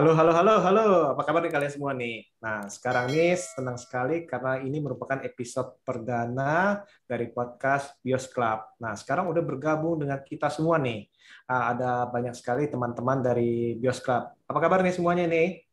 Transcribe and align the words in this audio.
Halo, 0.00 0.16
halo, 0.16 0.32
halo, 0.32 0.54
halo. 0.64 0.86
Apa 1.12 1.28
kabar 1.28 1.44
nih 1.44 1.52
kalian 1.52 1.72
semua 1.76 1.92
nih? 1.92 2.24
Nah, 2.40 2.64
sekarang 2.72 3.12
ini 3.12 3.36
senang 3.36 3.76
sekali 3.76 4.24
karena 4.24 4.56
ini 4.56 4.80
merupakan 4.80 5.20
episode 5.20 5.76
perdana 5.84 6.80
dari 7.04 7.28
podcast 7.28 8.00
Bios 8.00 8.24
Club. 8.24 8.80
Nah, 8.80 8.96
sekarang 8.96 9.28
udah 9.28 9.44
bergabung 9.44 10.00
dengan 10.00 10.24
kita 10.24 10.48
semua 10.48 10.80
nih. 10.80 11.04
Ah, 11.44 11.76
ada 11.76 12.08
banyak 12.08 12.32
sekali 12.32 12.64
teman-teman 12.72 13.20
dari 13.20 13.76
Bios 13.76 14.00
Club. 14.00 14.24
Apa 14.48 14.56
kabar 14.56 14.80
nih 14.80 14.96
semuanya 14.96 15.28
nih? 15.28 15.68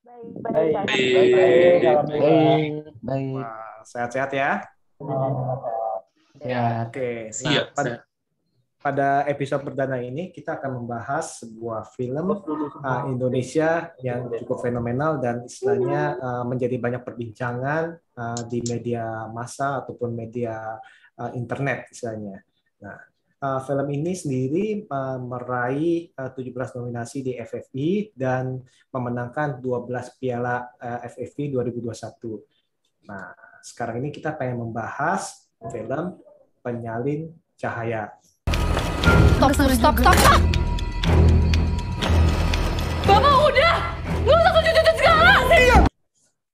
Baik, 0.00 0.24
baik, 0.40 0.72
Baik, 0.88 1.12
baik. 1.12 1.80
baik, 2.08 2.72
baik. 3.04 3.36
Wah, 3.36 3.84
sehat-sehat 3.84 4.32
ya? 4.32 4.64
Ya, 6.40 6.88
Oke. 6.88 7.28
Nah, 7.28 7.36
Siap, 7.36 7.66
pada, 7.76 8.00
siap. 8.00 8.03
Pada 8.84 9.24
episode 9.24 9.64
perdana 9.64 9.96
ini 9.96 10.28
kita 10.28 10.60
akan 10.60 10.84
membahas 10.84 11.40
sebuah 11.40 11.88
film 11.96 12.36
uh, 12.36 13.02
Indonesia 13.08 13.96
yang 14.04 14.28
cukup 14.36 14.60
fenomenal 14.60 15.16
dan 15.24 15.40
istilahnya 15.48 16.20
uh, 16.20 16.44
menjadi 16.44 16.76
banyak 16.76 17.00
perbincangan 17.00 17.96
uh, 17.96 18.40
di 18.44 18.60
media 18.68 19.24
massa 19.32 19.80
ataupun 19.80 20.12
media 20.12 20.76
uh, 21.16 21.32
internet 21.32 21.88
istilahnya. 21.96 22.44
Nah, 22.84 23.00
uh, 23.40 23.60
film 23.64 23.88
ini 23.88 24.12
sendiri 24.12 24.84
uh, 24.84 25.16
meraih 25.16 26.12
uh, 26.20 26.28
17 26.36 26.76
nominasi 26.76 27.24
di 27.24 27.40
FFI 27.40 28.12
dan 28.12 28.60
memenangkan 28.92 29.64
12 29.64 30.20
piala 30.20 30.60
uh, 30.76 31.00
FFI 31.08 31.56
2021. 31.56 33.08
Nah, 33.08 33.32
sekarang 33.64 34.04
ini 34.04 34.12
kita 34.12 34.36
pengen 34.36 34.60
membahas 34.60 35.48
film 35.72 36.20
Penyalin 36.60 37.32
Cahaya. 37.56 38.12
Stop, 39.44 39.60
stop, 39.60 39.76
stop, 39.76 39.96
stop, 40.00 40.16
stop! 40.24 40.40
Bapak 43.04 43.34
udah! 43.44 43.76
Nggak 44.24 44.36
usah 44.40 44.52
tunjuk-tunjuk 44.56 44.96
segala! 44.96 45.32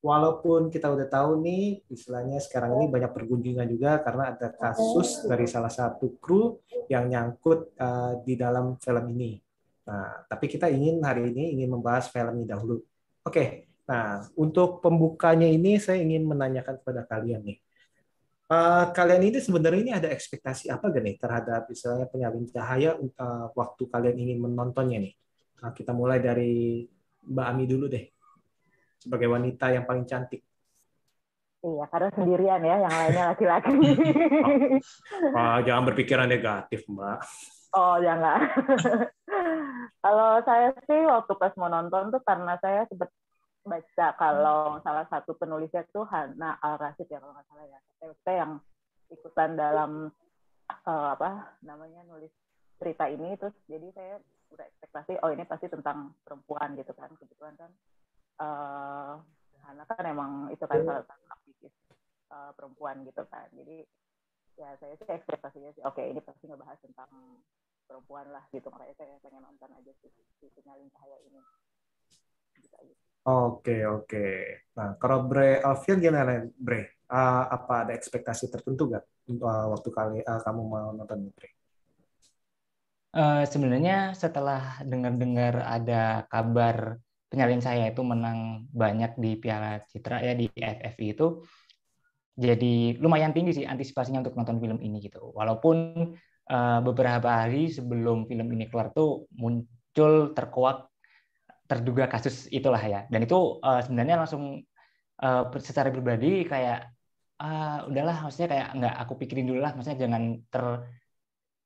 Walaupun 0.02 0.60
kita 0.74 0.90
udah 0.90 1.06
tahu 1.06 1.38
nih, 1.38 1.86
istilahnya 1.86 2.42
sekarang 2.42 2.82
ini 2.82 2.90
banyak 2.90 3.14
pergunjingan 3.14 3.70
juga 3.70 4.02
karena 4.02 4.34
ada 4.34 4.50
kasus 4.50 5.22
dari 5.22 5.46
salah 5.46 5.70
satu 5.70 6.18
kru 6.18 6.58
yang 6.90 7.06
nyangkut 7.06 7.78
uh, 7.78 8.18
di 8.26 8.34
dalam 8.34 8.74
film 8.82 9.06
ini. 9.14 9.38
Nah, 9.86 10.26
tapi 10.26 10.50
kita 10.50 10.66
ingin 10.66 10.98
hari 11.06 11.30
ini 11.30 11.62
ingin 11.62 11.70
membahas 11.70 12.10
film 12.10 12.42
ini 12.42 12.50
dahulu. 12.50 12.82
Oke, 13.22 13.70
nah 13.86 14.26
untuk 14.34 14.82
pembukanya 14.82 15.46
ini 15.46 15.78
saya 15.78 16.02
ingin 16.02 16.26
menanyakan 16.26 16.82
kepada 16.82 17.06
kalian 17.06 17.54
nih. 17.54 17.62
Eh, 18.50 18.84
kalian 18.90 19.30
ini 19.30 19.38
sebenarnya 19.38 19.78
ini 19.78 19.92
ada 19.94 20.10
ekspektasi 20.10 20.74
apa 20.74 20.90
gak 20.90 21.04
nih 21.06 21.14
terhadap 21.22 21.70
misalnya 21.70 22.10
penyalin 22.10 22.50
cahaya 22.50 22.98
uh, 22.98 23.46
waktu 23.54 23.86
kalian 23.86 24.18
ingin 24.18 24.42
menontonnya 24.42 25.06
nih? 25.06 25.14
Nah, 25.62 25.70
kita 25.70 25.94
mulai 25.94 26.18
dari 26.18 26.82
Mbak 27.30 27.46
Ami 27.46 27.64
dulu 27.70 27.86
deh, 27.86 28.10
sebagai 28.98 29.30
wanita 29.30 29.70
yang 29.70 29.86
paling 29.86 30.02
cantik. 30.02 30.42
Iya, 31.62 31.84
karena 31.94 32.10
sendirian 32.10 32.62
ya, 32.66 32.76
yang 32.82 32.94
lainnya 32.98 33.24
laki-laki. 33.30 33.76
Ah, 35.30 35.62
jangan 35.70 35.86
berpikiran 35.86 36.26
negatif, 36.26 36.82
Mbak. 36.90 37.18
oh, 37.78 38.02
jangan. 38.02 38.50
Kalau 40.02 40.42
saya 40.42 40.74
sih 40.90 41.00
waktu 41.06 41.32
pas 41.38 41.54
mau 41.54 41.70
nonton 41.70 42.10
tuh 42.10 42.22
karena 42.26 42.58
saya 42.58 42.82
baca 43.60 44.06
kalau 44.16 44.80
salah 44.80 45.04
satu 45.12 45.36
penulisnya 45.36 45.84
tuh 45.92 46.08
Hana 46.08 46.56
Al 46.64 46.80
Rashid 46.80 47.06
ya 47.12 47.20
kalau 47.20 47.36
nggak 47.36 47.48
salah 47.48 47.66
ya, 47.68 47.78
TWP 48.00 48.26
yang 48.32 48.52
ikutan 49.12 49.50
dalam 49.58 49.90
eh, 50.70 51.08
apa 51.12 51.60
namanya 51.60 52.00
nulis 52.08 52.32
cerita 52.80 53.04
ini 53.12 53.36
terus 53.36 53.52
jadi 53.68 53.88
saya 53.92 54.14
udah 54.50 54.66
ekspektasi 54.66 55.20
oh 55.20 55.30
ini 55.30 55.44
pasti 55.44 55.68
tentang 55.68 56.16
perempuan 56.24 56.72
gitu 56.80 56.96
kan. 56.96 57.12
Kebetulan 57.20 57.54
kan 57.60 57.70
eh 58.40 59.14
Hana 59.60 59.84
kan 59.84 60.04
emang 60.08 60.48
itu 60.48 60.64
kan 60.64 60.80
salah 60.80 61.04
satu 61.04 61.26
aktivis 61.28 61.74
eh, 62.32 62.50
perempuan 62.56 63.04
gitu 63.04 63.22
kan. 63.28 63.46
Jadi 63.52 63.84
ya 64.56 64.72
saya 64.80 64.96
sih 64.96 65.08
ekspektasinya 65.08 65.70
sih 65.76 65.82
oke 65.84 66.00
ini 66.00 66.20
pasti 66.24 66.48
ngebahas 66.48 66.80
tentang 66.80 67.12
perempuan 67.84 68.32
lah 68.32 68.44
gitu. 68.56 68.72
Makanya 68.72 68.94
saya 68.96 69.20
pengen 69.20 69.44
nonton 69.44 69.70
aja 69.76 69.92
sih 70.00 70.10
si 70.40 70.46
sinyalin 70.56 70.88
cahaya 70.96 71.20
ini. 71.28 71.40
Gitu 72.56 72.76
aja. 72.80 72.96
Oke, 73.20 73.84
oke. 73.84 74.26
Nah, 74.76 74.96
kalau 74.96 75.28
Bre 75.28 75.60
Alfian 75.60 76.00
gimana, 76.00 76.40
Bre? 76.56 77.04
Ah, 77.10 77.50
apa 77.52 77.84
ada 77.84 77.92
ekspektasi 77.92 78.48
tertentu 78.48 78.86
gak 78.86 79.02
uh, 79.42 79.66
waktu 79.74 79.88
kali 79.90 80.18
uh, 80.22 80.40
kamu 80.40 80.62
mau 80.62 80.88
nonton 80.94 81.28
Bre? 81.34 81.60
Eh, 83.10 83.42
sebenarnya 83.50 84.14
setelah 84.14 84.78
dengar-dengar 84.86 85.66
ada 85.66 86.30
kabar 86.30 86.94
penyalin 87.26 87.58
saya 87.58 87.90
itu 87.90 88.06
menang 88.06 88.70
banyak 88.70 89.18
di 89.18 89.34
Piala 89.34 89.82
Citra 89.90 90.22
ya 90.22 90.30
di 90.38 90.46
FFI 90.46 91.06
itu, 91.10 91.42
jadi 92.38 93.02
lumayan 93.02 93.34
tinggi 93.34 93.62
sih 93.62 93.66
antisipasinya 93.66 94.22
untuk 94.22 94.38
nonton 94.38 94.62
film 94.62 94.78
ini 94.78 95.02
gitu. 95.02 95.34
Walaupun 95.34 95.76
eh, 96.46 96.80
beberapa 96.86 97.42
hari 97.42 97.66
sebelum 97.74 98.30
film 98.30 98.46
ini 98.54 98.70
keluar 98.70 98.94
tuh 98.94 99.26
muncul 99.34 100.30
terkuak 100.30 100.89
terduga 101.70 102.10
kasus 102.10 102.50
itulah 102.50 102.82
ya. 102.82 103.06
Dan 103.06 103.22
itu 103.22 103.62
eh, 103.62 103.80
sebenarnya 103.86 104.16
langsung 104.18 104.58
eh, 105.22 105.42
secara 105.62 105.94
pribadi 105.94 106.42
kayak 106.42 106.90
ah 107.40 107.88
udahlah 107.88 108.26
maksudnya 108.26 108.48
kayak 108.52 108.68
nggak 108.76 108.94
aku 109.00 109.12
pikirin 109.24 109.48
dulu 109.48 109.64
lah 109.64 109.72
maksudnya 109.72 110.04
jangan 110.04 110.44
ter 110.52 110.64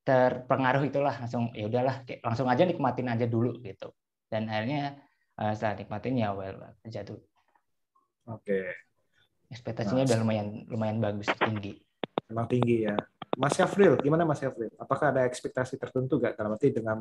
terpengaruh 0.05 0.87
itulah 0.87 1.11
langsung 1.19 1.51
ya 1.51 1.67
udahlah 1.67 2.07
kayak 2.07 2.23
langsung 2.23 2.47
aja 2.47 2.63
nikmatin 2.69 3.09
aja 3.09 3.25
dulu 3.25 3.57
gitu. 3.65 3.89
Dan 4.29 4.45
akhirnya 4.45 5.01
eh, 5.41 5.51
setelah 5.57 5.81
nikmatin 5.81 6.21
ya 6.21 6.29
well 6.37 6.61
jatuh. 6.85 7.17
Oke, 8.29 8.73
ekspektasinya 9.49 10.05
udah 10.05 10.17
lumayan 10.21 10.47
lumayan 10.69 10.97
bagus 11.01 11.29
tinggi. 11.41 11.81
Memang 12.29 12.45
tinggi 12.45 12.85
ya. 12.85 12.95
Mas 13.35 13.53
Syafril, 13.55 13.99
gimana 13.99 14.23
Mas 14.23 14.39
Syafril? 14.39 14.71
Apakah 14.79 15.11
ada 15.11 15.21
ekspektasi 15.27 15.75
tertentu 15.75 16.19
gak? 16.19 16.39
Dalam 16.39 16.55
arti 16.55 16.71
dengan 16.71 16.99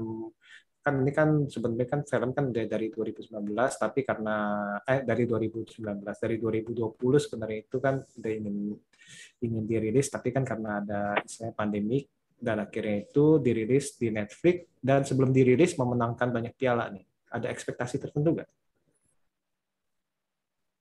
kan 0.85 1.01
ini 1.01 1.13
kan 1.17 1.49
sebenarnya 1.49 1.89
kan 1.89 2.01
film 2.05 2.31
kan 2.37 2.53
dari, 2.53 2.69
dari 2.69 2.87
2019 2.93 3.33
tapi 3.57 4.05
karena 4.05 4.37
eh 4.85 5.01
dari 5.01 5.25
2019 5.25 5.81
dari 6.05 6.37
2020 6.37 7.25
sebenarnya 7.25 7.59
itu 7.65 7.77
kan 7.81 8.05
udah 8.05 8.33
ingin 8.37 8.77
ingin 9.41 9.65
dirilis 9.65 10.13
tapi 10.13 10.29
kan 10.29 10.45
karena 10.45 10.85
ada 10.85 11.17
istilahnya 11.25 11.57
pandemik 11.57 12.05
dan 12.37 12.61
akhirnya 12.69 13.01
itu 13.01 13.41
dirilis 13.41 13.97
di 13.97 14.13
Netflix 14.13 14.77
dan 14.77 15.09
sebelum 15.09 15.33
dirilis 15.33 15.73
memenangkan 15.81 16.29
banyak 16.29 16.53
piala 16.53 16.93
nih. 16.93 17.09
Ada 17.33 17.49
ekspektasi 17.49 17.97
tertentu 17.97 18.45
gak? 18.45 18.51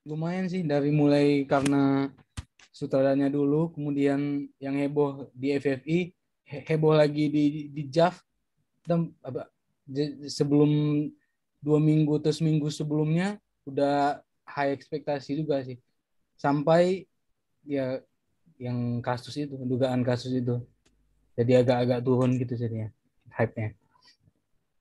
lumayan 0.04 0.52
sih 0.52 0.68
dari 0.68 0.92
mulai 0.92 1.48
karena 1.48 2.12
sutradaranya 2.74 3.30
dulu 3.30 3.70
kemudian 3.70 4.50
yang 4.58 4.76
heboh 4.76 5.30
di 5.38 5.54
FFI 5.54 6.10
he- 6.50 6.64
heboh 6.66 6.98
lagi 6.98 7.30
di 7.30 7.70
di 7.70 7.84
JAV 7.86 8.18
dan 8.84 9.14
apa 9.22 9.48
sebelum 10.28 11.06
dua 11.64 11.80
minggu 11.80 12.20
atau 12.20 12.34
seminggu 12.34 12.68
sebelumnya 12.74 13.40
udah 13.64 14.20
high 14.44 14.76
ekspektasi 14.76 15.40
juga 15.40 15.64
sih. 15.64 15.80
Sampai 16.36 17.08
ya 17.64 18.04
yang 18.60 19.00
kasus 19.00 19.38
itu 19.40 19.56
dugaan 19.64 20.04
kasus 20.04 20.36
itu. 20.36 20.60
Jadi 21.34 21.64
agak-agak 21.64 22.00
turun 22.04 22.36
gitu 22.38 22.54
jadinya 22.54 22.92
hype-nya. 23.34 23.74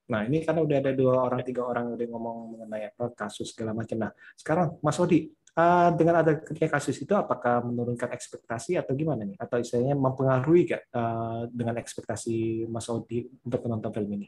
Nah, 0.03 0.27
ini 0.27 0.43
karena 0.43 0.61
udah 0.61 0.77
ada 0.83 0.91
dua 0.93 1.25
orang, 1.25 1.41
tiga 1.41 1.63
orang 1.65 1.89
yang 1.89 1.95
udah 1.97 2.07
ngomong 2.11 2.37
mengenai 2.53 2.91
apa 2.93 3.09
kasus 3.15 3.55
segala 3.55 3.73
macam. 3.73 3.97
Nah, 3.97 4.11
sekarang 4.35 4.77
Mas 4.83 4.99
Odi, 4.99 5.31
eh, 5.53 5.89
dengan 5.93 6.15
ada 6.21 6.37
ketika 6.41 6.77
kasus 6.77 6.97
itu, 7.01 7.13
apakah 7.13 7.65
menurunkan 7.65 8.09
ekspektasi 8.13 8.77
atau 8.77 8.93
gimana 8.97 9.25
nih? 9.25 9.37
Atau 9.37 9.61
istilahnya 9.61 9.95
mempengaruhi 9.97 10.61
gak 10.69 10.83
eh, 10.89 11.41
dengan 11.53 11.75
ekspektasi 11.79 12.67
Mas 12.69 12.89
Odi 12.89 13.25
untuk 13.45 13.59
menonton 13.65 13.91
film 13.93 14.11
ini? 14.21 14.27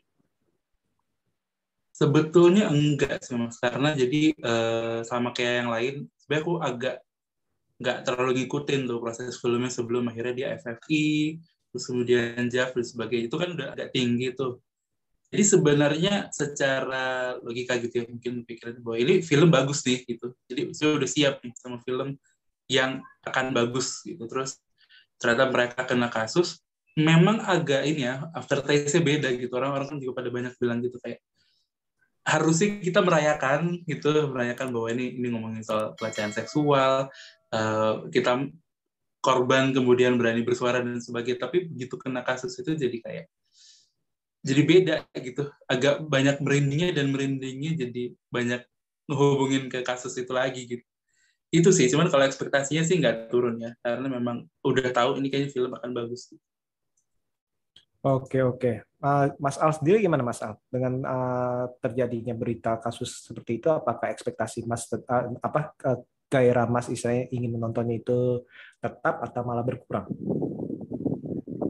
Sebetulnya 1.95 2.67
enggak 2.67 3.23
sih 3.23 3.39
mas, 3.39 3.55
karena 3.55 3.95
jadi 3.95 4.35
eh, 4.35 4.99
sama 5.07 5.31
kayak 5.31 5.55
yang 5.63 5.69
lain, 5.71 5.95
sebenarnya 6.19 6.43
aku 6.43 6.55
agak 6.59 6.95
nggak 7.75 7.97
terlalu 8.07 8.31
ngikutin 8.43 8.81
tuh 8.87 8.99
proses 8.99 9.39
filmnya 9.39 9.71
sebelum 9.71 10.11
akhirnya 10.11 10.33
dia 10.35 10.47
FFI, 10.59 11.39
terus 11.71 11.83
kemudian 11.87 12.47
JAV 12.47 12.71
dan 12.75 12.85
sebagainya 12.87 13.25
itu 13.31 13.37
kan 13.39 13.49
udah 13.55 13.67
agak 13.75 13.89
tinggi 13.95 14.31
tuh. 14.35 14.59
Jadi 15.35 15.43
sebenarnya 15.43 16.31
secara 16.31 17.35
logika 17.43 17.75
gitu 17.75 17.99
ya 17.99 18.05
mungkin 18.07 18.47
pikiran 18.47 18.79
bahwa 18.79 18.95
ini 18.95 19.19
film 19.19 19.51
bagus 19.51 19.83
nih 19.83 20.07
gitu. 20.07 20.31
Jadi 20.47 20.71
saya 20.71 20.95
udah 20.95 21.09
siap 21.11 21.43
nih 21.43 21.51
sama 21.59 21.83
film 21.83 22.15
yang 22.71 23.03
akan 23.27 23.51
bagus 23.51 23.99
gitu. 24.07 24.23
Terus 24.31 24.55
ternyata 25.19 25.51
mereka 25.51 25.83
kena 25.83 26.07
kasus, 26.07 26.63
memang 26.95 27.43
agak 27.43 27.83
ini 27.83 28.07
ya 28.07 28.31
aftertaste-nya 28.31 29.03
beda 29.03 29.29
gitu. 29.35 29.51
Orang-orang 29.59 29.91
kan 29.91 29.97
juga 29.99 30.23
pada 30.23 30.31
banyak 30.31 30.55
bilang 30.55 30.79
gitu 30.79 30.95
kayak 31.03 31.19
harusnya 32.23 32.79
kita 32.79 33.03
merayakan 33.03 33.83
gitu, 33.83 34.31
merayakan 34.31 34.71
bahwa 34.71 34.87
ini 34.95 35.19
ini 35.19 35.27
ngomongin 35.35 35.67
soal 35.67 35.99
pelecehan 35.99 36.31
seksual, 36.31 37.11
eh, 37.51 37.93
kita 38.09 38.47
korban 39.19 39.75
kemudian 39.75 40.15
berani 40.15 40.47
bersuara 40.47 40.79
dan 40.79 41.03
sebagainya. 41.03 41.43
Tapi 41.43 41.67
begitu 41.67 41.99
kena 41.99 42.23
kasus 42.23 42.55
itu 42.55 42.71
jadi 42.71 42.97
kayak 43.03 43.25
jadi 44.45 44.61
beda 44.61 44.95
gitu 45.17 45.49
agak 45.65 46.05
banyak 46.05 46.37
merindingnya 46.37 46.93
dan 46.93 47.09
merindingnya 47.09 47.71
jadi 47.81 48.03
banyak 48.29 48.61
ngehubungin 49.09 49.73
ke 49.73 49.81
kasus 49.81 50.13
itu 50.21 50.29
lagi 50.29 50.69
gitu 50.69 50.85
itu 51.49 51.69
sih 51.73 51.89
cuman 51.89 52.13
kalau 52.13 52.29
ekspektasinya 52.29 52.85
sih 52.85 53.01
nggak 53.01 53.33
turun 53.33 53.57
ya 53.57 53.73
karena 53.81 54.05
memang 54.05 54.45
udah 54.61 54.93
tahu 54.93 55.17
ini 55.17 55.33
kayaknya 55.33 55.49
film 55.49 55.73
akan 55.73 55.91
bagus 55.97 56.29
Oke 58.05 58.37
oke, 58.45 58.85
uh, 59.01 59.33
Mas 59.41 59.57
Al 59.57 59.73
sendiri 59.73 59.97
gimana 59.97 60.21
Mas 60.21 60.37
Al 60.37 60.61
dengan 60.69 61.01
uh, 61.09 61.65
terjadinya 61.81 62.37
berita 62.37 62.77
kasus 62.77 63.25
seperti 63.25 63.57
itu? 63.57 63.65
Apakah 63.65 64.13
ekspektasi 64.13 64.61
Mas 64.69 64.85
uh, 64.93 65.33
apa 65.41 65.73
uh, 65.89 66.05
gairah 66.29 66.69
Mas 66.69 66.85
istilahnya 66.85 67.33
ingin 67.33 67.57
menontonnya 67.57 67.97
itu 67.97 68.45
tetap 68.77 69.25
atau 69.25 69.41
malah 69.41 69.65
berkurang? 69.65 70.05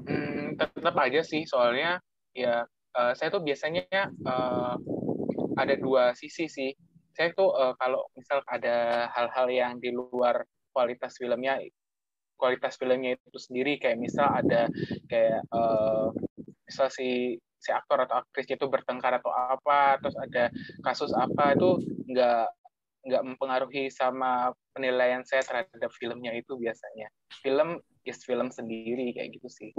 Hmm, 0.04 0.60
tetap 0.60 0.95
aja 1.00 1.24
sih, 1.24 1.48
soalnya 1.48 2.04
ya 2.36 2.68
uh, 2.96 3.14
saya 3.16 3.32
tuh 3.32 3.42
biasanya 3.42 4.12
uh, 4.28 4.76
ada 5.56 5.76
dua 5.80 6.12
sisi 6.16 6.48
sih. 6.52 6.72
Saya 7.16 7.32
tuh 7.32 7.56
uh, 7.56 7.72
kalau 7.80 8.04
misal 8.16 8.44
ada 8.52 9.08
hal-hal 9.16 9.48
yang 9.48 9.74
di 9.80 9.96
luar 9.96 10.44
kualitas 10.76 11.16
filmnya 11.16 11.64
kualitas 12.36 12.76
filmnya 12.76 13.16
itu 13.16 13.40
sendiri 13.40 13.80
kayak 13.80 13.96
misal 13.96 14.28
ada 14.28 14.68
kayak 15.08 15.40
uh, 15.56 16.12
misal 16.68 16.92
si 16.92 17.40
si 17.56 17.72
aktor 17.72 18.04
atau 18.04 18.20
aktris 18.20 18.52
itu 18.52 18.68
bertengkar 18.68 19.24
atau 19.24 19.32
apa 19.32 19.96
terus 20.04 20.20
ada 20.20 20.52
kasus 20.84 21.16
apa 21.16 21.56
itu 21.56 21.80
nggak 22.12 22.52
nggak 23.08 23.24
mempengaruhi 23.24 23.88
sama 23.88 24.52
penilaian 24.76 25.24
saya 25.24 25.48
terhadap 25.48 25.88
filmnya 25.96 26.36
itu 26.36 26.60
biasanya. 26.60 27.08
Film 27.40 27.80
is 28.04 28.20
film 28.28 28.52
sendiri 28.52 29.16
kayak 29.16 29.40
gitu 29.40 29.48
sih. 29.48 29.72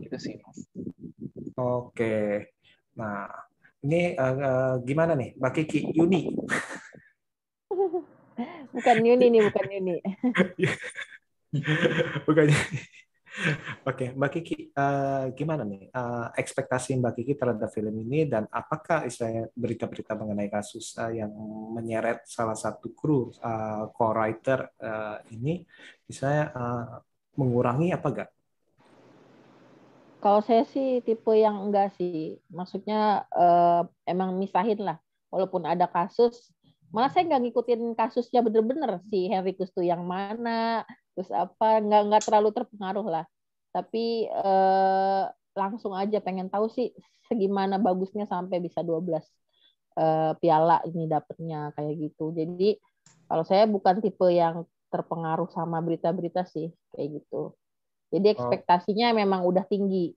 Gitu 0.00 0.16
sih 0.16 0.34
mas 0.40 0.65
oke. 1.56 2.16
Nah 2.96 3.28
ini 3.84 4.16
uh, 4.16 4.80
gimana 4.84 5.12
nih? 5.16 5.36
Mbak 5.36 5.52
Kiki 5.62 5.80
Yuni. 5.96 6.28
Bukan 8.74 8.96
Yuni 9.00 9.26
nih 9.32 9.40
bukan 9.48 9.66
Yuni. 9.72 9.96
Bukan. 12.28 12.46
Oke, 13.84 14.16
Mbak 14.16 14.30
Kiki, 14.32 14.72
uh, 14.72 15.28
gimana 15.36 15.60
nih 15.60 15.92
uh, 15.92 16.32
ekspektasi 16.32 16.96
Mbak 16.96 17.20
Kiki 17.20 17.32
terhadap 17.36 17.68
film 17.68 17.92
ini? 18.00 18.24
Dan 18.24 18.48
apakah 18.48 19.04
istilahnya 19.04 19.52
berita-berita 19.52 20.16
mengenai 20.16 20.48
kasus 20.48 20.96
uh, 20.96 21.12
yang 21.12 21.28
menyeret 21.76 22.24
salah 22.24 22.56
satu 22.56 22.96
kru 22.96 23.28
uh, 23.44 23.92
co-writer 23.92 24.72
uh, 24.80 25.20
ini, 25.28 25.60
misalnya 26.08 26.44
uh, 26.56 26.96
mengurangi 27.36 27.92
apa 27.92 28.06
enggak? 28.08 28.30
Kalau 30.26 30.42
saya 30.42 30.66
sih 30.66 31.06
tipe 31.06 31.30
yang 31.38 31.70
enggak 31.70 31.94
sih, 31.94 32.42
maksudnya 32.50 33.22
uh, 33.30 33.86
emang 34.10 34.34
misahin 34.34 34.82
lah, 34.82 34.98
walaupun 35.30 35.62
ada 35.62 35.86
kasus, 35.86 36.50
malah 36.90 37.14
saya 37.14 37.30
nggak 37.30 37.46
ngikutin 37.46 37.94
kasusnya 37.94 38.42
bener-bener 38.42 38.98
si 39.06 39.30
Henry 39.30 39.54
Kustu 39.54 39.86
yang 39.86 40.02
mana, 40.02 40.82
terus 41.14 41.30
apa 41.30 41.78
nggak 41.78 42.02
nggak 42.10 42.22
terlalu 42.26 42.50
terpengaruh 42.50 43.06
lah. 43.06 43.24
Tapi 43.70 44.26
eh, 44.26 45.24
langsung 45.54 45.94
aja 45.94 46.18
pengen 46.18 46.50
tahu 46.50 46.74
sih 46.74 46.90
segimana 47.30 47.78
bagusnya 47.78 48.26
sampai 48.26 48.58
bisa 48.58 48.82
12 48.82 49.22
eh, 49.94 50.32
piala 50.42 50.82
ini 50.90 51.06
dapetnya 51.06 51.70
kayak 51.78 51.94
gitu. 52.02 52.34
Jadi 52.34 52.74
kalau 53.30 53.46
saya 53.46 53.70
bukan 53.70 54.02
tipe 54.02 54.26
yang 54.34 54.66
terpengaruh 54.90 55.46
sama 55.54 55.78
berita-berita 55.78 56.42
sih 56.50 56.74
kayak 56.90 57.22
gitu 57.22 57.54
jadi 58.10 58.26
oh. 58.30 58.34
ekspektasinya 58.38 59.12
oh. 59.12 59.16
memang 59.16 59.40
udah 59.46 59.64
tinggi 59.66 60.14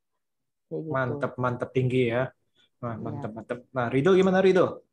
kayak 0.69 0.81
gitu. 0.85 0.93
mantep 0.93 1.31
mantep 1.35 1.69
tinggi 1.73 2.13
ya 2.13 2.29
iya. 2.29 2.95
mantep 3.01 3.31
ya. 3.31 3.35
mantep 3.35 3.59
nah 3.73 3.87
Rido 3.89 4.13
gimana 4.13 4.39
Rido 4.43 4.85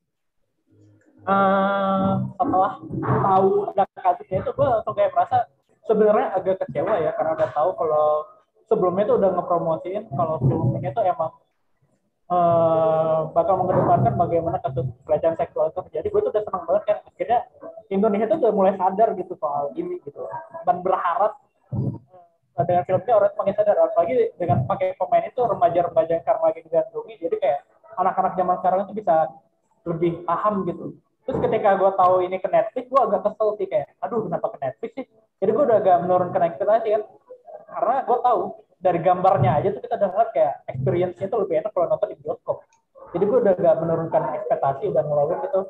Uh, 1.26 2.22
setelah 2.38 2.78
tahu 3.02 3.66
ada 3.74 3.82
kasusnya 3.98 4.46
itu 4.46 4.50
gue 4.54 4.62
langsung 4.62 4.94
kayak 4.94 5.10
merasa 5.10 5.50
sebenarnya 5.82 6.38
agak 6.38 6.62
kecewa 6.62 7.02
ya 7.02 7.10
karena 7.18 7.34
udah 7.34 7.50
tahu 7.50 7.70
kalau 7.74 8.06
sebelumnya 8.70 9.10
itu 9.10 9.14
udah 9.18 9.30
ngepromosiin 9.34 10.06
kalau 10.14 10.38
film 10.38 10.78
ini 10.78 10.86
tuh 10.94 11.02
emang 11.02 11.34
uh, 12.30 13.26
bakal 13.34 13.58
mengedepankan 13.58 14.14
bagaimana 14.14 14.62
kasus 14.62 14.86
pelecehan 15.02 15.34
seksual 15.34 15.74
itu 15.74 15.82
terjadi. 15.90 16.06
Gue 16.14 16.20
tuh 16.26 16.30
udah 16.30 16.44
senang 16.46 16.62
banget 16.62 16.82
kan 16.86 16.98
akhirnya 17.10 17.40
Indonesia 17.90 18.26
tuh 18.30 18.38
udah 18.42 18.54
mulai 18.54 18.72
sadar 18.78 19.08
gitu 19.18 19.34
soal 19.38 19.64
ini 19.74 19.98
gitu 20.02 20.20
dan 20.62 20.76
berharap 20.82 21.42
dengan 22.64 22.84
filmnya 22.88 23.14
orang 23.20 23.36
makin 23.36 23.54
sadar 23.58 23.76
apalagi 23.84 24.32
dengan 24.40 24.64
pakai 24.64 24.96
pemain 24.96 25.24
itu 25.28 25.40
remaja-remaja 25.44 26.10
yang 26.16 26.22
sekarang 26.24 26.42
lagi 26.48 26.60
digandrungi 26.64 27.14
jadi 27.20 27.36
kayak 27.36 27.60
anak-anak 28.00 28.32
zaman 28.36 28.56
sekarang 28.64 28.80
itu 28.88 28.94
bisa 28.96 29.14
lebih 29.84 30.12
paham 30.24 30.64
gitu. 30.64 30.96
Terus 31.26 31.38
ketika 31.42 31.74
gue 31.74 31.90
tahu 31.98 32.14
ini 32.22 32.36
ke 32.38 32.48
Netflix 32.48 32.84
gue 32.86 33.00
agak 33.02 33.20
kesel 33.26 33.48
sih 33.58 33.66
kayak 33.66 33.86
aduh 34.00 34.24
kenapa 34.24 34.46
ke 34.54 34.58
Netflix 34.62 34.90
sih? 34.94 35.06
Jadi 35.42 35.50
gue 35.52 35.64
udah 35.68 35.78
agak 35.82 35.96
menurunkan 36.06 36.42
ekspektasi 36.54 36.88
kan. 36.96 37.02
Karena 37.66 37.96
gue 38.06 38.18
tahu 38.22 38.40
dari 38.78 38.98
gambarnya 39.02 39.50
aja 39.58 39.68
tuh 39.74 39.82
kita 39.82 39.96
dengar 39.98 40.26
kayak 40.30 40.54
experience-nya 40.70 41.26
tuh 41.26 41.44
lebih 41.44 41.60
enak 41.60 41.70
kalau 41.74 41.86
nonton 41.90 42.08
di 42.14 42.16
bioskop. 42.22 42.62
Jadi 43.10 43.24
gue 43.26 43.38
udah 43.42 43.54
agak 43.58 43.74
menurunkan 43.82 44.22
ekspektasi 44.38 44.84
udah 44.90 45.02
ngeluarin 45.02 45.38
gitu. 45.44 45.60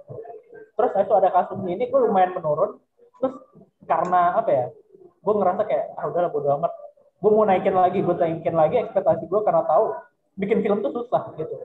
Terus 0.76 0.92
itu 0.92 1.14
ada 1.16 1.28
kasus 1.32 1.58
ini 1.64 1.84
gue 1.88 2.00
lumayan 2.04 2.36
menurun. 2.36 2.76
Terus 3.16 3.34
karena 3.88 4.36
apa 4.36 4.50
ya 4.52 4.66
gue 5.26 5.34
ngerasa 5.34 5.62
kayak 5.66 5.84
ah 5.98 6.06
udahlah 6.06 6.30
bodo 6.30 6.48
amat. 6.62 6.72
Gue 7.18 7.30
mau 7.34 7.42
naikin 7.42 7.74
lagi 7.74 7.98
gue 7.98 8.14
naikin 8.14 8.54
lagi 8.54 8.86
ekspektasi 8.86 9.26
gue 9.26 9.40
karena 9.42 9.66
tahu 9.66 9.98
bikin 10.38 10.62
film 10.62 10.86
tuh 10.86 10.94
susah 11.02 11.34
gitu. 11.34 11.58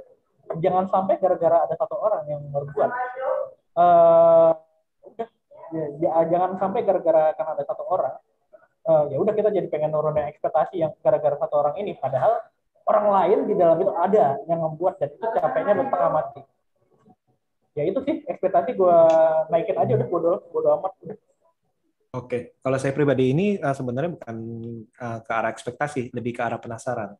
Jangan 0.57 0.89
sampai 0.89 1.21
gara-gara 1.21 1.69
ada 1.69 1.75
satu 1.77 1.95
orang 2.01 2.25
yang 2.25 2.41
berbuat. 2.49 2.89
Uh, 3.77 4.51
ya, 5.71 5.85
ya 6.01 6.09
jangan 6.27 6.57
sampai 6.57 6.81
gara-gara 6.83 7.37
karena 7.37 7.51
ada 7.55 7.63
satu 7.69 7.85
orang 7.87 8.17
uh, 8.87 9.03
ya 9.09 9.17
udah 9.21 9.33
kita 9.35 9.49
jadi 9.53 9.67
pengen 9.69 9.93
nurunin 9.93 10.25
ekspektasi 10.29 10.81
yang 10.81 10.91
gara-gara 11.01 11.37
satu 11.37 11.55
orang 11.61 11.75
ini. 11.77 11.97
Padahal 11.97 12.41
orang 12.87 13.07
lain 13.09 13.39
di 13.49 13.53
dalam 13.57 13.77
itu 13.77 13.93
ada 13.93 14.41
yang 14.49 14.59
membuat 14.61 14.97
dan 14.97 15.13
itu 15.13 15.25
capeknya 15.25 15.73
bertengah 15.77 16.11
mati. 16.11 16.41
Ya 17.77 17.87
itu 17.87 17.99
sih 18.03 18.25
ekspektasi 18.27 18.75
gue 18.75 18.97
naikin 19.47 19.77
aja 19.79 19.91
udah 19.95 20.07
bodo 20.09 20.31
bodo 20.51 20.69
amat. 20.81 20.91
udah 21.05 21.17
Oke, 22.11 22.59
kalau 22.59 22.75
saya 22.75 22.91
pribadi 22.91 23.31
ini 23.31 23.55
uh, 23.55 23.71
sebenarnya 23.71 24.11
bukan 24.19 24.37
uh, 24.99 25.19
ke 25.23 25.31
arah 25.31 25.47
ekspektasi, 25.47 26.11
lebih 26.11 26.35
ke 26.35 26.43
arah 26.43 26.59
penasaran. 26.59 27.15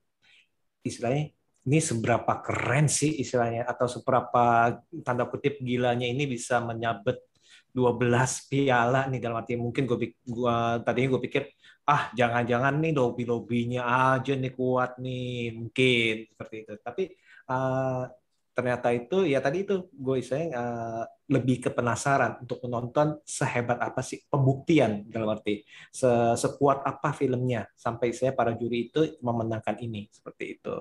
Istilahnya 0.84 1.32
ini 1.64 1.80
seberapa 1.80 2.44
keren 2.44 2.92
sih 2.92 3.24
istilahnya 3.24 3.64
atau 3.70 3.88
seberapa 3.88 4.76
tanda 5.06 5.30
kutip 5.32 5.64
gilanya 5.64 6.04
ini 6.10 6.28
bisa 6.28 6.60
menyabet 6.60 7.24
12 7.72 8.52
piala 8.52 9.08
nih 9.08 9.20
dalam 9.24 9.40
arti 9.40 9.56
mungkin 9.56 9.88
gue 9.88 10.12
gua 10.28 10.84
tadinya 10.84 11.16
gue 11.16 11.22
pikir 11.24 11.44
ah 11.88 12.12
jangan-jangan 12.12 12.76
nih 12.84 12.92
lobby 12.92 13.24
lobbynya 13.24 13.82
aja 13.88 14.36
nih 14.36 14.52
kuat 14.52 15.00
nih 15.00 15.56
mungkin 15.56 16.14
seperti 16.36 16.56
itu 16.68 16.74
tapi 16.84 17.04
uh, 17.48 18.12
ternyata 18.52 18.92
itu 18.92 19.24
ya 19.24 19.40
tadi 19.40 19.64
itu 19.64 19.88
gue 19.96 20.16
istilahnya 20.20 20.50
uh, 20.54 21.04
lebih 21.32 21.64
ke 21.64 21.70
penasaran 21.72 22.44
untuk 22.44 22.60
menonton 22.68 23.16
sehebat 23.24 23.80
apa 23.80 24.04
sih 24.04 24.20
pembuktian 24.28 25.08
dalam 25.08 25.32
arti 25.32 25.64
se 25.88 26.12
sekuat 26.36 26.84
apa 26.84 27.16
filmnya 27.16 27.72
sampai 27.72 28.12
saya 28.12 28.36
para 28.36 28.52
juri 28.52 28.92
itu 28.92 29.16
memenangkan 29.24 29.80
ini 29.80 30.12
seperti 30.12 30.60
itu. 30.60 30.78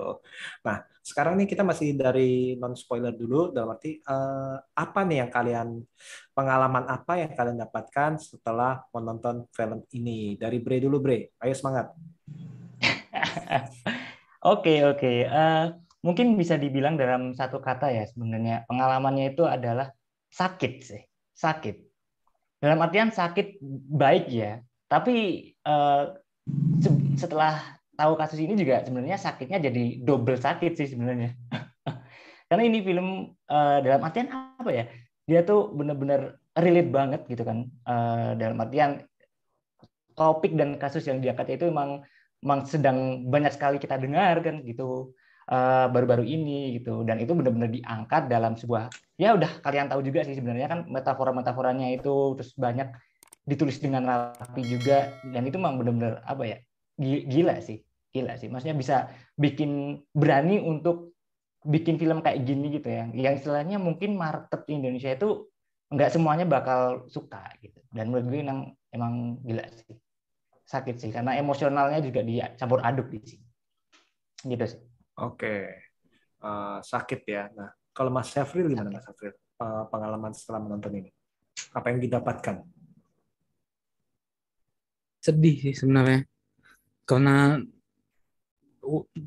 Nah 0.66 0.82
sekarang 0.98 1.38
nih 1.38 1.46
kita 1.46 1.62
masih 1.62 1.94
dari 1.94 2.58
non 2.58 2.74
spoiler 2.74 3.14
dulu 3.14 3.54
dalam 3.54 3.78
arti 3.78 4.02
uh, 4.02 4.58
apa 4.74 5.00
nih 5.06 5.22
yang 5.22 5.30
kalian 5.30 5.68
pengalaman 6.34 6.84
apa 6.90 7.22
yang 7.22 7.30
kalian 7.30 7.62
dapatkan 7.62 8.18
setelah 8.18 8.82
menonton 8.90 9.46
film 9.54 9.86
ini 9.94 10.34
dari 10.34 10.58
Bre 10.58 10.82
dulu 10.82 10.98
Bre, 10.98 11.38
ayo 11.38 11.54
semangat. 11.54 11.94
Oke 14.40 14.80
oke. 14.88 14.96
Okay, 14.96 15.28
okay. 15.28 15.28
uh 15.28 15.36
eh, 15.36 15.89
mungkin 16.00 16.36
bisa 16.36 16.56
dibilang 16.56 16.96
dalam 16.96 17.36
satu 17.36 17.60
kata 17.60 17.92
ya 17.92 18.04
sebenarnya 18.08 18.64
pengalamannya 18.68 19.36
itu 19.36 19.44
adalah 19.44 19.92
sakit 20.32 20.72
sih 20.80 21.02
sakit. 21.36 21.76
Dalam 22.60 22.76
artian 22.84 23.08
sakit 23.08 23.60
baik 23.88 24.28
ya 24.28 24.60
tapi 24.90 25.46
uh, 25.64 26.18
setelah 27.14 27.78
tahu 27.94 28.18
kasus 28.18 28.42
ini 28.42 28.58
juga 28.58 28.82
sebenarnya 28.82 29.20
sakitnya 29.20 29.62
jadi 29.70 30.02
double 30.02 30.40
sakit 30.40 30.72
sih 30.74 30.88
sebenarnya. 30.90 31.36
Karena 32.50 32.62
ini 32.66 32.82
film 32.82 33.30
uh, 33.46 33.78
dalam 33.84 34.02
artian 34.02 34.28
apa 34.32 34.70
ya 34.74 34.84
dia 35.28 35.46
tuh 35.46 35.70
benar-benar 35.70 36.40
relate 36.58 36.90
banget 36.90 37.20
gitu 37.30 37.46
kan. 37.46 37.70
Uh, 37.86 38.34
dalam 38.34 38.58
artian 38.58 39.04
topik 40.18 40.58
dan 40.58 40.76
kasus 40.76 41.06
yang 41.06 41.22
diangkat 41.22 41.54
itu 41.54 41.70
emang 41.70 42.02
emang 42.42 42.66
sedang 42.66 43.28
banyak 43.28 43.52
sekali 43.52 43.76
kita 43.78 44.00
dengar 44.00 44.40
kan 44.42 44.64
gitu 44.64 45.14
baru-baru 45.90 46.22
uh, 46.22 46.30
ini 46.30 46.78
gitu. 46.78 47.02
Dan 47.02 47.18
itu 47.18 47.34
benar-benar 47.34 47.74
diangkat 47.74 48.30
dalam 48.30 48.54
sebuah 48.54 48.86
ya 49.18 49.34
udah 49.34 49.58
kalian 49.66 49.90
tahu 49.90 50.06
juga 50.06 50.22
sih 50.22 50.38
sebenarnya 50.38 50.70
kan 50.70 50.80
metafora-metaforanya 50.86 51.90
itu 51.90 52.38
terus 52.38 52.54
banyak 52.54 52.94
ditulis 53.42 53.82
dengan 53.82 54.06
rapi 54.06 54.62
juga 54.62 55.10
dan 55.26 55.42
itu 55.42 55.58
memang 55.58 55.82
benar-benar 55.82 56.22
apa 56.22 56.42
ya 56.46 56.58
gila 57.26 57.58
sih 57.58 57.82
gila 58.14 58.38
sih. 58.38 58.46
Maksudnya 58.46 58.76
bisa 58.78 58.96
bikin 59.34 60.02
berani 60.14 60.62
untuk 60.62 61.18
bikin 61.66 61.98
film 61.98 62.22
kayak 62.22 62.46
gini 62.46 62.78
gitu 62.78 62.86
ya. 62.86 63.10
Yang 63.10 63.42
istilahnya 63.42 63.82
mungkin 63.82 64.14
market 64.14 64.66
di 64.70 64.78
Indonesia 64.78 65.10
itu 65.10 65.50
nggak 65.90 66.14
semuanya 66.14 66.46
bakal 66.46 67.10
suka 67.10 67.42
gitu. 67.58 67.82
Dan 67.90 68.14
menurut 68.14 68.30
gue 68.30 68.40
emang 68.46 68.60
emang 68.94 69.14
gila 69.42 69.66
sih. 69.74 69.98
Sakit 70.62 71.02
sih 71.02 71.10
karena 71.10 71.34
emosionalnya 71.34 71.98
juga 71.98 72.22
dia 72.22 72.54
campur 72.54 72.78
aduk 72.86 73.10
di 73.10 73.18
sini. 73.18 73.46
Gitu 74.46 74.66
sih 74.66 74.89
oke. 75.20 75.54
Uh, 76.40 76.80
sakit 76.80 77.20
ya. 77.28 77.52
Nah 77.52 77.70
kalau 77.92 78.08
Mas 78.08 78.32
Syafril 78.32 78.72
gimana 78.72 78.88
Mas 78.88 79.04
Syafril? 79.04 79.36
Uh, 79.60 79.84
pengalaman 79.92 80.32
setelah 80.32 80.60
menonton 80.62 81.04
ini? 81.04 81.10
Apa 81.76 81.92
yang 81.92 82.00
didapatkan? 82.00 82.64
Sedih 85.20 85.56
sih 85.60 85.74
sebenarnya. 85.76 86.24
Karena 87.04 87.60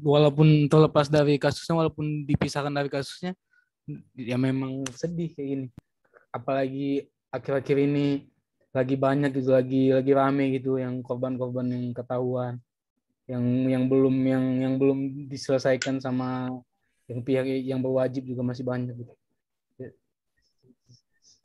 walaupun 0.02 0.66
terlepas 0.66 1.08
dari 1.08 1.38
kasusnya 1.38 1.78
walaupun 1.78 2.26
dipisahkan 2.26 2.74
dari 2.74 2.90
kasusnya 2.90 3.38
ya 4.18 4.36
memang 4.42 4.82
sedih 4.90 5.30
kayak 5.38 5.48
gini. 5.48 5.68
Apalagi 6.34 7.06
akhir-akhir 7.30 7.78
ini 7.78 8.26
lagi 8.74 8.98
banyak 8.98 9.30
gitu 9.38 9.54
lagi 9.54 9.94
lagi 9.94 10.12
rame 10.18 10.58
gitu 10.58 10.82
yang 10.82 11.06
korban-korban 11.06 11.70
yang 11.70 11.94
ketahuan 11.94 12.58
yang 13.34 13.46
yang 13.66 13.84
belum 13.90 14.16
yang 14.24 14.46
yang 14.62 14.74
belum 14.78 15.30
diselesaikan 15.30 15.98
sama 15.98 16.54
yang 17.10 17.26
pihak 17.26 17.46
yang 17.66 17.82
berwajib 17.82 18.24
juga 18.30 18.46
masih 18.46 18.64
banyak 18.64 18.94
gitu. 18.94 19.14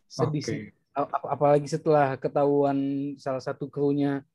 Sedih 0.09 0.43
okay. 0.45 0.53
sih 0.53 0.61
apalagi 1.07 1.71
setelah 1.71 2.19
ketahuan 2.19 2.79
salah 3.23 3.39
satu 3.39 3.71
krunya 3.71 4.27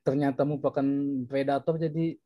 ternyata 0.00 0.44
merupakan 0.48 0.84
predator 1.28 1.76
jadi 1.76 2.16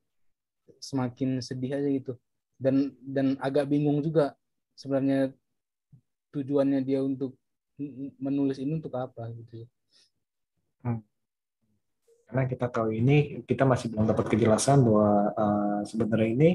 semakin 0.79 1.43
sedih 1.43 1.79
aja 1.79 1.89
gitu. 1.91 2.15
Dan 2.59 2.95
dan 3.03 3.39
agak 3.39 3.71
bingung 3.71 4.03
juga 4.03 4.35
sebenarnya 4.75 5.31
tujuannya 6.35 6.81
dia 6.83 7.03
untuk 7.03 7.35
menulis 8.19 8.59
ini 8.59 8.79
untuk 8.83 8.95
apa 8.99 9.31
gitu 9.31 9.63
hmm. 10.83 10.99
Karena 12.29 12.45
kita 12.45 12.69
tahu 12.69 12.93
ini 12.93 13.41
kita 13.49 13.65
masih 13.65 13.89
belum 13.89 14.05
dapat 14.05 14.29
kejelasan 14.29 14.85
bahwa 14.85 15.33
uh, 15.33 15.81
sebenarnya 15.89 16.29
ini 16.29 16.51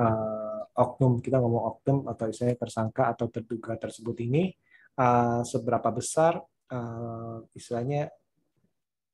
uh, 0.00 0.64
oknum 0.80 1.20
kita 1.20 1.36
ngomong 1.36 1.76
oknum 1.76 1.98
atau 2.08 2.32
istilahnya 2.32 2.56
tersangka 2.56 3.12
atau 3.12 3.28
terduga 3.28 3.76
tersebut 3.76 4.16
ini 4.24 4.56
uh, 4.96 5.44
seberapa 5.44 5.92
besar 5.92 6.40
uh, 6.72 7.44
istilahnya 7.52 8.08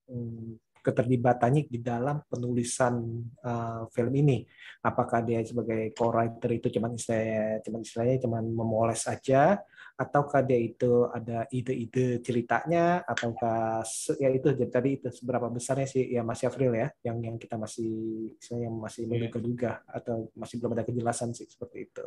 um, 0.07 0.55
keterlibatannya 0.87 1.67
di 1.67 1.83
dalam 1.83 2.23
penulisan 2.31 2.95
uh, 3.43 3.91
film 3.91 4.15
ini. 4.15 4.47
Apakah 4.87 5.27
dia 5.27 5.43
sebagai 5.43 5.91
co-writer 5.91 6.63
itu 6.63 6.71
cuman 6.79 6.95
istilahnya, 6.95 7.59
cuman 7.67 7.81
istilahnya 7.83 8.17
cuman 8.23 8.45
memoles 8.47 9.03
aja, 9.11 9.59
ataukah 9.99 10.47
dia 10.47 10.63
itu 10.63 11.11
ada 11.11 11.51
ide-ide 11.51 12.23
ceritanya, 12.23 13.03
ataukah 13.03 13.83
ya 14.23 14.31
itu 14.31 14.55
jadi 14.55 14.71
tadi 14.71 15.03
itu 15.03 15.11
seberapa 15.11 15.51
besarnya 15.51 15.91
sih 15.91 16.07
ya 16.07 16.23
Mas 16.23 16.47
Afril 16.47 16.71
ya, 16.71 16.89
yang 17.03 17.19
yang 17.19 17.35
kita 17.35 17.59
masih 17.59 17.91
istilahnya 18.39 18.71
masih 18.71 19.03
iya. 19.03 19.11
menduga-duga 19.11 19.83
atau 19.91 20.31
masih 20.39 20.63
belum 20.63 20.79
ada 20.79 20.87
kejelasan 20.87 21.35
sih 21.35 21.51
seperti 21.51 21.91
itu. 21.91 22.07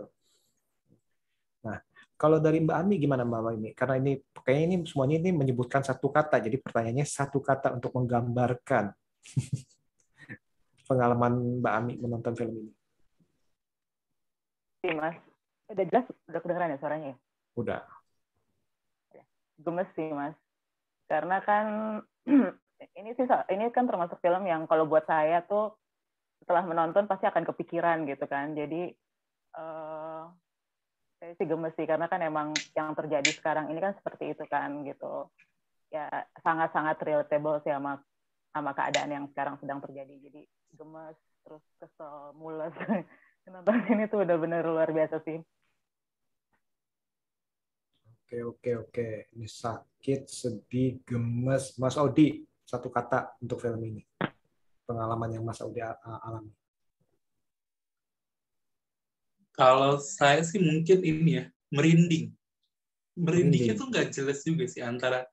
Nah, 1.67 1.83
kalau 2.19 2.35
dari 2.43 2.59
Mbak 2.59 2.77
Ami 2.83 2.99
gimana 2.99 3.23
Mbak 3.23 3.39
Ami? 3.47 3.71
Karena 3.71 3.95
ini 3.95 4.19
kayaknya 4.43 4.65
ini 4.67 4.75
semuanya 4.83 5.23
ini 5.23 5.31
menyebutkan 5.31 5.79
satu 5.87 6.11
kata. 6.11 6.43
Jadi 6.43 6.59
pertanyaannya 6.59 7.07
satu 7.07 7.39
kata 7.39 7.71
untuk 7.79 7.95
menggambarkan 7.95 8.91
pengalaman 10.91 11.63
Mbak 11.63 11.73
Ami 11.79 11.93
menonton 11.95 12.35
film 12.35 12.59
ini. 12.59 12.71
Iya 14.83 14.93
Mas. 14.99 15.15
Udah 15.71 15.85
jelas, 15.87 16.05
udah 16.27 16.39
kedengeran 16.43 16.75
ya 16.75 16.77
suaranya 16.83 17.07
ya? 17.15 17.17
Udah. 17.55 17.81
Gemes 19.63 19.87
sih 19.95 20.11
Mas. 20.11 20.35
Karena 21.07 21.39
kan 21.39 21.65
ini 22.99 23.15
sih 23.15 23.23
ini 23.55 23.63
kan 23.71 23.87
termasuk 23.87 24.19
film 24.19 24.43
yang 24.43 24.67
kalau 24.67 24.91
buat 24.91 25.07
saya 25.07 25.39
tuh 25.47 25.71
setelah 26.43 26.67
menonton 26.67 27.07
pasti 27.07 27.31
akan 27.31 27.47
kepikiran 27.47 28.03
gitu 28.11 28.27
kan. 28.27 28.51
Jadi 28.59 28.91
uh, 29.55 30.27
saya 31.19 31.35
sih 31.35 31.47
gemes 31.47 31.75
sih 31.75 31.83
karena 31.83 32.07
kan 32.07 32.23
emang 32.23 32.55
yang 32.71 32.95
terjadi 32.95 33.27
sekarang 33.35 33.67
ini 33.67 33.83
kan 33.83 33.91
seperti 33.99 34.31
itu 34.31 34.43
kan 34.47 34.87
gitu. 34.87 35.27
Ya 35.91 36.07
sangat-sangat 36.39 36.95
relatable 37.03 37.59
sih 37.67 37.75
sama 37.75 37.99
sama 38.55 38.71
keadaan 38.71 39.11
yang 39.11 39.25
sekarang 39.35 39.59
sedang 39.59 39.83
terjadi. 39.83 40.15
Jadi 40.15 40.41
gemes 40.79 41.19
terus 41.43 41.63
kesel 41.83 42.31
mules. 42.39 42.71
Nonton 43.51 43.83
ini 43.91 44.07
tuh 44.07 44.23
udah 44.23 44.37
bener 44.39 44.63
luar 44.63 44.89
biasa 44.95 45.19
sih. 45.27 45.43
Oke 48.23 48.39
oke 48.45 48.71
oke. 48.87 49.09
Ini 49.35 49.47
sakit 49.49 50.21
sedih 50.29 51.03
gemes. 51.03 51.75
Mas 51.75 51.99
Odi 51.99 52.47
satu 52.63 52.87
kata 52.87 53.35
untuk 53.43 53.59
film 53.59 53.81
ini. 53.83 54.05
Pengalaman 54.87 55.35
yang 55.35 55.43
Mas 55.43 55.59
Odi 55.59 55.83
alami 55.83 56.58
Kalau 59.59 59.99
saya 59.99 60.39
sih 60.47 60.63
mungkin 60.63 61.03
ini 61.03 61.43
ya, 61.43 61.45
merinding. 61.75 62.31
Merindingnya 63.19 63.75
tuh 63.75 63.91
nggak 63.91 64.15
jelas 64.15 64.39
juga 64.47 64.63
sih 64.71 64.79
antara 64.79 65.27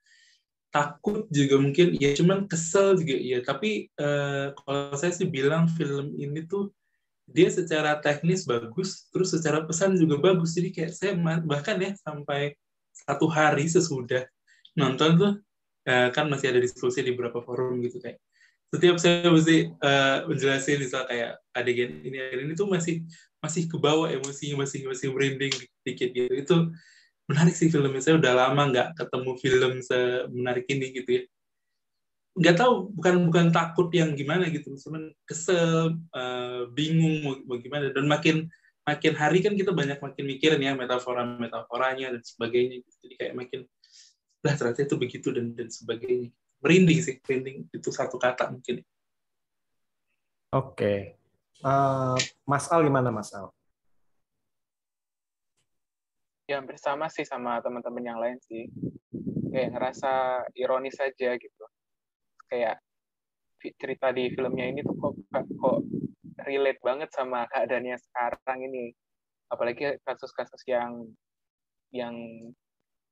takut 0.75 1.31
juga 1.31 1.57
mungkin 1.63 1.95
ya 1.97 2.13
cuman 2.13 2.51
kesel 2.51 2.99
juga 3.01 3.17
ya 3.17 3.41
tapi 3.41 3.89
uh, 3.97 4.53
kalau 4.53 4.93
saya 4.99 5.15
sih 5.15 5.25
bilang 5.25 5.71
film 5.73 6.13
ini 6.19 6.45
tuh 6.45 6.69
dia 7.27 7.51
secara 7.51 7.99
teknis 7.99 8.47
bagus 8.47 9.11
terus 9.11 9.35
secara 9.35 9.67
pesan 9.67 9.99
juga 9.99 10.23
bagus. 10.23 10.55
Jadi 10.55 10.71
kayak 10.71 10.93
saya 10.95 11.13
bahkan 11.43 11.77
ya 11.83 11.93
sampai 11.99 12.55
satu 12.95 13.27
hari 13.27 13.67
sesudah 13.67 14.25
nonton 14.79 15.11
tuh 15.19 15.33
uh, 15.91 16.09
kan 16.15 16.31
masih 16.31 16.55
ada 16.55 16.63
diskusi 16.63 17.03
di 17.03 17.13
beberapa 17.13 17.43
forum 17.43 17.83
gitu 17.83 17.99
kayak. 17.99 18.23
Setiap 18.71 18.99
saya 18.99 19.31
mesti 19.31 19.71
uh, 19.79 20.27
menjelaskan 20.27 20.79
misal 20.83 21.03
kayak 21.07 21.39
adegan 21.55 22.03
ini 22.03 22.19
adegan 22.19 22.51
ini 22.51 22.55
tuh 22.55 22.67
masih 22.71 23.03
masih 23.47 23.71
ke 23.71 23.77
bawah 23.79 24.11
emosinya 24.11 24.67
masih 24.67 24.85
masih 24.91 25.15
merinding 25.15 25.55
dikit 25.87 26.11
gitu. 26.11 26.33
Itu 26.35 26.57
menarik 27.31 27.55
sih 27.55 27.71
filmnya. 27.71 28.03
Saya 28.03 28.19
udah 28.19 28.33
lama 28.35 28.63
nggak 28.75 28.89
ketemu 28.99 29.31
film 29.39 29.73
semenarik 29.81 30.67
ini 30.67 30.87
gitu 30.99 31.11
ya. 31.11 31.23
Nggak 32.37 32.57
tahu 32.61 32.73
bukan 32.93 33.15
bukan 33.31 33.47
takut 33.55 33.89
yang 33.95 34.13
gimana 34.19 34.51
gitu. 34.51 34.75
Cuman 34.75 35.15
kesel 35.25 35.97
uh, 36.13 36.67
bingung 36.75 37.23
mau, 37.23 37.57
gimana. 37.57 37.95
Dan 37.95 38.11
makin 38.11 38.51
makin 38.83 39.15
hari 39.15 39.43
kan 39.43 39.55
kita 39.55 39.71
banyak 39.71 39.99
makin 39.99 40.25
mikirin 40.27 40.63
ya 40.63 40.75
metafora 40.79 41.27
metaforanya 41.27 42.15
dan 42.15 42.23
sebagainya 42.23 42.87
jadi 43.03 43.15
kayak 43.19 43.35
makin 43.35 43.61
lah 44.47 44.55
ternyata 44.55 44.87
itu 44.87 44.95
begitu 44.99 45.29
dan 45.31 45.55
dan 45.55 45.71
sebagainya. 45.71 46.31
Merinding 46.63 46.99
sih 47.03 47.15
merinding. 47.23 47.67
Itu 47.71 47.95
satu 47.95 48.19
kata 48.19 48.51
mungkin. 48.51 48.83
Oke 50.55 51.26
uh, 51.65 52.19
Mas 52.45 52.67
Al 52.69 52.85
gimana 52.85 53.09
Mas 53.09 53.33
Al? 53.33 53.49
Ya 56.47 56.63
bersama 56.63 57.11
sih 57.11 57.27
sama 57.27 57.59
teman-teman 57.65 58.05
yang 58.05 58.19
lain 58.21 58.39
sih. 58.45 58.69
Kayak 59.51 59.73
ngerasa 59.73 60.13
ironis 60.55 60.95
saja 60.95 61.35
gitu. 61.35 61.65
Kayak 62.51 62.79
cerita 63.81 64.15
di 64.15 64.31
filmnya 64.31 64.71
ini 64.71 64.85
tuh 64.87 64.95
kok 64.95 65.15
kok 65.33 65.79
relate 66.47 66.79
banget 66.85 67.11
sama 67.11 67.49
keadaannya 67.51 67.97
sekarang 67.99 68.59
ini. 68.63 68.95
Apalagi 69.51 69.99
kasus-kasus 70.07 70.63
yang 70.71 71.07
yang 71.91 72.15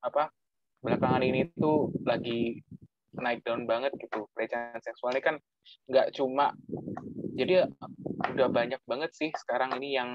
apa 0.05 0.31
belakangan 0.85 1.25
ini 1.25 1.49
tuh 1.57 1.91
lagi 2.07 2.63
naik 3.19 3.43
down 3.43 3.67
banget 3.67 3.91
gitu. 3.99 4.31
Pelecehan 4.35 4.79
seksualnya 4.79 5.23
kan 5.23 5.37
nggak 5.91 6.15
cuma 6.15 6.55
jadi 7.35 7.67
udah 8.35 8.49
banyak 8.49 8.81
banget 8.87 9.11
sih 9.14 9.31
sekarang 9.35 9.75
ini 9.83 9.99
yang 9.99 10.11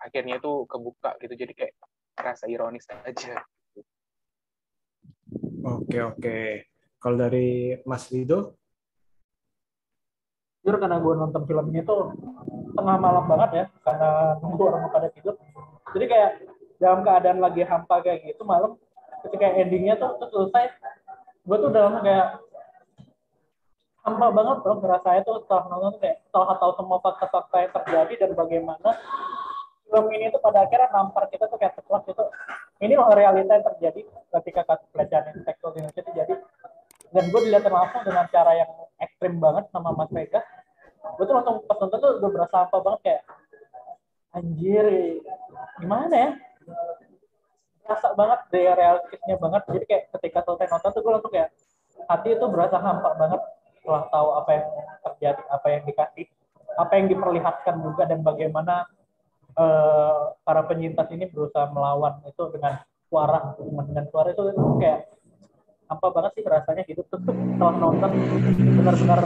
akhirnya 0.00 0.42
tuh 0.42 0.66
kebuka 0.66 1.14
gitu. 1.22 1.36
Jadi 1.36 1.52
kayak 1.54 1.74
rasa 2.18 2.48
ironis 2.50 2.88
aja. 2.90 3.44
Oke 5.62 5.98
oke. 6.02 6.38
Kalau 6.98 7.16
dari 7.18 7.76
Mas 7.86 8.10
Rido? 8.10 8.58
Jujur 10.62 10.78
karena 10.78 11.02
gue 11.02 11.14
nonton 11.18 11.42
filmnya 11.42 11.82
tuh 11.82 12.14
tengah 12.78 12.96
malam 12.98 13.26
banget 13.26 13.50
ya 13.50 13.64
karena 13.82 14.38
nunggu 14.38 14.62
orang 14.62 14.90
pada 14.90 15.10
tidur. 15.10 15.34
Jadi 15.92 16.04
kayak 16.06 16.30
dalam 16.78 17.02
keadaan 17.06 17.38
lagi 17.42 17.62
hampa 17.66 18.02
kayak 18.02 18.26
gitu 18.26 18.42
malam 18.42 18.78
ketika 19.26 19.46
endingnya 19.54 19.94
tuh, 19.98 20.18
tuh 20.18 20.30
selesai 20.30 20.70
gue 21.42 21.56
tuh 21.58 21.68
udah 21.70 22.02
kayak 22.02 22.26
hampa 24.02 24.26
banget 24.34 24.56
bro. 24.62 24.74
Ngerasanya 24.82 25.20
tuh 25.22 25.36
setelah 25.46 25.64
nonton 25.70 25.94
kayak 26.02 26.16
setelah 26.26 26.58
tahu 26.58 26.72
semua 26.78 26.98
fakta-fakta 27.02 27.56
yang 27.62 27.72
terjadi 27.72 28.14
dan 28.26 28.30
bagaimana 28.34 28.90
film 29.92 30.06
ini 30.16 30.32
tuh 30.32 30.40
pada 30.40 30.64
akhirnya 30.64 30.88
nampar 30.88 31.28
kita 31.28 31.44
tuh 31.52 31.60
kayak 31.60 31.76
sekelas 31.76 32.04
itu 32.08 32.24
ini 32.80 32.96
loh 32.96 33.12
realita 33.12 33.52
yang 33.60 33.66
terjadi 33.76 34.00
ketika 34.40 34.62
kasus 34.64 34.88
pelecehan 34.90 35.36
seksual 35.44 35.70
di 35.76 35.84
Indonesia 35.84 36.02
terjadi 36.08 36.34
dan 37.12 37.24
gue 37.28 37.40
dilihat 37.44 37.68
langsung 37.68 38.02
dengan 38.08 38.24
cara 38.32 38.52
yang 38.56 38.70
ekstrim 38.96 39.36
banget 39.36 39.68
sama 39.68 39.92
Mas 39.92 40.08
Vega. 40.08 40.40
Gue 41.20 41.24
tuh 41.28 41.36
langsung 41.36 41.60
pas 41.68 41.76
nonton 41.76 41.98
tuh 42.00 42.10
udah 42.24 42.30
berasa 42.32 42.56
apa 42.64 42.76
banget 42.80 43.00
kayak 43.04 43.22
anjir 44.32 44.86
gimana 45.76 46.14
ya? 46.16 46.30
Berasa 47.84 48.08
banget 48.16 48.40
dari 48.48 48.70
realistisnya 48.72 49.36
banget. 49.36 49.62
Jadi 49.68 49.84
kayak 49.84 50.04
ketika 50.16 50.38
selesai 50.48 50.68
nonton 50.72 50.90
tuh 50.96 51.00
gue 51.04 51.12
langsung 51.12 51.32
kayak 51.36 51.50
hati 52.08 52.28
itu 52.32 52.46
berasa 52.48 52.76
hampa 52.80 53.12
banget 53.20 53.40
setelah 53.82 54.06
tahu 54.14 54.28
apa 54.38 54.50
yang 54.54 54.66
terjadi 55.02 55.42
apa 55.50 55.66
yang 55.66 55.82
dikasih 55.82 56.26
apa 56.78 56.92
yang 56.94 57.06
diperlihatkan 57.10 57.76
juga 57.82 58.02
dan 58.06 58.22
bagaimana 58.22 58.86
eh, 59.58 60.22
para 60.46 60.62
penyintas 60.70 61.10
ini 61.10 61.26
berusaha 61.26 61.66
melawan 61.74 62.22
itu 62.22 62.42
dengan 62.54 62.78
suara 63.10 63.58
dengan, 63.58 64.06
suara 64.08 64.30
itu, 64.30 64.42
itu 64.54 64.64
kayak 64.78 65.10
apa 65.90 66.06
banget 66.08 66.32
sih 66.38 66.44
rasanya 66.46 66.84
hidup 66.88 67.04
tuh 67.10 67.20
setelah 67.20 67.74
nonton 67.76 68.10
benar-benar 68.80 69.20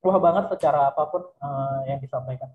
wah 0.00 0.18
banget 0.22 0.44
secara 0.56 0.94
apa 0.94 1.02
pun 1.10 1.22
eh, 1.26 1.80
yang 1.90 1.98
disampaikan 1.98 2.48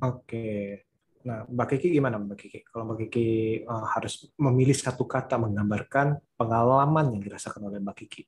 Oke. 0.00 0.80
Nah, 1.28 1.44
Mbak 1.44 1.76
Kiki 1.76 1.92
gimana 1.92 2.16
Mbak 2.16 2.36
Kiki? 2.40 2.60
Kalau 2.64 2.88
Mbak 2.88 2.98
Kiki 3.04 3.28
uh, 3.68 3.84
harus 3.92 4.32
memilih 4.40 4.72
satu 4.72 5.04
kata 5.04 5.36
menggambarkan 5.36 6.16
pengalaman 6.40 7.12
yang 7.12 7.20
dirasakan 7.20 7.68
oleh 7.68 7.76
Mbak 7.84 7.96
Kiki. 8.00 8.24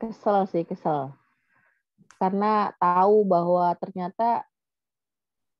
Kesel 0.00 0.48
sih, 0.48 0.64
kesel. 0.64 1.12
Karena 2.16 2.72
tahu 2.80 3.28
bahwa 3.28 3.76
ternyata 3.76 4.48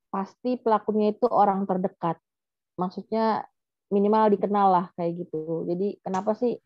pasti 0.08 0.56
pelakunya 0.56 1.12
itu 1.12 1.28
orang 1.28 1.68
terdekat. 1.68 2.16
Maksudnya 2.80 3.44
minimal 3.92 4.32
dikenal 4.32 4.68
lah 4.72 4.86
kayak 4.96 5.28
gitu. 5.28 5.68
Jadi 5.68 6.00
kenapa 6.00 6.32
sih 6.32 6.56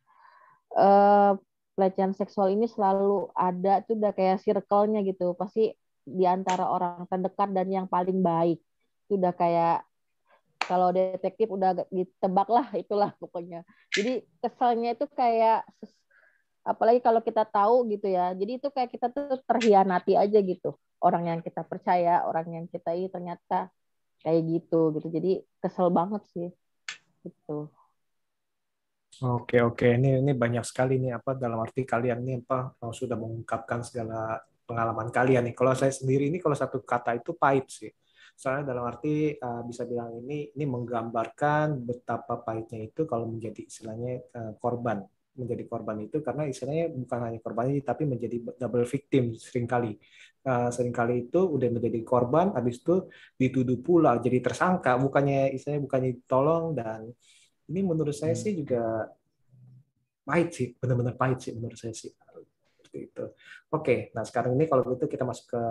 uh, 0.79 1.35
pelecehan 1.75 2.15
seksual 2.15 2.55
ini 2.55 2.71
selalu 2.71 3.35
ada 3.35 3.83
tuh 3.83 3.99
udah 3.99 4.13
kayak 4.15 4.41
circle-nya 4.47 5.03
gitu. 5.03 5.35
Pasti 5.35 5.75
di 6.05 6.25
antara 6.29 6.69
orang 6.69 7.09
terdekat 7.11 7.51
dan 7.51 7.67
yang 7.73 7.87
paling 7.89 8.21
baik 8.21 8.61
itu 9.09 9.17
udah 9.17 9.33
kayak 9.33 9.85
kalau 10.65 10.93
detektif 10.93 11.49
udah 11.53 11.85
ditebak 11.93 12.49
lah 12.49 12.69
itulah 12.77 13.13
pokoknya 13.21 13.65
jadi 13.93 14.25
keselnya 14.41 14.97
itu 14.97 15.05
kayak 15.13 15.65
apalagi 16.65 17.01
kalau 17.05 17.21
kita 17.21 17.45
tahu 17.45 17.85
gitu 17.93 18.09
ya. 18.09 18.33
Jadi 18.33 18.59
itu 18.59 18.69
kayak 18.73 18.91
kita 18.91 19.07
tuh 19.13 19.39
terhianati 19.45 20.17
aja 20.17 20.39
gitu. 20.41 20.75
Orang 20.99 21.29
yang 21.29 21.45
kita 21.45 21.61
percaya 21.63 22.25
orang 22.25 22.49
yang 22.49 22.65
kita 22.67 22.97
ini 22.97 23.13
ternyata 23.13 23.69
kayak 24.25 24.41
gitu 24.49 24.97
gitu. 24.97 25.09
Jadi 25.13 25.31
kesel 25.61 25.93
banget 25.93 26.25
sih. 26.33 26.49
Gitu. 27.21 27.69
Oke 29.23 29.61
oke. 29.63 29.87
Ini 29.87 30.25
ini 30.25 30.33
banyak 30.33 30.65
sekali 30.65 30.97
nih 30.99 31.21
apa 31.21 31.37
dalam 31.37 31.61
arti 31.61 31.85
kalian 31.85 32.19
nih 32.25 32.37
apa 32.43 32.75
sudah 32.91 33.15
mengungkapkan 33.15 33.85
segala 33.85 34.41
pengalaman 34.65 35.13
kalian 35.13 35.45
nih. 35.45 35.55
Kalau 35.55 35.77
saya 35.77 35.93
sendiri 35.93 36.33
ini 36.33 36.41
kalau 36.41 36.57
satu 36.57 36.81
kata 36.81 37.21
itu 37.21 37.37
pahit 37.37 37.69
sih. 37.69 37.93
Soalnya 38.35 38.75
dalam 38.75 38.91
arti 38.91 39.31
uh, 39.39 39.63
bisa 39.63 39.87
bilang 39.87 40.11
ini 40.19 40.51
ini 40.59 40.65
menggambarkan 40.67 41.87
betapa 41.87 42.43
pahitnya 42.43 42.83
itu 42.83 43.07
kalau 43.07 43.31
menjadi 43.31 43.63
istilahnya 43.63 44.27
uh, 44.35 44.53
korban 44.59 45.07
menjadi 45.35 45.65
korban 45.67 45.99
itu 46.07 46.23
karena 46.23 46.47
istilahnya 46.47 46.95
bukan 46.95 47.19
hanya 47.27 47.39
korban 47.43 47.75
tapi 47.83 48.03
menjadi 48.07 48.37
double 48.59 48.87
victim 48.87 49.35
sering 49.35 49.67
kali 49.67 49.99
uh, 50.47 50.71
sering 50.71 50.95
kali 50.95 51.29
itu 51.29 51.41
udah 51.43 51.69
menjadi 51.75 52.01
korban 52.07 52.55
habis 52.55 52.79
itu 52.81 53.11
dituduh 53.35 53.79
pula 53.83 54.23
jadi 54.23 54.39
tersangka 54.39 54.95
bukannya 54.99 55.53
istilahnya 55.55 55.83
bukannya 55.83 56.11
tolong 56.31 56.79
dan 56.79 57.11
ini 57.69 57.81
menurut 57.83 58.15
saya 58.15 58.37
hmm. 58.37 58.43
sih 58.43 58.53
juga 58.55 59.11
pahit 60.25 60.49
sih 60.53 60.69
benar-benar 60.79 61.15
pahit 61.19 61.39
sih 61.43 61.53
menurut 61.53 61.77
saya 61.77 61.93
sih 61.93 62.13
seperti 62.95 63.11
itu. 63.11 63.25
Oke, 63.75 63.97
nah 64.15 64.23
sekarang 64.23 64.55
ini 64.55 64.71
kalau 64.71 64.87
gitu 64.95 65.11
kita 65.11 65.27
masuk 65.27 65.59
ke 65.59 65.63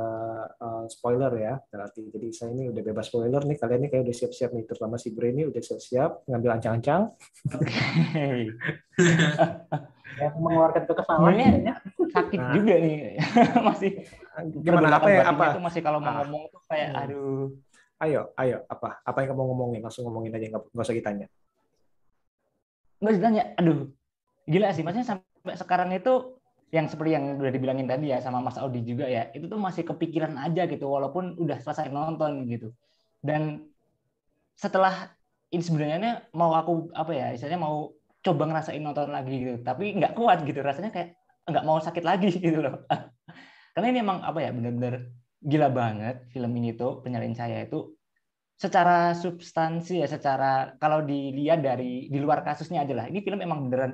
uh, 0.59 0.83
spoiler 0.91 1.31
ya. 1.39 1.53
Berarti 1.71 2.11
jadi 2.11 2.27
saya 2.35 2.51
ini 2.51 2.67
udah 2.67 2.83
bebas 2.83 3.07
spoiler 3.07 3.39
nih. 3.47 3.55
Kalian 3.55 3.79
ini 3.79 3.87
kayak 3.87 4.03
udah 4.03 4.15
siap-siap 4.15 4.51
nih, 4.51 4.63
terutama 4.67 4.99
si 4.99 5.15
Bre 5.15 5.31
ini 5.31 5.47
udah 5.47 5.61
siap-siap 5.63 6.27
ngambil 6.27 6.51
ancang-ancang. 6.59 7.15
ya, 10.19 10.27
mengeluarkan 10.43 10.83
kekesalan 10.83 11.33
ya. 11.39 11.75
sakit 12.11 12.39
nah. 12.43 12.51
juga 12.51 12.73
nih. 12.75 12.95
masih 13.71 13.91
gimana 14.59 14.99
apa 14.99 15.07
ya 15.07 15.21
apa? 15.31 15.45
Itu 15.55 15.61
masih 15.63 15.81
kalau 15.81 16.03
mau 16.03 16.11
ah. 16.11 16.15
ngomong 16.27 16.43
tuh 16.51 16.61
kayak 16.67 16.89
hmm. 16.91 17.01
aduh. 17.07 17.47
Ayo, 18.03 18.35
ayo 18.35 18.67
apa? 18.67 18.99
Apa 19.07 19.23
yang 19.23 19.31
kamu 19.31 19.43
ngomongin? 19.47 19.79
Langsung 19.79 20.03
ngomongin 20.03 20.35
aja 20.35 20.51
nggak 20.51 20.75
usah 20.75 20.91
ditanya. 20.91 21.31
Nggak 22.99 23.13
ditanya. 23.15 23.43
Aduh. 23.55 23.87
Gila 24.43 24.75
sih, 24.75 24.83
maksudnya 24.83 25.07
sampai 25.07 25.55
sekarang 25.55 25.87
itu 25.95 26.42
yang 26.73 26.89
seperti 26.89 27.13
yang 27.13 27.37
udah 27.37 27.53
dibilangin 27.53 27.85
tadi 27.85 28.09
ya 28.09 28.17
sama 28.17 28.41
Mas 28.41 28.57
Audi 28.57 28.81
juga 28.81 29.05
ya 29.05 29.29
itu 29.29 29.45
tuh 29.45 29.61
masih 29.61 29.85
kepikiran 29.85 30.33
aja 30.41 30.65
gitu 30.65 30.89
walaupun 30.89 31.37
udah 31.37 31.61
selesai 31.61 31.93
nonton 31.93 32.49
gitu. 32.49 32.73
Dan 33.21 33.69
setelah 34.57 35.13
ini 35.53 35.61
sebenarnya 35.61 36.33
mau 36.33 36.57
aku 36.57 36.89
apa 36.97 37.13
ya 37.13 37.25
istilahnya 37.37 37.61
mau 37.61 37.93
coba 38.25 38.49
ngerasain 38.49 38.81
nonton 38.81 39.13
lagi 39.13 39.35
gitu 39.37 39.61
tapi 39.61 39.93
nggak 39.93 40.17
kuat 40.17 40.41
gitu 40.49 40.65
rasanya 40.65 40.89
kayak 40.89 41.13
nggak 41.45 41.61
mau 41.61 41.77
sakit 41.77 42.01
lagi 42.01 42.33
gitu 42.41 42.65
loh. 42.65 42.89
Karena 43.77 43.87
ini 43.93 43.99
emang 44.01 44.25
apa 44.25 44.41
ya 44.41 44.49
benar-benar 44.49 45.13
gila 45.45 45.69
banget 45.69 46.25
film 46.33 46.51
ini 46.57 46.73
tuh 46.73 47.05
penyalin 47.05 47.37
saya 47.37 47.69
itu. 47.69 47.93
Secara 48.57 49.13
substansi 49.13 50.01
ya 50.01 50.09
secara 50.09 50.73
kalau 50.81 51.05
dilihat 51.05 51.61
dari 51.61 52.09
di 52.09 52.17
luar 52.17 52.41
kasusnya 52.41 52.81
aja 52.81 52.97
lah 52.97 53.05
ini 53.09 53.21
film 53.21 53.45
emang 53.45 53.69
beneran 53.69 53.93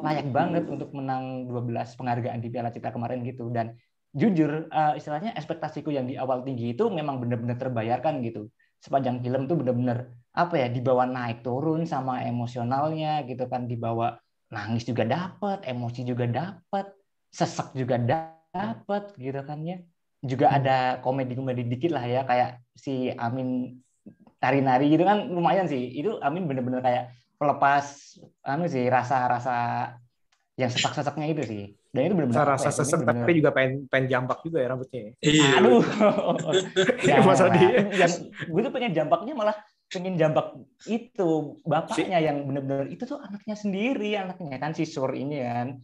layak 0.00 0.28
banget 0.32 0.64
untuk 0.70 0.90
menang 0.96 1.48
12 1.48 1.98
penghargaan 1.98 2.40
di 2.40 2.48
Piala 2.48 2.72
Citra 2.72 2.94
kemarin 2.94 3.20
gitu. 3.26 3.52
Dan 3.52 3.76
jujur 4.10 4.66
uh, 4.72 4.94
istilahnya 4.98 5.36
ekspektasiku 5.38 5.94
yang 5.94 6.08
di 6.10 6.18
awal 6.18 6.42
tinggi 6.42 6.74
itu 6.74 6.88
memang 6.90 7.20
benar-benar 7.20 7.60
terbayarkan 7.60 8.24
gitu. 8.26 8.48
Sepanjang 8.80 9.20
film 9.20 9.44
tuh 9.44 9.60
benar-benar 9.60 10.08
apa 10.30 10.54
ya 10.56 10.68
dibawa 10.70 11.04
naik 11.04 11.44
turun 11.44 11.84
sama 11.84 12.24
emosionalnya 12.24 13.28
gitu 13.28 13.44
kan. 13.46 13.68
Dibawa 13.68 14.16
nangis 14.50 14.88
juga 14.88 15.06
dapat 15.06 15.62
emosi 15.68 16.00
juga 16.02 16.26
dapat 16.26 16.90
sesek 17.30 17.76
juga 17.76 18.00
dapat 18.00 19.14
gitu 19.20 19.40
kan 19.44 19.60
ya. 19.62 19.78
Juga 20.20 20.52
hmm. 20.52 20.56
ada 20.60 20.76
komedi-komedi 21.04 21.68
dikit 21.68 21.96
lah 21.96 22.04
ya 22.04 22.24
kayak 22.24 22.60
si 22.76 23.12
Amin 23.14 23.78
tari-nari 24.40 24.88
gitu 24.90 25.04
kan. 25.04 25.28
Lumayan 25.28 25.68
sih. 25.68 25.92
Itu 26.00 26.18
Amin 26.24 26.48
bener-bener 26.48 26.80
kayak 26.80 27.12
pelepas 27.40 27.84
anu 28.44 28.68
sih 28.68 28.84
rasa-rasa 28.92 29.56
yang 30.60 30.68
sesak-sesaknya 30.68 31.26
itu 31.32 31.42
sih. 31.48 31.64
Dan 31.90 32.12
itu 32.12 32.14
benar-benar 32.14 32.54
rasa 32.54 32.68
ya, 32.68 32.76
sesak 32.76 33.02
bener 33.02 33.24
tapi 33.24 33.32
juga 33.40 33.50
pengen 33.50 33.88
pengen 33.88 34.06
jambak 34.12 34.38
juga 34.44 34.60
ya 34.60 34.68
rambutnya. 34.76 35.02
Iya. 35.24 35.48
Aduh. 35.58 35.82
ya, 37.08 37.16
Masa 37.24 37.48
dia. 37.50 37.88
Yang, 37.96 38.12
gue 38.44 38.60
tuh 38.60 38.72
pengen 38.76 38.92
jambaknya 38.92 39.32
malah 39.34 39.56
pengen 39.90 40.14
jambak 40.14 40.54
itu 40.86 41.58
bapaknya 41.66 42.18
si. 42.22 42.26
yang 42.30 42.46
benar-benar 42.46 42.86
itu 42.94 43.02
tuh 43.10 43.18
anaknya 43.18 43.56
sendiri 43.58 44.14
anaknya 44.14 44.56
kan 44.62 44.70
si 44.70 44.86
Sur 44.86 45.10
ini 45.10 45.42
kan 45.42 45.82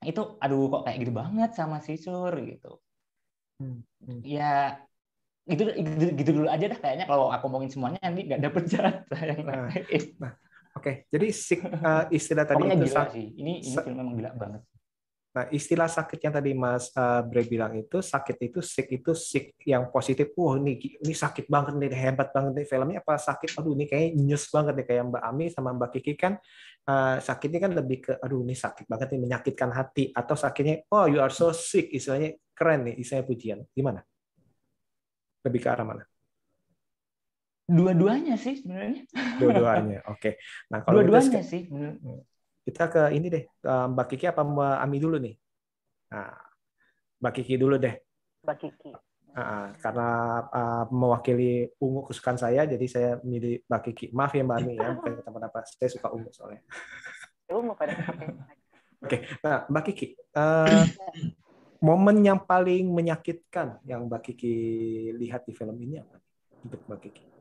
itu 0.00 0.40
aduh 0.40 0.72
kok 0.72 0.82
kayak 0.88 0.98
gitu 1.04 1.12
banget 1.12 1.52
sama 1.52 1.84
si 1.84 2.00
Sur 2.00 2.32
gitu 2.40 2.80
hmm. 3.60 3.84
hmm. 4.08 4.20
ya 4.24 4.80
gitu, 5.44 5.76
gitu 5.76 6.04
gitu 6.24 6.30
dulu 6.40 6.48
aja 6.48 6.72
dah 6.72 6.78
kayaknya 6.80 7.04
kalau 7.04 7.28
aku 7.28 7.52
ngomongin 7.52 7.68
semuanya 7.68 8.00
nanti 8.00 8.24
nggak 8.24 8.42
dapet 8.48 8.64
jatah 8.72 9.20
yang 9.28 9.44
nah, 9.44 9.68
nah 10.16 10.32
Oke, 10.82 11.06
jadi 11.14 11.30
sik, 11.30 11.62
uh, 11.62 12.10
istilah 12.10 12.42
tadi 12.42 12.66
itu 12.66 12.90
gila 12.90 13.06
sih. 13.14 13.26
Ini 13.38 13.52
ini 13.62 13.70
film 13.78 13.94
memang 14.02 14.18
gila 14.18 14.30
banget. 14.34 14.62
Nah, 15.32 15.46
istilah 15.48 15.86
sakit 15.86 16.18
yang 16.18 16.34
tadi 16.34 16.52
Mas 16.58 16.90
uh, 16.92 17.22
Bre 17.22 17.46
bilang 17.46 17.72
itu 17.78 18.02
sakit 18.02 18.50
itu 18.50 18.58
sik 18.58 18.90
itu 18.90 19.14
sik 19.14 19.62
yang 19.62 19.94
positif. 19.94 20.34
Wah, 20.34 20.58
ini 20.58 20.74
ini 20.76 21.14
sakit 21.14 21.46
banget 21.46 21.78
nih, 21.78 21.94
hebat 21.94 22.34
banget 22.34 22.52
nih 22.58 22.66
filmnya 22.66 22.98
apa 22.98 23.14
sakit? 23.14 23.54
Aduh, 23.62 23.78
ini 23.78 23.86
kayak 23.86 24.18
nyus 24.18 24.50
banget 24.50 24.74
nih 24.82 24.86
kayak 24.90 25.02
Mbak 25.06 25.22
Ami 25.22 25.46
sama 25.54 25.70
Mbak 25.70 25.90
Kiki 25.94 26.18
kan 26.18 26.34
uh, 26.90 27.16
sakitnya 27.22 27.62
kan 27.62 27.72
lebih 27.78 27.98
ke 28.02 28.12
aduh 28.18 28.42
ini 28.42 28.58
sakit 28.58 28.90
banget 28.90 29.14
nih 29.14 29.20
menyakitkan 29.22 29.70
hati 29.70 30.10
atau 30.10 30.34
sakitnya 30.34 30.82
oh 30.90 31.06
you 31.06 31.22
are 31.22 31.30
so 31.30 31.54
sick 31.54 31.94
istilahnya 31.94 32.34
keren 32.52 32.90
nih 32.90 32.98
istilahnya 32.98 33.26
pujian. 33.30 33.58
Gimana? 33.70 34.02
Lebih 35.46 35.60
ke 35.62 35.68
arah 35.70 35.86
mana? 35.86 36.11
Dua-duanya 37.72 38.36
sih 38.36 38.60
sebenarnya. 38.60 39.02
Dua-duanya, 39.40 39.98
oke. 40.12 40.20
Okay. 40.20 40.32
Nah 40.68 40.84
kalau 40.84 41.00
dua-duanya 41.00 41.40
kita, 41.40 41.48
sih. 41.48 41.62
Kita 42.62 42.84
ke 42.92 43.02
ini 43.16 43.26
deh, 43.32 43.44
Mbak 43.64 44.06
Kiki 44.12 44.28
apa 44.28 44.44
Mbak 44.44 44.76
Ami 44.84 44.96
dulu 45.00 45.16
nih? 45.16 45.34
Nah, 46.12 46.36
Mbak 47.24 47.32
Kiki 47.40 47.54
dulu 47.56 47.80
deh. 47.80 47.96
Mbak 48.44 48.56
Kiki. 48.60 48.92
Nah, 49.32 49.72
karena 49.80 50.08
uh, 50.52 50.84
mewakili 50.92 51.72
ungu 51.80 52.04
kesukaan 52.04 52.36
saya, 52.36 52.68
jadi 52.68 52.86
saya 52.86 53.10
milih 53.24 53.64
Mbak 53.64 53.80
Kiki. 53.88 54.06
Maaf 54.12 54.36
ya 54.36 54.44
Mbak 54.44 54.58
Ami 54.60 54.72
ya, 54.76 54.88
bukan 54.92 55.12
teman 55.26 55.42
apa. 55.48 55.58
Saya 55.64 55.88
suka 55.88 56.12
ungu 56.12 56.28
soalnya. 56.28 56.60
Ungu 57.48 57.72
pada. 57.72 57.96
Oke, 59.02 59.26
nah 59.40 59.64
Mbak 59.66 59.82
Kiki, 59.90 60.06
uh, 60.36 60.84
momen 61.80 62.20
yang 62.20 62.38
paling 62.44 62.92
menyakitkan 62.92 63.80
yang 63.88 64.06
Mbak 64.06 64.22
Kiki 64.30 64.54
lihat 65.16 65.48
di 65.48 65.56
film 65.56 65.74
ini 65.80 65.98
apa? 66.04 66.20
Untuk 66.62 66.84
Mbak 66.86 67.00
Kiki 67.08 67.31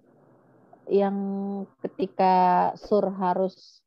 yang 0.90 1.18
ketika 1.86 2.36
Sur 2.80 3.06
harus 3.14 3.84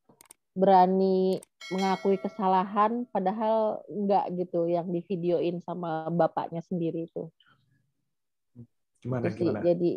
berani 0.54 1.42
mengakui 1.72 2.20
kesalahan 2.20 3.08
padahal 3.10 3.82
enggak 3.90 4.30
gitu 4.36 4.70
yang 4.70 4.86
di 4.92 5.02
videoin 5.02 5.58
sama 5.64 6.06
bapaknya 6.12 6.62
sendiri 6.62 7.10
itu. 7.10 7.26
Gimana 9.02 9.28
sih, 9.32 9.42
gimana? 9.42 9.60
jadi 9.60 9.92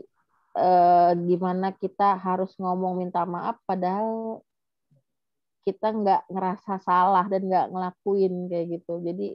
eh, 0.58 1.12
gimana 1.28 1.68
kita 1.78 2.18
harus 2.18 2.58
ngomong 2.58 2.98
minta 2.98 3.24
maaf 3.24 3.62
padahal 3.64 4.42
kita 5.68 5.92
nggak 5.92 6.22
ngerasa 6.32 6.80
salah 6.80 7.28
dan 7.28 7.44
nggak 7.44 7.68
ngelakuin 7.76 8.48
kayak 8.48 8.80
gitu 8.80 9.04
jadi 9.04 9.28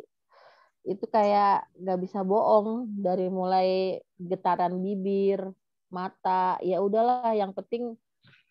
itu 0.83 1.05
kayak 1.07 1.68
nggak 1.79 1.98
bisa 2.03 2.25
bohong 2.27 2.90
dari 2.98 3.31
mulai 3.31 4.01
getaran 4.18 4.81
bibir 4.83 5.53
mata. 5.92 6.57
Ya 6.64 6.81
udahlah 6.81 7.37
yang 7.37 7.52
penting 7.52 7.94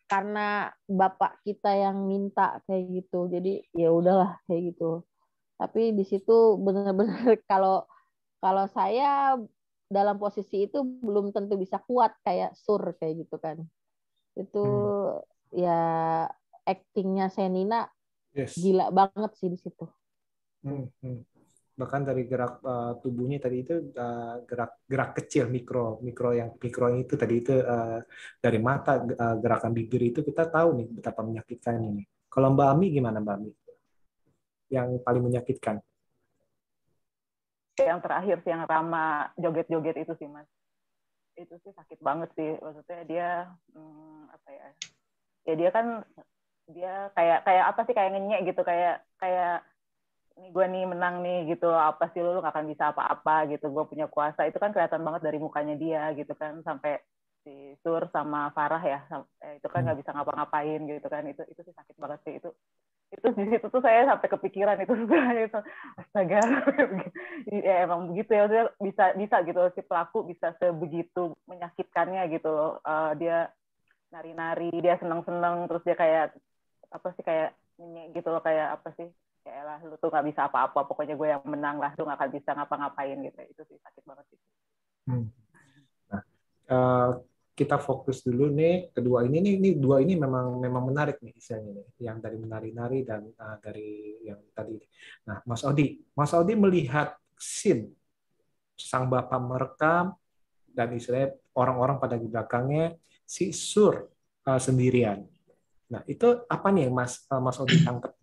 karena 0.06 0.70
bapak 0.86 1.42
kita 1.44 1.74
yang 1.74 2.06
minta 2.06 2.62
kayak 2.70 3.04
gitu. 3.04 3.28
Jadi 3.28 3.66
ya 3.74 3.90
udahlah 3.90 4.38
kayak 4.46 4.76
gitu. 4.76 5.02
Tapi 5.58 5.92
di 5.98 6.06
situ 6.06 6.56
benar-benar 6.62 7.38
kalau 7.52 7.84
kalau 8.42 8.66
saya 8.70 9.38
dalam 9.92 10.16
posisi 10.16 10.72
itu 10.72 10.82
belum 10.82 11.36
tentu 11.36 11.60
bisa 11.60 11.82
kuat 11.84 12.16
kayak 12.24 12.56
sur 12.56 12.82
kayak 13.02 13.28
gitu 13.28 13.36
kan. 13.42 13.58
Itu 14.38 14.64
ya 15.52 15.82
actingnya 16.64 17.28
Senina 17.28 17.90
Yes. 18.32 18.56
gila 18.56 18.88
banget 18.96 19.32
sih 19.36 19.52
di 19.52 19.60
situ. 19.60 19.84
Hmm, 20.64 20.88
hmm. 21.04 21.20
Bahkan 21.82 22.02
dari 22.06 22.30
gerak 22.30 22.62
uh, 22.62 22.94
tubuhnya 23.02 23.42
tadi 23.42 23.66
itu 23.66 23.90
uh, 23.98 24.46
gerak 24.46 24.86
gerak 24.86 25.12
kecil 25.18 25.50
mikro 25.50 25.98
mikro 26.06 26.30
yang 26.38 26.54
mikro 26.62 26.94
itu 26.94 27.18
tadi 27.18 27.42
itu 27.42 27.58
uh, 27.58 27.98
dari 28.38 28.62
mata 28.62 29.02
uh, 29.02 29.36
gerakan 29.42 29.74
bibir 29.74 30.14
itu 30.14 30.22
kita 30.22 30.46
tahu 30.54 30.78
nih 30.78 30.88
betapa 30.94 31.26
menyakitkan 31.26 31.82
ini. 31.82 32.06
Kalau 32.30 32.54
Mbak 32.54 32.68
Ami 32.70 32.88
gimana 32.94 33.18
Mbak 33.18 33.36
Ami? 33.42 33.52
Yang 34.70 34.90
paling 35.02 35.24
menyakitkan? 35.26 35.82
yang 37.86 38.00
terakhir 38.04 38.38
sih 38.46 38.52
yang 38.54 38.64
Rama 38.70 39.32
joget-joget 39.40 40.06
itu 40.06 40.14
sih 40.22 40.30
mas 40.30 40.48
itu 41.40 41.56
sih 41.64 41.72
sakit 41.74 42.00
banget 42.04 42.30
sih 42.38 42.60
maksudnya 42.60 43.02
dia 43.08 43.30
hmm, 43.74 44.30
apa 44.30 44.50
ya 44.52 44.68
ya 45.48 45.54
dia 45.58 45.70
kan 45.74 45.86
dia 46.70 46.94
kayak 47.18 47.40
kayak 47.48 47.66
apa 47.74 47.82
sih 47.88 47.96
kayak 47.96 48.12
ngenyek 48.14 48.42
gitu 48.54 48.62
kayak 48.62 49.02
kayak 49.18 49.66
gue 50.50 50.66
nih 50.66 50.84
menang 50.90 51.22
nih 51.22 51.54
gitu. 51.54 51.70
Apa 51.70 52.10
sih 52.10 52.20
lu? 52.26 52.34
Lu 52.34 52.42
gak 52.42 52.58
akan 52.58 52.68
bisa 52.74 52.90
apa-apa 52.90 53.46
gitu. 53.54 53.70
Gue 53.70 53.86
punya 53.86 54.10
kuasa. 54.10 54.50
Itu 54.50 54.58
kan 54.58 54.74
kelihatan 54.74 55.06
banget 55.06 55.22
dari 55.22 55.38
mukanya 55.38 55.76
dia 55.78 56.10
gitu 56.18 56.34
kan. 56.34 56.66
Sampai 56.66 56.98
si 57.46 57.78
Sur 57.86 58.10
sama 58.10 58.50
Farah 58.58 58.82
ya. 58.82 59.00
Eh, 59.46 59.62
itu 59.62 59.68
kan 59.70 59.86
nggak 59.86 60.00
bisa 60.02 60.12
ngapa-ngapain 60.14 60.82
gitu 60.90 61.08
kan. 61.10 61.24
Itu 61.30 61.46
itu 61.46 61.62
sih 61.62 61.74
sakit 61.78 61.96
banget 62.02 62.20
sih. 62.26 62.34
Itu 62.42 62.50
itu 63.12 63.28
di 63.36 63.44
situ 63.52 63.68
tuh 63.68 63.84
saya 63.84 64.08
sampai 64.08 64.28
kepikiran 64.32 64.78
itu. 64.82 64.94
Itu 65.52 65.60
astaga 66.00 66.42
ya 67.68 67.76
emang 67.86 68.16
begitu 68.16 68.32
ya. 68.34 68.46
Dia 68.48 68.64
bisa 68.80 69.06
bisa 69.14 69.36
gitu. 69.46 69.62
Si 69.76 69.82
pelaku 69.86 70.26
bisa 70.26 70.56
sebegitu 70.58 71.36
menyakitkannya 71.46 72.24
gitu 72.34 72.50
loh. 72.50 72.72
Eh, 72.82 73.12
dia 73.22 73.52
nari-nari 74.10 74.72
dia 74.80 74.96
seneng-seneng. 74.98 75.68
Terus 75.70 75.84
dia 75.86 75.96
kayak 76.00 76.26
apa 76.92 77.08
sih 77.20 77.24
kayak 77.26 77.52
gitu 78.16 78.28
loh. 78.32 78.42
Kayak 78.42 78.80
apa 78.80 78.90
sih 78.96 79.12
kayak 79.42 79.64
lah 79.66 79.80
lu 79.82 79.98
tuh 79.98 80.10
nggak 80.14 80.26
bisa 80.30 80.42
apa-apa 80.48 80.86
pokoknya 80.86 81.18
gue 81.18 81.28
yang 81.28 81.44
menang 81.46 81.78
lah 81.82 81.92
lu 81.98 82.06
nggak 82.06 82.18
akan 82.18 82.32
bisa 82.32 82.50
ngapa-ngapain 82.54 83.18
gitu. 83.22 83.40
Itu 83.46 83.62
sih 83.68 83.78
sakit 83.82 84.04
banget 84.06 84.26
sih. 84.30 84.40
Eh, 86.72 87.10
kita 87.52 87.76
fokus 87.78 88.24
dulu 88.24 88.48
nih 88.48 88.96
kedua 88.96 89.28
ini 89.28 89.44
nih 89.44 89.54
ini 89.60 89.70
dua 89.76 90.00
ini 90.00 90.16
memang 90.16 90.56
memang 90.56 90.88
menarik 90.88 91.20
nih 91.20 91.36
istilahnya 91.36 91.84
nih 91.84 91.88
yang 92.00 92.18
dari 92.24 92.38
menari-nari 92.40 93.00
dan 93.04 93.28
uh, 93.28 93.60
dari 93.60 94.24
yang 94.24 94.40
tadi. 94.56 94.80
Nah 95.28 95.44
Mas 95.44 95.62
Odi 95.68 96.00
Mas 96.16 96.32
Odi 96.32 96.56
melihat 96.56 97.12
scene 97.36 97.92
sang 98.80 99.12
bapak 99.12 99.38
merekam 99.44 100.16
dan 100.72 100.96
istilahnya 100.96 101.36
orang-orang 101.54 102.00
pada 102.00 102.16
di 102.16 102.26
belakangnya 102.32 102.96
si 103.28 103.52
Sur 103.52 104.10
uh, 104.48 104.58
sendirian. 104.58 105.28
Nah 105.92 106.02
itu 106.08 106.48
apa 106.48 106.72
nih 106.72 106.88
Mas 106.88 107.28
uh, 107.30 107.44
Mas 107.44 107.60
Odi 107.60 107.84
tangkap 107.84 108.16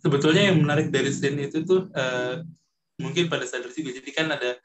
sebetulnya 0.00 0.50
yang 0.52 0.58
menarik 0.60 0.88
dari 0.88 1.12
scene 1.12 1.46
itu 1.48 1.62
tuh 1.64 1.88
eh, 1.94 2.44
mungkin 3.00 3.28
pada 3.32 3.44
saat 3.48 3.64
itu 3.68 3.80
jadi 3.84 4.10
kan 4.12 4.28
ada 4.36 4.56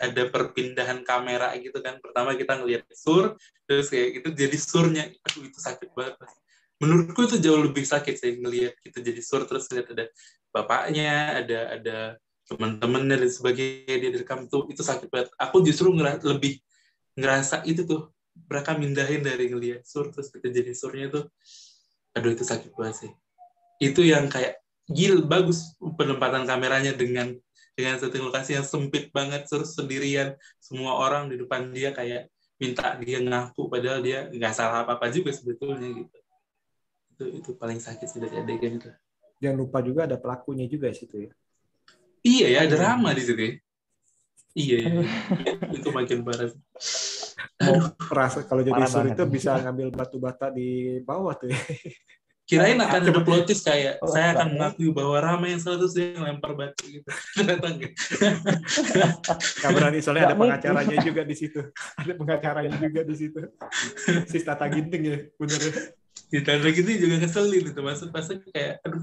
ada 0.00 0.22
perpindahan 0.32 1.04
kamera 1.04 1.52
gitu 1.60 1.78
kan. 1.84 2.00
Pertama 2.00 2.34
kita 2.36 2.60
ngelihat 2.60 2.86
sur 2.92 3.34
terus 3.64 3.88
kayak 3.88 4.20
gitu 4.20 4.28
jadi 4.34 4.56
surnya. 4.58 5.04
Aduh 5.26 5.48
itu 5.48 5.58
sakit 5.58 5.92
banget 5.94 6.16
menurutku 6.80 7.28
itu 7.28 7.36
jauh 7.44 7.60
lebih 7.60 7.84
sakit 7.84 8.16
sih 8.16 8.32
ngelihat 8.40 8.72
kita 8.80 9.04
jadi 9.04 9.20
sur 9.20 9.44
terus 9.44 9.68
lihat 9.68 9.92
ada 9.92 10.08
bapaknya 10.48 11.44
ada 11.44 11.58
ada 11.76 11.98
teman-temannya 12.48 13.20
dan 13.20 13.30
sebagainya 13.30 13.96
dia 14.00 14.10
direkam 14.10 14.48
tuh 14.50 14.66
itu 14.72 14.82
sakit 14.82 15.06
banget. 15.12 15.28
Aku 15.38 15.62
justru 15.62 15.92
ngera- 15.92 16.18
lebih 16.24 16.58
ngerasa 17.14 17.62
itu 17.68 17.84
tuh 17.86 18.10
mereka 18.48 18.74
mindahin 18.74 19.22
dari 19.22 19.52
ngelihat 19.52 19.84
sur 19.84 20.08
terus 20.10 20.32
kita 20.32 20.48
jadi 20.50 20.72
surnya 20.72 21.06
tuh 21.12 21.24
aduh 22.16 22.32
itu 22.32 22.42
sakit 22.48 22.72
banget 22.74 22.96
sih. 23.06 23.12
Itu 23.78 24.00
yang 24.02 24.26
kayak 24.32 24.59
gil 24.90 25.22
bagus 25.24 25.74
penempatan 25.78 26.44
kameranya 26.44 26.92
dengan 26.92 27.34
dengan 27.78 27.96
setting 27.96 28.26
lokasi 28.26 28.58
yang 28.58 28.66
sempit 28.66 29.08
banget 29.14 29.46
terus 29.46 29.72
sendirian 29.72 30.36
semua 30.60 30.98
orang 31.00 31.30
di 31.30 31.40
depan 31.40 31.70
dia 31.72 31.94
kayak 31.94 32.28
minta 32.60 32.92
dia 33.00 33.22
ngaku 33.24 33.72
padahal 33.72 34.04
dia 34.04 34.28
nggak 34.28 34.52
salah 34.52 34.84
apa 34.84 35.00
apa 35.00 35.08
juga 35.08 35.32
sebetulnya 35.32 35.88
gitu 35.88 36.18
itu 37.16 37.24
itu 37.40 37.50
paling 37.56 37.80
sakit 37.80 38.04
sih 38.04 38.20
dari 38.20 38.36
adegan 38.36 38.76
itu 38.76 38.90
jangan 39.40 39.56
lupa 39.56 39.80
juga 39.80 40.04
ada 40.04 40.20
pelakunya 40.20 40.68
juga 40.68 40.92
di 40.92 40.96
situ 41.00 41.16
ya 41.24 41.30
iya 42.20 42.46
ya 42.52 42.58
ada 42.68 42.76
Rama 42.76 43.16
di 43.16 43.22
situ 43.24 43.40
ya. 43.40 43.52
iya 44.52 44.76
ya. 44.84 44.90
itu 45.80 45.88
makin 45.88 46.20
parah 46.20 46.52
mau 47.60 47.76
rasa 48.12 48.44
kalau 48.44 48.64
jadi 48.64 48.72
Parah 48.76 48.88
Sur 48.88 49.06
itu 49.08 49.24
bisa 49.28 49.60
ngambil 49.60 49.88
batu 49.92 50.16
bata 50.16 50.48
di 50.48 51.00
bawah 51.04 51.36
tuh 51.36 51.52
ya. 51.52 51.60
kirain 52.50 52.78
akan 52.82 53.00
ada 53.06 53.22
plot 53.22 53.46
twist 53.46 53.62
kayak 53.62 54.02
Oh, 54.02 54.10
saya 54.10 54.34
akan 54.34 54.46
ya. 54.50 54.52
mengakui 54.58 54.90
bahwa 54.90 55.16
Rama 55.22 55.46
yang 55.46 55.62
salah 55.62 55.78
terus 55.78 55.94
dia 55.94 56.18
yang 56.18 56.26
lempar 56.26 56.58
batu 56.58 56.82
gitu 56.90 57.06
ternyata 57.38 57.66
enggak 57.70 57.92
Nggak 59.62 59.70
berani 59.70 59.98
soalnya 60.02 60.24
ada 60.26 60.36
pengacaranya 60.36 60.96
juga 61.06 61.22
di 61.22 61.36
situ. 61.38 61.60
Ada 61.94 62.12
pengacaranya 62.18 62.74
juga 62.82 63.00
di 63.06 63.14
situ. 63.14 63.40
Si 64.26 64.38
Tata 64.42 64.66
Ginting 64.66 65.02
ya, 65.06 65.18
bener. 65.38 65.94
ditanda 66.30 66.70
gitu 66.70 66.86
juga 66.94 67.26
ngeselin 67.26 67.74
itu 67.74 67.80
maksud 67.82 68.08
pasnya 68.14 68.38
kayak 68.54 68.78
aduh 68.86 69.02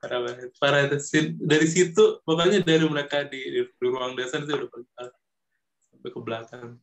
parah 0.00 0.20
banget 0.24 0.48
parah 0.56 0.80
itu 0.88 0.96
dari 1.36 1.68
situ 1.68 2.24
pokoknya 2.24 2.64
dari 2.64 2.88
mereka 2.88 3.28
di, 3.28 3.36
di, 3.36 3.60
di 3.68 3.84
ruang 3.84 4.16
dasar 4.16 4.40
sih 4.48 4.56
udah 4.56 4.68
sampai 5.92 6.08
ke 6.08 6.20
belakang 6.24 6.80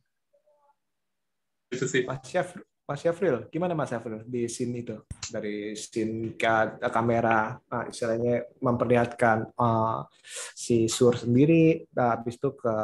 itu 1.74 1.86
sih 1.86 2.02
Mas 2.06 2.22
Syafril, 2.26 2.62
Mas 2.90 3.06
Syafril, 3.06 3.46
gimana 3.54 3.78
Mas 3.78 3.94
Syafril 3.94 4.26
di 4.26 4.50
scene 4.50 4.82
itu? 4.82 4.98
Dari 5.30 5.78
scene 5.78 6.34
ka- 6.34 6.82
kamera, 6.90 7.54
ah, 7.70 7.86
istilahnya 7.86 8.50
memperlihatkan 8.58 9.54
ah, 9.54 10.10
si 10.58 10.90
Sur 10.90 11.14
sendiri, 11.14 11.86
nah, 11.94 12.18
habis 12.18 12.34
itu 12.34 12.50
ke 12.58 12.74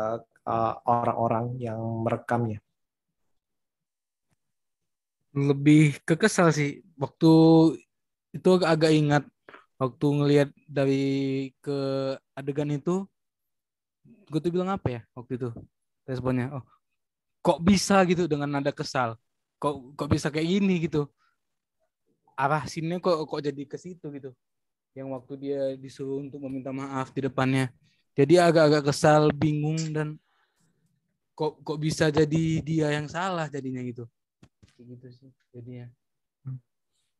ah, 0.47 0.75
orang-orang 0.87 1.59
yang 1.59 1.83
merekamnya. 2.07 2.62
lebih 5.37 6.01
kekesal 6.09 6.49
sih 6.49 6.81
waktu 6.97 7.29
itu 8.33 8.49
agak 8.64 8.88
ingat 8.88 9.25
waktu 9.77 10.07
ngelihat 10.16 10.49
dari 10.64 11.05
ke 11.61 11.77
adegan 12.33 12.73
itu 12.73 13.05
gue 14.33 14.40
tuh 14.40 14.49
bilang 14.49 14.73
apa 14.73 14.88
ya 14.97 15.01
waktu 15.12 15.37
itu 15.37 15.49
responnya 16.09 16.57
oh 16.57 16.64
kok 17.45 17.61
bisa 17.61 18.01
gitu 18.09 18.25
dengan 18.25 18.49
nada 18.49 18.73
kesal 18.73 19.21
kok 19.57 19.97
kok 19.97 20.09
bisa 20.09 20.29
kayak 20.33 20.49
gini 20.49 20.85
gitu? 20.85 21.09
Arah 22.37 22.64
sinnya 22.69 23.01
kok 23.01 23.25
kok 23.25 23.40
jadi 23.40 23.62
ke 23.64 23.77
situ 23.81 24.09
gitu? 24.12 24.31
Yang 24.97 25.09
waktu 25.12 25.33
dia 25.40 25.62
disuruh 25.77 26.21
untuk 26.25 26.40
meminta 26.45 26.73
maaf 26.73 27.12
di 27.12 27.25
depannya. 27.25 27.73
Jadi 28.16 28.40
agak-agak 28.40 28.92
kesal 28.92 29.29
bingung 29.33 29.81
dan 29.92 30.16
kok 31.37 31.61
kok 31.61 31.79
bisa 31.81 32.09
jadi 32.09 32.45
dia 32.64 32.88
yang 32.97 33.09
salah 33.09 33.49
jadinya 33.49 33.85
gitu? 33.85 34.09
Gitu 34.77 35.09
sih 35.12 35.33
jadinya. 35.53 35.88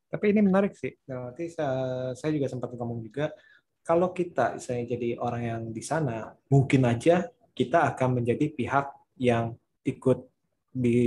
Tapi 0.07 0.31
ini 0.31 0.41
menarik 0.41 0.73
sih. 0.79 0.95
Nah, 1.11 1.29
nanti 1.29 1.51
saya 1.51 2.31
juga 2.31 2.47
sempat 2.47 2.71
ngomong 2.73 3.03
juga, 3.03 3.35
kalau 3.83 4.15
kita 4.15 4.57
saya 4.63 4.87
jadi 4.87 5.19
orang 5.19 5.43
yang 5.43 5.63
di 5.75 5.83
sana, 5.83 6.31
mungkin 6.47 6.87
aja 6.87 7.27
kita 7.53 7.91
akan 7.93 8.23
menjadi 8.23 8.47
pihak 8.55 8.87
yang 9.19 9.59
ikut 9.83 10.25
di 10.71 11.01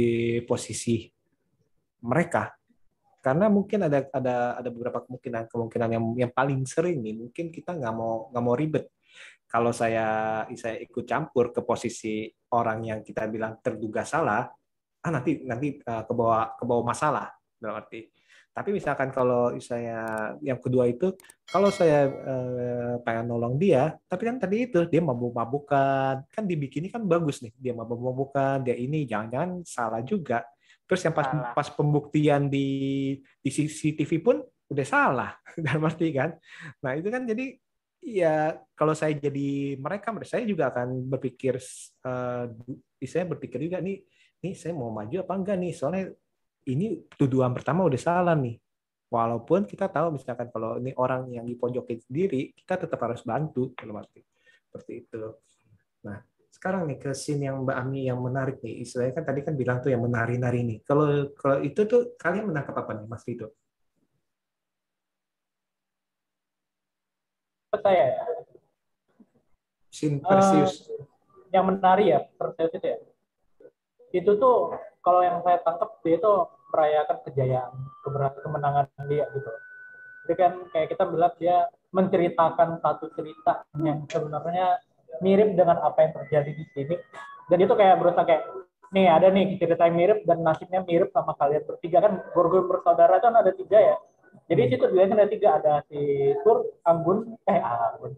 posisi 0.44 1.08
mereka. 2.04 2.54
Karena 3.20 3.52
mungkin 3.52 3.84
ada 3.84 4.08
ada 4.16 4.36
ada 4.64 4.70
beberapa 4.72 5.04
kemungkinan 5.04 5.52
kemungkinan 5.52 5.90
yang 5.92 6.04
yang 6.16 6.32
paling 6.32 6.64
sering 6.64 7.04
nih, 7.04 7.20
mungkin 7.20 7.52
kita 7.52 7.76
nggak 7.76 7.94
mau 7.94 8.32
nggak 8.32 8.44
mau 8.44 8.56
ribet. 8.56 8.88
Kalau 9.50 9.76
saya 9.76 10.08
saya 10.56 10.80
ikut 10.80 11.04
campur 11.04 11.52
ke 11.52 11.60
posisi 11.66 12.32
orang 12.56 12.80
yang 12.86 13.00
kita 13.04 13.28
bilang 13.28 13.60
terduga 13.60 14.08
salah, 14.08 14.48
ah 15.04 15.12
nanti 15.12 15.44
nanti 15.44 15.82
uh, 15.84 16.08
bawah 16.08 16.56
ke 16.56 16.64
bawah 16.64 16.86
masalah 16.86 17.28
dalam 17.60 17.84
arti 17.84 18.08
Tapi 18.50 18.76
misalkan 18.76 19.12
kalau 19.14 19.56
saya 19.62 20.34
yang 20.44 20.60
kedua 20.60 20.90
itu, 20.90 21.16
kalau 21.48 21.72
saya 21.72 22.12
eh, 22.12 22.94
pengen 23.08 23.32
nolong 23.32 23.56
dia, 23.56 23.96
tapi 24.10 24.28
kan 24.28 24.36
tadi 24.36 24.68
itu 24.68 24.84
dia 24.90 25.00
mabuk-mabukan, 25.00 26.28
kan 26.28 26.44
dibikinnya 26.44 26.92
kan 26.92 27.08
bagus 27.08 27.40
nih, 27.40 27.56
dia 27.56 27.72
mabuk-mabukan, 27.72 28.60
dia 28.68 28.76
ini 28.76 29.08
jangan-jangan 29.08 29.64
salah 29.64 30.04
juga. 30.04 30.44
Terus 30.90 31.06
yang 31.06 31.14
pas 31.14 31.30
Salah. 31.30 31.54
pas 31.54 31.70
pembuktian 31.70 32.50
di 32.50 32.68
di 33.22 33.50
CCTV 33.54 34.12
pun 34.26 34.42
udah 34.74 34.86
salah, 34.86 35.32
dalam 35.66 35.86
arti 35.86 36.10
kan. 36.10 36.34
Nah 36.82 36.98
itu 36.98 37.14
kan 37.14 37.30
jadi 37.30 37.54
ya 38.02 38.58
kalau 38.74 38.98
saya 38.98 39.14
jadi 39.14 39.78
mereka, 39.78 40.10
saya 40.26 40.42
juga 40.50 40.74
akan 40.74 41.06
berpikir, 41.06 41.62
eh, 42.02 42.46
saya 43.06 43.26
berpikir 43.30 43.62
juga 43.70 43.78
nih, 43.86 44.02
nih 44.42 44.54
saya 44.58 44.74
mau 44.74 44.90
maju 44.90 45.14
apa 45.22 45.34
enggak 45.38 45.58
nih, 45.62 45.74
soalnya 45.78 46.06
ini 46.66 47.06
tuduhan 47.18 47.54
pertama 47.54 47.86
udah 47.86 48.02
salah 48.02 48.34
nih. 48.34 48.58
Walaupun 49.10 49.66
kita 49.66 49.90
tahu 49.90 50.22
misalkan 50.22 50.54
kalau 50.54 50.78
ini 50.78 50.94
orang 50.94 51.34
yang 51.34 51.46
dipojokin 51.46 51.98
sendiri, 51.98 52.54
kita 52.54 52.86
tetap 52.86 53.02
harus 53.02 53.26
bantu 53.26 53.74
dalam 53.74 53.98
arti 53.98 54.22
seperti 54.70 54.92
itu. 55.02 55.34
Nah, 56.06 56.22
sekarang 56.60 56.92
nih 56.92 57.00
ke 57.00 57.16
scene 57.16 57.48
yang 57.48 57.64
Mbak 57.64 57.78
Ami 57.80 58.12
yang 58.12 58.20
menarik 58.20 58.60
nih. 58.60 58.84
Istilahnya 58.84 59.16
kan 59.16 59.24
tadi 59.24 59.48
kan 59.48 59.56
bilang 59.56 59.80
tuh 59.80 59.96
yang 59.96 60.04
menari-nari 60.04 60.68
nih. 60.68 60.78
Kalau 60.84 61.32
kalau 61.40 61.64
itu 61.64 61.88
tuh 61.88 62.20
kalian 62.20 62.52
menangkap 62.52 62.76
apa 62.76 63.00
nih, 63.00 63.08
Mas 63.08 63.24
Vito? 63.24 63.56
saya 67.80 68.12
ya. 68.12 68.24
Scene 69.88 70.20
Perseus. 70.20 70.88
yang 71.50 71.66
menarik 71.66 72.06
ya 72.06 72.20
Perseus 72.38 72.72
itu 72.78 72.86
ya 72.86 72.98
itu 74.14 74.32
tuh 74.38 74.78
kalau 75.02 75.22
yang 75.26 75.42
saya 75.42 75.58
tangkap 75.66 75.98
dia 76.06 76.22
itu 76.22 76.34
merayakan 76.70 77.18
kejayaan 77.26 77.74
keberhasilan 78.06 78.44
kemenangan 78.46 78.86
dia 79.10 79.26
gitu 79.34 79.52
jadi 80.24 80.34
kan 80.38 80.54
kayak 80.70 80.88
kita 80.94 81.04
melihat 81.10 81.34
dia 81.42 81.58
menceritakan 81.90 82.78
satu 82.86 83.10
cerita 83.18 83.66
yang 83.82 84.06
sebenarnya 84.06 84.78
mirip 85.22 85.58
dengan 85.58 85.82
apa 85.82 86.06
yang 86.06 86.12
terjadi 86.16 86.52
di 86.54 86.66
sini. 86.74 86.96
Dan 87.50 87.58
itu 87.66 87.74
kayak 87.74 87.98
berusaha 87.98 88.26
kayak 88.26 88.44
nih 88.94 89.06
ada 89.10 89.28
nih 89.30 89.58
cerita 89.58 89.86
yang 89.86 89.98
mirip 89.98 90.20
dan 90.26 90.42
nasibnya 90.42 90.82
mirip 90.86 91.10
sama 91.14 91.34
kalian 91.38 91.66
bertiga. 91.66 91.98
Kan 92.06 92.14
Gorgon 92.34 92.70
bersaudara 92.70 93.18
kan 93.22 93.34
ada 93.34 93.52
tiga 93.54 93.78
ya. 93.78 93.98
Jadi 94.50 94.62
situ 94.74 94.86
dilihat 94.90 95.14
ada 95.18 95.30
tiga. 95.30 95.50
Ada 95.62 95.74
si 95.90 96.00
Tur 96.46 96.70
Anggun 96.86 97.38
eh 97.46 97.60
Anggun. 97.62 98.14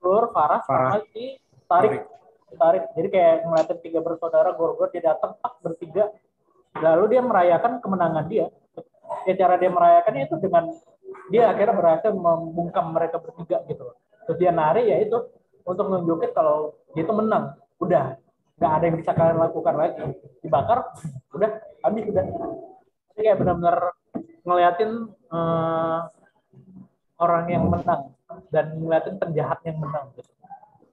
Tur 0.00 0.32
Farah, 0.36 0.60
Farah. 0.68 1.00
sama 1.00 1.08
si 1.12 1.40
Tarik. 1.64 2.04
Tarik. 2.54 2.84
Jadi 2.94 3.08
kayak 3.08 3.34
ngeliatin 3.48 3.78
tiga 3.80 3.98
bersaudara 4.04 4.52
Gorgon 4.52 4.88
dia 4.92 5.02
datang 5.12 5.36
tak 5.40 5.54
bertiga. 5.64 6.12
Lalu 6.78 7.16
dia 7.16 7.22
merayakan 7.24 7.80
kemenangan 7.80 8.26
dia. 8.28 8.46
Ya 9.24 9.34
cara 9.36 9.56
dia 9.56 9.72
merayakannya 9.72 10.28
itu 10.28 10.36
dengan 10.40 10.68
dia 11.32 11.48
akhirnya 11.48 11.76
berhasil 11.76 12.12
membungkam 12.12 12.92
mereka 12.92 13.16
bertiga 13.16 13.64
gitu. 13.68 13.96
Terus 14.28 14.36
dia 14.40 14.52
nari 14.52 14.88
ya 14.88 15.00
itu 15.00 15.16
untuk 15.64 15.86
nunjukin 15.88 16.32
kalau 16.36 16.76
dia 16.92 17.02
itu 17.02 17.12
menang 17.12 17.56
udah 17.80 18.16
nggak 18.54 18.72
ada 18.72 18.84
yang 18.86 18.96
bisa 19.00 19.10
kalian 19.16 19.38
lakukan 19.40 19.74
lagi 19.74 20.02
dibakar 20.44 20.78
udah 21.34 21.50
habis 21.82 22.04
udah 22.06 22.24
jadi 23.14 23.20
kayak 23.26 23.38
benar-benar 23.42 23.76
ngeliatin 24.44 24.90
eh, 25.10 25.98
orang 27.18 27.44
yang 27.50 27.64
menang 27.66 28.14
dan 28.50 28.78
ngeliatin 28.78 29.16
penjahat 29.18 29.58
yang 29.66 29.78
menang 29.82 30.10
gitu. 30.14 30.30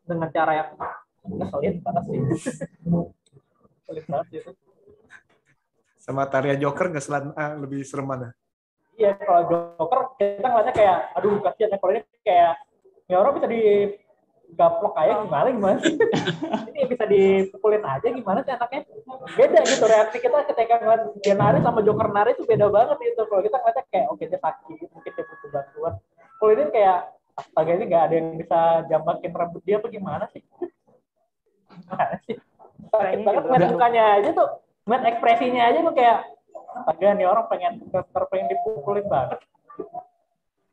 dengan 0.07 0.29
cara 0.33 0.51
yang 0.57 0.69
ngeselin 1.37 1.75
banget 1.85 2.03
sih 2.09 2.17
ngeselin 3.85 4.05
banget 4.09 4.27
gitu 4.31 4.51
Sama 6.01 6.25
Tarya 6.25 6.57
Joker 6.57 6.89
nggak 6.89 7.05
selan 7.05 7.29
ah, 7.37 7.53
lebih 7.53 7.85
serem 7.85 8.09
mana? 8.09 8.33
Iya, 8.97 9.21
kalau 9.21 9.45
Joker 9.77 10.17
kita 10.17 10.49
ngeliatnya 10.49 10.73
kayak, 10.73 10.97
aduh 11.13 11.37
kasihan 11.45 11.69
ya. 11.69 11.77
Kalau 11.77 11.93
ini 11.93 12.17
kayak, 12.25 12.53
ya 13.05 13.15
orang 13.21 13.33
bisa 13.37 13.47
digaplok 14.51 14.93
aja 14.99 15.23
gimana 15.23 15.47
gimana 15.47 15.77
sih? 15.79 15.95
ini 16.75 16.81
bisa 16.91 17.03
dipukulin 17.07 17.83
aja 17.87 18.07
gimana 18.11 18.43
sih 18.43 18.51
anaknya? 18.51 18.83
Beda 19.39 19.59
gitu 19.63 19.85
reaksi 19.87 20.17
kita 20.19 20.37
ketika 20.51 20.75
ngeliat 20.83 21.03
dia 21.23 21.35
nari 21.39 21.63
sama 21.63 21.79
Joker 21.79 22.11
nari 22.11 22.35
itu 22.35 22.43
beda 22.43 22.67
banget 22.67 22.97
gitu. 22.99 23.23
Kalau 23.31 23.41
kita 23.41 23.57
ngeliatnya 23.63 23.83
kayak, 23.87 24.05
oke 24.11 24.23
dia 24.27 24.39
sakit, 24.43 24.89
mungkin 24.91 25.11
dia 25.15 25.23
butuh 25.23 25.49
bantuan. 25.55 25.93
Kalau 26.35 26.51
ini 26.51 26.63
kayak, 26.75 26.99
astaga 27.39 27.71
ini 27.79 27.83
nggak 27.87 28.03
ada 28.03 28.15
yang 28.19 28.27
bisa 28.35 28.59
jambakin 28.91 29.31
rambut 29.31 29.61
dia 29.63 29.75
apa 29.79 29.87
gimana 29.87 30.25
sih? 30.35 30.43
Gimana 31.71 32.15
sih? 32.27 32.35
Sakit 32.91 33.19
banget 33.23 33.41
juga 33.47 33.55
ngeliat 33.55 33.71
mukanya 33.71 34.03
aja 34.19 34.29
tuh, 34.35 34.49
ngeliat 34.83 35.03
ekspresinya 35.15 35.61
aja 35.71 35.79
tuh 35.79 35.95
kayak, 35.95 36.17
astaga 36.75 37.07
nih 37.15 37.27
orang 37.27 37.45
pengen 37.47 37.73
pengen 38.27 38.47
dipukulin 38.51 39.07
banget. 39.07 39.39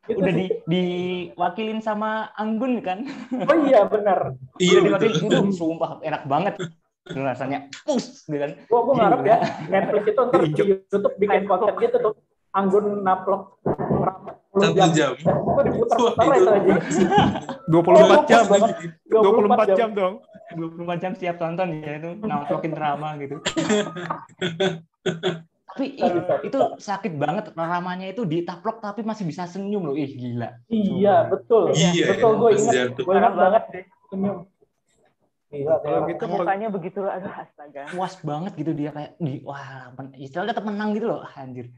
Itu 0.09 0.25
Udah 0.25 0.33
di, 0.33 0.47
diwakilin 0.65 1.85
sama 1.85 2.33
Anggun 2.33 2.81
kan? 2.81 3.05
Oh 3.45 3.57
iya 3.69 3.85
benar. 3.85 4.33
Iya 4.57 4.81
Udah 4.81 4.99
diwakilin, 5.05 5.29
itu 5.29 5.53
sumpah 5.53 6.01
enak 6.01 6.25
banget. 6.25 6.55
Itu 7.05 7.21
rasanya 7.21 7.69
pus 7.85 8.25
gitu 8.25 8.41
kan. 8.41 8.51
Gua 8.73 8.81
gua 8.89 8.95
ngarep 9.05 9.21
ya 9.29 9.37
Gila. 9.37 9.69
Netflix 9.69 10.05
itu 10.09 10.21
ntar 10.25 10.41
di 10.41 10.53
YouTube 10.57 11.13
bikin 11.21 11.45
konten 11.45 11.75
gitu 11.77 11.97
tuh. 12.01 12.15
Anggun 12.57 13.05
naplok 13.05 13.61
Satu 14.59 14.75
jam. 14.97 15.13
Itu 15.15 15.61
itu 15.77 16.49
aja. 16.49 16.75
24 17.69 18.25
jam. 18.33 18.43
banget. 18.49 18.71
24 19.13 19.77
jam 19.77 19.89
dong. 19.93 20.15
24 20.57 21.03
jam 21.05 21.13
siap 21.13 21.37
tonton 21.37 21.69
ya 21.85 22.01
itu 22.01 22.17
namplokin 22.25 22.73
drama 22.73 23.21
gitu. 23.21 23.37
tapi 25.69 25.95
ih, 26.01 26.13
itu 26.49 26.59
sakit 26.81 27.13
banget 27.21 27.45
ramanya 27.53 28.09
itu 28.09 28.25
ditaplok 28.25 28.81
tapi 28.81 29.05
masih 29.05 29.29
bisa 29.29 29.45
senyum 29.45 29.93
loh. 29.93 29.95
Ih 29.95 30.11
gila. 30.17 30.59
Iya 30.73 31.29
betul. 31.29 31.77
Iya, 31.77 32.17
betul 32.17 32.31
gue 32.41 32.51
pas 32.51 32.59
ingat. 32.59 32.75
Gue 32.97 33.15
ingat 33.15 33.35
banget 33.37 33.65
deh. 33.71 33.85
Senyum. 34.09 34.39
Gila, 35.49 35.75
Kalau 35.81 36.01
gitu 36.09 36.25
Mukanya 36.29 36.69
begitu 36.69 36.99
aduh 37.05 37.31
astaga. 37.31 37.89
Puas 37.93 38.17
banget 38.21 38.53
gitu 38.57 38.73
dia 38.73 38.91
kayak 38.91 39.13
di 39.21 39.45
wah 39.45 39.93
men- 39.97 40.17
istilahnya 40.17 40.57
tetap 40.57 40.67
menang 40.67 40.97
gitu 40.97 41.07
loh 41.09 41.23
anjir. 41.37 41.69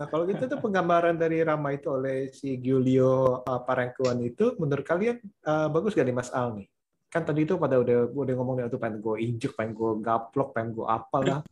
Nah, 0.00 0.06
kalau 0.08 0.24
gitu 0.24 0.48
tuh 0.48 0.58
penggambaran 0.64 1.12
dari 1.12 1.44
Rama 1.44 1.76
itu 1.76 1.92
oleh 1.92 2.32
si 2.32 2.56
Giulio 2.56 3.44
uh, 3.44 3.60
Parengkuan 3.62 4.16
itu 4.24 4.56
menurut 4.56 4.80
kalian 4.80 5.20
uh, 5.44 5.68
bagus 5.68 5.92
gak 5.92 6.08
nih 6.08 6.16
Mas 6.16 6.32
Al 6.32 6.56
nih? 6.56 6.68
Kan 7.10 7.26
tadi 7.26 7.42
itu 7.42 7.58
pada 7.58 7.74
udah 7.82 8.14
udah 8.14 8.34
ngomong 8.38 8.62
tuh 8.70 8.78
pengen 8.78 9.02
gue 9.02 9.18
injuk, 9.18 9.58
pengen 9.58 9.74
gue 9.74 9.98
gaplok, 9.98 10.54
pengen 10.54 10.78
gue 10.78 10.86
apalah. 10.86 11.42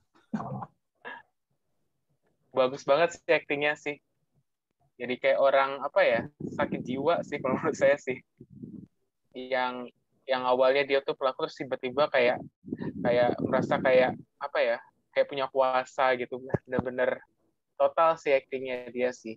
bagus 2.55 2.83
banget 2.83 3.19
sih 3.19 3.35
aktingnya 3.35 3.75
sih. 3.75 3.99
Jadi 4.99 5.15
kayak 5.19 5.39
orang 5.39 5.79
apa 5.83 6.01
ya 6.03 6.21
sakit 6.59 6.81
jiwa 6.83 7.23
sih 7.27 7.39
kalau 7.43 7.55
menurut 7.59 7.75
saya 7.75 7.99
sih. 7.99 8.23
Yang 9.35 9.91
yang 10.31 10.43
awalnya 10.47 10.87
dia 10.87 11.01
tuh 11.03 11.19
pelaku 11.19 11.47
terus 11.51 11.59
tiba-tiba 11.59 12.07
kayak 12.07 12.39
kayak 13.03 13.35
merasa 13.43 13.81
kayak 13.83 14.15
apa 14.39 14.59
ya 14.63 14.77
kayak 15.11 15.27
punya 15.27 15.47
kuasa 15.51 16.15
gitu 16.21 16.39
bener-bener 16.69 17.19
total 17.81 18.15
sih 18.15 18.31
aktingnya 18.31 18.95
dia 18.95 19.11
sih 19.11 19.35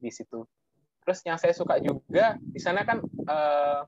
di 0.00 0.08
situ. 0.08 0.48
Terus 1.04 1.20
yang 1.28 1.36
saya 1.36 1.52
suka 1.52 1.76
juga 1.80 2.40
di 2.40 2.60
sana 2.60 2.84
kan 2.88 3.04
eh, 3.04 3.80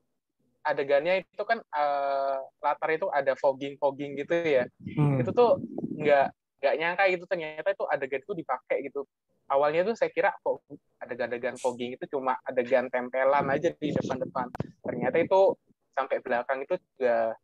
adegannya 0.60 1.24
itu 1.24 1.42
kan 1.46 1.58
eh, 1.60 2.38
latar 2.60 2.90
itu 2.92 3.08
ada 3.08 3.32
fogging 3.36 3.80
fogging 3.80 4.16
gitu 4.20 4.34
ya 4.44 4.64
Hmm. 4.96 5.20
itu 5.22 5.30
tuh 5.32 5.56
nggak 5.96 6.26
nggak 6.60 6.74
nyangka 6.76 7.04
gitu 7.08 7.24
ternyata 7.24 7.68
itu 7.72 7.84
adegan 7.88 8.20
itu 8.20 8.34
dipakai 8.36 8.76
gitu 8.84 9.08
awalnya 9.48 9.82
tuh 9.82 9.96
saya 9.96 10.12
kira 10.12 10.30
kok 10.44 10.60
adegan-adegan 11.00 11.56
fogging 11.56 11.96
itu 11.96 12.04
cuma 12.12 12.36
adegan 12.44 12.92
tempelan 12.92 13.48
aja 13.48 13.72
di 13.72 13.88
depan-depan 13.96 14.52
ternyata 14.84 15.16
itu 15.18 15.56
sampai 15.96 16.20
belakang 16.20 16.62
itu 16.68 16.76
juga 16.96 17.34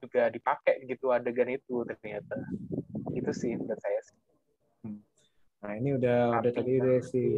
juga 0.00 0.22
dipakai 0.32 0.84
gitu 0.88 1.12
adegan 1.12 1.48
itu 1.52 1.84
ternyata 1.88 2.36
itu 3.12 3.30
sih 3.36 3.52
menurut 3.56 3.80
saya 3.80 4.00
sih. 4.04 4.16
Nah, 5.60 5.76
ini 5.76 5.92
udah 5.92 6.40
udah 6.40 6.52
tadi 6.56 6.80
udah 6.80 6.96
si 7.04 7.36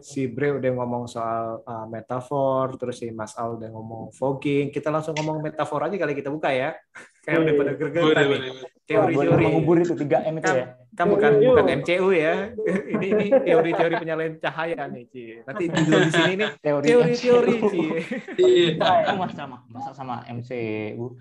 si 0.00 0.24
Bre 0.32 0.56
udah 0.56 0.70
ngomong 0.72 1.04
soal 1.04 1.60
uh, 1.60 1.84
metafor, 1.84 2.80
terus 2.80 3.04
si 3.04 3.12
Mas 3.12 3.36
Al 3.36 3.60
udah 3.60 3.68
ngomong 3.68 4.16
fogging. 4.16 4.72
Kita 4.72 4.88
langsung 4.88 5.12
ngomong 5.20 5.44
metafor 5.44 5.84
aja 5.84 5.92
kali 6.00 6.16
kita 6.16 6.32
buka 6.32 6.48
ya. 6.48 6.72
Kayak 7.28 7.44
udah 7.44 7.52
pada 7.52 7.70
Boleh, 7.70 7.76
gergetan 7.76 8.00
nih. 8.00 8.08
boleh, 8.16 8.24
boleh. 8.32 8.50
Teori-teori. 8.82 9.44
Mengubur 9.44 9.76
itu 9.78 9.94
3M 9.94 10.34
itu 10.40 10.50
ya. 10.56 10.66
Kan 10.96 11.06
bukan 11.12 11.32
bukan 11.44 11.64
MCU 11.84 12.08
ya. 12.16 12.34
ini 12.96 13.06
ini 13.12 13.26
teori-teori 13.44 13.94
penyalahan 14.00 14.34
cahaya 14.40 14.80
nih, 14.88 15.04
Ci. 15.12 15.24
Nanti 15.44 15.64
judul 15.68 16.00
di 16.08 16.12
sini 16.16 16.32
nih 16.40 16.48
Teori 16.64 16.86
teori-teori. 16.88 17.54
Ci. 17.68 17.80
Iya. 18.40 19.12
Oh, 19.12 19.20
mas 19.20 19.36
sama 19.36 19.60
masa 19.68 19.92
sama 19.92 20.24
MCU. 20.32 21.12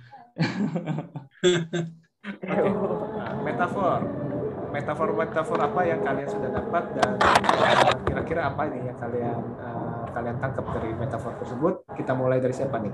Nah, 2.48 3.34
metafor. 3.44 4.31
Metafor-metafor 4.72 5.60
apa 5.60 5.82
yang 5.84 6.00
kalian 6.00 6.30
sudah 6.32 6.48
dapat 6.48 6.84
dan 6.96 7.20
uh, 7.20 7.92
kira-kira 8.08 8.48
apa 8.48 8.72
nih 8.72 8.88
yang 8.88 8.98
kalian 9.04 9.40
uh, 9.60 10.08
kalian 10.16 10.38
tangkap 10.40 10.66
dari 10.80 10.96
metafor 10.96 11.36
tersebut? 11.44 11.84
Kita 11.92 12.16
mulai 12.16 12.40
dari 12.40 12.56
siapa 12.56 12.80
nih? 12.80 12.94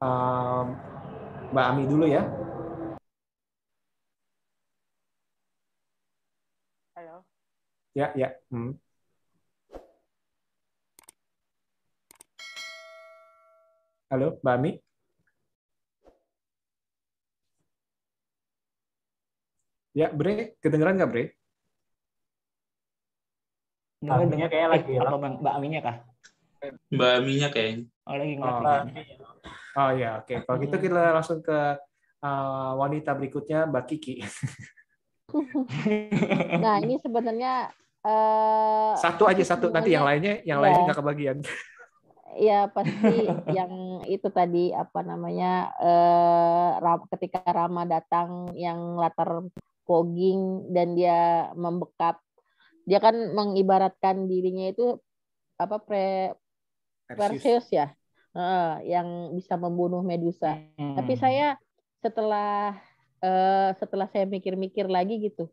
Um, 0.00 0.66
Mbak 1.52 1.66
Ami 1.68 1.84
dulu 1.84 2.08
ya. 2.08 2.24
Ya, 7.92 8.08
ya. 8.16 8.28
Hmm. 8.50 8.72
Halo, 14.10 14.40
Mbak 14.42 14.54
Ami? 14.56 14.70
Ya, 19.92 20.08
Bre, 20.08 20.56
kedengeran 20.64 20.96
nggak, 20.96 21.10
Bre? 21.12 21.24
Dengar. 24.02 24.50
kayak 24.50 24.66
Eh, 24.66 24.70
lagi 24.72 24.92
apa 24.98 25.16
Bang? 25.20 25.34
Mbak 25.44 25.54
Aminya 25.54 25.80
kah? 25.84 25.96
Mbak 26.90 27.10
Aminya 27.22 27.48
kayaknya. 27.52 27.84
Oh, 28.08 28.14
lagi 28.16 28.32
Oh. 28.34 28.40
ngelatih. 28.40 29.04
Oh 29.72 29.90
ya, 29.94 30.10
oke. 30.20 30.34
Kalau 30.42 30.58
gitu 30.58 30.76
kita 30.80 31.00
langsung 31.14 31.38
ke 31.44 31.58
uh, 32.24 32.72
wanita 32.80 33.12
berikutnya, 33.14 33.68
Mbak 33.68 33.84
Kiki. 33.88 34.14
Nah, 36.60 36.76
ini 36.84 37.00
sebenarnya 37.00 37.72
eh 38.04 38.92
Satu 39.00 39.24
aja 39.24 39.40
satu, 39.40 39.72
nanti 39.72 39.96
yang 39.96 40.04
lainnya 40.04 40.44
yang 40.44 40.60
Ya. 40.60 40.64
lainnya 40.68 40.82
nggak 40.92 41.00
kebagian. 41.00 41.36
ya 42.36 42.68
pasti 42.68 42.92
yang 43.56 43.72
itu 44.04 44.28
tadi 44.28 44.72
apa 44.76 45.00
namanya 45.00 45.72
eh 45.80 47.00
ketika 47.16 47.40
Rama 47.48 47.88
datang 47.88 48.52
yang 48.52 49.00
latar 49.00 49.40
fogging 49.84 50.70
dan 50.70 50.94
dia 50.98 51.50
membekap. 51.54 52.20
Dia 52.88 52.98
kan 52.98 53.14
mengibaratkan 53.34 54.26
dirinya 54.26 54.70
itu 54.70 54.98
apa 55.58 55.78
pre 55.78 56.34
Perseus. 57.06 57.68
Ya? 57.70 57.92
Heeh, 58.32 58.96
yang 58.96 59.36
bisa 59.36 59.60
membunuh 59.60 60.00
Medusa. 60.00 60.56
Hmm. 60.80 60.96
tapi 60.96 61.14
saya 61.20 61.60
setelah 62.00 62.74
eh, 63.22 63.70
setelah 63.76 64.08
saya 64.10 64.24
mikir-mikir 64.26 64.88
lagi 64.88 65.20
gitu 65.20 65.52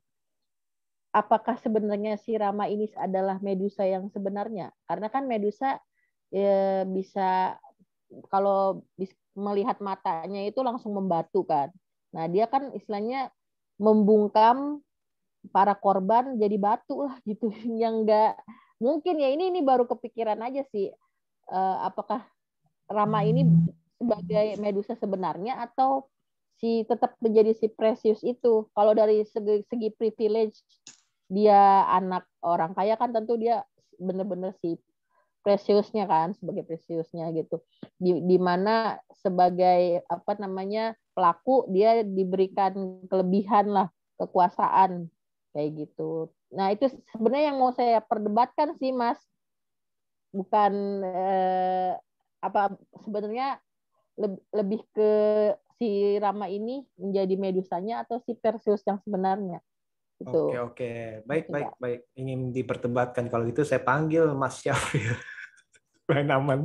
apakah 1.09 1.57
sebenarnya 1.57 2.17
si 2.21 2.37
Rama 2.37 2.69
ini 2.69 2.89
adalah 2.97 3.41
Medusa 3.41 3.85
yang 3.85 4.09
sebenarnya? 4.13 4.69
Karena 4.85 5.07
kan 5.09 5.25
Medusa 5.25 5.81
ya, 6.29 6.85
bisa 6.85 7.57
kalau 8.29 8.85
bis- 8.97 9.17
melihat 9.33 9.77
matanya 9.81 10.45
itu 10.45 10.61
langsung 10.61 10.93
membatu 10.97 11.45
kan. 11.45 11.73
Nah 12.13 12.25
dia 12.29 12.49
kan 12.49 12.73
istilahnya 12.73 13.29
membungkam 13.79 14.83
para 15.55 15.71
korban 15.73 16.35
jadi 16.35 16.59
batu 16.59 17.07
lah 17.07 17.15
gitu 17.23 17.49
yang 17.81 18.03
enggak 18.03 18.35
mungkin 18.77 19.17
ya. 19.17 19.31
Ini 19.31 19.49
ini 19.55 19.63
baru 19.63 19.87
kepikiran 19.87 20.39
aja 20.43 20.67
sih 20.69 20.91
Eh, 21.49 21.77
apakah 21.81 22.21
Rama 22.85 23.25
ini 23.25 23.45
sebagai 23.97 24.57
Medusa 24.61 24.93
sebenarnya 24.93 25.57
atau 25.65 26.05
si 26.61 26.85
tetap 26.85 27.17
menjadi 27.21 27.57
si 27.57 27.69
Precious 27.73 28.21
itu. 28.21 28.69
Kalau 28.73 28.93
dari 28.93 29.25
segi, 29.25 29.65
segi 29.65 29.89
privilege 29.93 30.61
dia 31.29 31.85
anak 31.89 32.25
orang 32.41 32.73
kaya 32.73 32.97
kan 32.97 33.13
tentu 33.13 33.37
dia 33.37 33.61
benar-benar 34.01 34.57
si 34.61 34.77
Precious-nya 35.39 36.05
kan 36.05 36.35
sebagai 36.35 36.67
Precious-nya 36.67 37.31
gitu. 37.35 37.63
Di 37.95 38.19
di 38.23 38.37
mana 38.37 38.99
sebagai 39.15 40.03
apa 40.07 40.35
namanya 40.39 40.95
pelaku 41.15 41.67
dia 41.71 42.03
diberikan 42.03 43.03
kelebihan 43.07 43.71
lah 43.71 43.87
kekuasaan 44.19 45.07
kayak 45.55 45.69
gitu. 45.87 46.29
Nah 46.53 46.71
itu 46.75 46.91
sebenarnya 47.15 47.53
yang 47.53 47.59
mau 47.59 47.71
saya 47.71 48.03
perdebatkan 48.03 48.75
sih 48.77 48.91
mas. 48.91 49.19
Bukan 50.29 50.73
eh, 51.03 51.97
apa 52.39 52.77
sebenarnya 53.01 53.57
leb- 54.19 54.43
lebih 54.53 54.85
ke 54.93 55.11
si 55.79 56.19
Rama 56.19 56.51
ini 56.51 56.83
menjadi 56.99 57.33
medusanya 57.39 58.03
atau 58.03 58.19
si 58.19 58.35
Perseus 58.35 58.83
yang 58.83 58.99
sebenarnya 59.01 59.63
itu 60.19 60.41
Oke, 60.51 60.57
oke. 60.59 60.91
Baik, 61.23 61.45
Gitu, 61.47 61.53
baik, 61.55 61.69
baik. 61.79 62.01
Ingin 62.19 62.39
diperdebatkan. 62.51 63.31
Kalau 63.31 63.43
gitu 63.47 63.63
saya 63.63 63.79
panggil 63.79 64.27
Mas 64.35 64.59
Syafril. 64.59 65.15
Main 66.11 66.27
aman. 66.27 66.59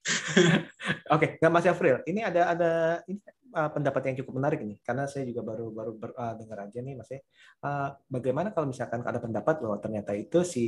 Oke, 1.14 1.38
nggak 1.38 1.52
Mas 1.52 1.64
Syafril. 1.64 2.02
Ini 2.08 2.26
ada 2.26 2.42
ada 2.56 2.72
ini 3.06 3.20
uh, 3.54 3.70
pendapat 3.70 4.10
yang 4.10 4.16
cukup 4.24 4.40
menarik 4.40 4.60
ini 4.64 4.80
karena 4.82 5.04
saya 5.06 5.26
juga 5.28 5.44
baru 5.44 5.70
baru 5.70 5.92
ber- 5.94 6.16
uh, 6.16 6.34
dengar 6.34 6.66
aja 6.66 6.78
nih 6.80 6.94
Mas 6.98 7.10
ya. 7.12 7.20
Uh, 7.60 7.94
bagaimana 8.08 8.50
kalau 8.50 8.70
misalkan 8.70 9.04
ada 9.04 9.20
pendapat 9.20 9.60
bahwa 9.60 9.76
ternyata 9.78 10.16
itu 10.16 10.42
si 10.42 10.64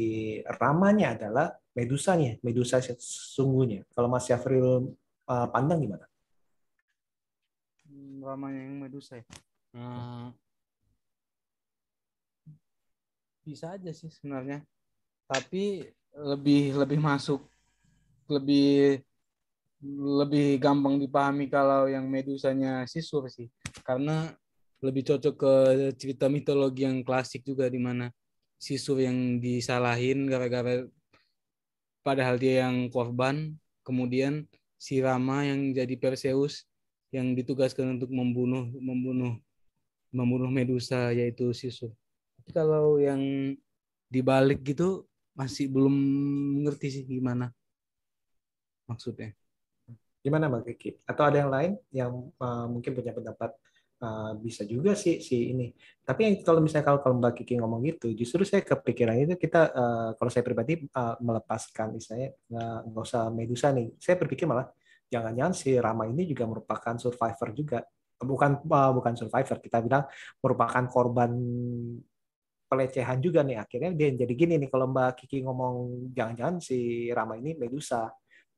ramanya 0.61 1.17
adalah 1.17 1.57
medusanya, 1.73 2.37
medusa 2.45 2.79
sesungguhnya. 2.79 3.89
Kalau 3.91 4.07
Mas 4.13 4.29
Syafril 4.29 4.93
uh, 5.27 5.49
pandang 5.51 5.81
gimana? 5.83 6.07
Ramanya 8.23 8.61
yang 8.63 8.79
Medusa 8.79 9.19
ya. 9.19 9.25
Hmm. 9.75 10.31
Bisa 13.43 13.75
aja 13.75 13.91
sih 13.91 14.11
sebenarnya. 14.11 14.63
Tapi 15.27 15.87
lebih 16.13 16.77
lebih 16.77 16.99
masuk 17.01 17.43
lebih 18.31 19.03
lebih 20.23 20.63
gampang 20.63 21.03
dipahami 21.03 21.51
kalau 21.51 21.91
yang 21.91 22.07
medusanya 22.07 22.87
sisur 22.87 23.27
sih. 23.27 23.51
Karena 23.83 24.31
lebih 24.83 25.07
cocok 25.07 25.35
ke 25.35 25.55
cerita 25.99 26.27
mitologi 26.27 26.87
yang 26.87 27.03
klasik 27.07 27.43
juga 27.47 27.71
di 27.71 27.79
mana 27.79 28.11
sisur 28.59 29.03
yang 29.03 29.43
disalahin 29.43 30.31
gara-gara 30.31 30.87
padahal 32.03 32.39
dia 32.39 32.67
yang 32.67 32.91
korban, 32.91 33.55
kemudian 33.87 34.47
si 34.79 34.99
Rama 34.99 35.47
yang 35.47 35.71
jadi 35.71 35.95
Perseus 35.99 36.67
yang 37.15 37.39
ditugaskan 37.39 37.99
untuk 37.99 38.11
membunuh 38.11 38.67
membunuh 38.83 39.39
membunuh 40.11 40.51
Medusa 40.51 41.15
yaitu 41.15 41.55
Sisur. 41.55 41.95
Kalau 42.51 42.99
yang 42.99 43.55
dibalik 44.11 44.61
gitu 44.67 45.07
masih 45.33 45.71
belum 45.73 45.95
ngerti 46.67 46.89
sih 47.01 47.05
gimana 47.09 47.49
maksudnya. 48.85 49.33
Gimana 50.23 50.47
Mbak 50.47 50.63
Kiki? 50.77 50.91
Atau 51.03 51.27
ada 51.27 51.37
yang 51.43 51.51
lain 51.51 51.73
yang 51.91 52.13
uh, 52.39 52.67
mungkin 52.71 52.95
punya 52.95 53.11
pendapat 53.11 53.51
uh, 54.05 54.39
bisa 54.39 54.63
juga 54.63 54.95
sih 54.95 55.19
si 55.19 55.51
ini. 55.51 55.75
Tapi 56.05 56.21
yang 56.29 56.35
kalau 56.47 56.63
misalnya 56.63 56.87
kalau, 56.87 57.01
kalau 57.03 57.19
Mbak 57.19 57.43
Kiki 57.43 57.59
ngomong 57.59 57.83
gitu, 57.91 58.15
justru 58.15 58.47
saya 58.47 58.63
kepikiran 58.63 59.19
itu 59.19 59.35
kita 59.35 59.75
uh, 59.75 60.11
kalau 60.15 60.31
saya 60.31 60.47
pribadi 60.47 60.87
uh, 60.95 61.19
melepaskan 61.19 61.99
misalnya 61.99 62.31
nggak 62.47 62.79
nggak 62.93 63.03
usah 63.03 63.23
Medusa 63.35 63.75
nih. 63.75 63.89
Saya 63.99 64.15
berpikir 64.21 64.47
malah 64.47 64.71
jangan-jangan 65.11 65.53
si 65.59 65.75
Rama 65.75 66.07
ini 66.07 66.23
juga 66.29 66.47
merupakan 66.47 66.95
survivor 67.01 67.49
juga. 67.51 67.79
Bukan 68.23 68.63
uh, 68.63 68.93
bukan 68.95 69.19
survivor, 69.19 69.59
kita 69.59 69.83
bilang 69.83 70.07
merupakan 70.39 70.85
korban 70.87 71.35
pelecehan 72.73 73.21
juga 73.21 73.45
nih. 73.45 73.61
Akhirnya 73.61 73.93
dia 73.93 74.09
jadi 74.17 74.33
gini 74.33 74.57
nih 74.57 74.73
kalau 74.73 74.89
Mbak 74.89 75.21
Kiki 75.21 75.45
ngomong 75.45 76.09
jangan-jangan 76.17 76.57
si 76.65 77.13
Rama 77.13 77.37
ini 77.37 77.53
Medusa. 77.53 78.09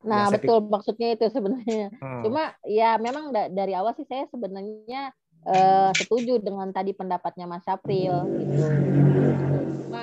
Nah, 0.06 0.30
Ya, 0.30 0.38
betul 0.38 0.70
maksudnya 0.70 1.18
itu 1.18 1.26
sebenarnya. 1.34 1.90
Hmm. 1.98 2.22
Cuma 2.22 2.54
ya 2.62 2.94
memang 3.02 3.34
da- 3.34 3.50
dari 3.50 3.74
awal 3.74 3.90
sih 3.98 4.06
saya 4.06 4.30
sebenarnya 4.30 5.10
eh, 5.42 5.90
setuju 5.98 6.38
dengan 6.38 6.70
tadi 6.70 6.94
pendapatnya 6.94 7.50
Mas 7.50 7.66
April 7.66 8.22
gitu. 8.38 8.64
Cuma 9.90 10.02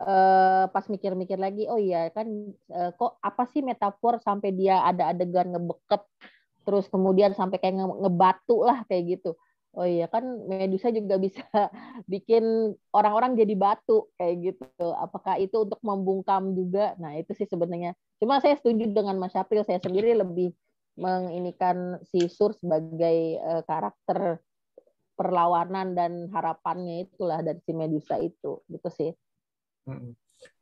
eh, 0.00 0.64
pas 0.72 0.86
mikir-mikir 0.88 1.36
lagi, 1.36 1.68
oh 1.68 1.76
iya 1.76 2.08
kan 2.08 2.26
eh, 2.72 2.90
kok 2.96 3.20
apa 3.20 3.44
sih 3.52 3.60
metafor 3.60 4.24
sampai 4.24 4.56
dia 4.56 4.80
ada 4.80 5.12
adegan 5.12 5.52
ngebekep 5.52 6.00
terus 6.60 6.86
kemudian 6.88 7.32
sampai 7.36 7.56
kayak 7.60 7.76
nge- 7.76 7.98
ngebatu 8.08 8.64
lah 8.64 8.88
kayak 8.88 9.20
gitu. 9.20 9.36
Oh 9.78 9.86
iya 9.86 10.10
kan 10.10 10.26
Medusa 10.50 10.90
juga 10.90 11.14
bisa 11.14 11.46
bikin 12.12 12.74
orang-orang 12.90 13.38
jadi 13.38 13.54
batu 13.54 14.10
kayak 14.18 14.34
gitu. 14.42 14.86
Apakah 14.98 15.38
itu 15.38 15.62
untuk 15.62 15.78
membungkam 15.86 16.58
juga? 16.58 16.98
Nah, 16.98 17.14
itu 17.14 17.30
sih 17.38 17.46
sebenarnya. 17.46 17.94
Cuma 18.18 18.42
saya 18.42 18.58
setuju 18.58 18.90
dengan 18.90 19.14
Mas 19.22 19.38
April, 19.38 19.62
saya 19.62 19.78
sendiri 19.78 20.10
lebih 20.18 20.50
menginikan 20.98 22.02
si 22.02 22.26
Sur 22.26 22.50
sebagai 22.58 23.38
eh, 23.38 23.62
karakter 23.62 24.42
perlawanan 25.14 25.94
dan 25.94 26.26
harapannya 26.34 27.06
itulah 27.06 27.38
dari 27.38 27.62
si 27.62 27.70
Medusa 27.70 28.18
itu. 28.18 28.66
Gitu 28.66 28.88
sih. 28.90 29.10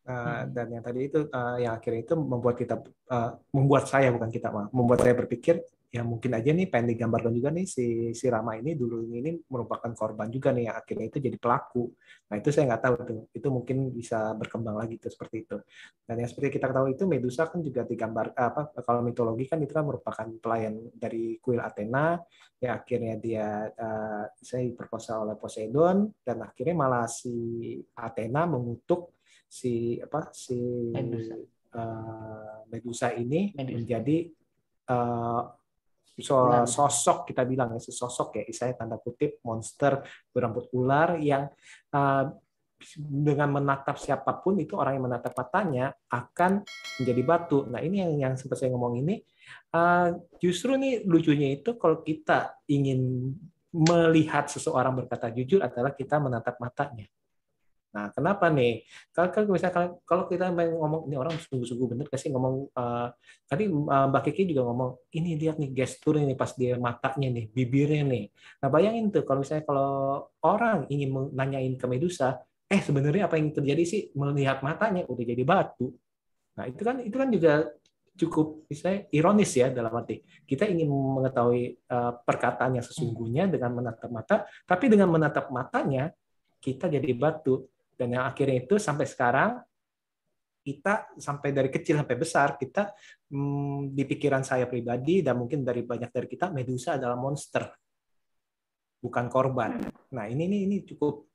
Uh, 0.08 0.48
dan 0.52 0.72
yang 0.72 0.80
tadi 0.80 1.04
itu 1.08 1.28
uh, 1.28 1.60
yang 1.60 1.76
akhirnya 1.76 2.00
itu 2.00 2.16
membuat 2.16 2.56
kita 2.56 2.80
uh, 3.12 3.36
membuat 3.52 3.92
saya 3.92 4.08
bukan 4.08 4.32
kita 4.32 4.48
mah 4.48 4.66
membuat 4.72 5.04
saya 5.04 5.12
berpikir 5.12 5.60
ya 5.88 6.04
mungkin 6.04 6.36
aja 6.36 6.52
nih 6.52 6.68
pengen 6.68 6.92
digambarkan 6.92 7.32
juga 7.32 7.48
nih 7.48 7.64
si 7.64 8.12
si 8.12 8.28
Rama 8.28 8.60
ini 8.60 8.76
dulu 8.76 9.08
ini 9.08 9.40
merupakan 9.48 9.88
korban 9.96 10.28
juga 10.28 10.52
nih 10.52 10.68
yang 10.68 10.76
akhirnya 10.76 11.08
itu 11.08 11.16
jadi 11.16 11.36
pelaku. 11.40 11.88
Nah 12.28 12.36
itu 12.36 12.52
saya 12.52 12.68
nggak 12.68 12.82
tahu 12.84 12.94
tuh 13.08 13.20
itu 13.32 13.48
mungkin 13.48 13.88
bisa 13.88 14.36
berkembang 14.36 14.76
lagi 14.76 15.00
tuh 15.00 15.08
seperti 15.08 15.48
itu. 15.48 15.56
Dan 16.04 16.20
yang 16.20 16.28
seperti 16.28 16.60
kita 16.60 16.68
tahu 16.68 16.92
itu 16.92 17.08
Medusa 17.08 17.48
kan 17.48 17.64
juga 17.64 17.88
digambar 17.88 18.36
apa 18.36 18.68
kalau 18.84 19.00
mitologi 19.00 19.48
kan 19.48 19.64
itu 19.64 19.72
kan 19.72 19.88
merupakan 19.88 20.28
pelayan 20.44 20.76
dari 20.92 21.40
kuil 21.40 21.64
Athena 21.64 22.20
yang 22.60 22.72
akhirnya 22.84 23.14
dia 23.16 23.48
uh, 23.72 24.28
saya 24.36 24.68
diperkosa 24.68 25.24
oleh 25.24 25.40
Poseidon 25.40 26.12
dan 26.20 26.44
akhirnya 26.44 26.76
malah 26.76 27.08
si 27.08 27.32
Athena 27.96 28.44
mengutuk 28.44 29.16
si 29.48 29.96
apa 30.04 30.28
si 30.36 30.60
Medusa. 30.92 31.32
uh, 31.72 32.60
Medusa 32.68 33.08
ini 33.16 33.56
Medusa. 33.56 33.72
menjadi 33.80 34.16
uh, 34.92 35.42
Ular. 35.48 35.57
Sosok 36.66 37.30
kita 37.30 37.46
bilang 37.46 37.74
ya 37.74 37.80
sosok 37.80 38.42
ya 38.42 38.44
istilahnya 38.50 38.76
tanda 38.82 38.96
kutip 38.98 39.38
monster 39.46 40.02
berambut 40.34 40.66
ular 40.74 41.16
yang 41.22 41.46
uh, 41.94 42.26
dengan 42.98 43.58
menatap 43.58 43.98
siapa 43.98 44.38
pun 44.38 44.54
itu 44.62 44.78
orang 44.78 44.98
yang 44.98 45.10
menatap 45.10 45.34
matanya 45.34 45.90
akan 46.14 46.62
menjadi 47.02 47.22
batu. 47.26 47.66
Nah 47.66 47.82
ini 47.82 47.98
yang 47.98 48.12
yang 48.18 48.34
sempat 48.38 48.62
saya 48.62 48.70
ngomong 48.70 49.02
ini 49.02 49.18
uh, 49.74 50.14
justru 50.38 50.78
nih 50.78 51.02
lucunya 51.02 51.58
itu 51.58 51.74
kalau 51.74 52.06
kita 52.06 52.54
ingin 52.70 53.34
melihat 53.74 54.48
seseorang 54.48 54.94
berkata 54.94 55.28
jujur 55.34 55.60
adalah 55.60 55.92
kita 55.92 56.16
menatap 56.22 56.56
matanya. 56.62 57.10
Nah, 57.88 58.12
kenapa 58.12 58.52
nih? 58.52 58.84
Kalau 59.16 59.48
misalkan 59.48 59.96
kalau 60.04 60.28
kita 60.28 60.52
ngomong 60.52 61.08
ini 61.08 61.16
orang 61.16 61.40
sungguh-sungguh 61.40 61.88
bener 61.96 62.06
kasih 62.12 62.36
ngomong 62.36 62.68
uh, 62.76 63.08
tadi 63.48 63.64
uh, 63.68 64.06
Mbak 64.12 64.22
Kiki 64.28 64.52
juga 64.52 64.68
ngomong 64.68 65.08
ini 65.16 65.40
lihat 65.40 65.56
nih 65.56 65.72
gestur 65.72 66.20
ini 66.20 66.36
pas 66.36 66.52
dia 66.52 66.76
matanya 66.76 67.32
nih, 67.32 67.48
bibirnya 67.48 68.04
nih. 68.04 68.24
Nah, 68.60 68.68
bayangin 68.68 69.08
tuh 69.08 69.24
kalau 69.24 69.40
misalnya 69.40 69.64
kalau 69.64 69.90
orang 70.44 70.84
ingin 70.92 71.32
nanyain 71.32 71.74
ke 71.80 71.86
Medusa, 71.88 72.44
eh 72.68 72.80
sebenarnya 72.84 73.24
apa 73.24 73.40
yang 73.40 73.56
terjadi 73.56 73.82
sih 73.88 74.00
melihat 74.12 74.60
matanya 74.60 75.08
udah 75.08 75.24
jadi 75.24 75.42
batu. 75.48 75.96
Nah, 76.60 76.68
itu 76.68 76.82
kan 76.84 77.00
itu 77.00 77.16
kan 77.16 77.28
juga 77.32 77.52
cukup 78.18 78.66
misalnya 78.66 79.06
ironis 79.14 79.54
ya 79.54 79.70
dalam 79.70 79.94
arti 79.94 80.26
kita 80.42 80.66
ingin 80.66 80.90
mengetahui 80.90 81.86
uh, 81.86 82.18
perkataan 82.26 82.76
yang 82.76 82.84
sesungguhnya 82.84 83.46
dengan 83.46 83.78
menatap 83.78 84.10
mata, 84.10 84.36
tapi 84.66 84.90
dengan 84.90 85.08
menatap 85.08 85.48
matanya 85.54 86.12
kita 86.58 86.90
jadi 86.90 87.14
batu 87.14 87.70
dan 87.98 88.14
yang 88.14 88.24
akhirnya 88.30 88.62
itu 88.62 88.78
sampai 88.78 89.04
sekarang 89.10 89.58
kita 90.62 91.16
sampai 91.18 91.50
dari 91.50 91.72
kecil 91.72 91.98
sampai 91.98 92.16
besar 92.18 92.54
kita 92.54 92.92
hmm, 93.32 93.90
di 93.90 94.04
pikiran 94.06 94.46
saya 94.46 94.70
pribadi 94.70 95.24
dan 95.24 95.34
mungkin 95.40 95.66
dari 95.66 95.82
banyak 95.82 96.12
dari 96.12 96.28
kita 96.30 96.54
Medusa 96.54 96.94
adalah 96.94 97.18
monster 97.18 97.66
bukan 99.02 99.26
korban. 99.30 99.78
Nah 100.14 100.24
ini 100.30 100.46
ini 100.46 100.58
ini 100.68 100.76
cukup 100.86 101.26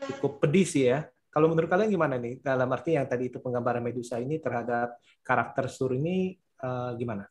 cukup 0.00 0.42
pedih 0.42 0.66
sih 0.66 0.90
ya. 0.90 1.06
Kalau 1.32 1.48
menurut 1.48 1.68
kalian 1.68 1.88
gimana 1.88 2.20
nih 2.20 2.44
dalam 2.44 2.68
arti 2.72 2.96
yang 2.96 3.08
tadi 3.08 3.32
itu 3.32 3.40
penggambaran 3.40 3.84
Medusa 3.84 4.20
ini 4.20 4.36
terhadap 4.36 5.00
karakter 5.24 5.68
Sur 5.68 5.92
ini 5.96 6.36
uh, 6.60 6.92
gimana? 6.96 7.24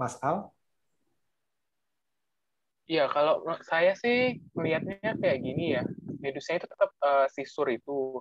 Mas 0.00 0.16
Al? 0.24 0.48
Iya, 2.90 3.06
kalau 3.06 3.46
saya 3.70 3.94
sih 3.94 4.42
melihatnya 4.50 5.14
kayak 5.14 5.38
gini 5.46 5.78
ya. 5.78 5.86
Medusa 6.20 6.56
itu 6.56 6.66
tetap 6.68 6.90
uh, 7.02 7.26
si 7.32 7.42
Sur 7.48 7.68
itu. 7.72 8.20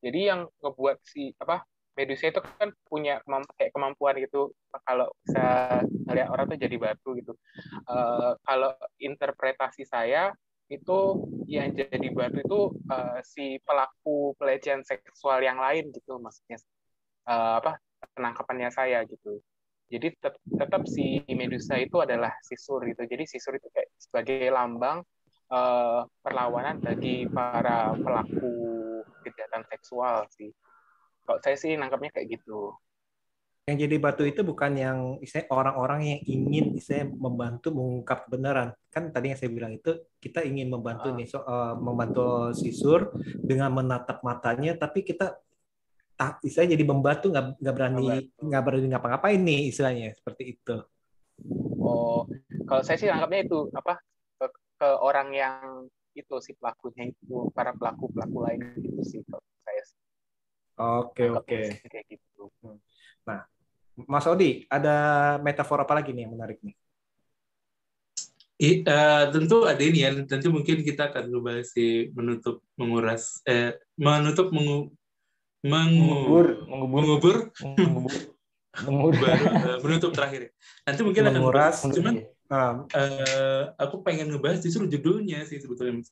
Jadi 0.00 0.30
yang 0.32 0.48
ngebuat 0.64 0.96
si 1.04 1.34
apa 1.36 1.66
Medusa 1.98 2.32
itu 2.32 2.40
kan 2.40 2.72
punya 2.88 3.20
kayak 3.58 3.74
kemampuan 3.74 4.16
gitu 4.22 4.54
kalau 4.86 5.10
bisa 5.26 5.78
lihat 6.08 6.30
orang 6.32 6.46
tuh 6.48 6.58
jadi 6.58 6.76
batu 6.80 7.18
gitu. 7.18 7.34
Uh, 7.84 8.38
kalau 8.46 8.72
interpretasi 9.02 9.84
saya 9.84 10.32
itu 10.70 10.98
yang 11.50 11.74
jadi 11.74 12.08
batu 12.14 12.46
itu 12.46 12.60
uh, 12.88 13.18
si 13.26 13.58
pelaku 13.66 14.38
pelecehan 14.38 14.86
seksual 14.86 15.42
yang 15.42 15.58
lain 15.58 15.90
gitu 15.90 16.22
maksudnya 16.22 16.62
uh, 17.26 17.58
apa 17.58 17.82
penangkapannya 18.14 18.70
saya 18.70 19.02
gitu 19.02 19.42
jadi 19.90 20.14
tetap, 20.14 20.38
tetap 20.46 20.82
si 20.86 21.26
Medusa 21.34 21.74
itu 21.82 21.98
adalah 21.98 22.30
sisur 22.46 22.78
itu. 22.86 23.02
Jadi 23.02 23.26
sisur 23.26 23.58
itu 23.58 23.66
kayak 23.74 23.90
sebagai 23.98 24.46
lambang 24.54 25.02
uh, 25.50 26.06
perlawanan 26.22 26.78
bagi 26.80 27.26
para 27.28 27.92
pelaku 27.98 28.54
kejahatan 29.26 29.66
seksual 29.68 30.24
sih. 30.32 30.54
Kalau 31.26 31.38
saya 31.42 31.56
sih 31.58 31.76
nangkapnya 31.76 32.14
kayak 32.14 32.40
gitu. 32.40 32.74
Yang 33.68 33.86
jadi 33.86 33.96
batu 34.02 34.24
itu 34.26 34.40
bukan 34.42 34.72
yang 34.74 34.98
istilah 35.22 35.46
orang-orang 35.52 36.00
yang 36.02 36.20
ingin 36.26 36.74
istilah 36.74 37.06
membantu 37.06 37.70
mengungkap 37.70 38.26
kebenaran. 38.26 38.74
Kan 38.90 39.14
tadi 39.14 39.30
yang 39.30 39.38
saya 39.38 39.50
bilang 39.52 39.76
itu 39.76 39.94
kita 40.18 40.42
ingin 40.42 40.72
membantu 40.72 41.12
uh. 41.12 41.14
nih 41.14 41.26
so, 41.28 41.44
uh, 41.44 41.76
membantu 41.76 42.50
sisur 42.56 43.14
dengan 43.38 43.70
menatap 43.70 44.24
matanya 44.26 44.74
tapi 44.74 45.06
kita 45.06 45.38
tak 46.18 46.36
istilahnya 46.44 46.76
jadi 46.76 46.84
membatu 46.84 47.32
nggak 47.32 47.64
nggak 47.64 47.74
berani 47.74 48.28
nggak 48.44 48.62
berani 48.64 48.86
ngapa-ngapain 48.92 49.40
nih 49.40 49.60
istilahnya 49.72 50.12
seperti 50.18 50.56
itu. 50.56 50.76
Oh, 51.80 52.28
kalau 52.68 52.82
saya 52.84 53.00
sih 53.00 53.08
anggapnya 53.08 53.48
itu 53.48 53.72
apa 53.72 53.96
ke, 54.80 54.88
orang 54.88 55.28
yang 55.36 55.84
itu 56.16 56.34
si 56.40 56.56
pelakunya 56.56 57.12
itu 57.12 57.52
para 57.52 57.76
pelaku 57.76 58.08
pelaku 58.08 58.38
lain 58.48 58.60
gitu 58.80 59.00
sih 59.04 59.20
kalau 59.28 59.44
saya. 59.60 59.84
Oke 61.04 61.28
oke. 61.28 61.60
Kayak 61.84 62.04
gitu. 62.08 62.48
Hmm. 62.64 62.80
Nah, 63.28 63.44
Mas 64.08 64.24
Odi 64.24 64.64
ada 64.72 65.36
metafor 65.44 65.84
apa 65.84 65.92
lagi 66.00 66.16
nih 66.16 66.24
yang 66.24 66.32
menarik 66.32 66.56
nih? 66.64 66.72
I, 68.60 68.84
uh, 68.84 69.32
tentu 69.32 69.64
ada 69.64 69.80
ini 69.80 70.04
ya, 70.04 70.12
tentu 70.28 70.52
mungkin 70.52 70.84
kita 70.84 71.08
akan 71.08 71.32
coba 71.32 71.64
si 71.64 72.12
menutup 72.12 72.60
menguras, 72.76 73.40
eh, 73.48 73.72
menutup 73.96 74.52
mengu, 74.52 74.92
mengubur 75.60 76.64
mengubur 76.64 77.02
mengubur 77.04 77.36
mengubur 78.80 79.28
uh, 79.28 79.76
menutup 79.84 80.10
terakhir 80.16 80.56
nanti 80.88 81.00
mungkin 81.04 81.22
akan 81.28 81.34
menguras 81.36 81.84
cuman 81.84 82.24
uh, 82.50 83.62
aku 83.78 84.02
pengen 84.02 84.34
ngebahas 84.34 84.58
justru 84.58 84.90
judulnya 84.90 85.46
sih 85.46 85.62
sebetulnya 85.62 86.02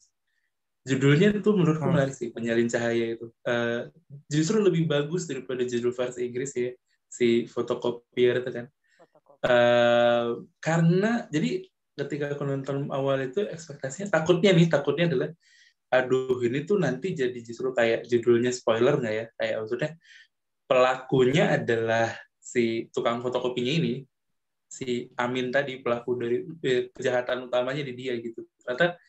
judulnya 0.87 1.35
itu 1.35 1.51
menurutku 1.53 1.85
hmm. 1.85 1.95
menarik 1.99 2.15
sih 2.15 2.31
penyalin 2.31 2.71
cahaya 2.71 3.19
itu. 3.19 3.27
Uh, 3.45 3.91
justru 4.31 4.63
lebih 4.63 4.87
bagus 4.87 5.27
daripada 5.27 5.67
judul 5.67 5.93
versi 5.93 6.25
Inggris 6.25 6.55
ya 6.55 6.73
si 7.11 7.45
fotokopier 7.45 8.41
itu 8.41 8.51
kan. 8.55 8.67
Uh, 9.39 10.47
karena 10.59 11.27
jadi 11.31 11.67
ketika 11.99 12.35
aku 12.35 12.43
nonton 12.47 12.91
awal 12.95 13.19
itu 13.23 13.43
ekspektasinya 13.43 14.11
takutnya 14.11 14.55
nih 14.55 14.67
takutnya 14.71 15.11
adalah 15.11 15.31
aduh 15.89 16.39
ini 16.43 16.67
tuh 16.67 16.79
nanti 16.79 17.15
jadi 17.15 17.39
justru 17.39 17.71
kayak 17.75 18.07
judulnya 18.07 18.55
spoiler 18.55 18.97
nggak 18.97 19.15
ya? 19.15 19.27
Kayak 19.37 19.57
maksudnya 19.67 19.91
pelakunya 20.69 21.45
adalah 21.61 22.09
si 22.39 22.89
tukang 22.93 23.21
fotokopinya 23.21 23.73
ini 23.73 24.08
si 24.69 25.09
Amin 25.17 25.49
tadi 25.49 25.81
pelaku 25.81 26.11
dari 26.21 26.37
eh, 26.63 26.93
kejahatan 26.93 27.49
utamanya 27.49 27.83
di 27.83 27.93
dia 27.97 28.15
gitu 28.21 28.45
ternyata 28.61 29.01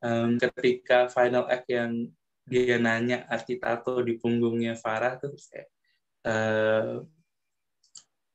um, 0.00 0.40
ketika 0.40 1.12
final 1.12 1.44
act 1.46 1.68
yang 1.68 2.08
dia 2.42 2.80
nanya 2.80 3.28
arti 3.30 3.60
tato 3.60 4.02
di 4.02 4.18
punggungnya 4.18 4.74
Farah 4.74 5.20
terus 5.20 5.46
kayak 5.46 5.68
uh, 6.26 7.04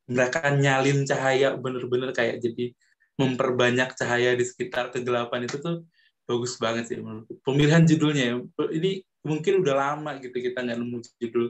mereka 0.07 0.47
nyalin 0.55 1.03
cahaya 1.03 1.59
bener-bener 1.59 2.15
kayak 2.15 2.39
jadi 2.39 2.71
memperbanyak 3.19 3.97
cahaya 3.97 4.38
di 4.38 4.45
sekitar 4.47 4.93
kegelapan 4.93 5.49
itu 5.49 5.59
tuh 5.59 5.84
bagus 6.23 6.55
banget 6.61 6.91
sih 6.91 6.97
menurutku. 6.99 7.39
Pemilihan 7.43 7.84
judulnya 7.84 8.23
ya, 8.32 8.36
ini 8.71 9.03
mungkin 9.25 9.63
udah 9.63 9.75
lama 9.75 10.15
gitu 10.23 10.38
kita 10.38 10.63
nggak 10.63 10.78
nemu 10.80 10.97
judul 11.19 11.45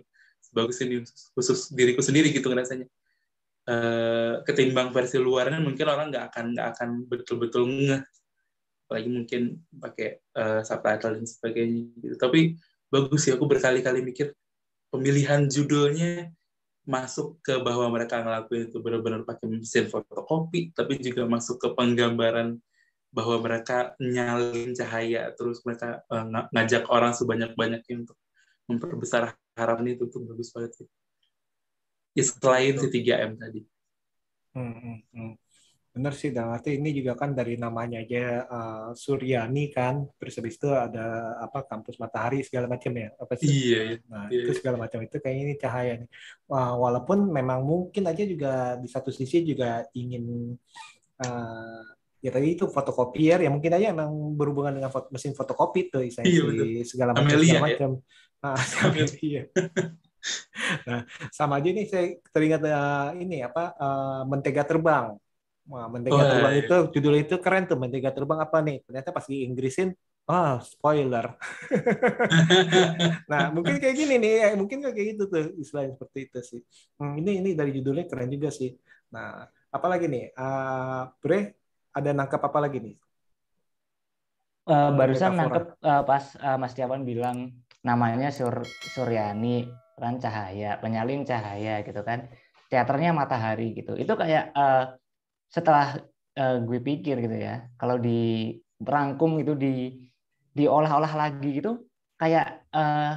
bagus 0.56 0.78
ini 0.82 1.04
khusus 1.36 1.70
diriku 1.76 2.02
sendiri 2.02 2.34
gitu 2.34 2.50
rasanya. 2.50 2.90
Uh, 3.68 4.48
ketimbang 4.48 4.96
versi 4.96 5.20
luarnya 5.20 5.60
mungkin 5.60 5.92
orang 5.92 6.08
nggak 6.08 6.32
akan 6.32 6.46
nggak 6.56 6.68
akan 6.72 6.90
betul-betul 7.12 7.68
ngeh 7.68 8.00
apalagi 8.88 9.10
mungkin 9.12 9.42
pakai 9.76 10.24
uh, 10.40 10.64
subtitle 10.64 11.20
dan 11.20 11.28
sebagainya 11.28 11.92
gitu. 12.00 12.16
Tapi 12.16 12.56
bagus 12.88 13.28
sih 13.28 13.36
aku 13.36 13.44
berkali-kali 13.44 14.00
mikir 14.00 14.32
pemilihan 14.88 15.52
judulnya 15.52 16.32
masuk 16.88 17.44
ke 17.44 17.60
bahwa 17.60 17.92
mereka 17.92 18.24
ngelakuin 18.24 18.72
itu 18.72 18.80
benar-benar 18.80 19.28
pakai 19.28 19.52
mesin 19.52 19.92
fotokopi, 19.92 20.72
tapi 20.72 21.04
juga 21.04 21.28
masuk 21.28 21.60
ke 21.60 21.68
penggambaran 21.76 22.64
bahwa 23.12 23.44
mereka 23.44 24.00
nyalin 24.00 24.72
cahaya 24.72 25.36
terus 25.36 25.60
mereka 25.68 26.00
uh, 26.08 26.24
ngajak 26.56 26.88
orang 26.88 27.12
sebanyak-banyaknya 27.12 28.08
untuk 28.08 28.16
memperbesar 28.72 29.36
harapan 29.60 30.00
itu 30.00 30.08
tuh 30.08 30.24
bagus 30.24 30.56
banget 30.56 30.72
sih. 30.80 30.88
Ya, 32.18 32.24
selain 32.26 32.74
si 32.82 32.88
3M 32.90 33.38
tadi. 33.38 33.62
Hmm, 34.58 34.74
hmm, 34.74 34.98
hmm. 35.14 35.34
Benar 35.98 36.14
sih, 36.14 36.30
dan 36.30 36.54
arti 36.54 36.78
ini 36.78 36.94
juga 36.94 37.18
kan 37.18 37.34
dari 37.34 37.58
namanya 37.58 38.02
aja 38.02 38.46
uh, 38.46 38.90
Suryani 38.94 39.70
kan, 39.74 40.06
terus 40.18 40.38
habis 40.38 40.58
itu 40.58 40.70
ada 40.70 41.38
apa 41.42 41.66
kampus 41.66 41.98
matahari 41.98 42.42
segala 42.42 42.70
macam 42.70 42.94
ya, 42.94 43.14
apa 43.18 43.34
sih? 43.38 43.50
Iya, 43.50 43.80
iya. 43.82 43.98
Nah 44.10 44.30
iya, 44.30 44.46
itu 44.46 44.52
iya. 44.54 44.58
segala 44.62 44.78
macam 44.82 45.02
itu 45.02 45.18
kayak 45.18 45.38
ini 45.38 45.54
cahaya 45.58 45.94
nih. 46.02 46.10
Walaupun 46.54 47.30
memang 47.34 47.66
mungkin 47.66 48.06
aja 48.10 48.26
juga 48.26 48.78
di 48.78 48.90
satu 48.90 49.10
sisi 49.10 49.42
juga 49.42 49.86
ingin 49.98 50.54
uh, 51.22 51.82
ya 52.18 52.30
tadi 52.34 52.58
itu 52.58 52.66
fotokopier 52.66 53.46
ya 53.46 53.50
mungkin 53.50 53.72
aja 53.78 53.94
emang 53.94 54.10
berhubungan 54.34 54.74
dengan 54.74 54.90
foto, 54.90 55.14
mesin 55.14 55.38
fotokopi 55.38 55.94
tuh 55.94 56.02
iya, 56.02 56.82
segala 56.82 57.14
macam 57.14 57.30
Amelia, 57.30 57.58
segala 57.58 57.66
macam 57.74 57.90
ya? 57.94 58.42
nah, 58.42 58.58
Amelia. 58.90 59.42
Nah 60.88 61.00
sama 61.30 61.60
aja 61.60 61.70
nih 61.70 61.86
saya 61.88 62.06
teringat 62.34 62.62
uh, 62.66 63.10
ini 63.18 63.46
apa 63.46 63.74
uh, 63.78 64.22
mentega 64.28 64.64
terbang 64.68 65.16
Wah, 65.68 65.92
mentega 65.92 66.16
oh, 66.16 66.24
terbang 66.24 66.54
iya. 66.56 66.62
itu 66.64 66.78
judul 66.96 67.14
itu 67.20 67.36
keren 67.44 67.68
tuh 67.68 67.76
mentega 67.76 68.10
terbang 68.16 68.40
apa 68.40 68.58
nih 68.64 68.84
ternyata 68.88 69.10
pas 69.12 69.26
di 69.26 69.46
Inggrisin 69.48 69.92
Oh, 70.28 70.60
spoiler. 70.60 71.40
nah, 73.32 73.48
mungkin 73.48 73.80
kayak 73.80 73.96
gini 73.96 74.20
nih, 74.20 74.34
ya, 74.44 74.48
mungkin 74.60 74.84
kayak 74.84 75.16
gitu 75.16 75.24
tuh 75.32 75.56
istilahnya 75.56 75.96
seperti 75.96 76.20
itu 76.28 76.40
sih. 76.44 76.62
Hmm, 77.00 77.16
ini 77.16 77.40
ini 77.40 77.50
dari 77.56 77.72
judulnya 77.72 78.12
keren 78.12 78.28
juga 78.28 78.52
sih. 78.52 78.76
Nah, 79.16 79.48
apalagi 79.72 80.12
nih, 80.12 80.36
uh, 80.36 81.08
Bre, 81.24 81.56
ada 81.96 82.12
nangkap 82.12 82.44
apa 82.44 82.60
lagi 82.60 82.84
nih? 82.84 82.96
Eh, 84.68 84.90
barusan 84.92 85.32
nangkep 85.32 85.80
eh, 85.80 86.04
pas 86.04 86.24
eh, 86.36 86.58
Mas 86.60 86.76
Tiawan 86.76 87.08
bilang 87.08 87.56
namanya 87.88 88.28
Sur 88.36 88.68
Suryani 88.68 89.64
kan 89.98 90.22
cahaya, 90.22 90.78
penyalin 90.78 91.26
cahaya 91.26 91.82
gitu 91.82 92.02
kan. 92.06 92.30
Teaternya 92.70 93.12
matahari 93.16 93.74
gitu. 93.74 93.98
Itu 93.98 94.14
kayak 94.14 94.54
eh, 94.54 94.84
setelah 95.50 95.98
eh, 96.38 96.58
gue 96.62 96.80
pikir 96.80 97.16
gitu 97.26 97.38
ya, 97.38 97.66
kalau 97.82 97.98
di 97.98 98.54
rangkum 98.78 99.42
itu 99.42 99.58
di 99.58 99.74
diolah-olah 100.58 101.14
lagi 101.14 101.62
gitu 101.62 101.86
kayak 102.18 102.66
eh, 102.74 103.14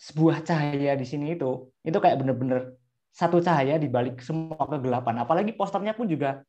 sebuah 0.00 0.40
cahaya 0.44 0.96
di 0.96 1.04
sini 1.04 1.36
itu 1.36 1.68
itu 1.84 1.98
kayak 2.00 2.16
bener-bener 2.20 2.80
satu 3.12 3.42
cahaya 3.42 3.76
di 3.76 3.88
balik 3.90 4.22
semua 4.22 4.64
kegelapan. 4.68 5.24
Apalagi 5.24 5.52
posternya 5.56 5.96
pun 5.96 6.06
juga 6.08 6.44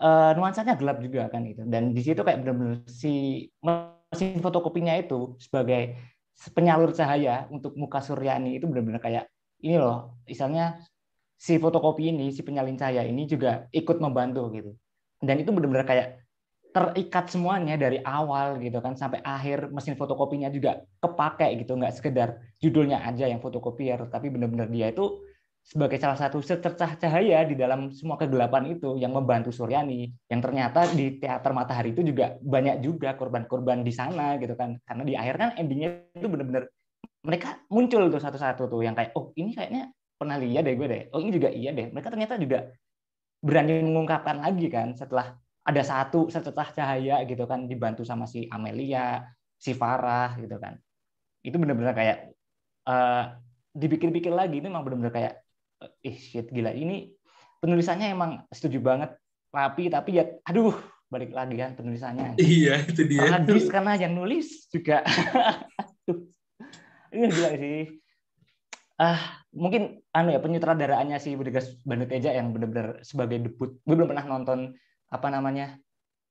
eh, 0.00 0.30
nuansanya 0.36 0.76
gelap 0.76 1.00
juga 1.00 1.28
kan 1.32 1.44
gitu. 1.48 1.64
Dan 1.66 1.96
di 1.96 2.02
situ 2.04 2.20
kayak 2.20 2.44
benar-benar 2.44 2.84
si 2.88 3.46
mesin 3.60 4.38
fotokopinya 4.38 4.94
itu 4.96 5.36
sebagai 5.42 6.13
penyalur 6.54 6.90
cahaya 6.92 7.46
untuk 7.48 7.78
muka 7.78 8.02
Suryani 8.02 8.58
itu 8.58 8.66
benar-benar 8.66 9.00
kayak 9.00 9.24
ini 9.64 9.80
loh, 9.80 10.20
misalnya 10.28 10.82
si 11.38 11.56
fotokopi 11.56 12.12
ini, 12.12 12.30
si 12.34 12.44
penyalin 12.44 12.76
cahaya 12.76 13.06
ini 13.06 13.24
juga 13.24 13.66
ikut 13.72 13.96
membantu 14.02 14.52
gitu. 14.52 14.70
Dan 15.24 15.40
itu 15.40 15.50
benar-benar 15.50 15.88
kayak 15.88 16.24
terikat 16.74 17.30
semuanya 17.30 17.78
dari 17.78 18.02
awal 18.02 18.58
gitu 18.58 18.82
kan 18.82 18.98
sampai 18.98 19.22
akhir 19.22 19.70
mesin 19.70 19.94
fotokopinya 19.94 20.50
juga 20.50 20.82
kepake 20.98 21.62
gitu 21.62 21.78
nggak 21.78 21.94
sekedar 21.94 22.42
judulnya 22.58 22.98
aja 23.06 23.30
yang 23.30 23.38
fotokopier 23.38 24.10
tapi 24.10 24.26
benar-benar 24.26 24.66
dia 24.66 24.90
itu 24.90 25.22
sebagai 25.64 25.96
salah 25.96 26.20
satu 26.20 26.44
secercah 26.44 27.00
cahaya 27.00 27.40
di 27.48 27.56
dalam 27.56 27.88
semua 27.88 28.20
kegelapan 28.20 28.76
itu 28.76 29.00
yang 29.00 29.16
membantu 29.16 29.48
Suryani 29.48 30.12
yang 30.28 30.44
ternyata 30.44 30.84
di 30.92 31.16
teater 31.16 31.56
Matahari 31.56 31.96
itu 31.96 32.04
juga 32.04 32.36
banyak 32.36 32.84
juga 32.84 33.16
korban-korban 33.16 33.80
di 33.80 33.88
sana 33.88 34.36
gitu 34.36 34.52
kan. 34.60 34.76
Karena 34.84 35.02
di 35.08 35.16
akhir 35.16 35.34
kan 35.40 35.50
endingnya 35.56 36.04
itu 36.12 36.28
benar-benar 36.28 36.68
mereka 37.24 37.64
muncul 37.72 38.12
tuh 38.12 38.20
satu-satu 38.20 38.68
tuh 38.68 38.84
yang 38.84 38.92
kayak 38.92 39.16
oh 39.16 39.32
ini 39.40 39.56
kayaknya 39.56 39.88
pernah 40.20 40.36
lihat 40.36 40.68
deh 40.68 40.76
gue 40.76 40.86
deh. 40.86 41.02
Oh 41.16 41.20
ini 41.24 41.32
juga 41.32 41.48
iya 41.48 41.72
deh. 41.72 41.88
Mereka 41.88 42.12
ternyata 42.12 42.36
juga 42.36 42.68
berani 43.40 43.80
mengungkapkan 43.88 44.44
lagi 44.44 44.68
kan 44.68 44.92
setelah 44.92 45.32
ada 45.64 45.80
satu 45.80 46.28
secercah 46.28 46.76
cahaya 46.76 47.24
gitu 47.24 47.48
kan 47.48 47.64
dibantu 47.64 48.04
sama 48.04 48.28
si 48.28 48.44
Amelia 48.52 49.24
si 49.56 49.72
Farah 49.72 50.36
gitu 50.36 50.60
kan. 50.60 50.76
Itu 51.40 51.56
benar-benar 51.56 51.96
kayak 51.96 52.16
eh, 52.84 53.24
dipikir-pikir 53.72 54.28
lagi 54.28 54.60
ini 54.60 54.68
memang 54.68 54.84
benar-benar 54.84 55.12
kayak 55.16 55.34
ih 56.04 56.16
shit 56.20 56.52
gila. 56.52 56.70
Ini 56.70 57.08
penulisannya 57.64 58.12
emang 58.12 58.44
setuju 58.52 58.78
banget. 58.84 59.10
Rapi 59.54 59.88
tapi 59.88 60.20
ya 60.20 60.28
aduh 60.44 60.76
balik 61.08 61.32
lagi 61.32 61.56
kan 61.56 61.72
penulisannya. 61.78 62.36
Iya, 62.36 62.84
itu 62.90 63.02
dia. 63.06 63.40
tragis 63.40 63.70
karena 63.70 63.94
yang 63.96 64.18
nulis 64.18 64.66
juga. 64.68 65.06
Aduh. 65.80 66.26
Ini 67.14 67.26
gila 67.30 67.50
sih. 67.54 67.82
Ah 68.98 69.42
mungkin 69.54 70.02
anu 70.10 70.34
ya 70.34 70.42
penyutradaraannya 70.42 71.18
si 71.22 71.38
Budigas 71.38 71.78
Bandut 71.86 72.10
Eja 72.10 72.34
yang 72.34 72.50
benar-benar 72.50 73.02
sebagai 73.06 73.38
debut. 73.42 73.78
Gue 73.86 73.94
belum 73.94 74.10
pernah 74.10 74.26
nonton 74.26 74.74
apa 75.10 75.28
namanya 75.30 75.78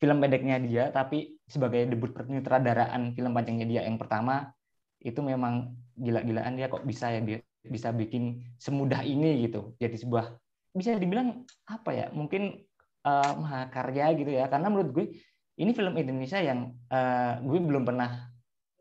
film 0.04 0.20
pendeknya 0.20 0.60
dia 0.60 0.84
tapi 0.92 1.40
sebagai 1.48 1.88
debut 1.88 2.12
penyutradaraan 2.12 3.16
film 3.16 3.32
panjangnya 3.32 3.68
dia 3.68 3.82
yang 3.88 3.96
pertama 3.96 4.52
itu 5.00 5.24
memang 5.24 5.72
gila-gilaan 5.96 6.60
dia 6.60 6.68
kok 6.68 6.84
bisa 6.84 7.08
ya 7.08 7.24
dia 7.24 7.40
bisa 7.64 7.90
bikin 7.96 8.44
semudah 8.60 9.02
ini 9.04 9.48
gitu. 9.48 9.76
Jadi 9.80 9.96
sebuah 9.96 10.36
bisa 10.76 10.98
dibilang 11.00 11.48
apa 11.70 11.90
ya 11.96 12.06
mungkin 12.12 12.64
eh, 13.08 13.34
mahakarya 13.40 14.14
gitu 14.20 14.32
ya. 14.32 14.52
Karena 14.52 14.68
menurut 14.68 14.92
gue 14.92 15.06
ini 15.60 15.72
film 15.72 15.96
Indonesia 15.96 16.40
yang 16.44 16.76
eh, 16.92 17.34
gue 17.40 17.60
belum 17.60 17.84
pernah 17.88 18.30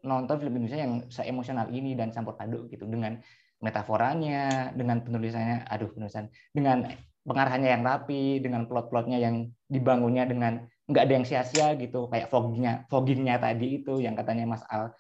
nonton 0.03 0.37
film 0.43 0.59
Indonesia 0.59 0.83
yang 0.83 0.95
seemosional 1.07 1.71
ini 1.71 1.95
dan 1.95 2.11
campur 2.11 2.35
aduk 2.39 2.67
gitu. 2.71 2.85
Dengan 2.91 3.23
metaforanya 3.63 4.75
dengan 4.75 5.07
penulisannya 5.07 5.71
aduh 5.71 5.95
penulisan 5.95 6.27
dengan 6.51 6.83
pengarahannya 7.23 7.71
yang 7.79 7.87
rapi 7.87 8.43
dengan 8.43 8.67
plot-plotnya 8.67 9.23
yang 9.23 9.47
dibangunnya 9.71 10.27
dengan 10.27 10.67
nggak 10.91 11.03
ada 11.07 11.15
yang 11.15 11.27
sia-sia 11.27 11.79
gitu. 11.79 12.11
Kayak 12.11 12.29
foggingnya 12.35 12.91
foggingnya 12.91 13.39
tadi 13.39 13.79
itu 13.79 14.03
yang 14.03 14.19
katanya 14.19 14.51
Mas 14.51 14.67
Al 14.67 14.91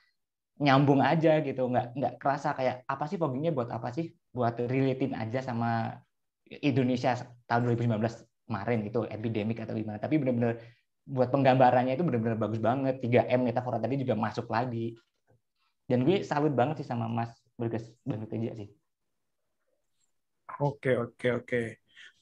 nyambung 0.65 1.01
aja 1.03 1.31
gitu 1.47 1.63
nggak 1.73 1.87
nggak 1.99 2.13
kerasa 2.23 2.49
kayak 2.59 2.77
apa 2.93 3.05
sih 3.11 3.19
foggingnya 3.21 3.53
buat 3.57 3.71
apa 3.77 3.89
sih 3.97 4.07
buat 4.37 4.55
relatein 4.73 5.13
aja 5.23 5.39
sama 5.49 5.99
Indonesia 6.69 7.11
tahun 7.49 7.63
2019 7.67 8.15
kemarin 8.47 8.81
itu 8.89 8.99
epidemik 9.09 9.59
atau 9.63 9.75
gimana 9.75 9.99
tapi 9.99 10.15
benar-benar 10.21 10.61
buat 11.03 11.29
penggambarannya 11.35 11.99
itu 11.99 12.05
benar-benar 12.07 12.39
bagus 12.39 12.61
banget 12.63 12.95
3M 13.03 13.41
metafora 13.49 13.83
tadi 13.83 13.95
juga 14.03 14.15
masuk 14.15 14.47
lagi 14.49 14.95
dan 15.91 16.07
gue 16.07 16.23
salut 16.23 16.55
banget 16.55 16.85
sih 16.85 16.89
sama 16.89 17.11
Mas 17.11 17.33
Berges 17.59 17.91
Bandut 18.07 18.31
Teja 18.31 18.55
sih 18.55 18.69
Oke, 20.61 20.91
oke, 21.05 21.27
oke. 21.39 21.57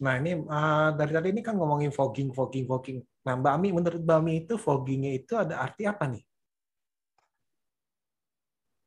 Nah, 0.05 0.14
ini 0.20 0.30
eh, 0.32 0.88
dari 0.99 1.12
tadi 1.16 1.28
ini 1.34 1.43
kan 1.47 1.55
ngomongin 1.59 1.93
fogging, 1.99 2.28
fogging, 2.36 2.64
fogging. 2.70 2.99
Nah, 3.26 3.34
Mbak 3.41 3.53
Ami, 3.57 3.68
menurut 3.76 4.01
Mbak 4.07 4.18
Ami 4.20 4.32
itu 4.47 4.55
foggingnya 4.57 5.11
itu 5.18 5.32
ada 5.36 5.55
arti 5.64 5.82
apa 5.84 6.05
nih? 6.09 6.22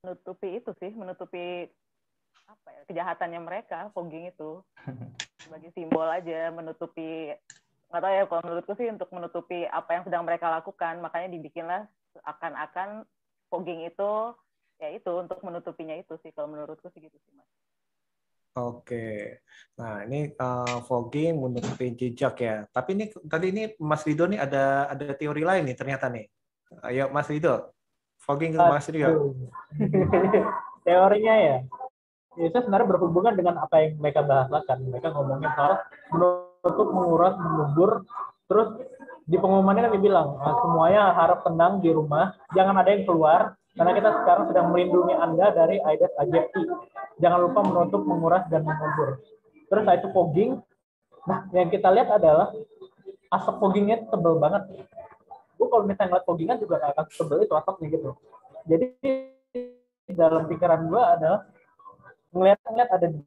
Menutupi 0.03 0.59
itu 0.59 0.71
sih 0.83 0.91
menutupi 0.91 1.71
apa 2.43 2.67
ya 2.75 2.81
kejahatannya 2.91 3.39
mereka 3.39 3.87
fogging 3.95 4.27
itu 4.27 4.59
sebagai 5.47 5.71
simbol 5.71 6.05
aja 6.05 6.51
menutupi 6.51 7.31
nggak 7.87 8.01
tahu 8.03 8.13
ya 8.13 8.23
kalau 8.27 8.41
menurutku 8.43 8.73
sih 8.75 8.87
untuk 8.89 9.09
menutupi 9.15 9.69
apa 9.69 9.89
yang 9.95 10.03
sedang 10.03 10.23
mereka 10.27 10.51
lakukan 10.51 10.99
makanya 10.99 11.29
dibikinlah 11.31 11.81
akan-akan 12.25 13.07
fogging 13.47 13.87
itu 13.87 14.35
ya 14.81 14.89
itu 14.91 15.11
untuk 15.13 15.39
menutupinya 15.45 15.95
itu 15.95 16.19
sih 16.19 16.35
kalau 16.35 16.51
menurutku 16.51 16.91
sih 16.91 17.05
gitu 17.05 17.15
sih 17.23 17.31
mas 17.37 17.47
Oke. 18.53 19.41
Nah, 19.81 20.05
ini 20.05 20.29
eh, 20.29 20.77
fogging 20.85 21.41
menutupi 21.41 21.97
jejak 21.97 22.37
ya. 22.37 22.55
Tapi 22.69 22.89
ini 22.93 23.05
tadi 23.25 23.49
ini 23.49 23.63
Mas 23.81 24.05
Rido 24.05 24.29
nih 24.29 24.37
ada 24.37 24.93
ada 24.93 25.17
teori 25.17 25.41
lain 25.41 25.65
nih 25.65 25.73
ternyata 25.73 26.05
nih. 26.13 26.29
Ayo 26.85 27.09
Mas 27.09 27.25
Rido. 27.33 27.73
Fogging 28.23 28.55
ke 28.55 28.59
Mas 28.59 28.87
Rido. 28.87 29.07
Aduh. 29.11 29.35
Teorinya 30.87 31.35
ya, 31.35 31.57
saya 32.35 32.59
sebenarnya 32.63 32.87
berhubungan 32.87 33.33
dengan 33.35 33.55
apa 33.59 33.83
yang 33.83 33.99
mereka 33.99 34.23
bahasakan. 34.23 34.77
Mereka 34.91 35.07
ngomongin 35.15 35.51
soal 35.55 35.79
menutup, 36.11 36.87
menguras, 36.91 37.35
mengubur. 37.39 37.91
Terus 38.51 38.67
di 39.23 39.39
pengumumannya 39.39 39.87
kan 39.87 39.93
dibilang, 39.95 40.27
"Ah, 40.43 40.55
semuanya 40.59 41.15
harap 41.15 41.47
tenang 41.47 41.79
di 41.79 41.91
rumah, 41.95 42.35
jangan 42.51 42.75
ada 42.83 42.91
yang 42.91 43.07
keluar, 43.07 43.55
karena 43.73 43.91
kita 43.97 44.09
sekarang 44.21 44.45
sedang 44.53 44.67
melindungi 44.69 45.13
Anda 45.17 45.49
dari 45.49 45.81
Aedes 45.81 46.13
aegypti. 46.21 46.63
Jangan 47.17 47.39
lupa 47.49 47.59
menutup, 47.65 48.05
menguras, 48.05 48.45
dan 48.53 48.61
mengubur. 48.67 49.17
Terus 49.71 49.83
itu 49.89 50.07
fogging. 50.13 50.51
Nah, 51.25 51.47
yang 51.55 51.73
kita 51.73 51.89
lihat 51.89 52.09
adalah 52.13 52.53
asap 53.33 53.55
foggingnya 53.57 54.03
itu 54.03 54.07
tebel 54.13 54.37
banget. 54.37 54.85
Gue 55.63 55.71
kalau 55.71 55.87
misalnya 55.87 56.09
ngeliat 56.11 56.27
foggingan 56.27 56.57
juga 56.59 56.75
nggak 56.75 56.91
akan 56.91 57.05
tebel 57.07 57.39
itu 57.39 57.55
asapnya 57.55 57.87
gitu. 57.87 58.09
Jadi 58.67 58.85
dalam 60.11 60.43
pikiran 60.51 60.91
gue 60.91 60.99
adalah 60.99 61.39
ngeliat-ngeliat 62.35 62.89
ada 62.91 63.07
di 63.07 63.19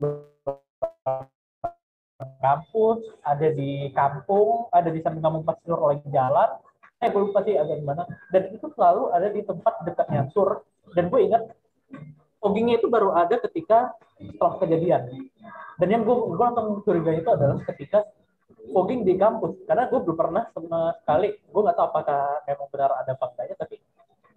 kampus, 2.44 3.00
ada 3.24 3.48
di 3.56 3.88
kampung, 3.96 4.68
ada 4.68 4.88
di 4.92 5.00
samping 5.00 5.24
kampung 5.24 5.48
pas 5.48 5.56
Sur 5.64 5.80
lagi 5.80 6.04
jalan. 6.12 6.60
Eh, 7.00 7.08
gue 7.08 7.20
lupa 7.24 7.40
sih 7.48 7.56
ada 7.56 7.72
di 7.72 7.80
mana. 7.80 8.04
Dan 8.28 8.52
itu 8.52 8.68
selalu 8.76 9.16
ada 9.16 9.32
di 9.32 9.40
tempat 9.40 9.80
dekatnya 9.88 10.28
Sur. 10.36 10.60
Dan 10.92 11.08
gue 11.08 11.20
ingat 11.24 11.56
foggingnya 12.44 12.76
itu 12.76 12.92
baru 12.92 13.16
ada 13.16 13.40
ketika 13.48 13.96
setelah 14.20 14.60
kejadian. 14.60 15.08
Dan 15.80 15.88
yang 15.88 16.02
gue, 16.04 16.16
gue 16.36 16.44
langsung 16.44 16.84
curiga 16.84 17.16
itu 17.16 17.28
adalah 17.32 17.64
ketika 17.64 18.04
fogging 18.70 19.02
di 19.06 19.14
kampus. 19.18 19.62
Karena 19.66 19.86
gue 19.90 20.00
belum 20.02 20.16
pernah 20.16 20.42
sama 20.54 20.94
sekali, 21.02 21.34
gue 21.36 21.60
nggak 21.60 21.76
tahu 21.76 21.86
apakah 21.90 22.20
memang 22.46 22.68
benar 22.70 22.90
ada 23.02 23.12
faktanya, 23.18 23.54
tapi 23.58 23.76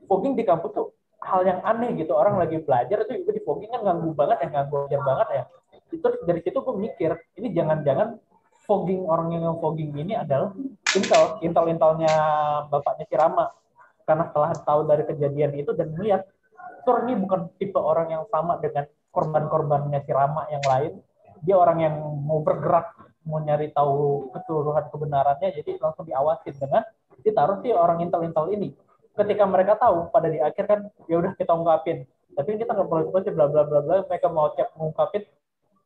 fogging 0.05 0.33
di 0.37 0.43
kampus 0.43 0.71
tuh 0.73 0.87
hal 1.23 1.45
yang 1.45 1.59
aneh 1.61 1.93
gitu. 1.99 2.15
Orang 2.15 2.39
lagi 2.39 2.61
belajar 2.63 3.05
itu 3.05 3.23
juga 3.23 3.31
di 3.35 3.41
fogging 3.43 3.69
kan 3.71 3.81
ganggu 3.83 4.11
banget 4.15 4.37
ya, 4.45 4.47
ganggu 4.49 4.75
belajar 4.85 5.01
banget 5.03 5.27
ya. 5.31 5.43
Terus 5.89 6.17
dari 6.25 6.39
situ 6.45 6.57
gue 6.61 6.75
mikir, 6.77 7.11
ini 7.41 7.47
jangan-jangan 7.53 8.21
fogging 8.69 9.09
orang 9.09 9.33
yang 9.33 9.57
fogging 9.57 9.89
ini 9.97 10.13
adalah 10.13 10.53
intel, 10.93 11.41
intel-intelnya 11.41 12.13
bapaknya 12.69 13.05
si 13.09 13.15
Rama. 13.17 13.49
Karena 14.05 14.29
setelah 14.29 14.53
tahu 14.53 14.81
dari 14.89 15.03
kejadian 15.05 15.53
itu 15.57 15.73
dan 15.73 15.93
melihat, 15.97 16.25
Sur 16.85 17.03
ini 17.03 17.17
bukan 17.19 17.51
tipe 17.59 17.75
orang 17.75 18.07
yang 18.09 18.23
sama 18.31 18.55
dengan 18.61 18.87
korban-korbannya 19.11 19.99
si 20.05 20.11
Rama 20.13 20.47
yang 20.47 20.63
lain. 20.63 20.93
Dia 21.43 21.55
orang 21.57 21.77
yang 21.81 21.95
mau 22.23 22.39
bergerak, 22.39 22.93
mau 23.29 23.39
nyari 23.39 23.69
tahu 23.69 24.33
keseluruhan 24.33 24.89
kebenarannya, 24.89 25.53
jadi 25.61 25.77
langsung 25.77 26.09
diawasin 26.09 26.57
dengan 26.57 26.81
ditaruh 27.21 27.61
si 27.61 27.69
orang 27.69 28.01
intel-intel 28.01 28.49
ini. 28.49 28.73
Ketika 29.13 29.45
mereka 29.45 29.77
tahu, 29.77 30.09
pada 30.09 30.31
di 30.31 30.41
akhir 30.41 30.65
kan, 30.65 30.79
ya 31.05 31.21
udah 31.21 31.37
kita 31.37 31.53
ungkapin. 31.53 32.09
Tapi 32.33 32.57
kita 32.57 32.71
nggak 32.73 32.87
perlu 32.87 33.19
sih 33.21 33.33
bla 33.35 33.45
bla 33.51 33.67
bla 33.67 33.79
bla. 33.83 33.95
Mereka 34.07 34.27
mau 34.31 34.49
cek 34.55 34.73
mengungkapin, 34.79 35.27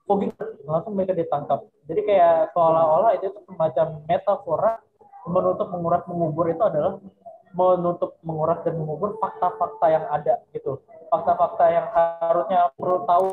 fogging 0.06 0.32
langsung 0.64 0.94
mereka 0.94 1.18
ditangkap. 1.18 1.66
Jadi 1.89 2.02
kayak 2.08 2.54
seolah-olah 2.56 3.12
itu 3.18 3.34
semacam 3.50 3.86
metafora 4.08 4.80
menutup, 5.28 5.68
menguras, 5.72 6.04
mengubur 6.06 6.46
itu 6.52 6.62
adalah 6.62 7.00
menutup, 7.56 8.20
menguras 8.22 8.60
dan 8.62 8.76
mengubur 8.78 9.18
fakta-fakta 9.18 9.86
yang 9.89 10.06
ada 10.14 10.44
gitu. 10.54 10.84
Fakta-fakta 11.10 11.66
yang 11.70 11.88
harusnya 11.94 12.70
perlu 12.78 13.08
tahu 13.08 13.28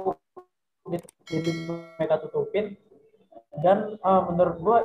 gitu, 0.89 1.09
jadi 1.29 1.51
mereka 1.99 2.25
tutupin 2.25 2.73
dan 3.59 3.99
uh, 4.07 4.23
menurut 4.31 4.57
gue 4.63 4.79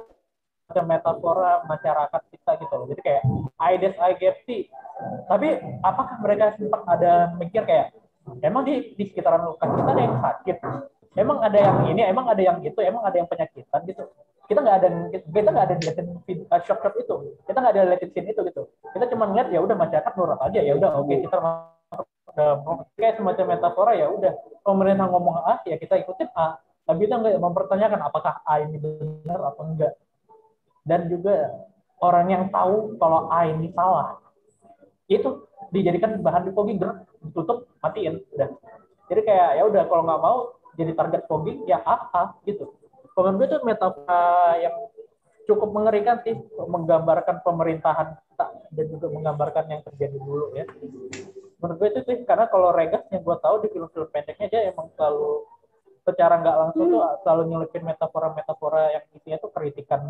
ada 0.65 0.81
metafora 0.81 1.61
masyarakat 1.69 2.21
kita 2.33 2.51
gitu 2.57 2.73
loh. 2.73 2.87
Jadi 2.89 3.01
kayak 3.05 3.23
I 3.61 3.73
des 3.77 3.95
I 4.01 4.11
get. 4.17 4.41
Tapi 5.29 5.47
apakah 5.85 6.17
mereka 6.23 6.57
sempat 6.57 6.81
ada 6.89 7.37
mikir 7.37 7.61
kayak 7.69 7.93
emang 8.41 8.65
di, 8.65 8.97
di 8.97 9.03
sekitaran 9.05 9.45
luka 9.45 9.69
kita 9.69 9.89
ada 9.93 10.01
yang 10.01 10.17
sakit? 10.17 10.57
Emang 11.15 11.39
ada 11.39 11.55
yang 11.55 11.77
ini, 11.87 12.01
emang 12.03 12.27
ada 12.27 12.41
yang 12.43 12.59
itu, 12.59 12.75
emang 12.83 13.05
ada 13.05 13.15
yang 13.15 13.29
penyakitan 13.29 13.81
gitu. 13.87 14.03
Kita 14.45 14.59
nggak 14.61 14.77
ada 14.81 14.87
kita 15.13 15.49
nggak 15.53 15.65
ada 15.69 15.75
liatin 15.79 16.07
uh, 16.49 16.61
shock 16.65 16.81
shop 16.81 16.93
itu. 16.97 17.15
Kita 17.45 17.57
nggak 17.61 17.73
ada 17.77 17.83
liatin 17.93 18.09
scene 18.11 18.33
itu 18.33 18.41
gitu. 18.49 18.67
Kita 18.89 19.05
cuma 19.13 19.29
ngeliat 19.29 19.53
ya 19.53 19.61
udah 19.61 19.77
masyarakat 19.77 20.11
nurut 20.17 20.41
aja 20.41 20.59
ya 20.59 20.73
udah 20.73 20.89
oke 20.97 21.07
okay, 21.07 21.17
kita 21.21 21.37
kayak 22.99 23.15
semacam 23.15 23.45
metafora 23.47 23.95
ya 23.95 24.11
udah 24.11 24.33
pemerintah 24.59 25.07
ngomong 25.07 25.39
A 25.39 25.63
ya 25.63 25.79
kita 25.79 26.03
ikutin 26.03 26.27
A 26.35 26.59
tapi 26.85 27.09
kita 27.09 27.15
nggak 27.17 27.41
mempertanyakan 27.41 28.01
apakah 28.05 28.41
A 28.45 28.61
ini 28.61 28.77
benar 28.77 29.53
atau 29.53 29.63
enggak. 29.65 29.93
Dan 30.85 31.09
juga 31.09 31.49
orang 32.01 32.27
yang 32.29 32.43
tahu 32.53 32.95
kalau 33.01 33.27
A 33.33 33.49
ini 33.49 33.73
salah 33.73 34.21
itu 35.09 35.45
dijadikan 35.73 36.21
bahan 36.21 36.49
di 36.49 36.51
fogging 36.53 36.77
ditutup 37.25 37.69
matiin 37.81 38.21
udah. 38.37 38.49
Jadi 39.09 39.21
kayak 39.21 39.49
ya 39.61 39.63
udah 39.65 39.83
kalau 39.89 40.03
nggak 40.05 40.21
mau 40.21 40.37
jadi 40.77 40.91
target 40.93 41.21
fogging 41.25 41.65
ya 41.65 41.81
A 41.81 42.09
A 42.13 42.23
gitu 42.45 42.69
gue 43.15 43.47
itu 43.47 43.57
metafora 43.63 44.59
yang 44.59 44.75
cukup 45.47 45.71
mengerikan 45.71 46.19
sih 46.27 46.35
menggambarkan 46.59 47.39
pemerintahan 47.47 48.19
kita 48.19 48.47
dan 48.75 48.85
juga 48.91 49.07
menggambarkan 49.07 49.65
yang 49.71 49.81
terjadi 49.87 50.17
dulu 50.19 50.51
ya. 50.51 50.67
Menurut 51.63 51.77
gue 51.79 51.87
itu 51.95 52.01
sih 52.11 52.17
karena 52.27 52.51
kalau 52.51 52.75
Regas 52.75 53.07
yang 53.13 53.23
gue 53.23 53.37
tahu 53.39 53.63
di 53.63 53.67
film-film 53.71 54.09
pendeknya 54.11 54.47
dia 54.51 54.61
emang 54.67 54.91
selalu 54.99 55.47
secara 56.05 56.37
nggak 56.37 56.57
langsung 56.61 56.85
tuh 56.93 57.01
selalu 57.25 57.41
nyelipin 57.49 57.81
metafora-metafora 57.81 58.93
yang 58.93 59.03
isinya 59.17 59.37
tuh 59.41 59.49
kritikan 59.49 60.05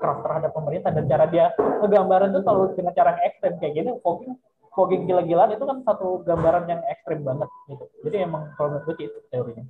keras 0.00 0.18
terhadap 0.24 0.50
pemerintah 0.56 0.90
dan 0.90 1.04
cara 1.04 1.28
dia 1.28 1.52
ngegambaran 1.84 2.32
tuh 2.32 2.42
selalu 2.42 2.72
dengan 2.72 2.92
cara 2.96 3.08
yang 3.12 3.22
ekstrem 3.28 3.54
kayak 3.60 3.72
gini 3.76 3.90
fogging 4.00 4.34
fogging 4.72 5.04
gila-gilaan 5.04 5.52
itu 5.54 5.64
kan 5.68 5.78
satu 5.84 6.24
gambaran 6.24 6.64
yang 6.66 6.80
ekstrem 6.88 7.20
banget 7.22 7.48
gitu. 7.70 7.84
Jadi 8.08 8.16
emang 8.24 8.50
kalau 8.56 8.74
menurut 8.74 8.96
gue 8.96 9.06
itu 9.06 9.18
teorinya. 9.30 9.64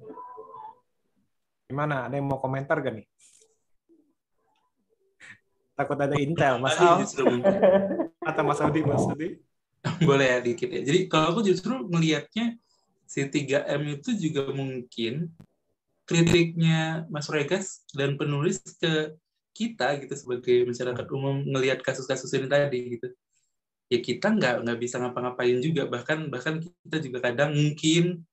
Gimana? 1.68 2.08
Ada 2.08 2.14
yang 2.16 2.26
mau 2.30 2.40
komentar 2.40 2.80
gak 2.80 2.94
nih? 2.94 3.06
Takut 5.74 5.98
ada 5.98 6.14
intel 6.16 6.62
mas 6.62 6.78
Al. 6.78 7.02
atau 8.30 8.42
mas 8.46 8.62
Audi 8.62 8.80
mas 8.86 9.04
Audi 9.04 9.42
boleh 10.00 10.26
ya 10.26 10.38
dikit 10.40 10.70
ya. 10.70 10.80
Jadi 10.86 11.00
kalau 11.10 11.36
aku 11.36 11.40
justru 11.44 11.84
melihatnya 11.84 12.56
si 13.04 13.20
3M 13.26 14.00
itu 14.00 14.16
juga 14.16 14.48
mungkin 14.54 15.28
kritiknya 16.04 17.08
Mas 17.08 17.28
Regas 17.32 17.84
dan 17.96 18.20
penulis 18.20 18.60
ke 18.76 19.16
kita 19.54 19.96
gitu 20.02 20.14
sebagai 20.18 20.66
masyarakat 20.68 21.06
umum 21.14 21.46
ngelihat 21.46 21.80
kasus-kasus 21.80 22.28
ini 22.36 22.50
tadi 22.50 22.98
gitu. 22.98 23.08
Ya 23.88 23.98
kita 24.02 24.34
nggak 24.34 24.66
nggak 24.66 24.78
bisa 24.82 24.98
ngapa-ngapain 25.00 25.62
juga. 25.62 25.86
Bahkan 25.86 26.28
bahkan 26.28 26.60
kita 26.60 26.96
juga 27.00 27.18
kadang 27.24 27.54
mungkin 27.54 28.26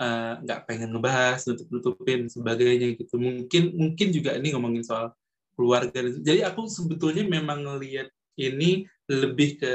eh, 0.00 0.34
nggak 0.42 0.60
uh, 0.62 0.64
pengen 0.66 0.88
ngebahas 0.96 1.44
nutup 1.46 1.68
nutupin 1.70 2.26
sebagainya 2.26 2.96
gitu. 2.96 3.14
Mungkin 3.20 3.76
mungkin 3.76 4.08
juga 4.10 4.34
ini 4.34 4.50
ngomongin 4.56 4.82
soal 4.82 5.12
keluarga 5.56 6.04
jadi 6.20 6.52
aku 6.52 6.68
sebetulnya 6.68 7.24
memang 7.24 7.64
ngelihat 7.64 8.12
ini 8.36 8.84
lebih 9.08 9.56
ke 9.60 9.72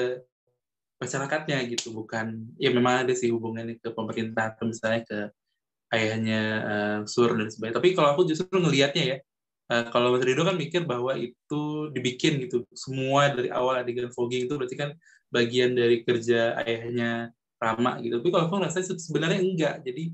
masyarakatnya 0.97 1.61
gitu. 1.77 1.93
Bukan 1.93 2.57
ya 2.57 2.73
memang 2.73 3.05
ada 3.05 3.13
sih 3.13 3.29
hubungannya 3.29 3.77
ke 3.77 3.89
pemerintah 3.93 4.53
atau 4.57 4.69
misalnya 4.69 5.01
ke 5.05 5.19
ayahnya 5.91 6.41
uh, 6.63 6.99
Sur 7.07 7.35
dan 7.35 7.47
sebagainya. 7.51 7.77
Tapi 7.79 7.89
kalau 7.93 8.09
aku 8.15 8.23
justru 8.27 8.47
ngelihatnya 8.55 9.03
ya, 9.03 9.17
uh, 9.71 9.83
kalau 9.91 10.15
Mas 10.15 10.23
Rido 10.23 10.43
kan 10.47 10.55
mikir 10.55 10.87
bahwa 10.87 11.15
itu 11.19 11.91
dibikin 11.91 12.41
gitu, 12.47 12.63
semua 12.75 13.31
dari 13.31 13.51
awal 13.51 13.83
adegan 13.83 14.11
fogging 14.11 14.47
itu 14.47 14.55
berarti 14.55 14.75
kan 14.79 14.89
bagian 15.31 15.75
dari 15.75 16.03
kerja 16.03 16.59
ayahnya 16.63 17.35
Rama 17.61 18.01
gitu. 18.01 18.17
Tapi 18.19 18.29
kalau 18.33 18.43
aku 18.49 18.55
ngerasa 18.57 18.81
sebenarnya 18.97 19.39
enggak. 19.39 19.75
Jadi 19.85 20.09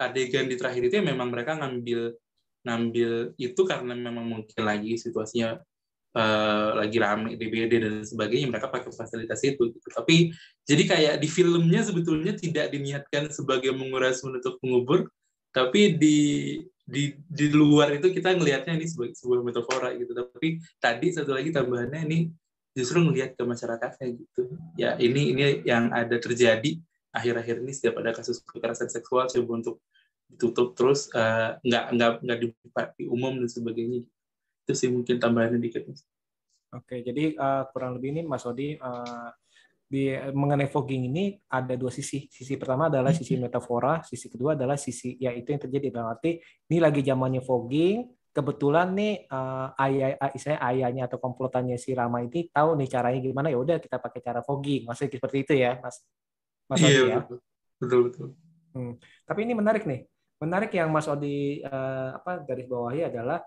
adegan 0.00 0.46
di 0.50 0.56
terakhir 0.58 0.82
itu 0.90 0.94
ya 0.98 1.04
memang 1.04 1.30
mereka 1.30 1.54
ngambil 1.60 2.16
ngambil 2.64 3.36
itu 3.36 3.62
karena 3.68 3.92
memang 3.92 4.24
mungkin 4.24 4.62
lagi 4.64 4.96
situasinya 4.96 5.60
uh, 6.14 6.78
lagi 6.78 6.96
rame 7.02 7.36
DBD 7.36 7.72
dan 7.82 7.94
sebagainya 8.06 8.48
mereka 8.48 8.70
pakai 8.70 8.94
fasilitas 8.94 9.42
itu 9.42 9.74
gitu. 9.74 9.88
tapi 9.90 10.30
jadi 10.64 10.82
kayak 10.86 11.14
di 11.20 11.28
filmnya 11.28 11.84
sebetulnya 11.84 12.32
tidak 12.38 12.70
diniatkan 12.70 13.28
sebagai 13.34 13.74
menguras 13.74 14.22
menutup 14.22 14.56
mengubur 14.62 15.10
tapi 15.54 15.94
di 15.94 16.18
di 16.84 17.16
di 17.16 17.46
luar 17.48 17.96
itu 17.96 18.12
kita 18.12 18.36
ngelihatnya 18.36 18.76
ini 18.76 18.84
sebagai 18.84 19.16
sebuah 19.16 19.40
metafora 19.40 19.96
gitu. 19.96 20.12
Tapi 20.12 20.60
tadi 20.76 21.06
satu 21.16 21.32
lagi 21.32 21.48
tambahannya 21.48 22.00
ini 22.04 22.18
justru 22.76 23.00
ngelihat 23.00 23.38
ke 23.38 23.42
masyarakatnya 23.46 24.06
gitu. 24.20 24.42
Ya 24.76 24.98
ini 25.00 25.32
ini 25.32 25.64
yang 25.64 25.88
ada 25.94 26.20
terjadi 26.20 26.76
akhir-akhir 27.14 27.62
ini 27.64 27.72
setiap 27.72 28.02
ada 28.02 28.12
kasus 28.12 28.42
kekerasan 28.44 28.90
seksual 28.90 29.30
coba 29.30 29.50
untuk 29.64 29.76
ditutup 30.26 30.74
terus 30.74 31.06
uh, 31.14 31.56
nggak 31.62 31.84
nggak 31.94 32.12
nggak 32.26 32.38
di 32.98 33.04
umum 33.06 33.38
dan 33.38 33.46
sebagainya 33.48 34.02
itu 34.64 34.72
sih 34.72 34.88
mungkin 34.88 35.20
tambahannya 35.20 35.60
dikit 35.60 35.84
Oke, 36.74 37.06
jadi 37.06 37.38
uh, 37.38 37.70
kurang 37.70 38.00
lebih 38.00 38.10
ini 38.10 38.20
Mas 38.26 38.42
Odi 38.42 38.74
uh, 38.74 39.30
di 39.84 40.10
mengenai 40.10 40.66
fogging 40.66 41.06
ini 41.06 41.38
ada 41.46 41.78
dua 41.78 41.92
sisi. 41.94 42.26
Sisi 42.26 42.58
pertama 42.58 42.90
adalah 42.90 43.14
sisi 43.14 43.38
metafora, 43.38 44.02
sisi 44.02 44.26
kedua 44.26 44.58
adalah 44.58 44.74
sisi 44.74 45.14
ya 45.22 45.30
itu 45.30 45.54
yang 45.54 45.62
terjadi 45.62 45.94
dalam 45.94 46.18
arti 46.18 46.42
ini 46.42 46.82
lagi 46.82 47.06
zamannya 47.06 47.46
fogging, 47.46 48.10
kebetulan 48.34 48.90
nih 48.90 49.30
uh, 49.30 49.70
ayah 49.86 50.18
saya 50.34 50.58
ayahnya 50.74 51.06
atau 51.06 51.22
komplotannya 51.22 51.78
si 51.78 51.94
Rama 51.94 52.26
ini 52.26 52.50
tahu 52.50 52.74
nih 52.74 52.88
caranya 52.90 53.20
gimana 53.22 53.46
ya 53.54 53.58
udah 53.62 53.78
kita 53.78 54.02
pakai 54.02 54.18
cara 54.18 54.42
fogging. 54.42 54.90
Maksudnya 54.90 55.14
seperti 55.14 55.36
itu 55.46 55.54
ya, 55.54 55.78
Mas. 55.78 56.02
Mas 56.66 56.82
Odi 56.82 56.90
iya, 56.90 57.04
ya. 57.06 57.18
Betul 57.78 58.00
betul. 58.10 58.26
Hmm. 58.74 58.98
Tapi 59.22 59.40
ini 59.46 59.54
menarik 59.54 59.86
nih. 59.86 60.10
Menarik 60.42 60.74
yang 60.74 60.90
Mas 60.90 61.06
Odi 61.06 61.62
uh, 61.62 62.18
apa 62.18 62.42
garis 62.42 62.66
bawahi 62.66 63.06
adalah 63.06 63.38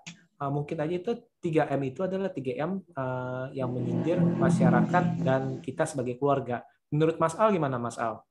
uh, 0.42 0.52
mungkin 0.54 0.78
aja 0.82 0.96
itu 0.98 1.12
3M 1.42 1.82
itu 1.86 2.02
adalah 2.06 2.30
3M 2.30 2.72
uh, 2.94 3.48
yang 3.54 3.70
menyindir 3.74 4.22
masyarakat 4.22 5.06
dan 5.22 5.60
kita 5.62 5.86
sebagai 5.86 6.18
keluarga. 6.18 6.66
Menurut 6.94 7.20
Mas 7.20 7.36
Al 7.36 7.52
gimana 7.52 7.78
Mas 7.82 7.98
Al? 8.00 8.22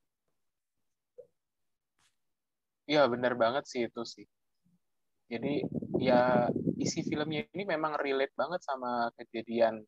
Iya 2.87 3.11
benar 3.11 3.35
banget 3.35 3.67
sih 3.67 3.91
itu 3.91 4.03
sih. 4.07 4.27
Jadi 5.27 5.67
ya 5.99 6.47
isi 6.79 7.03
filmnya 7.03 7.43
ini 7.51 7.67
memang 7.67 7.99
relate 7.99 8.31
banget 8.39 8.63
sama 8.63 9.11
kejadian 9.19 9.83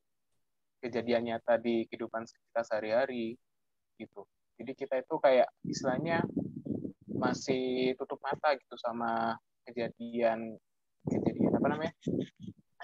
kejadian 0.83 1.31
nyata 1.31 1.63
di 1.63 1.87
kehidupan 1.87 2.27
kita 2.27 2.63
sehari-hari 2.67 3.39
gitu. 4.03 4.27
Jadi 4.59 4.73
kita 4.75 4.99
itu 4.99 5.15
kayak 5.23 5.47
istilahnya 5.63 6.27
masih 7.07 7.95
tutup 7.99 8.19
mata 8.23 8.55
gitu 8.59 8.75
sama 8.79 9.39
kejadian 9.63 10.59
kejadian 11.09 11.53
apa 11.57 11.69
namanya 11.69 11.93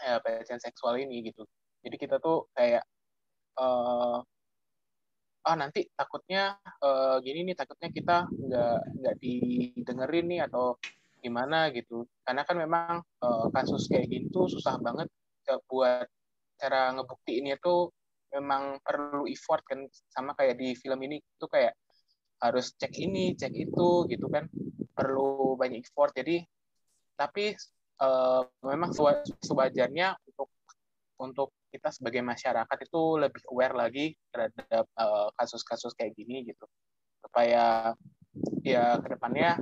ya, 0.05 0.21
pelecehan 0.21 0.61
seksual 0.61 1.01
ini 1.01 1.25
gitu. 1.33 1.45
Jadi 1.85 1.97
kita 1.97 2.17
tuh 2.21 2.49
kayak 2.57 2.85
uh, 3.61 4.21
ah 5.45 5.57
nanti 5.61 5.85
takutnya 5.93 6.57
uh, 6.81 7.21
gini 7.21 7.45
nih 7.45 7.57
takutnya 7.57 7.93
kita 7.93 8.17
nggak 8.33 8.79
nggak 9.01 9.17
didengerin 9.21 10.27
nih 10.33 10.41
atau 10.49 10.81
gimana 11.21 11.69
gitu. 11.73 12.09
Karena 12.25 12.43
kan 12.49 12.57
memang 12.57 13.05
uh, 13.25 13.47
kasus 13.53 13.89
kayak 13.89 14.09
gini 14.09 14.27
tuh 14.33 14.49
susah 14.49 14.81
banget 14.81 15.09
buat 15.69 16.09
cara 16.57 16.97
ngebuktiinnya 16.97 17.61
tuh 17.61 17.93
memang 18.33 18.81
perlu 18.81 19.29
effort 19.29 19.65
kan. 19.69 19.85
Sama 20.09 20.33
kayak 20.33 20.57
di 20.57 20.73
film 20.77 21.01
ini 21.05 21.21
tuh 21.37 21.49
kayak 21.53 21.77
harus 22.41 22.73
cek 22.77 22.93
ini 23.01 23.37
cek 23.37 23.53
itu 23.53 24.09
gitu 24.09 24.27
kan. 24.33 24.49
Perlu 24.97 25.61
banyak 25.61 25.85
effort. 25.85 26.17
Jadi 26.17 26.41
tapi 27.15 27.53
uh, 28.03 28.43
memang 28.65 28.91
sewajarnya 29.43 30.19
untuk 30.31 30.49
untuk 31.21 31.55
kita 31.71 31.91
sebagai 31.91 32.23
masyarakat 32.23 32.79
itu 32.87 33.03
lebih 33.19 33.43
aware 33.51 33.75
lagi 33.75 34.15
terhadap 34.31 34.87
eh, 34.87 35.29
kasus-kasus 35.35 35.95
kayak 35.99 36.15
gini 36.15 36.47
gitu. 36.47 36.67
Supaya 37.19 37.95
ya 38.63 38.99
ke 39.03 39.09
depannya 39.15 39.59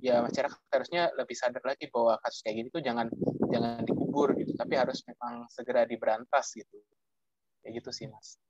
ya 0.00 0.24
masyarakat 0.24 0.60
harusnya 0.72 1.12
lebih 1.16 1.36
sadar 1.36 1.60
lagi 1.64 1.88
bahwa 1.92 2.16
kasus 2.20 2.40
kayak 2.44 2.64
gini 2.64 2.68
tuh 2.72 2.80
jangan 2.84 3.08
jangan 3.52 3.80
dikubur 3.84 4.32
gitu 4.36 4.52
tapi 4.56 4.76
harus 4.76 5.04
memang 5.04 5.44
segera 5.52 5.84
diberantas 5.84 6.52
gitu. 6.56 6.80
Kayak 7.60 7.84
gitu 7.84 7.90
sih 7.92 8.06
mas 8.08 8.40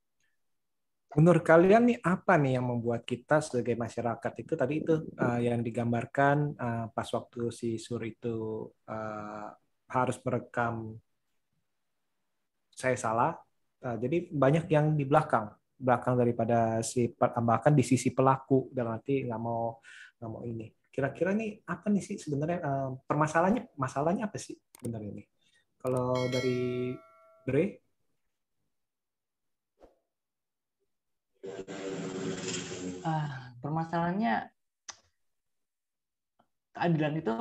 Menurut 1.14 1.46
kalian 1.46 1.94
nih 1.94 1.98
apa 2.02 2.34
nih 2.34 2.58
yang 2.58 2.66
membuat 2.74 3.06
kita 3.06 3.38
sebagai 3.38 3.78
masyarakat 3.78 4.32
itu 4.34 4.52
tadi 4.58 4.74
itu 4.82 4.94
uh, 5.14 5.38
yang 5.38 5.62
digambarkan 5.62 6.58
uh, 6.58 6.86
pas 6.90 7.06
waktu 7.14 7.54
si 7.54 7.78
Sur 7.78 8.02
itu 8.02 8.66
uh, 8.90 9.46
harus 9.94 10.18
merekam 10.26 10.98
saya 12.74 12.98
salah. 12.98 13.38
Uh, 13.78 13.94
jadi 14.02 14.26
banyak 14.26 14.66
yang 14.70 14.98
di 14.98 15.06
belakang. 15.06 15.54
belakang 15.74 16.14
daripada 16.14 16.80
si 16.86 17.10
bahkan 17.18 17.74
di 17.74 17.82
sisi 17.82 18.14
pelaku 18.14 18.70
dan 18.70 18.94
nanti 18.94 19.26
nggak 19.26 19.40
mau 19.42 19.82
nggak 20.18 20.30
mau 20.30 20.42
ini. 20.46 20.70
Kira-kira 20.88 21.34
nih 21.34 21.66
apa 21.66 21.90
nih 21.90 22.02
sih 22.02 22.16
sebenarnya 22.18 22.58
uh, 22.62 22.90
permasalahannya 23.06 23.74
masalahnya 23.74 24.30
apa 24.30 24.38
sih 24.38 24.54
sebenarnya 24.54 25.10
ini? 25.18 25.24
Kalau 25.78 26.14
dari 26.30 26.94
Bre? 27.44 27.83
Uh, 33.04 33.28
permasalahannya 33.60 34.48
keadilan 36.72 37.14
itu 37.20 37.34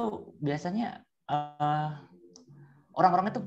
biasanya 0.44 1.02
uh, 1.32 2.04
orang-orang 2.94 3.32
itu 3.32 3.42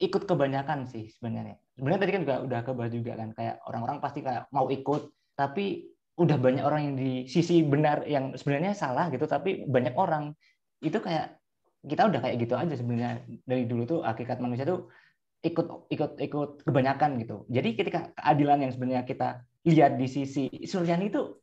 ikut 0.00 0.22
kebanyakan 0.24 0.88
sih 0.88 1.12
sebenarnya. 1.12 1.60
Sebenarnya 1.76 2.00
tadi 2.00 2.12
kan 2.14 2.22
juga 2.24 2.36
udah 2.46 2.60
kebahas 2.64 2.92
juga 2.94 3.12
kan 3.18 3.28
kayak 3.36 3.56
orang-orang 3.68 3.98
pasti 4.00 4.20
kayak 4.24 4.48
mau 4.54 4.70
ikut 4.72 5.12
tapi 5.36 5.90
udah 6.20 6.36
banyak 6.36 6.64
orang 6.64 6.80
yang 6.92 6.94
di 7.00 7.12
sisi 7.28 7.64
benar 7.64 8.04
yang 8.04 8.36
sebenarnya 8.36 8.76
salah 8.76 9.08
gitu 9.08 9.24
tapi 9.24 9.64
banyak 9.64 9.96
orang 9.96 10.36
itu 10.84 11.00
kayak 11.00 11.40
kita 11.80 12.12
udah 12.12 12.20
kayak 12.20 12.36
gitu 12.44 12.54
aja 12.60 12.74
sebenarnya 12.76 13.24
dari 13.48 13.64
dulu 13.64 13.88
tuh 13.88 14.00
hakikat 14.04 14.36
manusia 14.36 14.68
tuh 14.68 14.92
ikut 15.40 15.88
ikut 15.88 16.12
ikut 16.20 16.50
kebanyakan 16.68 17.16
gitu. 17.24 17.48
Jadi 17.48 17.68
ketika 17.72 18.12
keadilan 18.12 18.68
yang 18.68 18.72
sebenarnya 18.76 19.04
kita 19.08 19.28
lihat 19.64 19.96
di 19.96 20.06
sisi 20.08 20.44
Suryani 20.68 21.08
itu 21.08 21.40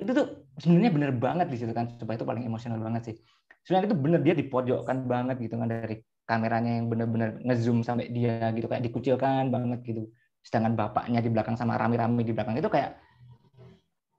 itu 0.00 0.10
tuh 0.12 0.48
sebenarnya 0.60 0.92
bener 0.92 1.10
banget 1.16 1.46
di 1.48 1.56
situ 1.56 1.72
kan. 1.72 1.88
Supaya 1.96 2.20
itu 2.20 2.28
paling 2.28 2.44
emosional 2.44 2.76
banget 2.80 3.02
sih. 3.12 3.16
Sebenarnya 3.64 3.92
itu 3.92 3.96
bener 3.96 4.20
dia 4.20 4.34
dipojokkan 4.36 5.08
banget 5.08 5.36
gitu 5.40 5.56
kan 5.56 5.68
dari 5.72 6.04
kameranya 6.28 6.72
yang 6.80 6.86
bener-bener 6.92 7.40
ngezoom 7.42 7.80
sampai 7.80 8.12
dia 8.12 8.52
gitu 8.52 8.68
kayak 8.68 8.84
dikucilkan 8.84 9.48
banget 9.48 9.80
gitu. 9.88 10.02
Sedangkan 10.44 10.76
bapaknya 10.76 11.20
di 11.24 11.30
belakang 11.32 11.56
sama 11.56 11.80
rame-rame 11.80 12.20
di 12.24 12.32
belakang 12.36 12.60
itu 12.60 12.68
kayak 12.68 13.00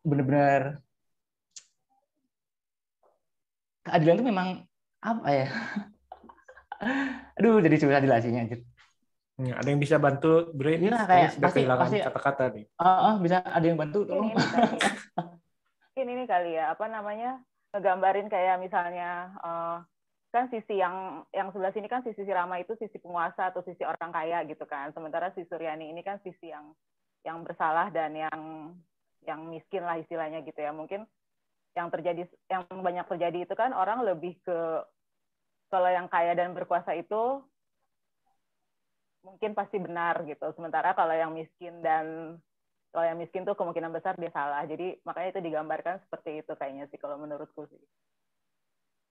bener-bener 0.02 0.82
keadilan 3.86 4.18
itu 4.18 4.26
memang 4.26 4.48
apa 5.02 5.28
ya? 5.30 5.48
Aduh 7.38 7.62
jadi 7.62 7.78
susah 7.78 8.02
jelasinnya 8.02 8.50
anjir 8.50 8.66
Ya, 9.40 9.58
ada 9.58 9.68
yang 9.72 9.80
bisa 9.80 9.96
bantu 9.98 10.52
Brain? 10.52 10.84
Ya, 10.84 11.08
kayak 11.08 11.40
sudah 11.40 11.50
pasti, 11.50 11.58
kehilangan 11.64 11.88
pasti, 11.88 11.98
kata-kata 12.04 12.44
nih. 12.52 12.66
Uh, 12.76 12.88
uh, 12.88 13.16
bisa 13.24 13.38
ada 13.40 13.66
yang 13.66 13.80
bantu 13.80 14.04
tolong. 14.04 14.36
Mungkin 15.92 16.08
ini 16.08 16.24
kali 16.28 16.60
ya, 16.60 16.76
apa 16.76 16.86
namanya? 16.92 17.40
ngegambarin 17.72 18.28
kayak 18.28 18.60
misalnya 18.60 19.32
uh, 19.40 19.80
kan 20.32 20.48
sisi 20.48 20.80
yang 20.80 21.28
yang 21.36 21.52
sebelah 21.52 21.72
sini 21.76 21.88
kan 21.92 22.04
sisi 22.04 22.24
Rama 22.28 22.60
itu 22.60 22.76
sisi 22.80 23.00
penguasa 23.00 23.52
atau 23.52 23.64
sisi 23.64 23.84
orang 23.84 24.12
kaya 24.12 24.44
gitu 24.48 24.64
kan. 24.68 24.92
Sementara 24.96 25.32
si 25.36 25.44
Suryani 25.48 25.92
ini 25.92 26.04
kan 26.04 26.20
sisi 26.24 26.52
yang 26.52 26.72
yang 27.28 27.44
bersalah 27.44 27.92
dan 27.92 28.16
yang 28.16 28.40
yang 29.28 29.40
miskin 29.48 29.84
lah 29.84 30.00
istilahnya 30.00 30.44
gitu 30.44 30.60
ya. 30.60 30.72
Mungkin 30.72 31.04
yang 31.76 31.88
terjadi 31.92 32.28
yang 32.52 32.64
banyak 32.68 33.08
terjadi 33.08 33.48
itu 33.48 33.56
kan 33.56 33.72
orang 33.72 34.04
lebih 34.04 34.36
ke 34.44 34.84
kalau 35.72 35.88
yang 35.88 36.12
kaya 36.12 36.36
dan 36.36 36.52
berkuasa 36.52 36.96
itu 36.96 37.44
mungkin 39.22 39.54
pasti 39.54 39.78
benar 39.78 40.26
gitu. 40.26 40.46
Sementara 40.54 40.94
kalau 40.94 41.14
yang 41.14 41.32
miskin 41.34 41.82
dan 41.82 42.38
kalau 42.92 43.06
yang 43.08 43.18
miskin 43.18 43.48
tuh 43.48 43.56
kemungkinan 43.56 43.94
besar 43.94 44.20
dia 44.20 44.30
salah. 44.36 44.62
Jadi 44.68 45.00
makanya 45.08 45.38
itu 45.38 45.42
digambarkan 45.42 46.04
seperti 46.06 46.44
itu 46.44 46.52
kayaknya 46.58 46.86
sih 46.92 47.00
kalau 47.00 47.16
menurutku 47.18 47.64
sih. 47.72 47.82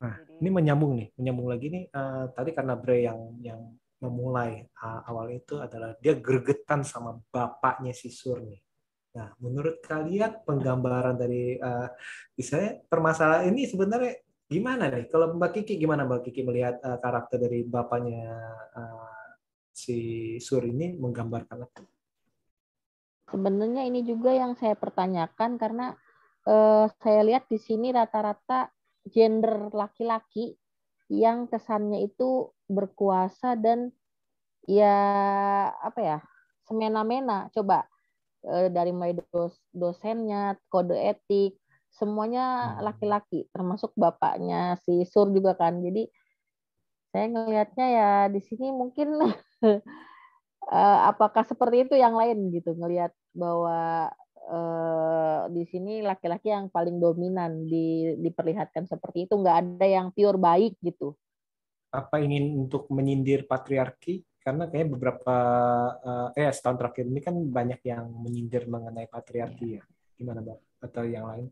Nah, 0.00 0.16
Jadi, 0.16 0.40
ini 0.40 0.50
menyambung 0.52 0.92
nih, 0.96 1.08
menyambung 1.16 1.48
lagi 1.48 1.66
nih. 1.68 1.84
Uh, 1.92 2.24
tadi 2.32 2.50
karena 2.56 2.74
Bre 2.76 3.04
yang 3.04 3.20
yang 3.40 3.60
memulai 4.00 4.64
uh, 4.80 5.04
awal 5.04 5.28
itu 5.28 5.60
adalah 5.60 5.92
dia 6.00 6.16
gregetan 6.16 6.80
sama 6.84 7.20
bapaknya 7.28 7.92
si 7.92 8.08
Sur 8.08 8.40
nih. 8.40 8.60
Nah, 9.10 9.34
menurut 9.42 9.82
kalian 9.84 10.40
penggambaran 10.46 11.18
dari 11.18 11.58
uh, 11.60 11.88
misalnya 12.38 12.80
permasalahan 12.88 13.52
ini 13.52 13.68
sebenarnya 13.68 14.24
gimana 14.48 14.88
nih? 14.88 15.10
Kalau 15.12 15.36
Mbak 15.36 15.50
Kiki 15.60 15.74
gimana 15.76 16.08
Mbak 16.08 16.30
Kiki 16.30 16.40
melihat 16.46 16.80
uh, 16.80 16.96
karakter 16.96 17.36
dari 17.36 17.60
bapaknya 17.66 18.24
uh, 18.72 18.99
si 19.72 19.98
Sur 20.42 20.66
ini 20.66 20.98
menggambarkan 20.98 21.58
apa? 21.66 21.82
Sebenarnya 23.30 23.86
ini 23.86 24.02
juga 24.02 24.34
yang 24.34 24.58
saya 24.58 24.74
pertanyakan 24.74 25.54
karena 25.54 25.94
eh, 26.46 26.86
saya 26.98 27.20
lihat 27.22 27.46
di 27.46 27.58
sini 27.62 27.94
rata-rata 27.94 28.70
gender 29.06 29.70
laki-laki 29.70 30.58
yang 31.10 31.50
kesannya 31.50 32.06
itu 32.06 32.50
berkuasa 32.70 33.58
dan 33.58 33.90
ya 34.66 34.98
apa 35.74 36.00
ya 36.02 36.18
semena-mena. 36.66 37.50
Coba 37.54 37.86
eh, 38.46 38.70
dari 38.70 38.94
mulai 38.94 39.18
dos, 39.30 39.58
dosennya, 39.74 40.58
kode 40.70 40.94
etik, 40.94 41.58
semuanya 41.90 42.78
hmm. 42.78 42.86
laki-laki, 42.86 43.50
termasuk 43.50 43.90
bapaknya 43.98 44.78
si 44.86 45.02
Sur 45.06 45.30
juga 45.34 45.58
kan. 45.58 45.82
Jadi 45.82 46.06
saya 47.10 47.26
ngelihatnya 47.26 47.86
ya 47.90 48.10
di 48.30 48.38
sini 48.38 48.70
mungkin 48.70 49.18
apakah 51.10 51.42
seperti 51.44 51.88
itu 51.88 51.94
yang 51.98 52.14
lain 52.14 52.52
gitu 52.54 52.76
ngelihat 52.78 53.10
bahwa 53.34 54.10
uh, 54.50 55.46
di 55.50 55.64
sini 55.68 56.02
laki-laki 56.02 56.50
yang 56.50 56.66
paling 56.68 56.98
dominan 56.98 57.66
di, 57.66 58.16
diperlihatkan 58.18 58.86
seperti 58.90 59.30
itu 59.30 59.34
nggak 59.38 59.56
ada 59.56 59.86
yang 59.86 60.06
pure 60.14 60.38
baik 60.38 60.76
gitu? 60.82 61.14
Apa 61.90 62.22
ingin 62.22 62.66
untuk 62.66 62.86
menyindir 62.90 63.46
patriarki? 63.46 64.22
Karena 64.40 64.70
kayak 64.72 64.96
beberapa 64.96 65.36
uh, 66.00 66.28
eh 66.32 66.48
setahun 66.48 66.80
terakhir 66.80 67.04
ini 67.04 67.20
kan 67.20 67.36
banyak 67.36 67.80
yang 67.84 68.08
menyindir 68.08 68.64
mengenai 68.70 69.06
patriarki 69.10 69.78
ya. 69.78 69.82
Gimana 70.16 70.40
mbak? 70.40 70.58
Atau 70.80 71.04
yang 71.04 71.28
lain? 71.28 71.46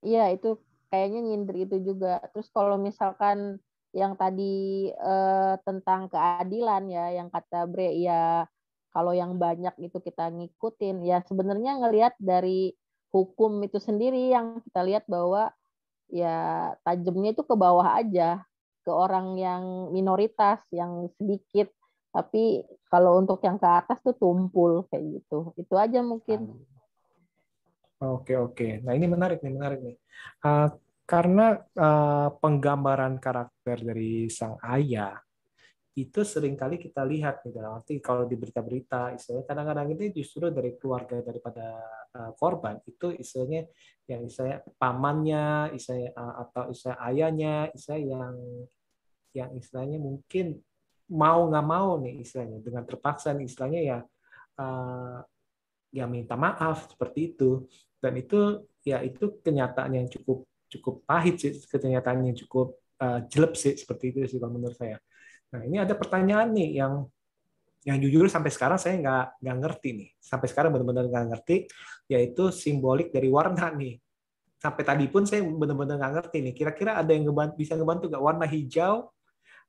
Iya 0.00 0.32
itu 0.32 0.56
kayaknya 0.88 1.20
nyindir 1.20 1.56
itu 1.68 1.76
juga. 1.92 2.24
Terus 2.32 2.48
kalau 2.54 2.80
misalkan 2.80 3.60
yang 3.96 4.12
tadi 4.20 4.92
eh, 4.92 5.54
tentang 5.64 6.12
keadilan 6.12 6.84
ya, 6.92 7.16
yang 7.16 7.32
kata 7.32 7.64
Bre 7.64 7.96
ya 7.96 8.44
kalau 8.92 9.16
yang 9.16 9.40
banyak 9.40 9.72
itu 9.80 9.96
kita 10.04 10.28
ngikutin. 10.28 11.00
Ya 11.04 11.24
sebenarnya 11.24 11.80
ngelihat 11.80 12.12
dari 12.20 12.76
hukum 13.08 13.64
itu 13.64 13.80
sendiri 13.80 14.32
yang 14.32 14.60
kita 14.60 14.84
lihat 14.84 15.04
bahwa 15.08 15.48
ya 16.12 16.72
tajamnya 16.84 17.32
itu 17.32 17.42
ke 17.42 17.54
bawah 17.56 17.96
aja 17.96 18.44
ke 18.84 18.92
orang 18.92 19.40
yang 19.40 19.92
minoritas 19.92 20.60
yang 20.72 21.08
sedikit. 21.16 21.72
Tapi 22.12 22.64
kalau 22.88 23.20
untuk 23.20 23.40
yang 23.44 23.56
ke 23.56 23.68
atas 23.68 24.00
tuh 24.04 24.16
tumpul 24.16 24.84
kayak 24.92 25.20
gitu. 25.20 25.56
Itu 25.56 25.76
aja 25.76 26.00
mungkin. 26.04 26.52
Oke 28.00 28.36
oke. 28.36 28.80
Nah 28.84 28.92
ini 28.92 29.08
menarik 29.08 29.40
nih 29.40 29.52
menarik 29.56 29.80
nih. 29.80 29.96
Uh, 30.44 30.68
karena 31.06 31.54
uh, 31.78 32.34
penggambaran 32.42 33.22
karakter 33.22 33.78
dari 33.78 34.26
sang 34.26 34.58
ayah 34.66 35.14
itu 35.96 36.20
sering 36.28 36.60
kali 36.60 36.76
kita 36.76 37.00
lihat 37.08 37.40
gitu. 37.40 37.56
Nanti 37.56 37.96
kalau 38.04 38.28
di 38.28 38.36
berita-berita 38.36 39.16
istilahnya 39.16 39.48
kadang-kadang 39.48 39.96
itu 39.96 40.20
justru 40.20 40.52
dari 40.52 40.76
keluarga 40.76 41.24
daripada 41.24 41.72
uh, 42.12 42.36
korban 42.36 42.76
itu 42.84 43.16
istilahnya 43.16 43.64
yang 44.04 44.28
istilahnya 44.28 44.60
pamannya 44.76 45.72
istilahnya 45.72 46.12
uh, 46.12 46.34
atau 46.44 46.68
istilah 46.68 47.00
ayahnya 47.08 47.72
istilah 47.72 48.00
yang 48.02 48.36
yang 49.32 49.50
istilahnya 49.56 49.96
mungkin 49.96 50.60
mau 51.16 51.48
nggak 51.48 51.64
mau 51.64 51.96
nih 52.02 52.20
istilahnya 52.20 52.60
dengan 52.60 52.84
terpaksa 52.84 53.32
nih 53.32 53.48
istilahnya 53.48 53.80
ya 53.80 53.98
uh, 54.60 55.24
ya 55.96 56.04
minta 56.04 56.36
maaf 56.36 56.92
seperti 56.92 57.32
itu. 57.32 57.64
Dan 57.96 58.20
itu 58.20 58.68
ya 58.84 59.00
itu 59.00 59.40
kenyataan 59.40 59.96
yang 59.96 60.06
cukup 60.12 60.44
cukup 60.78 61.04
pahit 61.08 61.36
sih 61.40 61.52
kenyataannya 61.56 62.32
cukup 62.46 62.76
uh, 63.00 63.20
jelek 63.26 63.54
sih 63.56 63.74
seperti 63.74 64.14
itu 64.14 64.18
sih 64.26 64.38
kalau 64.40 64.56
menurut 64.56 64.76
saya. 64.76 64.96
Nah 65.54 65.60
ini 65.64 65.80
ada 65.80 65.94
pertanyaan 65.96 66.52
nih 66.52 66.82
yang 66.82 67.06
yang 67.86 68.02
jujur 68.02 68.26
sampai 68.26 68.50
sekarang 68.50 68.78
saya 68.82 68.98
nggak 68.98 69.24
nggak 69.42 69.56
ngerti 69.62 69.88
nih. 69.94 70.08
Sampai 70.18 70.46
sekarang 70.50 70.74
benar-benar 70.74 71.06
nggak 71.06 71.26
ngerti 71.34 71.56
yaitu 72.10 72.50
simbolik 72.50 73.14
dari 73.14 73.30
warna 73.30 73.70
nih. 73.72 73.96
Sampai 74.56 74.82
tadi 74.82 75.06
pun 75.06 75.22
saya 75.28 75.44
benar-benar 75.46 75.96
nggak 75.98 76.12
ngerti 76.20 76.36
nih. 76.50 76.52
Kira-kira 76.56 76.98
ada 76.98 77.12
yang 77.14 77.30
bisa 77.54 77.78
ngebantu 77.78 78.10
nggak 78.10 78.24
warna 78.24 78.46
hijau 78.48 79.10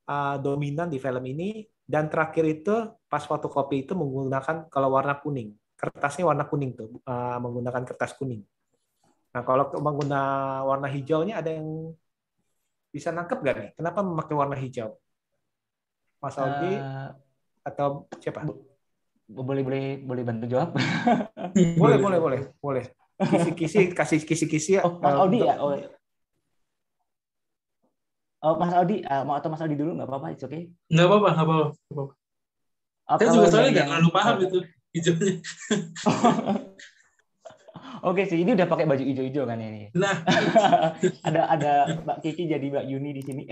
uh, 0.10 0.36
dominan 0.42 0.90
di 0.90 0.98
film 0.98 1.24
ini? 1.30 1.66
Dan 1.88 2.12
terakhir 2.12 2.44
itu 2.44 2.76
pas 3.08 3.24
fotokopi 3.24 3.88
itu 3.88 3.96
menggunakan 3.96 4.68
kalau 4.68 4.92
warna 4.92 5.16
kuning 5.24 5.56
kertasnya 5.78 6.26
warna 6.26 6.50
kuning 6.50 6.74
tuh 6.74 6.90
uh, 7.06 7.38
menggunakan 7.38 7.86
kertas 7.86 8.18
kuning 8.18 8.42
Nah, 9.38 9.46
kalau 9.46 9.70
mengguna 9.78 10.22
warna 10.66 10.90
hijaunya 10.90 11.38
ada 11.38 11.54
yang 11.54 11.94
bisa 12.90 13.14
nangkep 13.14 13.38
gak 13.46 13.56
nih? 13.62 13.70
Kenapa 13.78 14.02
memakai 14.02 14.34
warna 14.34 14.58
hijau? 14.58 14.98
Mas 16.18 16.34
Aldi 16.42 16.82
uh, 16.82 17.14
atau 17.62 18.10
siapa? 18.18 18.50
Boleh 19.30 19.62
boleh 19.62 20.02
boleh 20.02 20.24
bantu 20.26 20.50
jawab? 20.50 20.74
boleh 21.86 22.02
boleh 22.02 22.18
boleh 22.18 22.40
boleh. 22.58 22.90
Kisi-kisi 23.22 23.94
kasih 23.94 24.26
kisi-kisi. 24.26 24.82
Oh, 24.82 24.98
Mas 24.98 25.14
Aldi 25.14 25.46
ya. 25.46 25.62
Oh. 25.62 25.78
Oh, 28.42 28.54
Mas 28.58 28.74
Aldi, 28.74 29.06
uh, 29.06 29.22
mau 29.22 29.38
atau 29.38 29.54
Mas 29.54 29.62
Aldi 29.62 29.78
dulu 29.78 30.02
nggak 30.02 30.10
apa-apa, 30.10 30.34
oke? 30.34 30.50
Okay. 30.50 30.74
Nggak 30.90 31.06
apa-apa, 31.06 31.30
nggak 31.30 31.46
apa-apa. 31.46 32.14
Saya 33.22 33.30
juga 33.38 33.48
soalnya 33.54 33.70
nggak 33.70 33.86
terlalu 33.86 34.10
paham 34.10 34.36
itu 34.42 34.58
hijaunya. 34.98 35.34
Oke 38.06 38.30
sih, 38.30 38.42
ini 38.42 38.54
udah 38.54 38.68
pakai 38.70 38.86
baju 38.86 39.02
hijau-hijau 39.02 39.46
kan 39.50 39.58
ini. 39.58 39.90
Nah, 39.98 40.22
ada 41.28 41.42
ada 41.50 41.74
Mbak 42.04 42.18
Kiki 42.22 42.46
jadi 42.46 42.66
Mbak 42.70 42.86
Yuni 42.86 43.12
di 43.16 43.24
sini. 43.26 43.44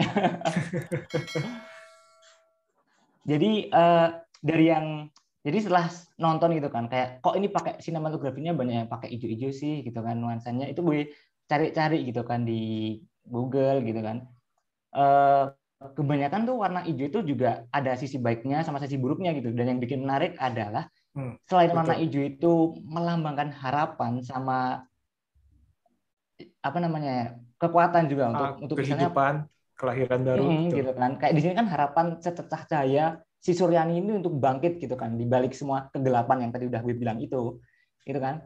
jadi 3.29 3.51
eh, 3.69 4.07
dari 4.45 4.65
yang 4.69 5.09
jadi 5.45 5.57
setelah 5.61 5.85
nonton 6.17 6.57
gitu 6.57 6.69
kan 6.73 6.89
kayak 6.89 7.21
kok 7.21 7.37
ini 7.37 7.49
pakai 7.49 7.77
sinematografinya 7.77 8.57
banyak 8.57 8.85
yang 8.85 8.89
pakai 8.89 9.13
hijau-hijau 9.13 9.53
sih 9.53 9.85
gitu 9.85 10.01
kan 10.01 10.17
nuansanya 10.17 10.65
itu 10.69 10.81
gue 10.81 11.13
cari-cari 11.45 12.01
gitu 12.05 12.25
kan 12.25 12.45
di 12.45 12.97
Google 13.25 13.81
gitu 13.85 14.01
kan. 14.01 14.25
Eh, 14.95 15.45
kebanyakan 15.93 16.49
tuh 16.49 16.55
warna 16.57 16.81
hijau 16.87 17.11
itu 17.11 17.19
juga 17.35 17.67
ada 17.69 17.93
sisi 17.99 18.17
baiknya 18.17 18.65
sama 18.65 18.81
sisi 18.81 18.97
buruknya 18.97 19.35
gitu 19.37 19.53
dan 19.53 19.75
yang 19.75 19.79
bikin 19.83 20.01
menarik 20.01 20.33
adalah 20.39 20.89
Hmm, 21.15 21.35
selain 21.47 21.71
betul. 21.71 21.79
warna 21.79 21.95
hijau 22.01 22.21
itu 22.31 22.51
melambangkan 22.93 23.49
harapan 23.61 24.13
sama 24.29 24.83
apa 26.67 26.77
namanya 26.83 27.11
ya, 27.19 27.25
kekuatan 27.61 28.03
juga 28.11 28.23
untuk 28.33 28.47
Ah, 28.49 28.59
untuk 28.59 28.77
misalnya 28.81 29.07
kehidupan, 29.07 29.33
kelahiran 29.79 30.21
baru. 30.27 30.43
Mm, 30.51 30.67
gitu 30.75 30.91
kan 30.91 31.11
kayak 31.19 31.33
di 31.37 31.41
sini 31.43 31.53
kan 31.55 31.67
harapan 31.71 32.05
sececah 32.19 32.61
cahaya 32.67 33.05
si 33.39 33.51
Suryani 33.55 34.01
ini 34.01 34.11
untuk 34.19 34.33
bangkit 34.35 34.83
gitu 34.83 34.95
kan 34.99 35.15
di 35.15 35.23
balik 35.23 35.53
semua 35.55 35.87
kegelapan 35.93 36.37
yang 36.43 36.51
tadi 36.51 36.65
udah 36.67 36.81
gue 36.83 36.95
bilang 36.97 37.17
itu 37.23 37.61
gitu 38.03 38.19
kan 38.19 38.43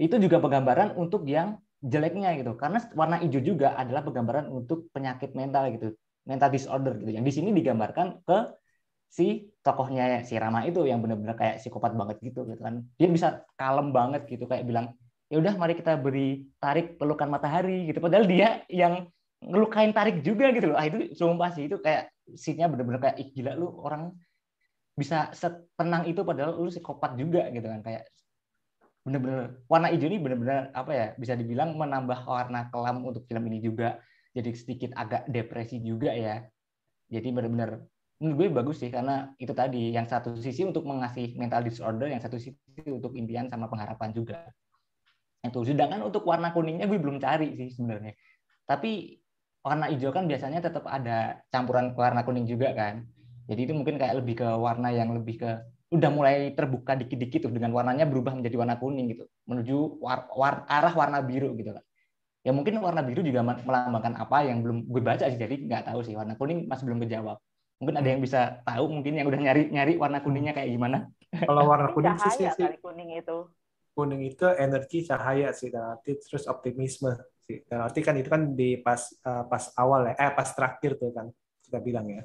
itu 0.00 0.14
juga 0.16 0.36
penggambaran 0.40 0.96
untuk 0.96 1.28
yang 1.28 1.60
jeleknya 1.82 2.30
gitu 2.40 2.56
karena 2.56 2.78
warna 2.96 3.16
hijau 3.20 3.42
juga 3.44 3.76
adalah 3.76 4.00
penggambaran 4.06 4.46
untuk 4.48 4.88
penyakit 4.96 5.36
mental 5.36 5.68
gitu 5.76 5.92
mental 6.24 6.48
disorder 6.48 6.94
gitu 7.04 7.10
yang 7.12 7.24
di 7.26 7.32
sini 7.34 7.52
digambarkan 7.52 8.24
ke 8.24 8.38
si 9.08 9.48
tokohnya 9.64 10.22
si 10.26 10.36
Rama 10.36 10.66
itu 10.68 10.84
yang 10.84 11.00
benar-benar 11.00 11.38
kayak 11.38 11.62
psikopat 11.62 11.96
banget 11.96 12.16
gitu 12.20 12.44
gitu 12.46 12.60
kan. 12.60 12.84
Dia 13.00 13.08
bisa 13.08 13.46
kalem 13.56 13.90
banget 13.94 14.28
gitu 14.28 14.44
kayak 14.44 14.66
bilang 14.66 14.92
ya 15.26 15.42
udah 15.42 15.54
mari 15.58 15.74
kita 15.74 15.98
beri 15.98 16.46
tarik 16.62 17.00
pelukan 17.00 17.26
matahari 17.30 17.90
gitu. 17.90 17.98
Padahal 17.98 18.26
dia 18.28 18.62
yang 18.70 19.10
ngelukain 19.42 19.92
tarik 19.92 20.22
juga 20.22 20.50
gitu 20.54 20.72
loh. 20.72 20.78
Ah 20.78 20.86
itu 20.86 21.12
sumpah 21.14 21.50
sih 21.52 21.68
itu 21.68 21.78
kayak 21.82 22.12
scene-nya 22.34 22.66
bener-bener 22.70 23.00
kayak 23.02 23.16
Ih, 23.22 23.28
gila 23.34 23.52
lu 23.54 23.68
orang 23.82 24.14
bisa 24.96 25.28
setenang 25.36 26.08
itu 26.08 26.24
padahal 26.24 26.56
lu 26.56 26.70
psikopat 26.70 27.18
juga 27.18 27.48
gitu 27.52 27.66
kan. 27.66 27.80
Kayak 27.82 28.04
bener-bener 29.06 29.62
warna 29.70 29.94
hijau 29.94 30.10
ini 30.10 30.18
bener-bener 30.18 30.74
apa 30.74 30.90
ya 30.90 31.06
bisa 31.14 31.38
dibilang 31.38 31.78
menambah 31.78 32.26
warna 32.26 32.66
kelam 32.74 33.06
untuk 33.06 33.22
film 33.26 33.44
ini 33.50 33.62
juga. 33.62 33.98
Jadi 34.36 34.50
sedikit 34.52 34.90
agak 34.92 35.30
depresi 35.30 35.80
juga 35.80 36.12
ya. 36.12 36.44
Jadi 37.06 37.28
bener-bener 37.30 37.86
menurut 38.20 38.36
gue 38.40 38.48
bagus 38.58 38.76
sih 38.82 38.90
karena 38.96 39.32
itu 39.42 39.52
tadi 39.52 39.92
yang 39.96 40.06
satu 40.08 40.36
sisi 40.40 40.62
untuk 40.64 40.84
mengasih 40.88 41.36
mental 41.40 41.60
disorder 41.68 42.08
yang 42.08 42.22
satu 42.24 42.36
sisi 42.40 42.56
untuk 42.88 43.12
impian 43.20 43.46
sama 43.52 43.66
pengharapan 43.72 44.10
juga. 44.16 44.36
Itu 45.46 45.62
sedangkan 45.62 46.02
untuk 46.02 46.26
warna 46.26 46.50
kuningnya 46.50 46.90
gue 46.90 46.98
belum 46.98 47.18
cari 47.22 47.54
sih 47.54 47.68
sebenarnya. 47.76 48.12
Tapi 48.66 49.20
warna 49.62 49.86
hijau 49.92 50.10
kan 50.14 50.24
biasanya 50.30 50.60
tetap 50.64 50.84
ada 50.88 51.42
campuran 51.52 51.94
warna 51.94 52.22
kuning 52.26 52.46
juga 52.48 52.72
kan. 52.74 53.06
Jadi 53.50 53.60
itu 53.70 53.74
mungkin 53.78 53.96
kayak 54.00 54.22
lebih 54.22 54.34
ke 54.42 54.48
warna 54.48 54.90
yang 54.90 55.14
lebih 55.14 55.36
ke 55.42 55.50
udah 55.94 56.10
mulai 56.10 56.50
terbuka 56.58 56.98
dikit-dikit 56.98 57.46
tuh 57.46 57.52
dengan 57.54 57.70
warnanya 57.76 58.06
berubah 58.10 58.34
menjadi 58.38 58.56
warna 58.58 58.76
kuning 58.82 59.06
gitu. 59.14 59.24
Menuju 59.50 60.02
war, 60.02 60.26
war- 60.34 60.66
arah 60.66 60.94
warna 60.94 61.18
biru 61.22 61.54
gitu 61.58 61.70
kan. 61.76 61.84
Ya 62.46 62.52
mungkin 62.56 62.78
warna 62.80 63.02
biru 63.06 63.22
juga 63.26 63.42
me- 63.46 63.62
melambangkan 63.66 64.14
apa 64.22 64.38
yang 64.48 64.62
belum 64.64 64.86
gue 64.90 65.02
baca 65.04 65.24
sih 65.28 65.38
jadi 65.38 65.54
nggak 65.66 65.82
tahu 65.92 66.00
sih 66.06 66.14
warna 66.14 66.34
kuning 66.40 66.66
masih 66.70 66.84
belum 66.88 67.00
kejawab 67.04 67.38
mungkin 67.76 67.96
ada 68.00 68.08
yang 68.08 68.22
bisa 68.24 68.60
tahu 68.64 68.84
mungkin 68.88 69.12
yang 69.20 69.26
udah 69.28 69.40
nyari 69.40 69.62
nyari 69.68 69.92
warna 70.00 70.18
kuningnya 70.24 70.52
kayak 70.56 70.70
gimana? 70.72 70.98
Kalau 71.32 71.62
warna 71.68 71.92
kuning 71.92 72.16
sih, 72.16 72.32
sih, 72.32 72.46
cahaya 72.48 72.56
sih. 72.56 72.64
kali 72.64 72.78
kuning 72.80 73.10
itu. 73.16 73.38
kuning 73.96 74.22
itu 74.28 74.44
energi 74.60 74.98
cahaya 75.08 75.56
sih 75.56 75.72
dan 75.72 75.96
arti 75.96 76.20
terus 76.20 76.44
optimisme 76.44 77.16
sih. 77.48 77.64
Dan 77.64 77.80
arti 77.80 78.04
kan 78.04 78.12
itu 78.20 78.28
kan 78.28 78.52
di 78.52 78.76
pas 78.80 79.00
eh, 79.08 79.44
pas 79.48 79.64
awal 79.80 80.12
ya 80.12 80.14
eh 80.20 80.32
pas 80.36 80.48
terakhir 80.52 81.00
tuh 81.00 81.12
kan 81.16 81.26
kita 81.64 81.78
bilang 81.80 82.06
ya. 82.12 82.22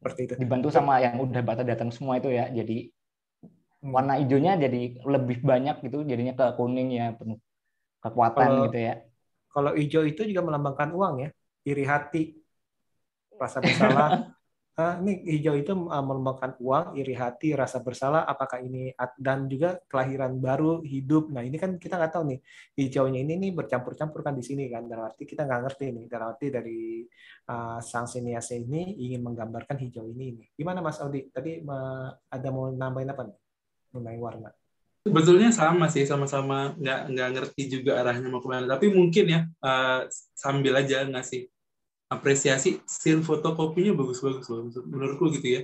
Seperti 0.00 0.20
itu. 0.24 0.32
Dibantu 0.40 0.68
sama 0.72 0.96
yang 1.04 1.20
udah 1.20 1.42
bata 1.44 1.60
datang 1.60 1.92
semua 1.92 2.16
itu 2.16 2.32
ya 2.32 2.48
jadi 2.48 2.88
Hmm. 3.80 3.96
warna 3.96 4.20
hijaunya 4.20 4.60
jadi 4.60 5.00
lebih 5.08 5.40
banyak 5.40 5.80
gitu 5.88 6.04
jadinya 6.04 6.36
ke 6.36 6.46
kuning 6.60 6.92
ya 7.00 7.16
penuh 7.16 7.40
kekuatan 8.04 8.44
Kalau- 8.44 8.64
gitu 8.68 8.76
ya. 8.76 8.94
kalau 9.48 9.72
hijau 9.72 10.04
itu 10.04 10.20
juga 10.28 10.44
melambangkan 10.44 10.92
uang 10.92 11.14
ya 11.24 11.28
iri 11.64 11.84
hati 11.88 12.39
rasa 13.40 13.58
bersalah. 13.64 14.08
Ah, 14.80 14.96
ini 14.96 15.20
hijau 15.28 15.52
itu 15.60 15.76
ah, 15.92 16.00
melambangkan 16.00 16.56
uang 16.56 16.96
iri 16.96 17.12
hati 17.12 17.52
rasa 17.52 17.84
bersalah. 17.84 18.24
Apakah 18.24 18.64
ini 18.64 18.96
dan 19.20 19.44
juga 19.44 19.76
kelahiran 19.84 20.40
baru 20.40 20.80
hidup? 20.80 21.28
Nah 21.28 21.44
ini 21.44 21.60
kan 21.60 21.76
kita 21.76 22.00
nggak 22.00 22.16
tahu 22.16 22.24
nih. 22.32 22.40
Hijaunya 22.80 23.20
ini 23.20 23.36
nih 23.36 23.50
bercampur-campur 23.52 24.24
kan 24.24 24.32
di 24.32 24.40
sini 24.40 24.72
kan. 24.72 24.88
Dalam 24.88 25.12
arti 25.12 25.28
kita 25.28 25.44
nggak 25.44 25.60
ngerti 25.68 25.84
nih. 25.92 26.04
Dalam 26.08 26.26
arti 26.32 26.46
dari 26.48 27.04
ah, 27.52 27.76
sang 27.84 28.08
sinias 28.08 28.48
ini 28.56 28.96
ingin 29.04 29.20
menggambarkan 29.20 29.76
hijau 29.84 30.08
ini 30.08 30.40
nih. 30.40 30.46
Gimana 30.56 30.80
Mas 30.80 30.96
Audi? 31.04 31.28
Tadi 31.28 31.60
ma- 31.60 32.16
ada 32.32 32.48
mau 32.48 32.72
nambahin 32.72 33.12
apa 33.12 33.22
nih? 33.28 33.36
Mengenai 33.92 34.16
warna. 34.16 34.48
Sebetulnya 35.04 35.52
sama 35.52 35.92
sih 35.92 36.08
sama-sama. 36.08 36.72
Nggak 36.80 37.00
nggak 37.12 37.28
ngerti 37.36 37.62
juga 37.68 38.00
arahnya 38.00 38.32
mau 38.32 38.40
ke 38.40 38.48
mana. 38.48 38.64
Tapi 38.64 38.88
mungkin 38.88 39.24
ya 39.28 39.40
eh, 39.44 40.00
sambil 40.32 40.72
aja 40.80 41.04
ngasih 41.04 41.52
apresiasi 42.10 42.82
scene 42.90 43.22
fotokopinya 43.22 43.94
bagus-bagus 43.94 44.50
loh 44.50 44.66
menurutku 44.82 45.30
gitu 45.30 45.46
ya. 45.46 45.60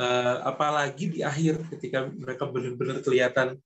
Eh, 0.00 0.36
apalagi 0.40 1.12
di 1.12 1.20
akhir 1.20 1.60
ketika 1.76 2.08
mereka 2.08 2.48
benar-benar 2.48 3.04
kelihatan 3.04 3.60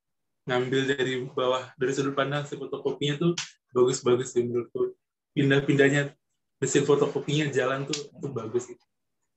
ngambil 0.51 0.81
dari 0.99 1.23
bawah 1.31 1.71
dari 1.79 1.93
sudut 1.95 2.19
pandang 2.19 2.43
si 2.43 2.59
fotokopinya 2.59 3.23
tuh 3.23 3.33
bagus-bagus 3.71 4.35
sih 4.35 4.43
menurutku. 4.43 4.99
Pindah-pindahnya 5.31 6.11
mesin 6.59 6.83
fotokopinya 6.83 7.55
jalan 7.55 7.87
tuh 7.87 8.11
tuh 8.19 8.31
bagus 8.35 8.67
sih. 8.67 8.77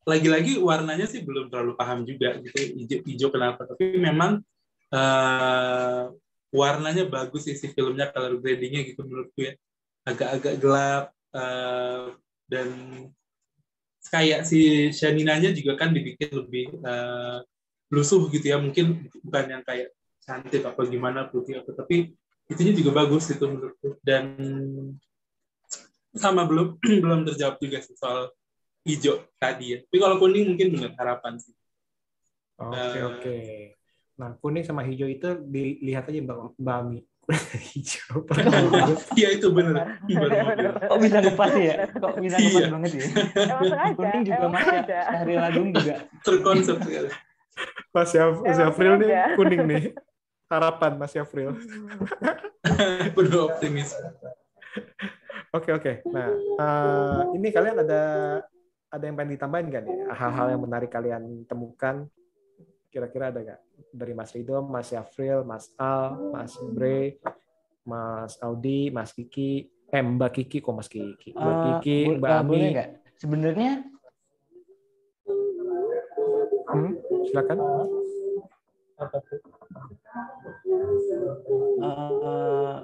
Lagi-lagi 0.10 0.58
warnanya 0.58 1.06
sih 1.06 1.22
belum 1.22 1.54
terlalu 1.54 1.78
paham 1.78 2.02
juga 2.02 2.34
gitu 2.42 2.82
hijau, 2.82 3.00
hijau 3.06 3.30
kenapa. 3.30 3.70
Tapi 3.70 4.02
memang 4.02 4.42
eh, 4.90 6.04
warnanya 6.50 7.06
bagus 7.06 7.46
sih 7.46 7.54
si 7.54 7.70
filmnya 7.78 8.10
color 8.10 8.42
gradingnya 8.42 8.90
gitu 8.90 9.06
menurutku 9.06 9.46
ya. 9.46 9.54
Agak-agak 10.02 10.58
gelap 10.58 11.14
eh, 11.38 12.18
dan 12.52 12.68
kayak 14.12 14.44
si 14.44 14.92
Shaninanya 14.92 15.56
juga 15.56 15.80
kan 15.80 15.96
dibikin 15.96 16.36
lebih 16.36 16.68
eh, 16.84 17.38
lusuh 17.88 18.28
gitu 18.28 18.44
ya. 18.52 18.60
Mungkin 18.60 19.08
bukan 19.24 19.46
yang 19.48 19.64
kayak 19.64 19.96
cantik 20.22 20.68
apa 20.68 20.84
gimana 20.86 21.32
putih 21.32 21.64
apa 21.64 21.72
tapi 21.74 22.12
itunya 22.52 22.76
juga 22.76 22.92
bagus 22.92 23.32
gitu 23.32 23.48
menurutku. 23.48 23.96
Dan 24.04 24.36
sama 26.12 26.44
belum 26.44 26.76
belum 27.04 27.24
terjawab 27.32 27.56
juga 27.64 27.80
sih 27.80 27.96
soal 27.96 28.36
hijau 28.84 29.24
tadi 29.40 29.66
ya. 29.74 29.78
Tapi 29.88 29.98
kalau 29.98 30.20
kuning 30.20 30.52
mungkin 30.52 30.76
benar 30.76 30.92
harapan 31.00 31.40
sih. 31.40 31.56
Oke 32.60 33.00
Eh. 33.00 33.02
oke. 33.08 33.38
Nah 34.20 34.36
kuning 34.44 34.68
sama 34.68 34.84
hijau 34.84 35.08
itu 35.08 35.40
dilihat 35.48 36.12
aja 36.12 36.20
Mbak 36.20 36.60
Mbak 36.60 36.76
Ami 36.84 37.00
hijau 37.66 38.18
iya 39.14 39.30
itu 39.32 39.48
benar 39.50 40.00
Benar. 40.04 40.74
kok 40.84 41.00
bisa 41.00 41.18
ngepas 41.20 41.52
ya 41.54 41.76
kok 42.04 42.14
bisa 42.18 42.36
ngepas 42.36 42.60
Iya. 42.60 42.70
banget 42.70 42.92
ya 42.92 43.06
Emang 43.42 43.64
sengaja. 43.64 43.94
kuning 43.96 44.22
juga 44.24 44.38
emang 44.38 44.52
mas 44.52 44.62
ya 44.62 44.72
sengaja. 44.72 45.00
Syahril 45.06 45.42
Agung 45.42 45.70
juga 45.72 45.96
terkonsep 46.22 46.78
sekali 46.80 47.10
Mas 47.92 48.12
Yaf- 48.12 48.42
Mas 48.42 48.50
Emang 48.52 48.64
Yafril 48.66 48.94
nih 48.98 49.10
kuning 49.36 49.62
nih 49.66 49.84
harapan 50.48 50.92
Mas 50.96 51.14
Yafril 51.14 51.52
penuh 53.16 53.42
optimis 53.44 53.92
Oke 55.52 55.68
oke. 55.70 56.00
Nah 56.08 56.32
eh, 56.32 57.20
ini 57.36 57.52
kalian 57.52 57.76
ada 57.78 58.02
ada 58.88 59.04
yang 59.04 59.14
pengen 59.14 59.36
ditambahin 59.36 59.68
nggak 59.68 59.84
nih? 59.84 59.96
Hal-hal 60.10 60.48
yang 60.50 60.62
menarik 60.62 60.88
kalian 60.88 61.44
temukan? 61.44 62.08
Kira-kira 62.92 63.32
ada 63.32 63.40
nggak? 63.40 63.60
Dari 63.96 64.14
Mas 64.14 64.32
Rido, 64.36 64.60
Mas 64.68 64.92
Yafril, 64.92 65.48
Mas 65.48 65.72
Al, 65.80 66.20
Mas 66.36 66.52
Bre, 66.76 67.18
Mas 67.88 68.36
Audi, 68.44 68.92
Mas 68.92 69.16
Kiki, 69.16 69.72
eh 69.90 70.04
Mbak 70.04 70.32
Kiki 70.36 70.60
kok 70.60 70.76
Mas 70.76 70.92
Kiki, 70.92 71.32
Mbak 71.32 71.56
Eh, 71.56 71.62
Kiki, 71.64 71.98
Mbak 72.20 72.30
eh, 72.30 72.36
Ami, 72.36 72.48
boleh 72.52 72.68
nggak? 72.76 72.90
Sebenarnya 73.16 73.72
Hmm, 76.72 76.96
silakan. 77.28 77.58
eh, 81.84 82.78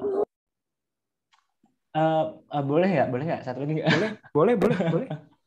eh, 1.95 2.25
eh, 2.51 2.63
boleh 2.67 2.87
nggak? 2.91 3.07
Boleh 3.11 3.23
nggak? 3.27 3.41
Satu 3.47 3.59
lagi 3.63 3.73
nggak? 3.79 3.91
Boleh, 3.95 4.11
boleh, 4.35 4.55
boleh, 4.59 4.77
boleh. 4.91 5.09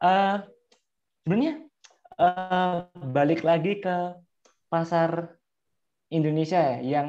Eh, 0.00 0.36
sebenarnya 1.22 1.69
eh, 2.20 2.74
balik 3.16 3.40
lagi 3.42 3.80
ke 3.80 3.96
pasar 4.70 5.40
Indonesia 6.12 6.60
ya 6.60 6.78
yang 6.84 7.06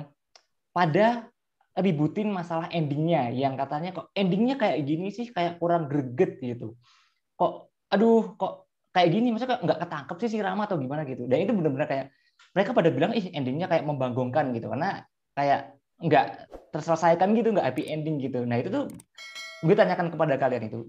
pada 0.72 1.28
ributin 1.76 2.32
masalah 2.32 2.68
endingnya 2.72 3.32
yang 3.32 3.56
katanya 3.56 3.96
kok 3.96 4.12
endingnya 4.16 4.56
kayak 4.60 4.84
gini 4.84 5.08
sih 5.12 5.32
kayak 5.32 5.60
kurang 5.60 5.88
greget 5.92 6.40
gitu. 6.40 6.76
Kok 7.36 7.72
aduh 7.92 8.36
kok 8.40 8.72
kayak 8.92 9.10
gini 9.12 9.32
maksudnya 9.32 9.60
nggak 9.60 9.80
ketangkep 9.88 10.18
sih 10.24 10.30
si 10.36 10.40
Rama 10.40 10.68
atau 10.68 10.80
gimana 10.80 11.04
gitu. 11.08 11.28
Dan 11.28 11.48
itu 11.48 11.52
benar-benar 11.56 11.88
kayak 11.88 12.06
mereka 12.56 12.72
pada 12.76 12.90
bilang 12.92 13.12
ih 13.16 13.32
endingnya 13.32 13.68
kayak 13.72 13.84
membanggongkan 13.88 14.52
gitu 14.56 14.68
karena 14.72 15.04
kayak 15.36 15.80
nggak 16.02 16.26
terselesaikan 16.72 17.32
gitu 17.36 17.56
nggak 17.56 17.68
happy 17.72 17.84
ending 17.88 18.20
gitu. 18.20 18.44
Nah 18.44 18.60
itu 18.60 18.70
tuh 18.72 18.84
gue 19.62 19.76
tanyakan 19.78 20.10
kepada 20.12 20.36
kalian 20.42 20.64
itu 20.68 20.80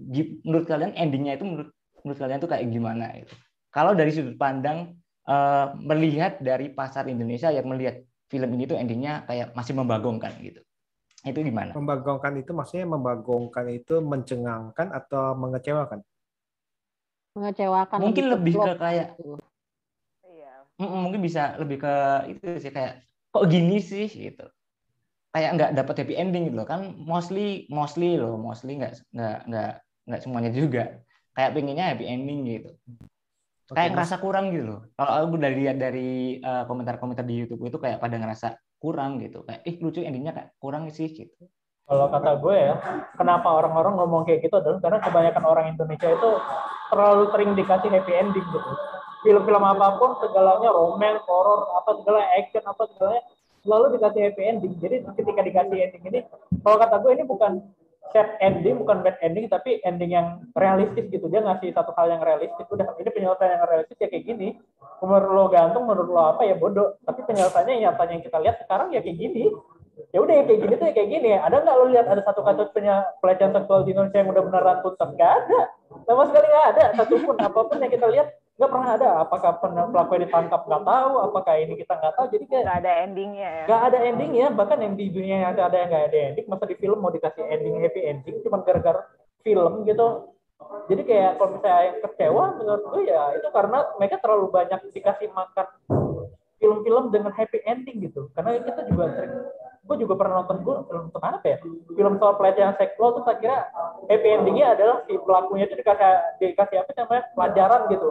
menurut 0.43 0.65
kalian 0.65 0.91
endingnya 0.97 1.37
itu 1.37 1.45
menurut 1.45 1.69
menurut 2.03 2.19
kalian 2.19 2.39
tuh 2.41 2.49
kayak 2.51 2.65
gimana 2.67 3.05
itu 3.21 3.33
kalau 3.73 3.97
dari 3.97 4.13
sudut 4.13 4.37
pandang 4.37 4.93
uh, 5.25 5.73
melihat 5.81 6.37
dari 6.39 6.69
pasar 6.69 7.09
Indonesia 7.09 7.49
yang 7.49 7.65
melihat 7.65 8.05
film 8.29 8.53
ini 8.53 8.69
tuh 8.69 8.77
endingnya 8.77 9.25
kayak 9.25 9.57
masih 9.57 9.73
membanggongkan 9.73 10.31
gitu 10.39 10.61
itu 11.23 11.39
gimana? 11.39 11.71
Membagongkan 11.71 12.35
itu 12.35 12.51
maksudnya 12.51 12.83
membagongkan 12.83 13.71
itu 13.71 14.03
mencengangkan 14.03 14.91
atau 14.91 15.31
mengecewakan? 15.39 16.03
Mengecewakan. 17.39 17.97
Mungkin 18.03 18.25
lebih 18.27 18.53
ke 18.59 18.73
kayak 18.75 19.07
Iya. 20.27 20.53
Mungkin 20.83 21.23
bisa 21.23 21.55
lebih 21.55 21.79
ke 21.79 21.95
itu 22.27 22.47
sih 22.59 22.71
kayak 22.75 23.07
kok 23.31 23.47
gini 23.47 23.79
sih 23.79 24.11
gitu. 24.11 24.43
Kayak 25.31 25.49
nggak 25.57 25.71
dapat 25.79 25.95
happy 26.03 26.13
ending 26.19 26.51
gitu 26.51 26.59
loh 26.59 26.67
kan 26.67 26.93
mostly 26.99 27.65
mostly 27.71 28.19
loh 28.19 28.35
mostly 28.37 28.77
nggak 28.77 29.01
nggak 29.15 29.37
nggak 29.49 29.71
nggak 30.05 30.21
semuanya 30.21 30.51
juga 30.53 31.01
kayak 31.33 31.57
pengennya 31.57 31.85
happy 31.89 32.05
ending 32.05 32.39
gitu 32.45 32.69
kayak 33.73 33.91
ngerasa 33.97 34.15
kurang 34.21 34.53
gitu 34.53 34.65
loh. 34.69 34.81
Kalau 34.95 35.11
aku 35.11 35.35
dari 35.41 35.55
lihat 35.65 35.77
dari 35.81 36.39
uh, 36.39 36.63
komentar-komentar 36.69 37.25
di 37.25 37.35
YouTube 37.43 37.65
itu 37.67 37.77
kayak 37.81 37.99
pada 37.99 38.15
ngerasa 38.15 38.55
kurang 38.77 39.19
gitu. 39.19 39.43
Kayak 39.43 39.61
ih 39.65 39.75
lucu 39.81 39.99
endingnya 40.01 40.33
kayak 40.33 40.49
kurang 40.61 40.87
sih 40.93 41.09
gitu. 41.09 41.49
Kalau 41.83 42.07
kata 42.07 42.39
gue 42.39 42.55
ya 42.55 42.73
kenapa 43.19 43.47
orang-orang 43.59 43.99
ngomong 43.99 44.23
kayak 44.23 44.47
gitu 44.47 44.55
adalah 44.55 44.79
karena 44.79 44.99
kebanyakan 45.03 45.43
orang 45.43 45.65
Indonesia 45.75 46.09
itu 46.15 46.29
terlalu 46.87 47.23
sering 47.35 47.51
dikasih 47.59 47.89
happy 47.91 48.13
ending 48.15 48.47
gitu. 48.47 48.71
Film-film 49.23 49.63
apa 49.63 49.99
pun 49.99 50.15
segalanya 50.23 50.71
romance 50.71 51.23
horror 51.27 51.67
apa 51.75 51.99
segala 51.99 52.23
action 52.39 52.63
apa 52.63 52.83
segalanya 52.95 53.23
selalu 53.67 53.85
dikasih 53.99 54.21
happy 54.31 54.43
ending. 54.47 54.73
Jadi 54.79 54.95
ketika 55.11 55.41
dikasih 55.43 55.77
ending 55.91 56.03
ini 56.07 56.19
kalau 56.63 56.77
kata 56.79 56.95
gue 57.03 57.11
ini 57.19 57.23
bukan 57.27 57.51
sad 58.11 58.35
ending 58.43 58.83
bukan 58.83 58.99
bad 59.05 59.15
ending 59.23 59.47
tapi 59.47 59.79
ending 59.87 60.11
yang 60.11 60.43
realistis 60.57 61.07
gitu. 61.07 61.31
Dia 61.31 61.45
ngasih 61.45 61.71
satu 61.71 61.95
hal 61.95 62.11
yang 62.11 62.21
realistis 62.21 62.67
udah. 62.67 62.97
Ini 62.99 63.09
penyelesaian 63.13 63.61
yang 63.61 63.65
realistis 63.69 63.97
ya 64.01 64.11
kayak 64.11 64.25
gini. 64.27 64.59
Menurut 64.99 65.31
lo 65.31 65.43
gantung 65.47 65.87
menurut 65.87 66.09
lo 66.11 66.21
apa 66.35 66.43
ya 66.43 66.59
bodoh. 66.59 66.99
Tapi 67.07 67.23
penyelesaiannya 67.23 67.85
nyatanya 67.87 68.13
yang 68.19 68.25
kita 68.25 68.37
lihat 68.43 68.55
sekarang 68.59 68.91
ya 68.91 68.99
kayak 68.99 69.17
gini. 69.17 69.47
Ya 70.09 70.19
udah 70.25 70.33
ya 70.33 70.43
kayak 70.49 70.59
gini 70.65 70.73
tuh 70.75 70.85
ya 70.89 70.93
kayak 70.93 71.09
gini. 71.09 71.29
Ada 71.37 71.55
nggak 71.63 71.75
lo 71.79 71.85
lihat 71.93 72.05
ada 72.09 72.21
satu 72.25 72.41
kasus 72.43 72.67
pelecehan 73.21 73.53
seksual 73.55 73.85
di 73.87 73.93
Indonesia 73.95 74.19
yang 74.19 74.29
udah 74.33 74.43
beneran 74.45 74.77
tuntas 74.83 75.09
nggak 75.13 75.31
ada. 75.45 75.61
Sama 76.03 76.23
sekali 76.27 76.45
nggak 76.49 76.67
ada. 76.75 76.83
Satupun 76.97 77.35
apa 77.39 77.59
pun 77.63 77.77
yang 77.79 77.93
kita 77.93 78.07
lihat 78.09 78.27
nggak 78.53 78.69
pernah 78.69 78.89
ada. 78.93 79.09
Apakah 79.25 79.51
pelakunya 79.89 80.29
ditangkap 80.29 80.61
nggak 80.69 80.83
tahu? 80.85 81.11
Apakah 81.25 81.53
ini 81.57 81.73
kita 81.73 81.93
nggak 81.97 82.13
tahu? 82.13 82.25
Jadi 82.29 82.43
kayak 82.45 82.63
nggak 82.69 82.79
ada 82.85 82.91
endingnya 83.01 83.49
ya. 83.49 83.65
Nggak 83.65 83.81
ada 83.81 83.97
endingnya. 84.05 84.47
Bahkan 84.53 84.77
yang 84.77 84.93
di 84.93 85.05
dunia 85.09 85.35
yang 85.41 85.49
ada 85.57 85.73
yang 85.73 85.89
nggak 85.89 86.05
ada 86.13 86.19
ending. 86.31 86.45
Masa 86.45 86.65
di 86.69 86.77
film 86.77 86.97
mau 87.01 87.09
dikasih 87.09 87.43
ending 87.49 87.81
happy 87.81 88.01
ending 88.05 88.35
cuma 88.45 88.61
gara-gara 88.61 89.01
film 89.41 89.73
gitu. 89.89 90.07
Jadi 90.87 91.01
kayak 91.03 91.31
kalau 91.41 91.49
misalnya 91.59 91.83
yang 91.83 91.97
kecewa 92.07 92.43
menurut 92.55 92.83
gue 92.87 93.01
ya 93.09 93.21
itu 93.35 93.47
karena 93.51 93.79
mereka 93.99 94.15
terlalu 94.23 94.47
banyak 94.47 94.79
dikasih 94.95 95.27
makan 95.35 95.67
film-film 96.61 97.11
dengan 97.11 97.31
happy 97.35 97.59
ending 97.67 98.05
gitu. 98.05 98.29
Karena 98.37 98.61
kita 98.61 98.85
juga 98.87 99.17
sering 99.17 99.33
gue 99.83 99.97
juga 99.99 100.15
pernah 100.15 100.39
nonton 100.39 100.63
gue 100.63 100.75
film 100.87 101.11
nonton 101.11 101.19
apa 101.19 101.43
ya? 101.43 101.57
Film 101.91 102.13
soal 102.21 102.39
pelecehan 102.39 102.77
seksual 102.79 103.17
tuh 103.17 103.23
saya 103.25 103.37
kira 103.41 103.57
happy 104.07 104.29
endingnya 104.29 104.77
adalah 104.77 105.03
si 105.09 105.17
pelakunya 105.19 105.65
itu 105.67 105.75
dikasih 105.75 106.13
dikasih 106.39 106.77
apa 106.85 106.91
namanya? 107.01 107.23
Pelajaran 107.33 107.81
gitu 107.89 108.09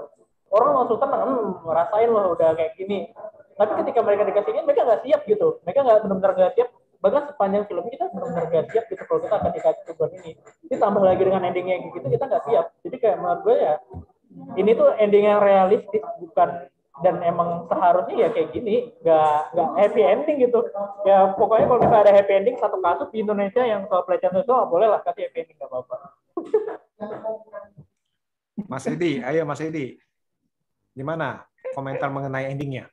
orang 0.52 0.72
langsung 0.84 0.98
tenang 1.00 1.22
hmm, 1.24 1.64
ngerasain 1.64 2.08
loh 2.12 2.36
udah 2.36 2.50
kayak 2.52 2.72
gini. 2.76 3.08
Tapi 3.56 3.72
ketika 3.84 4.00
mereka 4.04 4.22
dikasih 4.28 4.50
ini 4.52 4.60
mereka 4.64 4.82
nggak 4.84 5.02
siap 5.08 5.20
gitu. 5.24 5.48
Mereka 5.64 5.78
nggak 5.80 5.98
benar-benar 6.04 6.32
nggak 6.36 6.52
siap. 6.56 6.68
Bahkan 7.02 7.22
sepanjang 7.34 7.64
film 7.66 7.84
kita 7.88 8.04
benar-benar 8.12 8.44
nggak 8.52 8.66
siap 8.70 8.84
gitu 8.86 9.02
kalau 9.08 9.20
kita 9.24 9.34
akan 9.40 9.52
dikasih 9.56 9.82
tujuan 9.92 10.10
ini. 10.22 10.30
Ditambah 10.68 11.02
lagi 11.02 11.22
dengan 11.24 11.42
endingnya 11.48 11.76
gitu 11.88 12.06
kita 12.06 12.24
nggak 12.28 12.44
siap. 12.46 12.66
Jadi 12.84 12.96
kayak 13.00 13.16
menurut 13.18 13.40
gue 13.42 13.56
ya 13.56 13.74
ini 14.56 14.70
tuh 14.72 14.88
ending 14.96 15.24
yang 15.28 15.40
realistis 15.44 16.04
bukan 16.20 16.68
dan 17.00 17.24
emang 17.24 17.66
seharusnya 17.72 18.16
ya 18.16 18.28
kayak 18.32 18.52
gini. 18.52 18.92
Nggak 19.00 19.36
nggak 19.56 19.68
happy 19.80 20.02
ending 20.04 20.36
gitu. 20.44 20.60
Ya 21.08 21.32
pokoknya 21.32 21.64
kalau 21.68 21.80
misalnya 21.80 22.02
ada 22.08 22.12
happy 22.12 22.32
ending 22.36 22.56
satu 22.60 22.76
kasus 22.80 23.08
di 23.08 23.24
Indonesia 23.24 23.64
yang 23.64 23.88
soal 23.88 24.04
pelecehan 24.04 24.36
seksual 24.36 24.68
boleh 24.68 24.88
lah 24.92 25.00
kasih 25.00 25.32
happy 25.32 25.48
ending 25.48 25.56
nggak 25.56 25.70
apa-apa. 25.72 25.96
Mas 28.68 28.84
Edi, 28.84 29.20
ayo 29.24 29.42
Mas 29.48 29.60
Edi. 29.64 29.96
Gimana 30.92 31.44
komentar 31.72 32.12
mengenai 32.12 32.52
endingnya? 32.52 32.88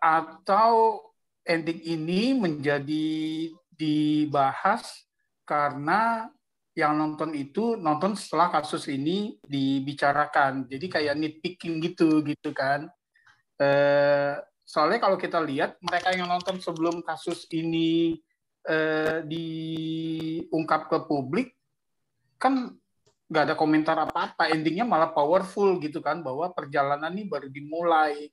Atau 0.00 1.00
ending 1.44 1.80
ini 1.84 2.36
menjadi 2.36 3.08
dibahas 3.74 5.04
karena 5.44 6.28
yang 6.74 6.98
nonton 6.98 7.30
itu 7.38 7.78
nonton 7.78 8.18
setelah 8.18 8.50
kasus 8.50 8.90
ini 8.90 9.38
dibicarakan. 9.46 10.66
Jadi 10.66 10.86
kayak 10.90 11.14
nitpicking 11.16 11.78
gitu 11.80 12.20
gitu 12.26 12.50
kan. 12.50 12.90
Eh, 13.56 14.34
soalnya 14.66 14.98
kalau 14.98 15.14
kita 15.14 15.38
lihat 15.38 15.78
mereka 15.78 16.10
yang 16.10 16.26
nonton 16.26 16.58
sebelum 16.58 17.00
kasus 17.06 17.46
ini 17.54 18.18
eh, 18.66 19.22
diungkap 19.22 20.90
ke 20.90 20.98
publik 21.06 21.54
kan 22.42 22.74
nggak 23.28 23.44
ada 23.50 23.54
komentar 23.56 23.96
apa-apa. 23.96 24.52
Endingnya 24.52 24.84
malah 24.84 25.10
powerful 25.12 25.80
gitu 25.80 26.04
kan 26.04 26.20
bahwa 26.20 26.52
perjalanan 26.52 27.12
ini 27.16 27.24
baru 27.28 27.48
dimulai 27.48 28.28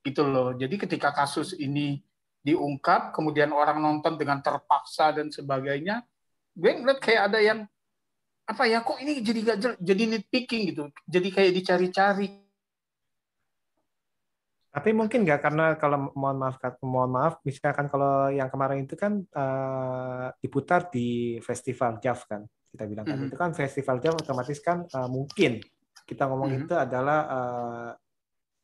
gitu 0.00 0.24
loh. 0.24 0.56
Jadi 0.56 0.80
ketika 0.80 1.12
kasus 1.12 1.52
ini 1.56 2.00
diungkap 2.40 3.12
kemudian 3.12 3.52
orang 3.52 3.84
nonton 3.84 4.16
dengan 4.16 4.40
terpaksa 4.40 5.12
dan 5.12 5.28
sebagainya 5.28 6.00
gue 6.56 6.72
ngeliat 6.72 7.00
kayak 7.04 7.22
ada 7.28 7.38
yang 7.44 7.68
apa 8.48 8.64
ya 8.64 8.80
kok 8.80 8.96
ini 8.98 9.20
jadi 9.20 9.40
gak 9.44 9.56
jadi 9.78 10.02
nitpicking 10.16 10.62
gitu. 10.74 10.84
Jadi 11.06 11.28
kayak 11.30 11.52
dicari-cari. 11.54 12.28
Tapi 14.70 14.90
mungkin 14.94 15.26
nggak 15.26 15.40
karena 15.42 15.74
kalau 15.74 16.14
mohon 16.14 16.38
maaf 16.38 16.62
mohon 16.86 17.10
maaf 17.10 17.42
misalkan 17.42 17.90
kalau 17.90 18.30
yang 18.30 18.46
kemarin 18.46 18.86
itu 18.86 18.94
kan 18.94 19.18
uh, 19.34 20.30
diputar 20.38 20.86
di 20.94 21.38
festival 21.42 21.98
JAV 21.98 22.20
kan 22.30 22.42
kita 22.70 22.84
bilang 22.86 23.04
kan. 23.04 23.18
Mm 23.18 23.22
-hmm. 23.26 23.30
Itu 23.34 23.36
kan 23.36 23.50
festival 23.52 23.96
jam 23.98 24.14
otomatis 24.14 24.58
kan 24.62 24.86
uh, 24.86 25.08
mungkin 25.10 25.58
kita 26.06 26.22
ngomong 26.30 26.48
mm 26.50 26.56
-hmm. 26.56 26.66
itu 26.66 26.74
adalah 26.78 27.18
uh, 27.26 27.90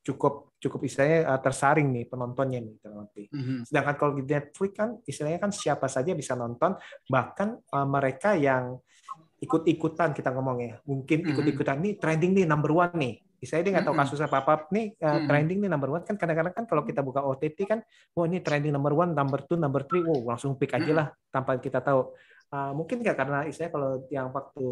cukup 0.07 0.55
cukup 0.63 0.81
istilahnya 0.87 1.27
uh, 1.35 1.41
tersaring 1.43 1.91
nih 1.91 2.05
penontonnya 2.07 2.63
nih. 2.63 2.75
Mm 2.79 3.27
-hmm. 3.31 3.59
Sedangkan 3.67 3.95
kalau 3.99 4.13
di 4.15 4.23
Netflix 4.23 4.73
kan 4.79 4.91
istilahnya 5.03 5.43
kan 5.43 5.51
siapa 5.51 5.91
saja 5.91 6.15
bisa 6.15 6.39
nonton, 6.39 6.79
bahkan 7.11 7.59
uh, 7.75 7.87
mereka 7.87 8.39
yang 8.39 8.79
ikut-ikutan 9.37 10.17
kita 10.17 10.33
ngomongnya, 10.33 10.81
mungkin 10.89 11.29
ikut-ikutan 11.29 11.77
nih 11.85 12.01
trending 12.01 12.33
nih 12.41 12.47
number 12.49 12.73
one 12.73 12.95
nih. 12.97 13.15
Saya 13.47 13.63
dia 13.63 13.79
nggak 13.79 13.87
tahu 13.87 13.97
kasus 14.01 14.19
apa 14.19 14.43
apa 14.43 14.55
nih 14.75 14.97
uh, 14.99 15.23
trending 15.29 15.63
nih 15.63 15.71
number 15.71 15.93
one 15.93 16.03
kan 16.03 16.19
kadang-kadang 16.19 16.51
kan 16.57 16.65
kalau 16.65 16.83
kita 16.83 17.05
buka 17.05 17.21
OTT 17.21 17.69
kan, 17.69 17.79
wah 18.17 18.25
oh, 18.25 18.27
ini 18.27 18.41
trending 18.41 18.73
number 18.73 18.97
one, 18.97 19.13
number 19.13 19.45
two, 19.45 19.61
number 19.61 19.85
three, 19.85 20.03
wow 20.03 20.35
langsung 20.35 20.57
pick 20.57 20.73
aja 20.73 20.91
lah 20.91 21.07
tanpa 21.31 21.61
kita 21.61 21.85
tahu. 21.85 22.17
Uh, 22.47 22.71
mungkin 22.79 23.03
nggak 23.03 23.19
karena 23.19 23.43
istilahnya 23.43 23.75
kalau 23.75 23.93
yang 24.07 24.29
waktu 24.31 24.67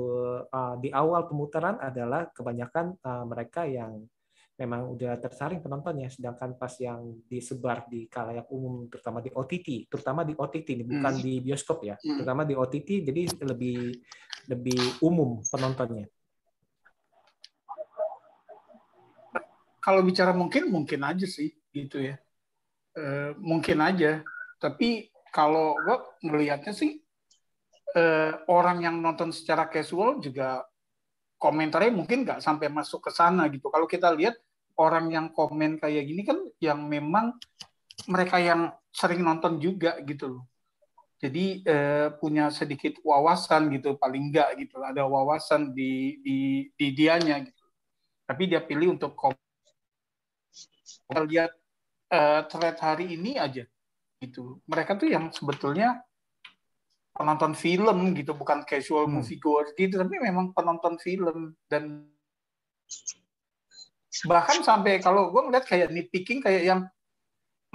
uh, 0.47 0.75
di 0.79 0.95
awal 0.95 1.27
pemutaran 1.27 1.75
adalah 1.83 2.31
kebanyakan 2.31 2.95
uh, 3.03 3.27
mereka 3.27 3.67
yang 3.67 4.07
memang 4.55 4.95
udah 4.95 5.19
tersaring 5.19 5.59
penontonnya, 5.59 6.07
sedangkan 6.07 6.55
pas 6.55 6.71
yang 6.79 7.19
disebar 7.27 7.91
di 7.91 8.07
kalayak 8.07 8.47
umum, 8.55 8.87
terutama 8.87 9.19
di 9.19 9.35
OTT, 9.35 9.91
terutama 9.91 10.23
di 10.23 10.39
OTT 10.39 10.79
ini 10.79 10.85
bukan 10.87 11.15
hmm. 11.19 11.23
di 11.27 11.33
bioskop 11.43 11.83
ya, 11.83 11.99
hmm. 11.99 12.23
terutama 12.23 12.47
di 12.47 12.55
OTT, 12.55 12.89
jadi 13.03 13.23
lebih 13.43 13.99
lebih 14.47 14.81
umum 15.03 15.43
penontonnya. 15.43 16.07
Kalau 19.83 20.01
bicara 20.01 20.33
mungkin, 20.33 20.71
mungkin 20.71 21.03
aja 21.03 21.27
sih, 21.29 21.53
gitu 21.75 22.01
ya, 22.01 22.17
e, 22.97 23.37
mungkin 23.37 23.85
aja. 23.85 24.25
Tapi 24.57 25.13
kalau 25.29 25.77
gue 25.77 25.97
melihatnya 26.25 26.73
sih 26.73 27.04
eh, 27.95 28.33
orang 28.51 28.83
yang 28.83 28.97
nonton 28.99 29.31
secara 29.31 29.71
casual 29.71 30.19
juga 30.19 30.67
komentarnya 31.39 31.93
mungkin 31.95 32.27
nggak 32.27 32.41
sampai 32.43 32.69
masuk 32.71 33.07
ke 33.07 33.11
sana 33.15 33.47
gitu. 33.51 33.71
Kalau 33.71 33.87
kita 33.87 34.11
lihat 34.15 34.35
orang 34.81 35.11
yang 35.13 35.27
komen 35.31 35.79
kayak 35.79 36.05
gini 36.07 36.23
kan 36.27 36.39
yang 36.59 36.83
memang 36.91 37.39
mereka 38.11 38.43
yang 38.43 38.75
sering 38.91 39.23
nonton 39.23 39.63
juga 39.63 39.99
gitu 40.03 40.39
loh. 40.39 40.45
Jadi 41.23 41.65
eh, 41.65 42.09
punya 42.21 42.51
sedikit 42.53 43.01
wawasan 43.01 43.73
gitu 43.73 43.97
paling 43.97 44.29
enggak 44.33 44.59
gitu. 44.61 44.83
Ada 44.83 45.07
wawasan 45.07 45.73
di 45.73 46.21
di 46.21 46.69
di 46.75 46.87
dianya 46.93 47.41
gitu. 47.41 47.65
Tapi 48.27 48.43
dia 48.51 48.61
pilih 48.61 48.99
untuk 48.99 49.15
komen. 49.17 49.39
lihat 51.31 51.53
eh, 52.11 52.41
thread 52.51 52.77
hari 52.81 53.15
ini 53.15 53.39
aja 53.39 53.65
gitu. 54.21 54.61
Mereka 54.67 54.97
tuh 55.01 55.09
yang 55.13 55.31
sebetulnya 55.31 56.03
penonton 57.15 57.55
film 57.55 58.13
gitu 58.19 58.35
bukan 58.35 58.67
casual 58.67 59.07
hmm. 59.07 59.23
movie 59.23 59.39
goer 59.39 59.71
gitu 59.79 59.97
tapi 59.97 60.19
memang 60.19 60.51
penonton 60.51 60.99
film. 60.99 61.55
Dan 61.71 62.11
Bahkan 64.15 64.63
sampai 64.63 65.03
kalau 65.03 65.35
gue 65.35 65.43
ngeliat 65.43 65.67
kayak 65.67 65.91
nitpicking 65.91 66.39
kayak 66.39 66.63
yang 66.63 66.81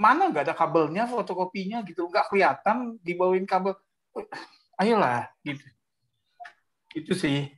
mana 0.00 0.32
nggak 0.32 0.48
ada 0.48 0.56
kabelnya 0.56 1.04
fotokopinya 1.04 1.84
gitu 1.84 2.08
nggak 2.08 2.32
kelihatan 2.32 2.96
dibawain 3.04 3.44
kabel. 3.44 3.76
Ayolah 4.80 5.28
gitu. 5.44 5.64
Itu 6.96 7.12
sih. 7.12 7.52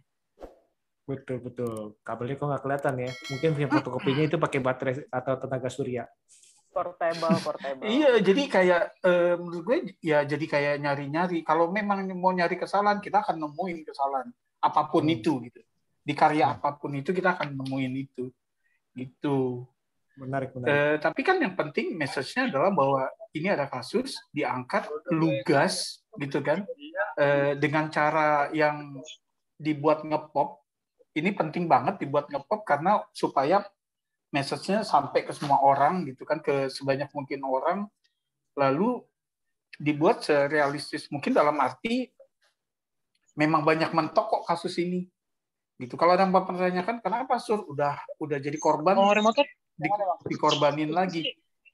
Betul 1.06 1.38
betul. 1.42 1.98
Kabelnya 2.02 2.34
kok 2.34 2.46
nggak 2.50 2.62
kelihatan 2.66 2.94
ya? 3.06 3.10
Mungkin 3.30 3.50
punya 3.54 3.68
fotokopinya 3.70 4.22
itu 4.26 4.36
pakai 4.38 4.58
baterai 4.58 4.94
atau 5.10 5.34
tenaga 5.38 5.70
surya 5.70 6.06
portable 6.72 7.36
portable. 7.44 7.84
Iya 7.86 8.18
jadi 8.24 8.42
kayak 8.48 8.82
eh, 9.04 9.34
menurut 9.36 9.62
gue 9.62 9.78
ya 10.00 10.24
jadi 10.24 10.44
kayak 10.48 10.74
nyari 10.80 11.06
nyari 11.12 11.38
kalau 11.44 11.68
memang 11.68 12.08
mau 12.16 12.32
nyari 12.32 12.56
kesalahan 12.56 12.98
kita 12.98 13.20
akan 13.20 13.36
nemuin 13.38 13.78
kesalahan. 13.84 14.28
Apa 14.64 14.88
pun 14.88 15.04
Hmm. 15.04 15.14
itu 15.14 15.38
gitu. 15.44 15.60
Di 16.02 16.16
karya 16.16 16.56
apa 16.58 16.74
pun 16.80 16.96
itu 16.96 17.12
kita 17.12 17.36
akan 17.38 17.54
nemuin 17.54 17.92
itu. 17.94 18.32
Gitu. 18.96 19.68
Menarik 20.18 20.52
menarik. 20.56 20.72
Eh, 20.72 20.96
tapi 21.00 21.20
kan 21.24 21.40
yang 21.40 21.54
penting 21.54 21.94
message-nya 21.96 22.48
adalah 22.52 22.72
bahwa 22.72 23.08
ini 23.32 23.48
ada 23.48 23.68
kasus 23.68 24.16
diangkat 24.32 24.88
lugas 25.12 26.04
gitu 26.20 26.40
kan? 26.44 26.64
Eh, 27.16 27.56
dengan 27.60 27.92
cara 27.92 28.48
yang 28.56 28.96
dibuat 29.60 30.04
ngepop. 30.04 30.64
Ini 31.12 31.36
penting 31.36 31.68
banget 31.68 32.00
dibuat 32.00 32.28
ngepop 32.32 32.64
karena 32.64 33.04
supaya 33.12 33.60
message-nya 34.32 34.80
sampai 34.82 35.28
ke 35.28 35.32
semua 35.36 35.60
orang 35.60 36.08
gitu 36.08 36.24
kan 36.24 36.40
ke 36.40 36.72
sebanyak 36.72 37.12
mungkin 37.12 37.44
orang. 37.44 37.78
Lalu 38.56 39.04
dibuat 39.76 40.24
serealistis 40.24 41.08
mungkin 41.12 41.36
dalam 41.36 41.56
arti 41.60 42.08
memang 43.36 43.64
banyak 43.64 43.92
mentok 43.92 44.26
kok 44.28 44.44
kasus 44.48 44.76
ini. 44.80 45.04
Gitu. 45.80 45.96
Kalau 45.96 46.16
ada 46.16 46.24
yang 46.24 46.32
mempertanyakan 46.32 47.00
kenapa 47.04 47.36
sur? 47.40 47.64
Udah 47.64 47.96
udah 48.20 48.38
jadi 48.40 48.56
korban 48.56 48.96
di, 49.76 49.88
dikorbanin 50.28 50.92
lagi. 50.92 51.24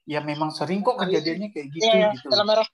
Ya 0.07 0.23
memang 0.23 0.49
sering 0.51 0.81
kok 0.81 0.97
kejadiannya 0.99 1.53
kayak 1.53 1.67
gitu 1.69 1.85
Iya, 1.85 2.17
gitu 2.17 2.33
dalam 2.33 2.49
merah. 2.49 2.67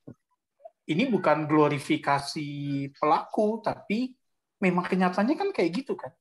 ini 0.85 1.03
bukan 1.09 1.49
glorifikasi 1.49 2.47
pelaku 2.95 3.59
tapi 3.59 4.13
memang 4.61 4.85
kenyataannya 4.87 5.35
kan 5.35 5.49
kayak 5.51 5.71
gitu 5.83 5.99
kan. 5.99 6.13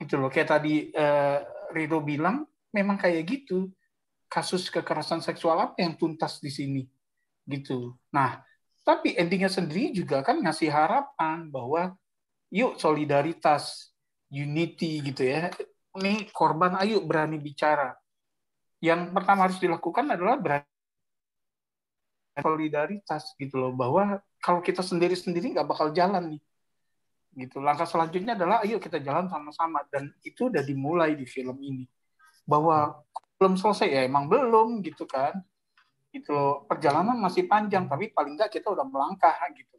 Itu 0.00 0.16
loh. 0.16 0.32
Kayak 0.32 0.56
tadi 0.58 0.88
eh, 0.88 1.38
Rido 1.74 2.00
bilang 2.00 2.48
memang 2.72 2.98
kayak 2.98 3.22
gitu. 3.28 3.70
Kasus 4.32 4.72
kekerasan 4.72 5.20
seksual 5.20 5.60
apa 5.60 5.76
yang 5.84 5.92
tuntas 5.94 6.40
di 6.40 6.48
sini? 6.48 6.82
Gitu. 7.44 7.92
Nah 8.10 8.40
tapi 8.82 9.14
endingnya 9.14 9.52
sendiri 9.52 9.94
juga 9.94 10.26
kan 10.26 10.42
ngasih 10.42 10.66
harapan 10.66 11.46
bahwa 11.46 11.94
yuk 12.50 12.80
solidaritas 12.80 13.94
unity 14.32 15.04
gitu 15.04 15.22
ya. 15.22 15.52
Ini 16.00 16.32
korban 16.32 16.74
ayo 16.82 17.04
berani 17.04 17.38
bicara. 17.38 17.94
Yang 18.82 19.14
pertama 19.14 19.46
harus 19.46 19.60
dilakukan 19.62 20.08
adalah 20.10 20.40
berani 20.40 20.66
solidaritas 22.40 23.36
gitu 23.36 23.60
loh 23.60 23.76
bahwa 23.76 24.18
kalau 24.40 24.64
kita 24.64 24.80
sendiri 24.80 25.14
sendiri 25.14 25.52
nggak 25.52 25.68
bakal 25.68 25.92
jalan 25.92 26.34
nih. 26.34 26.42
Gitu. 27.32 27.60
Langkah 27.60 27.86
selanjutnya 27.86 28.34
adalah 28.34 28.64
ayo 28.64 28.80
kita 28.80 28.98
jalan 28.98 29.28
sama-sama. 29.28 29.84
Dan 29.92 30.10
itu 30.24 30.48
udah 30.48 30.64
dimulai 30.64 31.12
di 31.14 31.28
film 31.28 31.60
ini 31.60 31.84
bahwa 32.44 33.02
belum 33.38 33.58
selesai. 33.58 33.88
Ya 33.90 34.02
emang 34.06 34.26
belum 34.26 34.82
gitu 34.86 35.04
kan. 35.08 35.38
Gitu 36.12 36.30
loh. 36.32 36.64
Perjalanan 36.68 37.16
masih 37.16 37.48
panjang 37.48 37.88
tapi 37.88 38.12
paling 38.12 38.36
nggak 38.38 38.52
kita 38.52 38.70
udah 38.70 38.86
melangkah 38.86 39.34
gitu. 39.54 39.76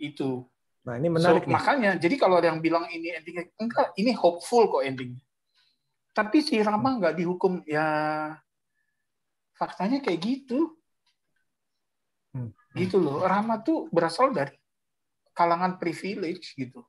Itu. 0.00 0.30
Nah 0.86 0.96
ini 0.96 1.12
menarik 1.12 1.44
So, 1.44 1.48
nih. 1.48 1.54
makanya 1.54 1.90
jadi 2.00 2.14
kalau 2.16 2.40
ada 2.40 2.48
yang 2.48 2.64
bilang 2.64 2.88
ini 2.88 3.12
endingnya 3.12 3.52
enggak 3.60 3.92
ini 4.00 4.16
hopeful 4.16 4.64
kok 4.72 4.80
endingnya 4.80 5.20
tapi 6.10 6.42
si 6.42 6.58
Rama 6.58 6.98
nggak 6.98 7.16
dihukum. 7.16 7.62
Ya 7.66 7.86
faktanya 9.54 10.02
kayak 10.02 10.20
gitu. 10.20 10.76
Hmm. 12.30 12.54
gitu 12.78 13.02
loh. 13.02 13.26
Rama 13.26 13.58
tuh 13.66 13.90
berasal 13.90 14.30
dari 14.30 14.54
kalangan 15.34 15.82
privilege 15.82 16.54
gitu. 16.54 16.86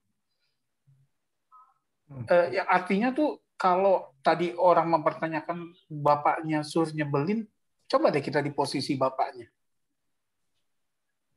Hmm. 2.05 2.25
Eh, 2.29 2.61
yang 2.61 2.67
artinya 2.69 3.09
tuh 3.09 3.40
kalau 3.61 4.09
tadi 4.25 4.57
orang 4.57 4.89
mempertanyakan 4.89 5.69
bapaknya 5.85 6.65
Sur 6.65 6.89
nyebelin 6.89 7.45
coba 7.85 8.09
deh 8.09 8.25
kita 8.25 8.41
di 8.41 8.49
posisi 8.49 8.97
bapaknya. 8.97 9.45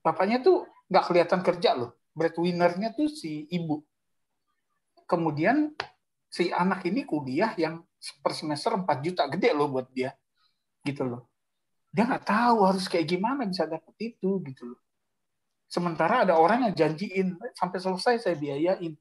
Bapaknya 0.01 0.41
tuh 0.41 0.64
nggak 0.89 1.05
kelihatan 1.05 1.45
kerja 1.45 1.77
loh. 1.77 2.01
Breadwinner-nya 2.16 2.97
tuh 2.97 3.12
si 3.12 3.45
ibu. 3.53 3.85
Kemudian 5.05 5.77
si 6.33 6.49
anak 6.49 6.89
ini 6.89 7.05
kuliah 7.05 7.53
yang 7.61 7.85
per 8.25 8.33
semester 8.33 8.72
4 8.72 8.89
juta 9.05 9.29
gede 9.29 9.53
loh 9.53 9.68
buat 9.68 9.93
dia 9.93 10.16
gitu 10.81 11.05
loh. 11.05 11.29
Dia 11.93 12.09
nggak 12.09 12.25
tahu 12.25 12.64
harus 12.64 12.89
kayak 12.89 13.05
gimana 13.05 13.45
bisa 13.45 13.68
dapet 13.68 14.16
itu 14.16 14.41
gitu 14.49 14.72
loh. 14.72 14.81
Sementara 15.68 16.25
ada 16.25 16.41
orang 16.41 16.72
yang 16.72 16.72
janjiin 16.72 17.37
sampai 17.53 17.79
selesai 17.85 18.16
saya 18.16 18.37
biayain. 18.41 18.97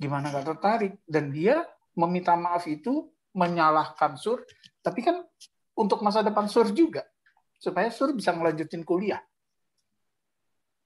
Gimana 0.00 0.32
nggak 0.32 0.46
tertarik? 0.56 0.92
Dan 1.04 1.28
dia 1.28 1.60
meminta 1.98 2.38
maaf 2.38 2.64
itu 2.70 3.10
menyalahkan 3.34 4.14
Sur 4.14 4.46
tapi 4.78 5.02
kan 5.02 5.26
untuk 5.74 6.00
masa 6.06 6.22
depan 6.22 6.46
Sur 6.46 6.70
juga 6.70 7.02
supaya 7.58 7.90
Sur 7.90 8.14
bisa 8.14 8.30
ngelanjutin 8.30 8.86
kuliah. 8.86 9.18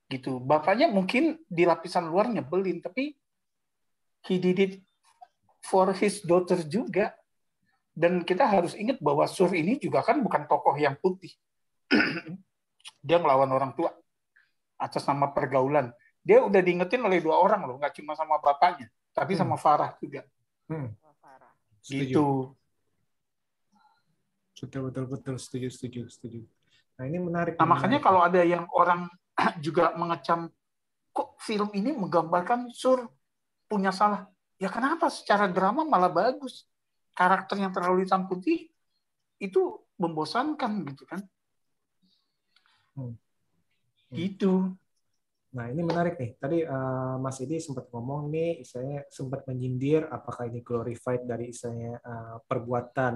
Gitu. 0.08 0.40
Bapaknya 0.40 0.88
mungkin 0.88 1.40
di 1.48 1.68
lapisan 1.68 2.08
luar 2.08 2.32
nyebelin 2.32 2.80
tapi 2.80 3.12
he 4.28 4.40
did 4.40 4.58
it 4.58 4.74
for 5.60 5.92
his 5.92 6.24
daughter 6.24 6.58
juga. 6.64 7.12
Dan 7.92 8.24
kita 8.24 8.48
harus 8.48 8.72
ingat 8.72 9.04
bahwa 9.04 9.28
Sur 9.28 9.52
ini 9.52 9.76
juga 9.76 10.00
kan 10.00 10.24
bukan 10.24 10.48
tokoh 10.48 10.76
yang 10.80 10.96
putih. 10.96 11.32
Dia 13.06 13.20
ngelawan 13.20 13.52
orang 13.52 13.76
tua 13.76 13.92
atas 14.80 15.04
nama 15.04 15.28
pergaulan. 15.28 15.92
Dia 16.24 16.40
udah 16.40 16.60
diingetin 16.64 17.04
oleh 17.04 17.20
dua 17.20 17.36
orang 17.36 17.68
loh 17.68 17.76
nggak 17.76 18.00
cuma 18.00 18.16
sama 18.16 18.40
bapaknya 18.40 18.88
tapi 19.12 19.36
sama 19.36 19.60
Farah 19.60 19.92
juga. 20.00 20.24
Hmm. 20.66 20.88
Setuju. 21.82 22.06
gitu 22.06 22.26
betul 24.62 24.86
betul 24.86 25.04
betul 25.10 25.36
setuju 25.42 25.68
setuju 25.74 26.06
setuju 26.06 26.46
nah 26.94 27.04
ini 27.10 27.18
menarik 27.18 27.58
Nah, 27.58 27.66
makanya 27.66 27.98
menarik. 27.98 28.06
kalau 28.06 28.20
ada 28.22 28.40
yang 28.46 28.64
orang 28.70 29.10
juga 29.66 29.90
mengecam, 29.98 30.52
kok 31.10 31.34
film 31.42 31.72
ini 31.74 31.90
menggambarkan 31.96 32.70
Sur 32.70 33.10
punya 33.66 33.90
salah? 33.90 34.28
Ya 34.60 34.68
kenapa? 34.68 35.08
Secara 35.08 35.48
drama 35.50 35.82
malah 35.82 36.12
bagus. 36.12 36.68
Karakter 37.12 37.58
yang 37.60 37.72
terlalu 37.74 38.06
hitam 38.06 38.24
putih 38.28 38.70
itu 39.40 39.82
membosankan 39.98 40.84
gitu 40.88 41.04
kan? 41.08 41.20
Hmm. 42.96 43.16
Gitu. 44.12 44.76
Nah, 45.52 45.68
ini 45.68 45.84
menarik 45.84 46.16
nih. 46.16 46.32
Tadi 46.40 46.58
eh, 46.64 47.14
Mas 47.20 47.36
Edi 47.44 47.60
sempat 47.60 47.92
ngomong 47.92 48.32
nih, 48.32 48.64
istilahnya 48.64 49.04
sempat 49.12 49.44
menyindir 49.44 50.08
apakah 50.08 50.48
ini 50.48 50.64
glorified 50.64 51.28
dari 51.28 51.52
istilahnya 51.52 52.00
eh, 52.00 52.36
perbuatan 52.48 53.12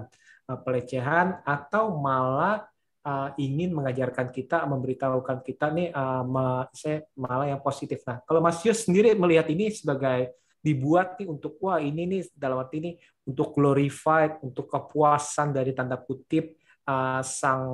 eh, 0.53 0.59
pelecehan 0.61 1.41
atau 1.49 1.97
malah 1.97 2.61
eh, 3.09 3.29
ingin 3.41 3.73
mengajarkan 3.73 4.29
kita, 4.37 4.69
memberitahukan 4.69 5.41
kita 5.49 5.73
nih 5.73 5.89
eh, 5.97 6.23
me- 6.29 6.69
istilahnya 6.77 7.03
malah 7.17 7.47
yang 7.57 7.63
positif. 7.65 8.05
Nah, 8.05 8.21
kalau 8.29 8.45
Mas 8.45 8.61
Yus 8.69 8.85
sendiri 8.85 9.17
melihat 9.17 9.49
ini 9.49 9.73
sebagai 9.73 10.37
dibuat 10.61 11.17
nih 11.17 11.33
untuk 11.33 11.57
wah 11.65 11.81
ini 11.81 12.05
nih 12.05 12.21
dalam 12.37 12.61
arti 12.61 12.77
ini 12.85 12.91
untuk 13.25 13.57
glorified, 13.57 14.45
untuk 14.45 14.69
kepuasan 14.69 15.57
dari 15.57 15.73
tanda 15.73 15.97
kutip 15.97 16.53
eh, 16.85 17.23
sang 17.25 17.65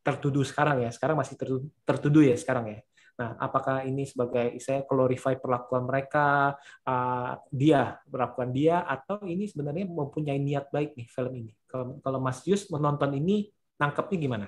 tertuduh 0.00 0.40
sekarang 0.48 0.80
ya. 0.80 0.88
Sekarang 0.88 1.20
masih 1.20 1.36
tertuduh, 1.36 1.68
tertuduh 1.84 2.24
ya 2.24 2.36
sekarang 2.40 2.64
ya. 2.72 2.80
Nah, 3.20 3.36
apakah 3.36 3.84
ini 3.84 4.08
sebagai 4.08 4.56
saya 4.64 4.80
glorify 4.88 5.36
perlakuan 5.36 5.84
mereka, 5.84 6.56
uh, 6.88 7.36
dia 7.52 8.00
perlakuan 8.08 8.48
dia, 8.48 8.80
atau 8.80 9.20
ini 9.28 9.44
sebenarnya 9.44 9.84
mempunyai 9.84 10.40
niat 10.40 10.72
baik 10.72 10.96
nih 10.96 11.04
film 11.04 11.32
ini? 11.36 11.52
Kalau 11.68 12.00
kalau 12.00 12.16
Mas 12.16 12.40
Yus 12.48 12.64
menonton 12.72 13.12
ini, 13.12 13.52
nangkepnya 13.76 14.16
gimana? 14.16 14.46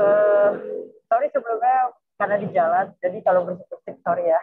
Eh, 0.00 0.50
sorry 1.04 1.28
sebelumnya 1.28 1.92
karena 2.16 2.36
di 2.40 2.48
jalan, 2.56 2.86
jadi 3.04 3.18
kalau 3.20 3.44
bersikup 3.44 3.84
sorry 4.00 4.24
ya. 4.24 4.40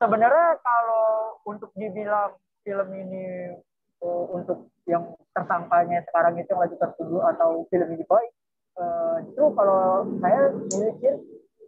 Sebenarnya 0.00 0.56
kalau 0.64 1.36
untuk 1.44 1.76
dibilang 1.76 2.40
film 2.64 2.88
ini 2.88 3.52
eh, 4.00 4.24
untuk 4.32 4.72
yang 4.88 5.12
tersangkanya 5.36 6.00
sekarang 6.08 6.40
itu 6.40 6.48
yang 6.56 6.62
lagi 6.64 6.76
tertuduh 6.80 7.22
atau 7.36 7.68
film 7.68 7.88
ini 7.92 8.04
baik, 8.08 8.32
eh, 8.78 9.16
itu 9.28 9.44
kalau 9.52 10.06
saya 10.22 10.42
mikir 10.56 11.14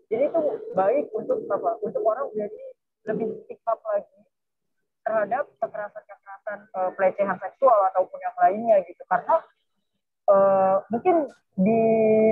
jadi 0.09 0.31
itu 0.31 0.40
baik 0.76 1.10
untuk 1.16 1.43
apa? 1.51 1.81
Untuk 1.82 2.02
orang 2.05 2.28
jadi 2.36 2.62
lebih 3.09 3.28
up 3.68 3.81
lagi 3.85 4.20
terhadap 5.05 5.44
kekerasan-kekerasan 5.60 6.59
eh, 6.68 6.90
pelecehan 6.97 7.39
seksual 7.40 7.78
ataupun 7.93 8.18
yang 8.20 8.36
lainnya 8.40 8.76
gitu 8.89 9.02
karena 9.09 9.36
eh, 10.31 10.76
mungkin 10.89 11.16
di 11.55 11.82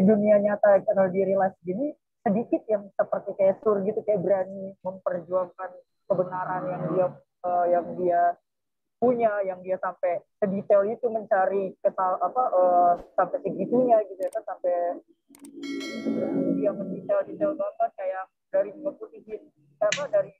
dunia 0.02 0.42
nyata 0.42 0.82
atau 0.82 1.06
di 1.12 1.22
real 1.22 1.46
life 1.46 1.58
gini 1.62 1.94
sedikit 2.22 2.62
yang 2.70 2.86
seperti 2.94 3.34
kayak 3.34 3.58
sur 3.62 3.82
gitu 3.82 3.98
kayak 4.06 4.22
berani 4.22 4.74
memperjuangkan 4.82 5.70
kebenaran 6.06 6.62
yang 6.70 6.82
dia 6.94 7.06
uh, 7.42 7.66
yang 7.66 7.86
dia 7.98 8.22
punya 9.02 9.42
yang 9.42 9.58
dia 9.66 9.74
sampai 9.82 10.22
sedetail 10.38 10.86
itu 10.86 11.10
mencari 11.10 11.74
kesal 11.82 12.22
apa 12.22 12.42
uh, 12.54 12.94
sampai 13.18 13.42
segitunya 13.42 13.98
gitu 14.06 14.22
ya 14.22 14.30
kan 14.30 14.46
sampai 14.46 15.02
dia 16.54 16.70
mendetail 16.70 17.26
detail 17.26 17.52
banget 17.58 17.90
kayak 17.98 18.24
dari 18.54 18.70
ngeputihin 18.78 19.42
apa 19.82 20.06
dari 20.06 20.30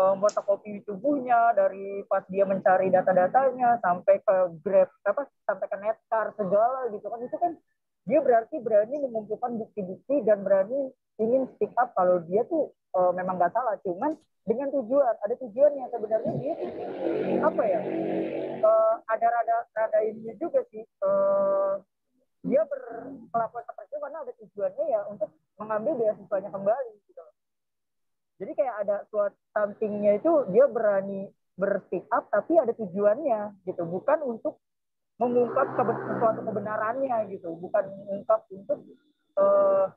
uh, 0.00 0.14
fotokopi 0.16 0.80
tubuhnya 0.86 1.52
dari 1.52 2.06
pas 2.06 2.24
dia 2.32 2.48
mencari 2.48 2.88
data-datanya 2.88 3.82
sampai 3.82 4.22
ke 4.22 4.36
grab 4.62 4.88
apa 5.04 5.28
sampai 5.44 5.66
ke 5.66 5.76
netcar 5.82 6.26
segala 6.38 6.88
gitu 6.94 7.04
kan. 7.04 7.20
Itu 7.20 7.36
kan 7.36 7.52
dia 8.08 8.24
berarti 8.24 8.56
berani 8.62 8.96
mengumpulkan 9.04 9.60
bukti-bukti 9.60 10.24
dan 10.24 10.40
berani 10.40 10.88
ingin 11.20 11.50
speak 11.52 11.74
up 11.76 11.92
kalau 11.92 12.22
dia 12.24 12.46
tuh 12.48 12.72
uh, 12.94 13.12
memang 13.12 13.36
nggak 13.36 13.52
salah 13.52 13.76
cuman 13.82 14.14
dengan 14.48 14.72
tujuan 14.72 15.14
ada 15.20 15.34
tujuannya 15.36 15.84
sebenarnya 15.92 16.32
dia 16.40 16.54
apa 17.44 17.62
ya 17.68 17.80
uh, 18.64 18.94
ada 19.12 19.26
rada 19.28 19.56
rada 19.76 19.98
ini 20.08 20.32
juga 20.40 20.64
sih 20.72 20.84
uh, 21.04 21.82
dia 22.46 22.62
berkelakuan 22.64 23.64
seperti 23.66 23.88
itu 23.90 23.98
karena 23.98 24.18
ada 24.22 24.32
tujuannya 24.38 24.84
ya 24.88 25.00
untuk 25.10 25.30
mengambil 25.58 25.92
beasiswanya 25.98 26.50
kembali 26.54 26.92
gitu. 27.10 27.24
Jadi 28.38 28.52
kayak 28.54 28.74
ada 28.86 28.96
suatu 29.10 29.38
sampingnya 29.50 30.22
itu 30.22 30.32
dia 30.54 30.70
berani 30.70 31.26
berspeak 31.58 32.06
up 32.14 32.30
tapi 32.30 32.54
ada 32.54 32.70
tujuannya 32.72 33.58
gitu. 33.66 33.82
Bukan 33.82 34.22
untuk 34.22 34.62
mengungkap 35.18 35.74
sesuatu 35.74 36.40
kebenarannya 36.46 37.26
gitu. 37.34 37.50
Bukan 37.58 37.84
mengungkap 37.90 38.46
untuk 38.54 38.78
uh, 39.34 39.90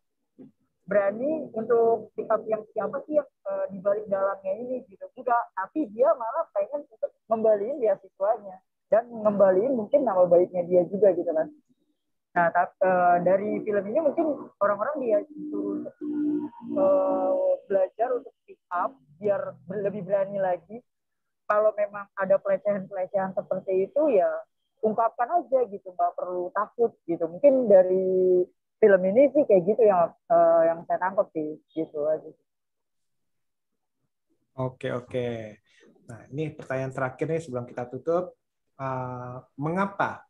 berani 0.85 1.47
untuk 1.53 2.09
sikap 2.17 2.41
yang 2.49 2.63
siapa 2.73 2.97
sih 3.05 3.17
yang 3.21 3.29
uh, 3.45 3.65
di 3.69 3.77
balik 3.79 4.05
dalamnya 4.09 4.53
ini 4.57 4.81
gitu. 4.89 5.05
Enggak 5.17 5.43
tapi 5.53 5.87
dia 5.93 6.09
malah 6.17 6.45
pengen 6.51 6.81
untuk 6.89 7.11
ngembaliin 7.29 7.77
beasiswanya 7.77 8.57
dan 8.91 9.07
ngembaliin 9.07 9.73
mungkin 9.77 10.03
nama 10.03 10.27
baiknya 10.27 10.65
dia 10.67 10.81
juga 10.89 11.13
gitu 11.15 11.31
kan. 11.31 11.47
Nah 12.31 12.47
tapi, 12.51 12.73
uh, 12.83 12.87
eh, 12.87 13.17
dari 13.27 13.51
film 13.63 13.85
ini 13.91 13.99
mungkin 13.99 14.25
orang-orang 14.63 14.95
dia 15.03 15.17
disuruh 15.27 15.83
uh, 16.79 17.59
belajar 17.67 18.09
untuk 18.15 18.33
speak 18.43 18.59
up 18.71 18.95
biar 19.19 19.55
lebih 19.67 20.07
berani 20.07 20.39
lagi. 20.39 20.79
Kalau 21.47 21.75
memang 21.75 22.07
ada 22.15 22.39
pelecehan-pelecehan 22.39 23.35
seperti 23.35 23.91
itu 23.91 24.15
ya 24.15 24.31
ungkapkan 24.81 25.29
aja 25.43 25.59
gitu 25.67 25.87
nggak 25.93 26.15
perlu 26.15 26.49
takut 26.55 26.95
gitu. 27.05 27.27
Mungkin 27.27 27.67
dari 27.67 28.43
film 28.81 29.01
ini 29.13 29.29
sih 29.29 29.45
kayak 29.45 29.63
gitu 29.69 29.81
yang 29.85 30.09
uh, 30.09 30.61
yang 30.65 30.81
saya 30.89 30.97
tangkap 30.97 31.29
sih 31.37 31.61
gitu 31.69 32.01
aja. 32.09 32.33
Oke 34.57 34.89
oke. 34.89 35.27
Nah 36.09 36.19
ini 36.33 36.49
pertanyaan 36.49 36.89
terakhir 36.89 37.29
nih 37.29 37.41
sebelum 37.45 37.69
kita 37.69 37.85
tutup. 37.85 38.33
Uh, 38.81 39.45
mengapa 39.61 40.25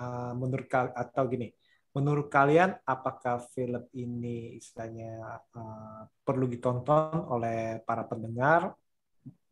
uh, 0.00 0.32
menurut 0.32 0.64
kalian 0.64 0.96
atau 0.96 1.28
gini, 1.28 1.52
menurut 1.92 2.32
kalian 2.32 2.72
apakah 2.88 3.44
film 3.52 3.84
ini 3.92 4.56
istilahnya 4.56 5.44
uh, 5.52 6.08
perlu 6.24 6.48
ditonton 6.48 7.28
oleh 7.28 7.84
para 7.84 8.08
pendengar? 8.08 8.72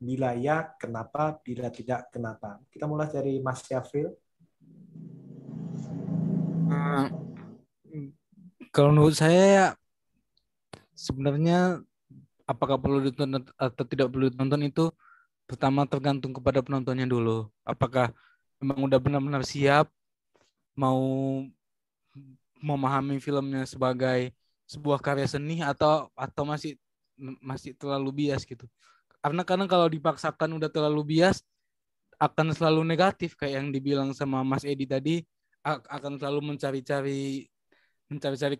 Bila 0.01 0.33
ya, 0.33 0.73
kenapa? 0.81 1.37
Bila 1.45 1.69
tidak, 1.69 2.09
kenapa? 2.09 2.57
Kita 2.73 2.89
mulai 2.89 3.13
dari 3.13 3.37
Mas 3.45 3.61
Syafril. 3.67 4.09
Uh, 6.73 7.28
kalau 8.79 8.95
menurut 8.95 9.19
saya 9.19 9.43
ya 9.51 9.67
sebenarnya 10.95 11.83
apakah 12.47 12.79
perlu 12.79 13.03
ditonton 13.03 13.43
atau 13.59 13.83
tidak 13.83 14.07
perlu 14.15 14.31
ditonton 14.31 14.63
itu 14.63 14.95
pertama 15.51 15.83
tergantung 15.83 16.31
kepada 16.31 16.63
penontonnya 16.63 17.11
dulu. 17.11 17.51
Apakah 17.67 18.15
memang 18.63 18.87
udah 18.87 19.03
benar-benar 19.03 19.43
siap 19.43 19.91
mau 20.79 21.03
memahami 22.63 23.19
filmnya 23.19 23.67
sebagai 23.67 24.31
sebuah 24.71 25.03
karya 25.03 25.27
seni 25.27 25.59
atau 25.59 26.15
atau 26.15 26.47
masih 26.47 26.79
masih 27.43 27.75
terlalu 27.75 28.15
bias 28.15 28.47
gitu. 28.47 28.71
Karena 29.19 29.43
karena 29.43 29.67
kalau 29.67 29.91
dipaksakan 29.91 30.55
udah 30.55 30.71
terlalu 30.71 31.19
bias 31.19 31.43
akan 32.23 32.55
selalu 32.55 32.87
negatif 32.87 33.35
kayak 33.35 33.59
yang 33.59 33.75
dibilang 33.75 34.15
sama 34.15 34.47
Mas 34.47 34.63
Edi 34.63 34.87
tadi 34.87 35.27
akan 35.67 36.23
selalu 36.23 36.55
mencari-cari 36.55 37.51
mencari-cari 38.09 38.57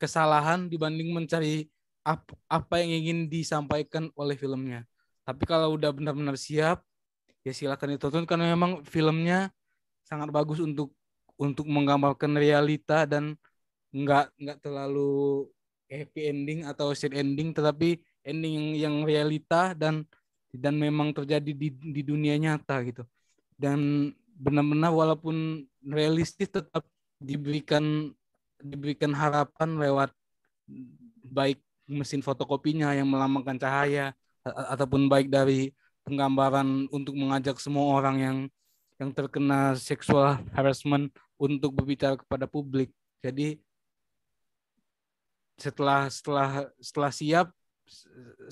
kesalahan 0.00 0.68
dibanding 0.68 1.12
mencari 1.12 1.68
apa, 2.04 2.32
apa 2.48 2.74
yang 2.80 3.04
ingin 3.04 3.18
disampaikan 3.28 4.08
oleh 4.16 4.34
filmnya. 4.34 4.88
Tapi 5.28 5.44
kalau 5.44 5.76
udah 5.76 5.92
benar-benar 5.92 6.40
siap, 6.40 6.80
ya 7.44 7.52
silakan 7.52 7.96
ditonton 7.96 8.24
karena 8.24 8.56
memang 8.56 8.80
filmnya 8.88 9.52
sangat 10.08 10.32
bagus 10.32 10.64
untuk 10.64 10.92
untuk 11.36 11.68
menggambarkan 11.68 12.34
realita 12.34 13.04
dan 13.04 13.36
nggak 13.92 14.32
nggak 14.40 14.58
terlalu 14.64 15.46
happy 15.88 16.32
ending 16.32 16.60
atau 16.64 16.92
sad 16.92 17.12
ending, 17.12 17.52
tetapi 17.52 18.00
ending 18.24 18.52
yang, 18.52 18.68
yang 18.76 18.96
realita 19.04 19.72
dan 19.76 20.04
dan 20.52 20.80
memang 20.80 21.12
terjadi 21.12 21.52
di, 21.52 21.68
di 21.72 22.02
dunia 22.04 22.36
nyata 22.40 22.80
gitu. 22.84 23.04
Dan 23.56 24.12
benar-benar 24.32 24.92
walaupun 24.94 25.66
realistis 25.84 26.48
tetap 26.48 26.88
diberikan 27.18 28.14
diberikan 28.62 29.14
harapan 29.14 29.78
lewat 29.78 30.10
baik 31.24 31.62
mesin 31.88 32.20
fotokopinya 32.20 32.92
yang 32.92 33.08
melambangkan 33.08 33.56
cahaya 33.56 34.12
ataupun 34.44 35.08
baik 35.08 35.32
dari 35.32 35.72
penggambaran 36.04 36.88
untuk 36.92 37.16
mengajak 37.16 37.56
semua 37.60 38.00
orang 38.00 38.16
yang 38.20 38.36
yang 38.98 39.10
terkena 39.14 39.78
seksual 39.78 40.42
harassment 40.52 41.14
untuk 41.38 41.70
berbicara 41.70 42.18
kepada 42.18 42.50
publik. 42.50 42.90
Jadi 43.22 43.62
setelah 45.58 46.10
setelah 46.10 46.70
setelah 46.78 47.10
siap 47.14 47.46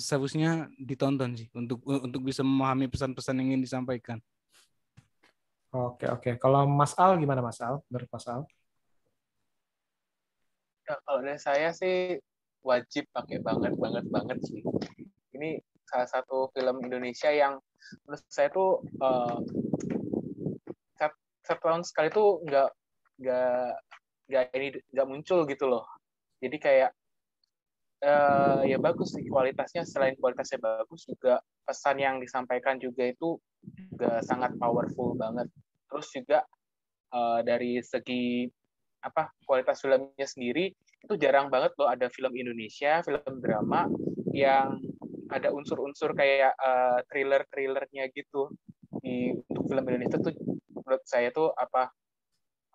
seharusnya 0.01 0.71
ditonton 0.81 1.37
sih 1.37 1.49
untuk 1.53 1.83
untuk 1.85 2.25
bisa 2.25 2.41
memahami 2.41 2.89
pesan-pesan 2.89 3.37
yang 3.43 3.55
ingin 3.55 3.63
disampaikan. 3.63 4.19
Oke 5.75 6.09
oke. 6.09 6.31
Kalau 6.41 6.65
Mas 6.65 6.97
Al 6.97 7.21
gimana 7.21 7.45
Mas 7.45 7.61
Al? 7.61 7.83
Menurut? 7.91 8.09
Kalau 10.87 11.19
dari 11.19 11.39
saya 11.43 11.75
sih 11.75 12.15
wajib 12.63 13.11
pakai 13.11 13.43
banget 13.43 13.75
banget 13.75 14.07
banget 14.07 14.39
sih. 14.47 14.63
Ini 15.35 15.59
salah 15.87 16.07
satu 16.07 16.51
film 16.55 16.83
Indonesia 16.83 17.31
yang 17.31 17.59
menurut 18.07 18.23
saya 18.31 18.51
tuh 18.51 18.83
uh, 19.03 19.39
satu 21.47 21.63
tahun 21.63 21.83
sekali 21.87 22.11
tuh 22.11 22.43
nggak 22.43 22.71
nggak 23.23 23.71
nggak 24.27 24.45
ini 24.59 24.69
nggak 24.91 25.07
muncul 25.07 25.47
gitu 25.47 25.65
loh. 25.71 25.87
Jadi 26.43 26.57
kayak 26.59 26.91
uh, 28.03 28.67
ya 28.67 28.83
bagus 28.83 29.15
sih 29.15 29.27
kualitasnya 29.31 29.87
selain 29.87 30.19
kualitasnya 30.19 30.59
bagus 30.59 31.07
juga 31.07 31.39
pesan 31.63 32.03
yang 32.03 32.19
disampaikan 32.19 32.83
juga 32.83 33.07
itu 33.07 33.39
juga 33.95 34.19
sangat 34.27 34.59
powerful 34.59 35.15
banget. 35.15 35.47
Terus 35.87 36.09
juga 36.11 36.39
uh, 37.15 37.41
dari 37.47 37.79
segi 37.79 38.51
apa 39.07 39.31
kualitas 39.47 39.79
filmnya 39.79 40.27
sendiri 40.27 40.75
itu 40.75 41.15
jarang 41.15 41.47
banget 41.47 41.71
loh 41.79 41.87
ada 41.87 42.11
film 42.11 42.35
Indonesia 42.35 42.99
film 43.07 43.39
drama 43.39 43.87
yang 44.35 44.83
ada 45.31 45.51
unsur-unsur 45.51 46.15
kayak 46.15 46.55
uh, 46.59 47.03
thriller-thrillernya 47.11 48.11
gitu. 48.15 48.51
Di 49.03 49.35
untuk 49.35 49.65
film 49.71 49.85
Indonesia 49.87 50.19
tuh 50.23 50.35
menurut 50.71 51.03
saya 51.07 51.31
tuh 51.35 51.51
apa 51.55 51.91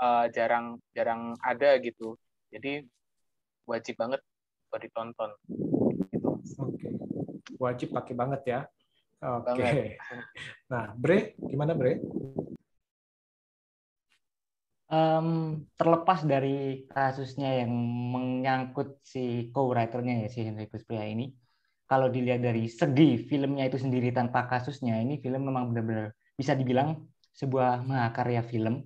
uh, 0.03 0.25
jarang 0.31 0.79
jarang 0.91 1.35
ada 1.43 1.79
gitu. 1.79 2.19
Jadi 2.51 2.83
wajib 3.67 3.95
banget 3.99 4.19
buat 4.67 4.81
ditonton. 4.83 5.31
Gitu. 6.11 6.29
Oke. 6.59 6.89
Wajib 7.59 7.95
pakai 7.95 8.13
banget 8.15 8.41
ya. 8.47 8.59
Oke. 9.21 9.53
Okay. 9.55 9.87
nah 10.71 10.91
Bre 10.97 11.37
gimana 11.39 11.77
Bre 11.77 12.01
um, 14.91 15.57
terlepas 15.79 16.21
dari 16.27 16.85
kasusnya 16.91 17.63
yang 17.63 17.71
menyangkut 18.11 18.99
si 19.01 19.49
co-writernya 19.55 20.27
ya 20.27 20.29
si 20.29 20.43
Henrikus 20.43 20.83
Pria 20.83 21.07
ini, 21.07 21.31
kalau 21.87 22.11
dilihat 22.11 22.43
dari 22.43 22.67
segi 22.67 23.19
filmnya 23.23 23.67
itu 23.67 23.79
sendiri 23.79 24.11
tanpa 24.11 24.47
kasusnya, 24.47 24.99
ini 24.99 25.19
film 25.23 25.47
memang 25.47 25.71
benar-benar 25.71 26.11
bisa 26.35 26.55
dibilang 26.55 27.07
sebuah 27.35 27.87
mahakarya 27.87 28.43
film. 28.43 28.83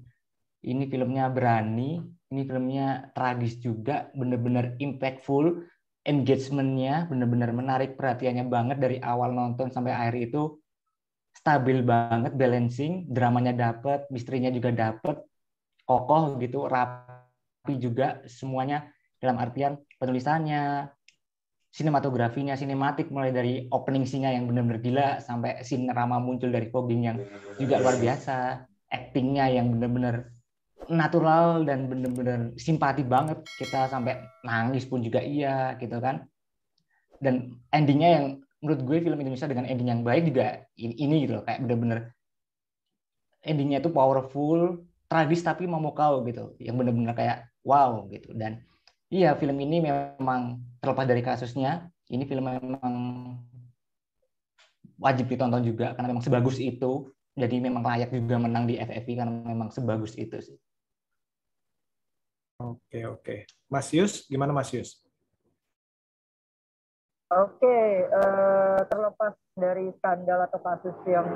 Ini 0.65 0.89
filmnya 0.89 1.29
berani, 1.29 2.01
ini 2.33 2.41
filmnya 2.41 3.13
tragis 3.13 3.61
juga, 3.61 4.09
benar-benar 4.17 4.81
impactful, 4.81 5.61
engagementnya 6.01 7.05
benar-benar 7.05 7.53
menarik 7.53 7.93
perhatiannya 7.93 8.45
banget 8.49 8.77
dari 8.81 8.97
awal 9.01 9.33
nonton 9.33 9.69
sampai 9.69 9.93
akhir 9.93 10.33
itu 10.33 10.57
stabil 11.37 11.85
banget, 11.85 12.33
balancing, 12.33 13.05
dramanya 13.05 13.53
dapat, 13.53 14.09
misterinya 14.09 14.49
juga 14.49 14.73
dapat, 14.73 15.21
kokoh 15.85 16.37
gitu, 16.41 16.65
rapi 16.65 17.73
juga 17.77 18.25
semuanya 18.25 18.89
dalam 19.21 19.37
artian 19.39 19.79
penulisannya, 20.01 20.89
sinematografinya 21.75 22.55
sinematik 22.55 23.11
mulai 23.11 23.35
dari 23.35 23.67
opening 23.67 24.07
singa 24.07 24.31
yang 24.31 24.47
benar-benar 24.47 24.79
gila 24.79 25.07
sampai 25.19 25.59
scene 25.61 25.91
Rama 25.91 26.23
muncul 26.23 26.47
dari 26.47 26.71
fogging 26.71 27.01
yang 27.03 27.17
juga 27.59 27.83
luar 27.83 27.99
biasa. 27.99 28.63
Actingnya 28.85 29.51
yang 29.51 29.75
benar-benar 29.75 30.29
natural 30.87 31.67
dan 31.67 31.91
benar-benar 31.91 32.55
simpati 32.55 33.03
banget. 33.03 33.43
Kita 33.59 33.91
sampai 33.91 34.23
nangis 34.45 34.87
pun 34.87 35.03
juga 35.03 35.19
iya 35.19 35.75
gitu 35.81 35.99
kan. 35.99 36.23
Dan 37.19 37.59
endingnya 37.75 38.09
yang 38.21 38.25
menurut 38.63 38.81
gue 38.87 38.97
film 39.03 39.19
Indonesia 39.19 39.51
dengan 39.51 39.67
ending 39.67 39.89
yang 39.91 40.01
baik 40.01 40.31
juga 40.31 40.63
ini, 40.79 40.95
ini 40.95 41.15
gitu 41.27 41.37
loh 41.37 41.43
kayak 41.43 41.59
benar-benar 41.65 41.99
endingnya 43.45 43.77
itu 43.83 43.91
powerful 43.93 44.81
tragis 45.05 45.41
tapi 45.45 45.69
memukau 45.69 46.25
gitu 46.25 46.57
yang 46.57 46.75
benar-benar 46.75 47.13
kayak 47.13 47.37
wow 47.61 48.05
gitu 48.09 48.33
dan 48.33 48.61
iya 49.09 49.37
film 49.37 49.57
ini 49.61 49.85
memang 49.85 50.61
terlepas 50.81 51.05
dari 51.05 51.21
kasusnya 51.21 51.89
ini 52.09 52.25
film 52.25 52.45
memang 52.45 52.93
wajib 54.97 55.29
ditonton 55.29 55.61
juga 55.61 55.93
karena 55.93 56.09
memang 56.09 56.23
sebagus 56.25 56.57
itu 56.57 57.09
jadi 57.35 57.59
memang 57.59 57.83
layak 57.83 58.15
juga 58.15 58.39
menang 58.39 58.65
di 58.65 58.79
FFI 58.79 59.13
karena 59.19 59.33
memang 59.43 59.69
sebagus 59.69 60.15
itu 60.15 60.39
sih 60.39 60.57
Oke, 62.55 63.03
oke. 63.03 63.35
Mas 63.67 63.91
Yus, 63.91 64.23
gimana 64.31 64.55
Mas 64.55 64.71
Yus? 64.71 65.03
Oke, 67.27 68.07
uh, 68.15 68.79
terlepas 68.87 69.35
dari 69.59 69.91
skandal 69.99 70.47
atau 70.47 70.59
kasus 70.63 70.95
yang 71.03 71.27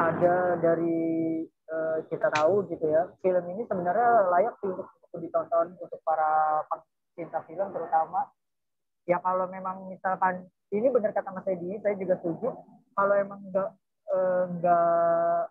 ada 0.00 0.56
dari 0.56 1.44
uh, 1.74 1.98
kita 2.06 2.30
tahu 2.30 2.62
gitu 2.70 2.86
ya, 2.86 3.10
film 3.18 3.44
ini 3.50 3.66
sebenarnya 3.66 4.30
layak 4.30 4.54
sih 4.62 4.70
untuk, 4.70 4.86
untuk 5.10 5.18
ditonton 5.18 5.74
untuk 5.82 6.00
para 6.06 6.62
pencinta 6.70 7.42
film 7.50 7.68
terutama. 7.74 8.30
Ya 9.04 9.18
kalau 9.20 9.50
memang 9.50 9.90
misalkan 9.90 10.46
ini 10.70 10.86
benar 10.88 11.10
kata 11.10 11.34
Mas 11.34 11.50
Edi, 11.50 11.76
saya 11.82 11.98
juga 11.98 12.14
setuju. 12.22 12.54
Kalau 12.94 13.14
emang 13.18 13.42
nggak 13.50 13.70
uh, 14.14 14.44
nggak 14.54 15.50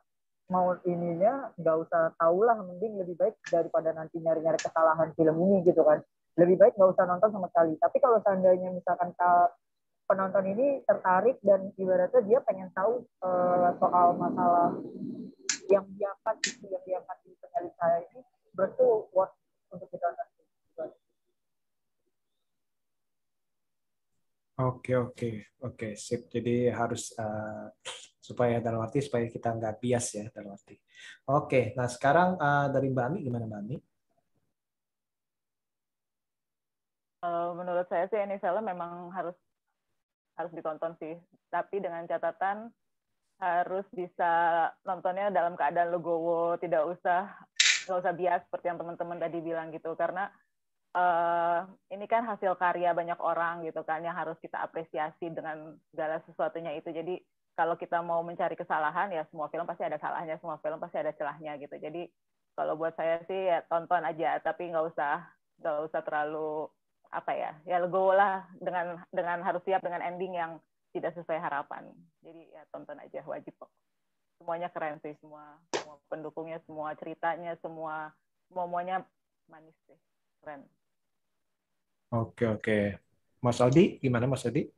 mau 0.52 0.76
ininya 0.86 1.50
nggak 1.56 1.78
usah 1.88 2.12
tahu 2.20 2.44
lah 2.44 2.60
mending 2.60 3.00
lebih 3.00 3.16
baik 3.16 3.36
daripada 3.48 3.96
nanti 3.96 4.20
nyari-nyari 4.20 4.60
kesalahan 4.60 5.10
film 5.16 5.36
ini 5.50 5.64
gitu 5.64 5.82
kan 5.82 6.04
lebih 6.36 6.60
baik 6.60 6.76
nggak 6.76 6.94
usah 6.94 7.06
nonton 7.08 7.32
sama 7.32 7.48
sekali 7.50 7.74
tapi 7.80 7.98
kalau 8.04 8.20
seandainya 8.22 8.70
misalkan 8.70 9.16
penonton 10.06 10.46
ini 10.52 10.84
tertarik 10.84 11.40
dan 11.42 11.72
ibaratnya 11.80 12.22
dia 12.28 12.40
pengen 12.44 12.70
tahu 12.76 13.08
uh, 13.24 13.72
soal 13.80 14.20
masalah 14.20 14.76
yang 15.74 15.86
diangkat 15.98 16.36
yang 16.62 16.84
diangkat 16.86 17.18
di 17.26 17.32
penyalin 17.42 17.74
saya 17.82 17.98
ini 18.14 18.22
berarti 18.54 18.86
worth 19.12 19.36
untuk 19.74 19.90
ditonton 19.90 20.28
Oke 24.54 24.94
oke 24.94 25.58
oke 25.66 25.98
sip. 25.98 26.30
Jadi 26.30 26.70
harus 26.70 27.10
uh, 27.18 27.74
supaya 28.22 28.62
dalam 28.62 28.86
arti 28.86 29.02
supaya 29.02 29.26
kita 29.26 29.50
nggak 29.50 29.82
bias 29.82 30.14
ya 30.14 30.26
dalam 30.30 30.54
arti. 30.54 30.78
Oke, 31.26 31.74
nah 31.74 31.90
sekarang 31.90 32.38
uh, 32.38 32.70
dari 32.70 32.94
Mbak 32.94 33.06
Ami 33.10 33.20
gimana 33.26 33.50
Mbak 33.50 33.62
Ami? 33.66 33.78
Uh, 37.26 37.50
menurut 37.58 37.90
saya 37.90 38.06
sih 38.14 38.22
ini 38.22 38.38
film 38.38 38.62
memang 38.62 39.10
harus 39.10 39.34
harus 40.38 40.54
ditonton 40.54 40.94
sih, 41.02 41.18
tapi 41.50 41.82
dengan 41.82 42.06
catatan 42.06 42.70
harus 43.44 43.84
bisa 43.92 44.32
nontonnya 44.88 45.28
dalam 45.28 45.60
keadaan 45.60 45.92
legowo, 45.92 46.56
tidak 46.64 46.88
usah 46.88 47.28
nggak 47.84 48.00
usah 48.00 48.14
bias 48.16 48.42
seperti 48.48 48.72
yang 48.72 48.80
teman-teman 48.80 49.20
tadi 49.20 49.38
bilang 49.44 49.68
gitu, 49.76 49.92
karena 50.00 50.32
uh, 50.96 51.68
ini 51.92 52.08
kan 52.08 52.24
hasil 52.24 52.56
karya 52.56 52.96
banyak 52.96 53.20
orang 53.20 53.68
gitu 53.68 53.84
kan 53.84 54.00
yang 54.00 54.16
harus 54.16 54.40
kita 54.40 54.64
apresiasi 54.64 55.28
dengan 55.28 55.76
segala 55.92 56.24
sesuatunya 56.24 56.80
itu. 56.80 56.88
Jadi 56.96 57.20
kalau 57.60 57.76
kita 57.76 58.00
mau 58.00 58.24
mencari 58.24 58.56
kesalahan 58.56 59.12
ya 59.12 59.28
semua 59.30 59.52
film 59.52 59.68
pasti 59.68 59.84
ada 59.84 60.00
salahnya, 60.00 60.40
semua 60.40 60.58
film 60.64 60.80
pasti 60.80 60.98
ada 61.04 61.12
celahnya 61.14 61.60
gitu. 61.60 61.76
Jadi 61.76 62.08
kalau 62.56 62.80
buat 62.80 62.96
saya 62.96 63.20
sih 63.28 63.52
ya 63.52 63.62
tonton 63.68 64.08
aja, 64.08 64.40
tapi 64.40 64.72
nggak 64.72 64.86
usah 64.96 65.22
nggak 65.60 65.78
usah 65.92 66.02
terlalu 66.02 66.66
apa 67.14 67.30
ya 67.38 67.52
ya 67.70 67.78
legowo 67.78 68.10
lah 68.10 68.42
dengan 68.58 68.98
dengan 69.14 69.46
harus 69.46 69.62
siap 69.70 69.86
dengan 69.86 70.02
ending 70.02 70.34
yang 70.34 70.58
tidak 70.94 71.18
sesuai 71.18 71.42
harapan. 71.42 71.90
Jadi 72.22 72.54
ya 72.54 72.62
tonton 72.70 73.02
aja 73.02 73.26
wajib 73.26 73.52
kok. 73.58 73.72
Semuanya 74.38 74.70
keren 74.70 75.02
sih 75.02 75.18
semua 75.18 75.58
semua 75.74 75.98
pendukungnya, 76.08 76.62
semua 76.64 76.94
ceritanya, 76.96 77.58
semua 77.60 78.14
semuanya 78.48 79.02
manis 79.50 79.76
sih 79.90 79.98
keren. 80.40 80.62
Oke 82.14 82.46
oke. 82.46 82.80
Mas 83.42 83.60
Aldi 83.60 84.00
gimana 84.00 84.30
Mas 84.30 84.46
Aldi? 84.46 84.70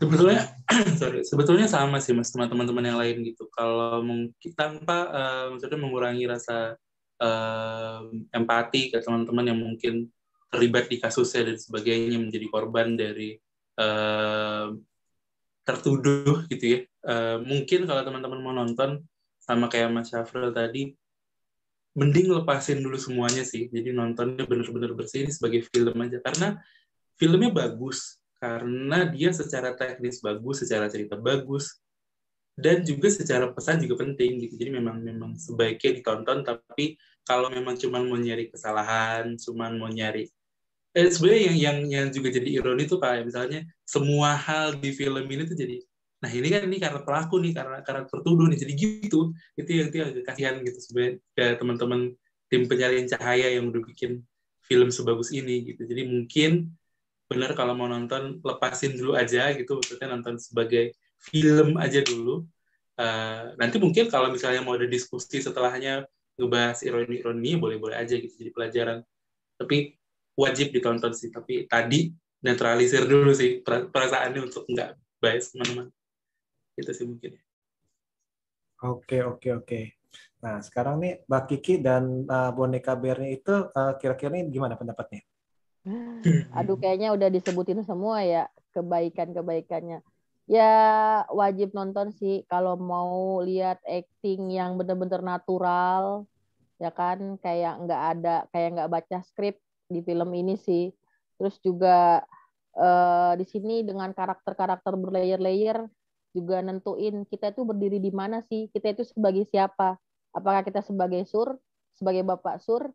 Sebetulnya 0.00 0.56
sorry, 1.00 1.20
sebetulnya 1.24 1.66
sama 1.66 1.98
sih 2.00 2.12
Mas 2.12 2.32
teman-teman 2.32 2.84
yang 2.84 3.00
lain 3.00 3.24
gitu. 3.24 3.48
Kalau 3.52 4.04
mungkin 4.04 4.50
tanpa 4.52 5.08
uh, 5.08 5.44
maksudnya 5.52 5.80
mengurangi 5.80 6.24
rasa 6.28 6.76
uh, 7.20 8.00
empati 8.32 8.92
ke 8.92 9.00
teman-teman 9.00 9.44
yang 9.48 9.60
mungkin 9.60 10.08
terlibat 10.50 10.90
di 10.90 10.98
kasusnya 10.98 11.52
dan 11.52 11.56
sebagainya 11.56 12.18
menjadi 12.18 12.46
korban 12.50 12.98
dari 12.98 13.38
uh, 13.78 14.74
tertuduh 15.64 16.44
gitu 16.48 16.64
ya. 16.64 16.78
Uh, 17.04 17.38
mungkin 17.44 17.84
kalau 17.88 18.02
teman-teman 18.02 18.40
mau 18.40 18.54
nonton 18.54 19.04
sama 19.40 19.66
kayak 19.66 19.90
Mas 19.90 20.12
Syafril 20.12 20.52
tadi 20.52 20.94
mending 21.98 22.30
lepasin 22.30 22.80
dulu 22.80 22.96
semuanya 22.96 23.42
sih. 23.42 23.66
Jadi 23.68 23.90
nontonnya 23.90 24.46
bener-bener 24.46 24.94
bersih 24.94 25.26
ini 25.26 25.32
sebagai 25.34 25.66
film 25.68 25.96
aja. 26.00 26.18
Karena 26.22 26.58
filmnya 27.18 27.50
bagus. 27.50 28.20
Karena 28.40 29.04
dia 29.04 29.36
secara 29.36 29.76
teknis 29.76 30.24
bagus, 30.24 30.64
secara 30.64 30.88
cerita 30.88 31.20
bagus, 31.20 31.76
dan 32.56 32.80
juga 32.80 33.12
secara 33.12 33.52
pesan 33.52 33.84
juga 33.84 34.00
penting 34.00 34.40
gitu. 34.48 34.56
Jadi 34.56 34.70
memang 34.80 34.96
memang 35.04 35.36
sebaiknya 35.36 36.00
ditonton. 36.00 36.40
Tapi 36.40 36.96
kalau 37.20 37.52
memang 37.52 37.76
cuma 37.76 38.00
mau 38.00 38.16
nyari 38.16 38.48
kesalahan, 38.48 39.36
cuma 39.36 39.68
mau 39.68 39.92
nyari 39.92 40.24
eh, 40.96 41.08
sebenarnya 41.10 41.42
yang 41.52 41.56
yang 41.58 41.78
yang 41.86 42.06
juga 42.10 42.28
jadi 42.34 42.48
ironi 42.60 42.84
tuh 42.90 42.98
kayak 42.98 43.26
misalnya 43.28 43.66
semua 43.86 44.34
hal 44.34 44.78
di 44.78 44.90
film 44.90 45.24
ini 45.30 45.46
tuh 45.46 45.58
jadi 45.58 45.78
nah 46.20 46.28
ini 46.28 46.52
kan 46.52 46.68
ini 46.68 46.76
karena 46.76 47.00
pelaku 47.00 47.40
nih 47.40 47.56
karena 47.56 47.80
karena 47.80 48.04
tertuduh 48.04 48.46
nih 48.52 48.58
jadi 48.60 48.72
gitu. 48.76 49.32
Itu 49.56 49.70
yang 49.72 49.88
itu 49.88 49.96
agak 50.04 50.24
kasihan 50.28 50.60
gitu 50.60 50.78
sebenarnya 50.84 51.12
ke 51.32 51.44
teman-teman 51.56 52.00
tim 52.52 52.62
penyalin 52.68 53.08
cahaya 53.08 53.56
yang 53.56 53.72
udah 53.72 53.80
bikin 53.88 54.20
film 54.68 54.92
sebagus 54.92 55.32
ini 55.32 55.72
gitu. 55.72 55.88
Jadi 55.88 56.02
mungkin 56.04 56.76
benar 57.30 57.54
kalau 57.56 57.72
mau 57.78 57.88
nonton 57.88 58.42
lepasin 58.42 58.98
dulu 58.98 59.14
aja 59.14 59.54
gitu 59.54 59.78
maksudnya 59.78 60.10
nonton 60.10 60.36
sebagai 60.36 60.92
film 61.16 61.80
aja 61.80 62.04
dulu. 62.04 62.44
Uh, 63.00 63.56
nanti 63.56 63.80
mungkin 63.80 64.12
kalau 64.12 64.28
misalnya 64.28 64.60
mau 64.60 64.76
ada 64.76 64.84
diskusi 64.84 65.40
setelahnya 65.40 66.04
ngebahas 66.36 66.84
ironi-ironi 66.84 67.56
boleh-boleh 67.56 67.96
aja 67.96 68.12
gitu 68.20 68.34
jadi 68.36 68.52
pelajaran. 68.52 68.98
Tapi 69.56 69.99
wajib 70.40 70.72
ditonton 70.72 71.12
sih 71.12 71.28
tapi 71.28 71.68
tadi 71.68 72.08
netralisir 72.40 73.04
dulu 73.04 73.30
sih 73.36 73.60
perasaannya 73.64 74.40
untuk 74.40 74.64
nggak 74.64 74.96
bias 75.20 75.52
teman-teman. 75.52 75.86
Itu 76.74 76.90
sih 76.96 77.04
mungkin. 77.04 77.36
Oke 78.80 79.20
oke 79.20 79.48
oke. 79.60 79.80
Nah 80.40 80.64
sekarang 80.64 81.04
nih 81.04 81.20
Mbak 81.28 81.44
Kiki 81.52 81.84
dan 81.84 82.24
uh, 82.24 82.48
boneka 82.56 82.96
bearnya 82.96 83.36
itu 83.36 83.54
uh, 83.68 83.92
kira-kira 84.00 84.40
ini 84.40 84.48
gimana 84.48 84.80
pendapatnya? 84.80 85.20
Aduh 86.56 86.80
kayaknya 86.80 87.12
udah 87.12 87.28
disebutin 87.28 87.84
semua 87.84 88.24
ya 88.24 88.48
kebaikan-kebaikannya. 88.72 90.00
Ya 90.48 90.72
wajib 91.30 91.76
nonton 91.76 92.10
sih 92.16 92.42
kalau 92.48 92.74
mau 92.80 93.44
lihat 93.44 93.84
acting 93.84 94.48
yang 94.50 94.80
bener-bener 94.80 95.20
natural 95.20 96.24
ya 96.80 96.88
kan? 96.88 97.36
Kayak 97.44 97.84
nggak 97.84 98.02
ada 98.16 98.36
kayak 98.48 98.68
nggak 98.80 98.90
baca 98.96 99.18
skrip 99.28 99.60
di 99.90 100.00
film 100.06 100.30
ini 100.32 100.54
sih. 100.54 100.88
Terus 101.36 101.58
juga 101.60 102.22
uh, 102.78 103.32
di 103.34 103.44
sini 103.44 103.82
dengan 103.82 104.14
karakter-karakter 104.14 104.94
berlayer-layer 104.94 105.84
juga 106.30 106.62
nentuin 106.62 107.26
kita 107.26 107.50
itu 107.50 107.66
berdiri 107.66 107.98
di 107.98 108.14
mana 108.14 108.38
sih 108.46 108.70
kita 108.70 108.94
itu 108.94 109.02
sebagai 109.02 109.42
siapa. 109.50 109.98
Apakah 110.30 110.62
kita 110.62 110.80
sebagai 110.86 111.26
sur 111.26 111.58
sebagai 111.98 112.22
bapak 112.22 112.62
sur 112.62 112.86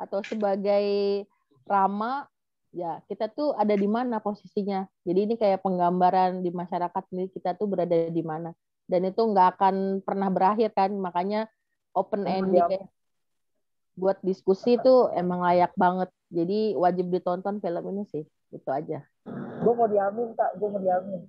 atau 0.00 0.24
sebagai 0.24 1.26
rama 1.68 2.24
ya 2.72 3.04
kita 3.04 3.28
tuh 3.28 3.52
ada 3.56 3.76
di 3.76 3.84
mana 3.84 4.24
posisinya. 4.24 4.88
Jadi 5.04 5.20
ini 5.28 5.34
kayak 5.36 5.60
penggambaran 5.60 6.40
di 6.40 6.48
masyarakat 6.48 7.04
ini 7.12 7.28
kita 7.28 7.56
tuh 7.60 7.68
berada 7.68 8.08
di 8.08 8.24
mana. 8.24 8.56
Dan 8.88 9.04
itu 9.04 9.20
nggak 9.20 9.60
akan 9.60 10.00
pernah 10.00 10.32
berakhir 10.32 10.72
kan 10.72 10.96
makanya 10.96 11.44
open 11.92 12.24
ending 12.24 12.64
ya. 12.72 12.80
Buat 13.98 14.22
diskusi 14.22 14.78
itu 14.78 15.10
emang 15.12 15.42
layak 15.42 15.74
banget. 15.74 16.08
Jadi 16.30 16.78
wajib 16.78 17.10
ditonton 17.10 17.58
film 17.58 17.84
ini 17.90 18.06
sih 18.06 18.24
itu 18.54 18.68
aja. 18.70 19.02
Gue 19.58 19.72
mau 19.74 19.90
diamin 19.90 20.38
kak. 20.38 20.54
Gue 20.56 20.68
mau 20.70 20.78
diamin. 20.78 21.26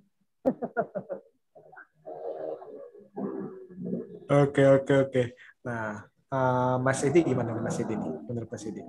Oke 4.30 4.62
oke 4.62 4.94
oke. 5.10 5.22
Nah, 5.66 6.06
uh, 6.30 6.78
Mas 6.78 7.02
Edi 7.02 7.26
gimana 7.26 7.58
Mas 7.58 7.82
Edi? 7.82 7.98
Menurut 7.98 8.46
Mas 8.46 8.62
Edi? 8.62 8.80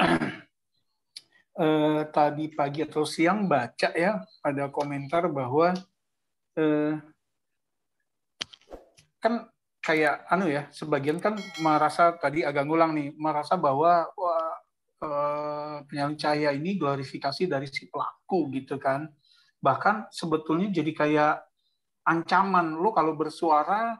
eh, 1.60 2.00
tadi 2.08 2.48
pagi 2.54 2.80
atau 2.86 3.04
siang 3.04 3.44
baca 3.44 3.92
ya 3.92 4.22
ada 4.40 4.72
komentar 4.72 5.28
bahwa 5.28 5.74
eh, 6.56 6.96
kan 9.20 9.49
kayak 9.80 10.28
anu 10.28 10.46
ya 10.52 10.68
sebagian 10.68 11.16
kan 11.18 11.40
merasa 11.64 12.12
tadi 12.20 12.44
agak 12.44 12.68
ngulang 12.68 12.92
nih 12.92 13.08
merasa 13.16 13.56
bahwa 13.56 14.12
wah, 14.12 14.54
eh, 15.00 15.76
penyalin 15.88 16.16
cahaya 16.20 16.52
ini 16.52 16.76
glorifikasi 16.76 17.48
dari 17.48 17.66
si 17.68 17.88
pelaku 17.88 18.52
gitu 18.52 18.76
kan. 18.76 19.08
Bahkan 19.60 20.12
sebetulnya 20.12 20.68
jadi 20.72 20.92
kayak 20.92 21.34
ancaman. 22.04 22.76
Lo 22.76 22.92
kalau 22.92 23.16
bersuara 23.16 23.96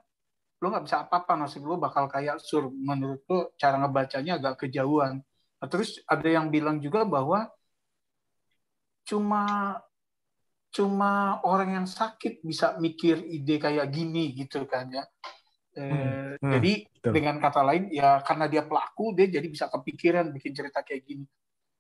lo 0.60 0.66
nggak 0.68 0.84
bisa 0.84 1.08
apa-apa 1.08 1.32
nasib 1.40 1.64
lo 1.64 1.80
bakal 1.80 2.04
kayak 2.12 2.40
sur. 2.40 2.68
Menurut 2.68 3.24
lo 3.28 3.56
cara 3.56 3.80
ngebacanya 3.80 4.36
agak 4.40 4.68
kejauhan. 4.68 5.24
Nah, 5.60 5.68
terus 5.68 6.00
ada 6.08 6.28
yang 6.28 6.48
bilang 6.52 6.80
juga 6.80 7.04
bahwa 7.04 7.48
cuma 9.04 9.76
cuma 10.70 11.42
orang 11.42 11.82
yang 11.82 11.86
sakit 11.88 12.46
bisa 12.46 12.78
mikir 12.78 13.20
ide 13.26 13.58
kayak 13.58 13.88
gini 13.90 14.36
gitu 14.36 14.64
kan 14.68 14.88
ya. 14.92 15.04
Eh, 15.70 15.86
Hmm, 15.86 16.34
hmm, 16.42 16.52
jadi 16.58 16.72
betul. 16.90 17.12
dengan 17.14 17.36
kata 17.38 17.62
lain 17.62 17.84
ya 17.94 18.18
karena 18.26 18.50
dia 18.50 18.66
pelaku 18.66 19.14
dia 19.14 19.30
jadi 19.30 19.46
bisa 19.46 19.70
kepikiran 19.70 20.34
bikin 20.34 20.50
cerita 20.50 20.82
kayak 20.82 21.02
gini. 21.06 21.24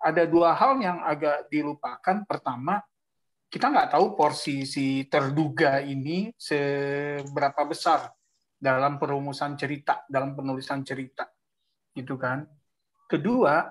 Ada 0.00 0.30
dua 0.30 0.54
hal 0.54 0.78
yang 0.78 1.02
agak 1.02 1.50
dilupakan. 1.50 2.22
Pertama 2.24 2.78
kita 3.50 3.66
nggak 3.66 3.90
tahu 3.98 4.14
porsi 4.14 4.62
si 4.62 5.10
terduga 5.10 5.82
ini 5.82 6.30
seberapa 6.38 7.66
besar 7.66 8.14
dalam 8.54 8.94
perumusan 9.00 9.58
cerita, 9.58 10.06
dalam 10.06 10.38
penulisan 10.38 10.86
cerita, 10.86 11.26
gitu 11.96 12.14
kan. 12.14 12.46
Kedua, 13.10 13.66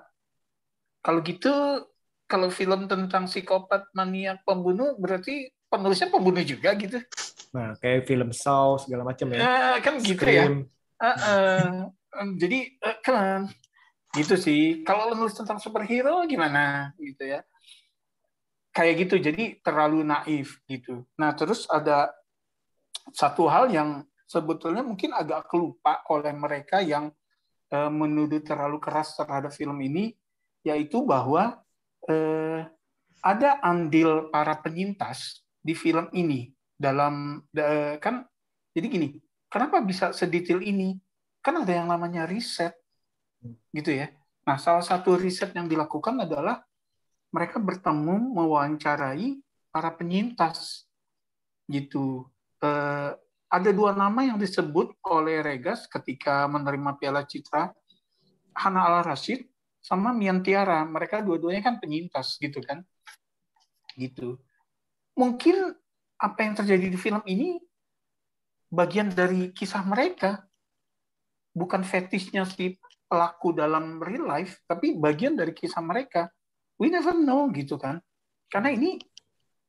kalau 1.00 1.24
gitu 1.24 1.80
kalau 2.28 2.52
film 2.52 2.86
tentang 2.86 3.24
psikopat 3.24 3.88
maniak 3.96 4.44
pembunuh 4.44 4.94
berarti 5.00 5.48
penulisnya 5.70 6.10
pembunuh 6.10 6.42
juga 6.42 6.74
gitu. 6.74 6.98
Nah, 7.54 7.78
kayak 7.78 8.04
film 8.10 8.34
Saw 8.34 8.82
segala 8.82 9.06
macam 9.06 9.30
ya. 9.30 9.38
Eh, 9.38 9.76
kan 9.80 9.94
gitu 10.02 10.26
ya. 10.26 10.44
Scream. 10.50 10.54
Eh, 10.98 11.16
eh, 11.16 11.70
jadi 12.42 12.58
eh, 12.74 12.98
kan 13.00 13.46
gitu 14.18 14.34
sih. 14.34 14.82
Kalau 14.82 15.14
lo 15.14 15.14
nulis 15.14 15.38
tentang 15.38 15.62
superhero 15.62 16.26
gimana? 16.26 16.90
Gitu 16.98 17.22
ya. 17.22 17.46
Kayak 18.74 19.06
gitu. 19.06 19.16
Jadi 19.22 19.62
terlalu 19.62 20.02
naif 20.02 20.58
gitu. 20.66 21.06
Nah 21.14 21.30
terus 21.38 21.70
ada 21.70 22.10
satu 23.14 23.46
hal 23.46 23.70
yang 23.70 24.02
sebetulnya 24.26 24.82
mungkin 24.82 25.14
agak 25.14 25.50
kelupa 25.50 26.02
oleh 26.10 26.34
mereka 26.34 26.82
yang 26.82 27.14
eh, 27.70 27.90
menuduh 27.90 28.42
terlalu 28.42 28.82
keras 28.82 29.14
terhadap 29.14 29.54
film 29.54 29.78
ini 29.82 30.14
yaitu 30.66 31.02
bahwa 31.02 31.62
eh, 32.06 32.66
ada 33.20 33.60
andil 33.60 34.32
para 34.32 34.56
penyintas 34.60 35.44
di 35.60 35.76
film 35.76 36.08
ini. 36.16 36.48
Dalam 36.80 37.44
da- 37.52 38.00
kan 38.00 38.24
jadi 38.72 38.86
gini 38.88 39.08
kenapa 39.52 39.84
bisa 39.84 40.16
sedetail 40.16 40.64
ini? 40.64 40.96
Kan 41.44 41.60
ada 41.60 41.72
yang 41.72 41.88
namanya 41.90 42.24
riset 42.24 42.72
gitu 43.72 43.92
ya. 43.92 44.08
Nah 44.48 44.56
salah 44.56 44.84
satu 44.84 45.16
riset 45.16 45.52
yang 45.52 45.68
dilakukan 45.68 46.16
adalah 46.24 46.64
mereka 47.30 47.60
bertemu 47.60 48.32
mewawancarai 48.32 49.38
para 49.70 49.90
penyintas 49.92 50.88
gitu. 51.68 52.26
Eh, 52.60 53.12
ada 53.50 53.70
dua 53.74 53.96
nama 53.96 54.22
yang 54.22 54.38
disebut 54.38 54.94
oleh 55.04 55.42
Regas 55.42 55.90
ketika 55.90 56.46
menerima 56.46 56.96
Piala 56.96 57.26
Citra 57.26 57.74
Hana 58.54 58.80
Al 58.86 59.02
Rashid 59.02 59.48
sama 59.80 60.12
Mian 60.12 60.44
Tiara. 60.44 60.84
Mereka 60.84 61.24
dua-duanya 61.24 61.64
kan 61.64 61.76
penyintas 61.80 62.36
gitu 62.38 62.60
kan? 62.62 62.84
Gitu 63.98 64.38
mungkin 65.20 65.76
apa 66.16 66.38
yang 66.40 66.56
terjadi 66.56 66.86
di 66.88 66.96
film 66.96 67.20
ini 67.28 67.60
bagian 68.72 69.12
dari 69.12 69.52
kisah 69.52 69.84
mereka. 69.84 70.40
Bukan 71.52 71.84
fetishnya 71.84 72.48
si 72.48 72.80
pelaku 73.04 73.52
dalam 73.52 74.00
real 74.00 74.24
life 74.24 74.64
tapi 74.64 74.96
bagian 74.96 75.36
dari 75.36 75.52
kisah 75.52 75.84
mereka. 75.84 76.32
We 76.80 76.88
never 76.88 77.12
know 77.12 77.52
gitu 77.52 77.76
kan. 77.76 78.00
Karena 78.48 78.72
ini 78.72 78.96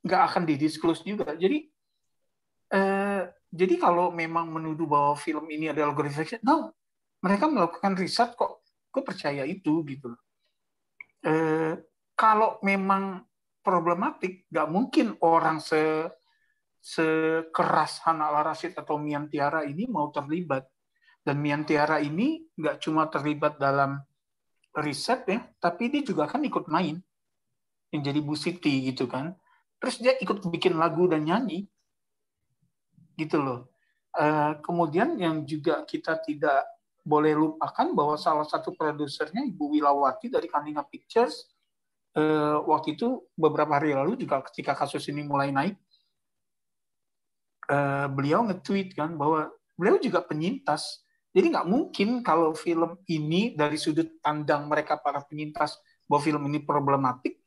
nggak 0.08 0.22
akan 0.32 0.44
didisclose 0.48 1.04
juga. 1.04 1.36
Jadi 1.36 1.68
eh, 2.72 3.22
jadi 3.52 3.76
kalau 3.76 4.16
memang 4.16 4.48
menuduh 4.48 4.88
bahwa 4.88 5.20
film 5.20 5.44
ini 5.52 5.76
adalah 5.76 5.92
glorification 5.92 6.40
no. 6.48 6.72
Mereka 7.22 7.52
melakukan 7.52 7.94
riset 8.00 8.34
kok. 8.34 8.64
Gue 8.90 9.04
percaya 9.04 9.44
itu 9.46 9.84
gitu. 9.86 10.16
Eh, 11.22 11.78
kalau 12.18 12.58
memang 12.66 13.22
problematik, 13.62 14.50
nggak 14.50 14.68
mungkin 14.70 15.18
orang 15.22 15.62
se 15.62 16.10
sekeras 16.82 18.02
Hana 18.02 18.34
Al 18.34 18.42
Rashid 18.42 18.74
atau 18.74 18.98
Mian 18.98 19.30
Tiara 19.30 19.62
ini 19.62 19.86
mau 19.86 20.10
terlibat. 20.10 20.66
Dan 21.22 21.38
Mian 21.38 21.62
Tiara 21.62 22.02
ini 22.02 22.42
nggak 22.58 22.82
cuma 22.82 23.06
terlibat 23.06 23.62
dalam 23.62 24.02
riset 24.74 25.22
ya, 25.30 25.46
tapi 25.62 25.94
dia 25.94 26.02
juga 26.02 26.26
kan 26.26 26.42
ikut 26.42 26.66
main 26.66 26.98
yang 27.94 28.02
jadi 28.02 28.20
Bu 28.24 28.34
Siti 28.34 28.90
gitu 28.90 29.06
kan. 29.06 29.38
Terus 29.78 30.02
dia 30.02 30.18
ikut 30.18 30.42
bikin 30.50 30.78
lagu 30.82 31.06
dan 31.06 31.22
nyanyi 31.22 31.70
gitu 33.14 33.38
loh. 33.38 33.70
Eh, 34.18 34.54
kemudian 34.66 35.16
yang 35.22 35.46
juga 35.46 35.86
kita 35.86 36.18
tidak 36.26 36.66
boleh 37.02 37.34
lupakan 37.34 37.88
bahwa 37.94 38.16
salah 38.18 38.46
satu 38.46 38.74
produsernya 38.74 39.42
Ibu 39.46 39.78
Wilawati 39.78 40.30
dari 40.30 40.46
Kaninga 40.50 40.86
Pictures 40.86 41.50
eh, 42.18 42.58
waktu 42.68 43.00
itu 43.00 43.24
beberapa 43.38 43.80
hari 43.80 43.96
lalu 43.96 44.20
juga 44.20 44.44
ketika 44.52 44.76
kasus 44.76 45.08
ini 45.08 45.24
mulai 45.24 45.52
naik 45.52 45.76
eh, 47.72 48.08
beliau 48.12 48.44
nge-tweet 48.48 48.96
kan 48.98 49.16
bahwa 49.16 49.52
beliau 49.80 49.98
juga 49.98 50.22
penyintas. 50.22 51.02
Jadi 51.32 51.48
nggak 51.56 51.68
mungkin 51.68 52.20
kalau 52.28 52.52
film 52.52 53.00
ini 53.08 53.56
dari 53.56 53.80
sudut 53.80 54.20
pandang 54.20 54.68
mereka 54.68 55.00
para 55.00 55.24
penyintas 55.24 55.80
bahwa 56.04 56.20
film 56.20 56.44
ini 56.52 56.60
problematik 56.60 57.40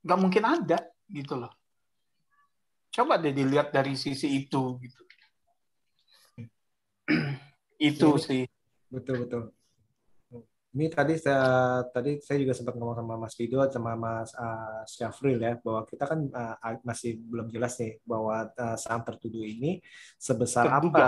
nggak 0.00 0.20
mungkin 0.20 0.44
ada 0.48 0.80
gitu 1.12 1.36
loh. 1.36 1.52
Coba 2.88 3.20
deh 3.20 3.36
dilihat 3.36 3.76
dari 3.76 3.92
sisi 3.92 4.40
itu 4.40 4.80
gitu. 4.80 5.00
Itu 7.76 8.16
sih. 8.16 8.48
Betul 8.88 9.28
betul. 9.28 9.42
Ini 10.76 10.92
tadi 10.92 11.16
saya 11.16 11.80
tadi 11.88 12.20
saya 12.20 12.36
juga 12.36 12.52
sempat 12.52 12.76
ngomong 12.76 13.00
sama 13.00 13.16
Mas 13.16 13.32
Fido 13.32 13.64
sama 13.64 13.96
Mas 13.96 14.28
uh, 14.36 14.84
Syafril 14.84 15.40
ya 15.40 15.56
bahwa 15.56 15.88
kita 15.88 16.04
kan 16.04 16.20
uh, 16.28 16.56
masih 16.84 17.16
belum 17.16 17.48
jelas 17.48 17.80
nih 17.80 17.96
bahwa 18.04 18.52
uh, 18.52 18.76
sang 18.76 19.00
tertuduh 19.00 19.40
ini 19.40 19.80
sebesar 20.20 20.68
Terduga. 20.68 21.00
apa 21.00 21.04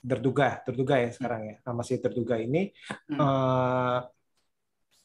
terduga 0.00 0.48
terduga 0.64 0.94
ya 0.96 1.10
sekarang 1.12 1.42
ya 1.44 1.56
Nah, 1.60 1.74
masih 1.76 2.00
terduga 2.00 2.40
ini 2.40 2.72
Hmm. 3.12 3.20
uh, 3.20 3.98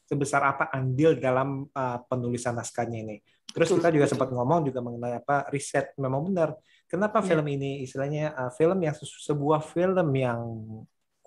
sebesar 0.08 0.40
apa 0.40 0.72
andil 0.72 1.20
dalam 1.20 1.68
uh, 1.68 1.98
penulisan 2.08 2.56
naskahnya 2.56 3.04
ini. 3.04 3.20
Terus 3.44 3.68
kita 3.76 3.92
juga 3.92 4.08
sempat 4.08 4.32
ngomong 4.32 4.64
juga 4.64 4.80
mengenai 4.80 5.20
apa 5.20 5.52
riset 5.52 5.92
memang 6.00 6.24
benar. 6.32 6.56
Kenapa 6.88 7.20
Iya. 7.20 7.28
film 7.36 7.46
ini 7.52 7.84
istilahnya 7.84 8.32
uh, 8.32 8.48
film 8.56 8.80
yang 8.80 8.96
se- 8.96 9.04
sebuah 9.04 9.60
film 9.60 10.08
yang 10.16 10.40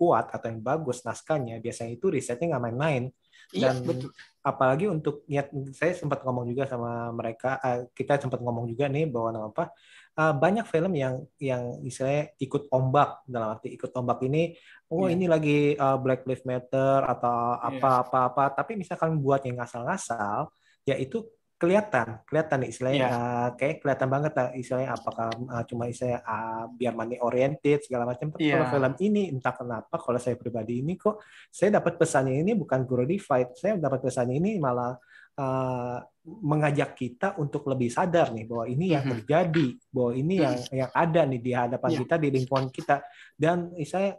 kuat 0.02 0.34
atau 0.34 0.50
yang 0.50 0.58
bagus 0.66 1.06
naskahnya 1.06 1.62
biasanya 1.62 1.94
itu 1.94 2.10
risetnya 2.10 2.58
nggak 2.58 2.64
main-main 2.66 3.04
Iya, 3.52 3.76
dan 3.76 3.84
betul. 3.84 4.10
apalagi 4.48 4.88
untuk 4.88 5.28
niat 5.28 5.52
saya 5.76 5.92
sempat 5.92 6.24
ngomong 6.24 6.48
juga 6.48 6.64
sama 6.72 7.12
mereka 7.12 7.60
eh, 7.60 7.92
kita 7.92 8.16
sempat 8.16 8.40
ngomong 8.40 8.64
juga 8.64 8.88
nih 8.88 9.12
bahwa 9.12 9.30
nama 9.36 9.48
apa 9.52 9.76
eh, 10.16 10.34
banyak 10.40 10.64
film 10.72 10.96
yang 10.96 11.20
yang 11.36 11.84
istilahnya 11.84 12.32
ikut 12.40 12.72
ombak 12.72 13.28
dalam 13.28 13.60
arti 13.60 13.76
ikut 13.76 13.92
ombak 13.92 14.24
ini 14.24 14.56
oh 14.88 15.12
Iya. 15.12 15.20
ini 15.20 15.26
lagi 15.28 15.76
eh, 15.76 15.98
Black 16.00 16.24
Lives 16.24 16.48
Matter 16.48 17.04
atau 17.04 17.60
Iya. 17.60 17.76
apa-apa-apa 17.76 18.56
tapi 18.56 18.80
misalkan 18.80 19.20
buat 19.20 19.44
yang 19.44 19.60
ngasal-ngasal 19.60 20.48
ya 20.88 20.96
itu 20.96 21.28
kelihatan 21.62 22.08
kelihatan 22.26 22.58
nih 22.66 22.70
istilahnya 22.74 22.98
Iya. 22.98 23.10
eh, 23.14 23.50
kayak 23.62 23.76
kelihatan 23.86 24.10
banget 24.10 24.32
lah 24.34 24.48
istilahnya 24.52 24.90
apakah 24.92 25.30
eh, 25.30 25.64
cuma 25.70 25.84
istilahnya 25.86 26.20
ah, 26.26 26.66
biar 26.68 26.94
money 26.98 27.22
oriented 27.22 27.86
segala 27.86 28.10
macam 28.10 28.34
tapi 28.34 28.50
kalau 28.50 28.66
Iya. 28.66 28.74
film 28.74 28.94
ini 29.00 29.24
entah 29.30 29.54
kenapa 29.54 29.96
kalau 29.96 30.18
saya 30.18 30.34
pribadi 30.34 30.82
ini 30.82 30.98
kok 30.98 31.22
saya 31.54 31.78
dapat 31.78 32.02
pesannya 32.02 32.42
ini 32.42 32.58
bukan 32.58 32.82
glorified 32.90 33.54
saya 33.54 33.78
dapat 33.78 34.02
pesannya 34.02 34.36
ini 34.36 34.58
malah 34.58 34.98
eh, 35.32 35.98
mengajak 36.28 36.92
kita 36.94 37.28
untuk 37.40 37.64
lebih 37.66 37.88
sadar 37.88 38.30
nih 38.30 38.46
bahwa 38.46 38.66
ini 38.68 38.86
yang 38.92 39.06
Mhm. 39.08 39.12
terjadi 39.16 39.68
bahwa 39.90 40.12
ini 40.14 40.36
yang 40.38 40.56
yang 40.70 40.92
ada 40.92 41.22
nih 41.24 41.40
di 41.40 41.52
hadapan 41.56 41.90
Iya. 41.94 42.00
kita 42.04 42.16
di 42.20 42.28
lingkungan 42.36 42.68
kita 42.68 42.96
dan 43.38 43.58
saya 43.86 44.18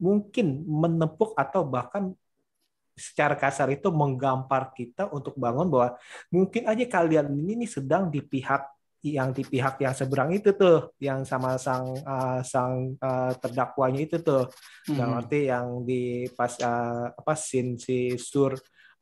mungkin 0.00 0.64
menepuk 0.66 1.36
atau 1.36 1.62
bahkan 1.64 2.10
secara 3.00 3.34
kasar 3.40 3.72
itu 3.72 3.88
menggampar 3.88 4.76
kita 4.76 5.08
untuk 5.08 5.34
bangun 5.40 5.72
bahwa 5.72 5.96
mungkin 6.28 6.68
aja 6.68 6.84
kalian 6.84 7.32
ini 7.32 7.64
nih 7.64 7.70
sedang 7.80 8.12
di 8.12 8.20
pihak 8.20 8.68
yang 9.00 9.32
di 9.32 9.48
pihak 9.48 9.80
yang 9.80 9.96
seberang 9.96 10.28
itu 10.36 10.52
tuh 10.52 10.92
yang 11.00 11.24
sama 11.24 11.56
sang 11.56 11.96
uh, 12.04 12.44
sang 12.44 13.00
uh, 13.00 13.32
terdakwanya 13.40 14.04
itu 14.04 14.20
tuh 14.20 14.44
dalam 14.84 15.16
Mhm. 15.16 15.20
arti 15.24 15.40
yang 15.48 15.66
di 15.88 16.28
pas 16.36 16.52
uh, 16.60 17.08
apa 17.08 17.32
scene 17.32 17.80
si 17.80 18.20
sur 18.20 18.52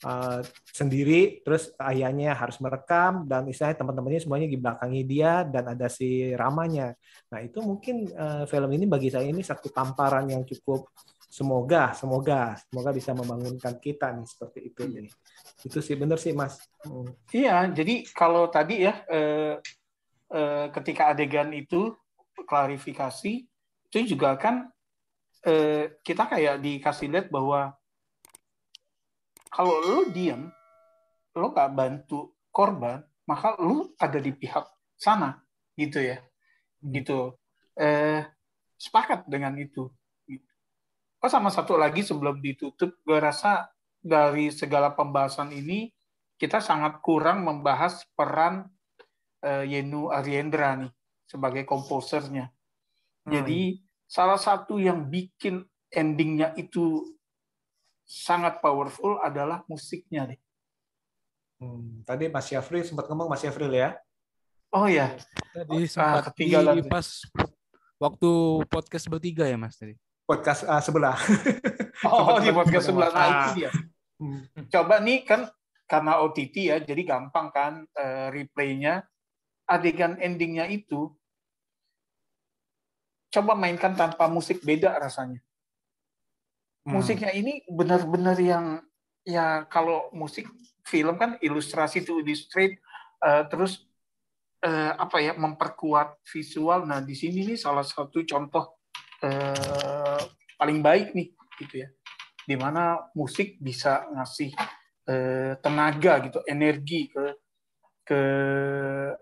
uh, 0.07 0.41
sendiri, 0.71 1.43
terus 1.43 1.75
ayahnya 1.83 2.31
harus 2.39 2.63
merekam 2.63 3.27
dan 3.27 3.51
istilahnya 3.51 3.83
teman-temannya 3.83 4.23
semuanya 4.23 4.47
di 4.47 4.59
belakangnya 4.59 5.03
dia 5.03 5.33
dan 5.43 5.65
ada 5.75 5.91
si 5.91 6.31
ramanya. 6.39 6.95
Nah 7.35 7.43
itu 7.43 7.59
mungkin 7.59 8.07
uh, 8.15 8.47
film 8.47 8.71
ini 8.71 8.87
bagi 8.87 9.11
saya 9.11 9.27
ini 9.27 9.43
satu 9.43 9.67
tamparan 9.75 10.31
yang 10.31 10.47
cukup 10.47 10.87
semoga 11.29 11.93
semoga 11.93 12.57
semoga 12.57 12.91
bisa 12.91 13.13
membangunkan 13.13 13.77
kita 13.79 14.17
nih 14.17 14.27
seperti 14.27 14.61
itu 14.73 14.83
nih. 14.89 15.09
Itu 15.63 15.79
sih 15.85 15.95
benar 15.95 16.17
sih 16.17 16.33
mas. 16.33 16.57
Hmm. 16.83 17.13
Iya, 17.31 17.69
jadi 17.71 18.09
kalau 18.17 18.49
tadi 18.49 18.89
ya 18.89 19.05
eh, 19.07 19.61
eh, 20.33 20.67
ketika 20.73 21.13
adegan 21.13 21.53
itu 21.53 21.93
klarifikasi 22.49 23.45
itu 23.89 23.99
juga 24.09 24.41
kan 24.41 24.73
eh, 25.45 26.01
kita 26.01 26.29
kayak 26.29 26.65
dikasih 26.65 27.13
lihat 27.13 27.29
bahwa 27.29 27.77
kalau 29.49 29.81
lo 29.81 30.01
diam, 30.13 30.53
lo 31.35 31.51
gak 31.51 31.73
bantu 31.73 32.37
korban, 32.53 33.03
maka 33.27 33.57
lo 33.59 33.91
ada 33.97 34.21
di 34.21 34.31
pihak 34.31 34.63
sana, 34.95 35.41
gitu 35.75 35.99
ya, 35.99 36.21
gitu. 36.85 37.35
Eh, 37.75 38.23
sepakat 38.79 39.27
dengan 39.27 39.57
itu. 39.59 39.89
Oh 41.19 41.31
sama 41.31 41.51
satu 41.51 41.75
lagi 41.75 42.07
sebelum 42.07 42.39
ditutup, 42.39 42.95
gue 43.03 43.19
rasa 43.19 43.67
dari 43.99 44.55
segala 44.55 44.95
pembahasan 44.95 45.51
ini 45.51 45.91
kita 46.39 46.63
sangat 46.63 47.03
kurang 47.03 47.43
membahas 47.43 48.07
peran 48.15 48.71
uh, 49.43 49.67
Yenu 49.67 50.15
Ariendra 50.15 50.79
nih 50.79 50.93
sebagai 51.27 51.67
komposernya. 51.67 52.55
Hmm. 53.27 53.33
Jadi 53.35 53.83
salah 54.07 54.39
satu 54.39 54.79
yang 54.79 55.11
bikin 55.11 55.67
endingnya 55.91 56.55
itu 56.55 57.03
sangat 58.07 58.63
powerful 58.63 59.19
adalah 59.21 59.67
musiknya 59.67 60.31
deh. 60.33 60.41
Hmm, 61.59 62.07
tadi 62.07 62.31
Mas 62.31 62.47
Syafri 62.47 62.87
sempat 62.87 63.11
ngomong 63.11 63.27
Mas 63.27 63.43
Syafri 63.43 63.67
ya? 63.75 63.99
Oh 64.71 64.87
ya. 64.87 65.19
Tadi 65.51 65.85
ah, 65.85 65.91
sempat 65.91 66.25
ah, 66.31 66.75
di 66.79 66.83
pas 66.87 67.27
waktu 67.99 68.31
podcast 68.71 69.11
bertiga 69.11 69.45
ya 69.51 69.59
Mas 69.59 69.75
tadi. 69.75 69.99
Podcast 70.29 70.69
uh, 70.69 70.77
sebelah. 70.85 71.17
oh, 72.05 72.37
di 72.37 72.53
podcast 72.53 72.93
sebelah. 72.93 73.09
Nah, 73.09 73.25
itu 73.25 73.65
dia. 73.65 73.73
Hmm. 74.21 74.45
Coba 74.69 75.01
nih 75.01 75.25
kan 75.25 75.49
karena 75.89 76.21
OTT 76.21 76.69
ya, 76.69 76.77
jadi 76.85 77.01
gampang 77.09 77.49
kan 77.49 77.73
uh, 77.97 78.29
replaynya. 78.29 79.09
Adegan 79.65 80.21
endingnya 80.21 80.69
itu 80.69 81.13
coba 83.33 83.57
mainkan 83.57 83.97
tanpa 83.97 84.29
musik 84.29 84.61
beda 84.61 85.01
rasanya. 85.01 85.41
Hmm. 86.85 87.01
Musiknya 87.01 87.33
ini 87.33 87.65
benar-benar 87.65 88.37
yang 88.37 88.85
ya 89.25 89.65
kalau 89.69 90.13
musik 90.13 90.49
film 90.85 91.17
kan 91.17 91.37
ilustrasi 91.41 92.05
to 92.05 92.21
illustrate 92.21 92.81
uh, 93.25 93.45
terus 93.49 93.85
uh, 94.65 94.93
apa 94.97 95.21
ya 95.21 95.33
memperkuat 95.37 96.21
visual. 96.29 96.85
Nah 96.85 97.01
di 97.01 97.17
sini 97.17 97.45
nih 97.49 97.61
salah 97.61 97.85
satu 97.85 98.25
contoh 98.25 98.78
uh, 99.23 100.21
paling 100.59 100.79
baik 100.83 101.15
nih 101.15 101.29
gitu 101.59 101.75
ya, 101.87 101.89
di 102.47 102.57
mana 102.59 102.99
musik 103.15 103.59
bisa 103.59 104.07
ngasih 104.15 104.55
uh, 105.09 105.53
tenaga 105.59 106.13
gitu, 106.29 106.39
energi 106.47 107.11
ke 107.11 107.25
ke 108.07 108.21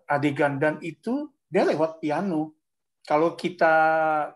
adegan. 0.06 0.60
Dan 0.60 0.78
itu 0.82 1.32
dia 1.48 1.66
lewat 1.66 1.98
piano. 2.02 2.54
Kalau 3.06 3.38
kita 3.38 3.74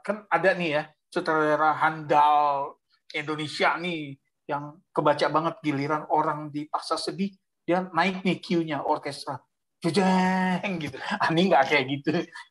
kan 0.02 0.30
ada 0.30 0.54
nih 0.54 0.70
ya 0.78 0.82
sutradara 1.10 1.74
handal 1.74 2.78
Indonesia 3.10 3.74
nih 3.82 4.14
yang 4.46 4.78
kebaca 4.94 5.26
banget 5.26 5.54
giliran 5.62 6.06
orang 6.10 6.54
dipaksa 6.54 6.94
sedih 6.94 7.34
dia 7.66 7.86
naik 7.94 8.26
nih 8.26 8.38
cue-nya 8.42 8.82
orkestra. 8.82 9.38
Jeng 9.80 10.76
gitu. 10.82 10.98
Ini 11.30 11.40
nggak 11.50 11.64
kayak 11.70 11.84
gitu. 11.88 12.08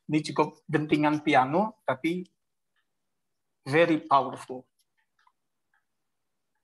Ini 0.09 0.19
cukup 0.31 0.63
dentingan 0.65 1.21
piano 1.21 1.83
tapi 1.85 2.25
very 3.69 3.97
powerful 4.01 4.65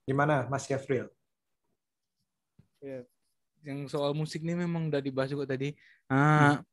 gimana 0.06 0.46
Mas 0.50 0.70
Yafril 0.70 1.10
ya, 2.82 3.02
yang 3.66 3.90
soal 3.90 4.14
musik 4.14 4.46
ini 4.46 4.54
memang 4.54 4.94
udah 4.94 5.02
dibahas 5.02 5.34
juga 5.34 5.50
tadi 5.50 5.74
ah 6.10 6.62
hmm. 6.62 6.66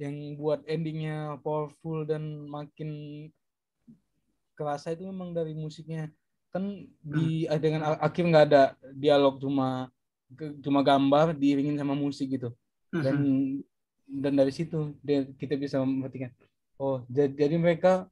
yang 0.00 0.16
buat 0.40 0.64
endingnya 0.64 1.36
powerful 1.44 2.08
dan 2.08 2.48
makin 2.48 2.90
kerasa 4.56 4.96
itu 4.96 5.04
memang 5.04 5.36
dari 5.36 5.52
musiknya 5.52 6.08
kan 6.54 6.88
di 7.02 7.44
hmm. 7.44 7.60
dengan 7.60 7.80
akhir 8.00 8.24
nggak 8.24 8.46
ada 8.48 8.62
dialog 8.94 9.36
cuma 9.42 9.92
cuma 10.64 10.80
gambar 10.80 11.36
diiringin 11.36 11.76
sama 11.76 11.92
musik 11.92 12.32
gitu 12.32 12.54
dan 12.90 13.20
hmm. 13.20 13.62
dan 14.08 14.32
dari 14.38 14.50
situ 14.54 14.96
kita 15.36 15.58
bisa 15.60 15.82
memperhatikan 15.82 16.32
oh 16.80 17.04
jadi 17.10 17.58
mereka 17.60 18.08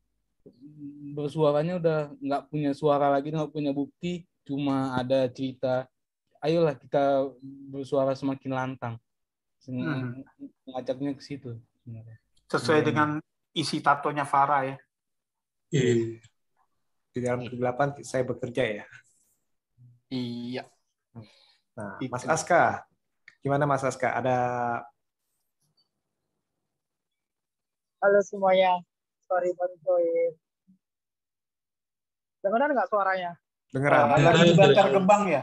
bersuaranya 1.13 1.79
udah 1.79 1.99
nggak 2.19 2.43
punya 2.51 2.71
suara 2.75 3.13
lagi 3.13 3.31
nggak 3.31 3.53
punya 3.53 3.71
bukti 3.71 4.27
cuma 4.43 4.99
ada 4.99 5.31
cerita 5.31 5.87
ayolah 6.43 6.75
kita 6.75 7.31
bersuara 7.71 8.17
semakin 8.19 8.51
lantang 8.51 8.95
hmm. 9.69 10.27
mengajaknya 10.67 11.15
ke 11.15 11.23
situ 11.23 11.55
sesuai 12.51 12.83
dengan 12.83 13.23
isi 13.55 13.79
tatonya 13.79 14.27
Farah 14.27 14.75
ya 14.75 14.77
iya 15.71 16.19
di 17.13 17.21
dalam 17.21 17.45
kegelapan 17.45 17.93
saya 18.01 18.25
bekerja 18.25 18.65
ya. 18.83 18.85
Iya. 20.09 20.65
Nah, 21.77 21.97
Itu. 22.01 22.13
Mas 22.13 22.25
Aska, 22.25 22.89
gimana 23.45 23.69
Mas 23.69 23.85
Aska? 23.85 24.17
Ada 24.17 24.37
Halo 28.03 28.19
semuanya, 28.27 28.83
sorry 29.33 29.51
baru 29.57 29.75
join. 29.81 30.33
Dengar 32.45 32.69
nggak 32.69 32.91
suaranya? 32.93 33.33
Dengeran. 33.73 34.13
Uh, 34.13 34.21
lagi 34.21 34.53
bakar 34.53 34.93
kembang 34.93 35.25
ya? 35.33 35.43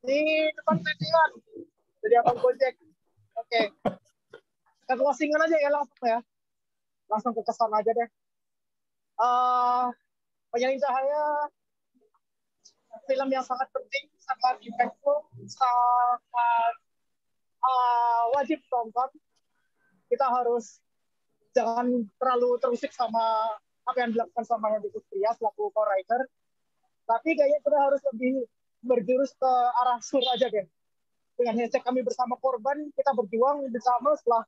Di 0.00 0.48
depan 0.56 0.80
median. 0.80 1.30
Jadi 2.00 2.14
apa 2.16 2.32
Gojek. 2.32 2.74
Oke. 3.36 3.44
Okay. 3.44 3.64
Ke 4.88 4.94
closingan 4.96 5.44
aja 5.44 5.56
ya 5.60 5.68
langsung 5.68 6.00
ya. 6.08 6.20
Langsung 7.12 7.36
ke 7.36 7.44
kesan 7.44 7.68
aja 7.76 7.92
deh 7.92 8.08
uh, 9.18 9.90
penyalin 10.50 10.80
cahaya 10.80 11.22
film 13.10 13.28
yang 13.28 13.44
sangat 13.44 13.68
penting, 13.74 14.06
sangat 14.22 14.56
impactful, 14.64 15.28
sangat 15.50 16.74
uh, 17.60 18.22
wajib 18.38 18.62
tonton. 18.70 19.10
Kita 20.08 20.30
harus 20.30 20.78
jangan 21.54 21.86
terlalu 22.18 22.58
terusik 22.60 22.90
sama 22.90 23.54
apa 23.84 23.98
yang 24.00 24.10
dilakukan 24.12 24.44
sama 24.44 24.74
Henry 24.74 24.90
Putria 24.90 25.30
selaku 25.38 25.70
co-writer. 25.70 26.26
Tapi 27.04 27.36
kayaknya 27.36 27.60
kita 27.60 27.78
harus 27.78 28.00
lebih 28.12 28.32
berjurus 28.84 29.32
ke 29.36 29.52
arah 29.80 30.00
sur 30.00 30.24
aja 30.34 30.48
deh. 30.48 30.66
Dengan 31.34 31.54
hashtag 31.62 31.82
kami 31.82 32.00
bersama 32.02 32.38
korban, 32.40 32.90
kita 32.94 33.10
berjuang 33.12 33.66
bersama 33.68 34.14
setelah 34.16 34.42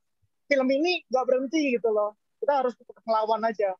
film 0.47 0.67
ini 0.71 1.03
nggak 1.09 1.25
berhenti 1.25 1.77
gitu 1.77 1.89
loh. 1.91 2.17
Kita 2.37 2.63
harus 2.63 2.73
melawan 3.05 3.43
aja 3.45 3.77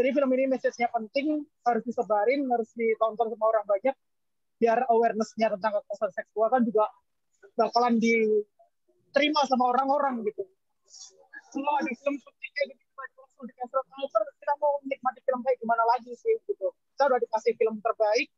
jadi 0.00 0.16
film 0.16 0.30
ini 0.32 0.48
message-nya 0.48 0.88
penting, 0.88 1.44
harus 1.66 1.82
disebarin, 1.82 2.46
harus 2.48 2.70
ditonton 2.78 3.26
sama 3.36 3.44
orang 3.52 3.64
banyak, 3.66 3.92
biar 4.56 4.86
awareness-nya 4.88 5.50
tentang 5.58 5.76
kekerasan 5.76 6.10
seksual 6.14 6.48
kan 6.48 6.62
juga 6.62 6.88
bakalan 7.58 7.98
diterima 7.98 9.44
sama 9.50 9.74
orang-orang 9.74 10.22
gitu. 10.24 10.46
Kalau 11.50 11.72
ada 11.82 11.90
film 11.90 12.16
cancel 13.48 13.82
culture, 13.88 14.26
kita 14.40 14.54
mau 14.60 14.76
menikmati 14.84 15.20
film 15.24 15.40
kayak 15.40 15.58
gimana 15.60 15.84
lagi 15.96 16.12
sih 16.16 16.34
gitu. 16.44 16.68
Kita 16.96 17.08
udah 17.08 17.18
dikasih 17.22 17.52
film 17.56 17.80
terbaik, 17.80 18.28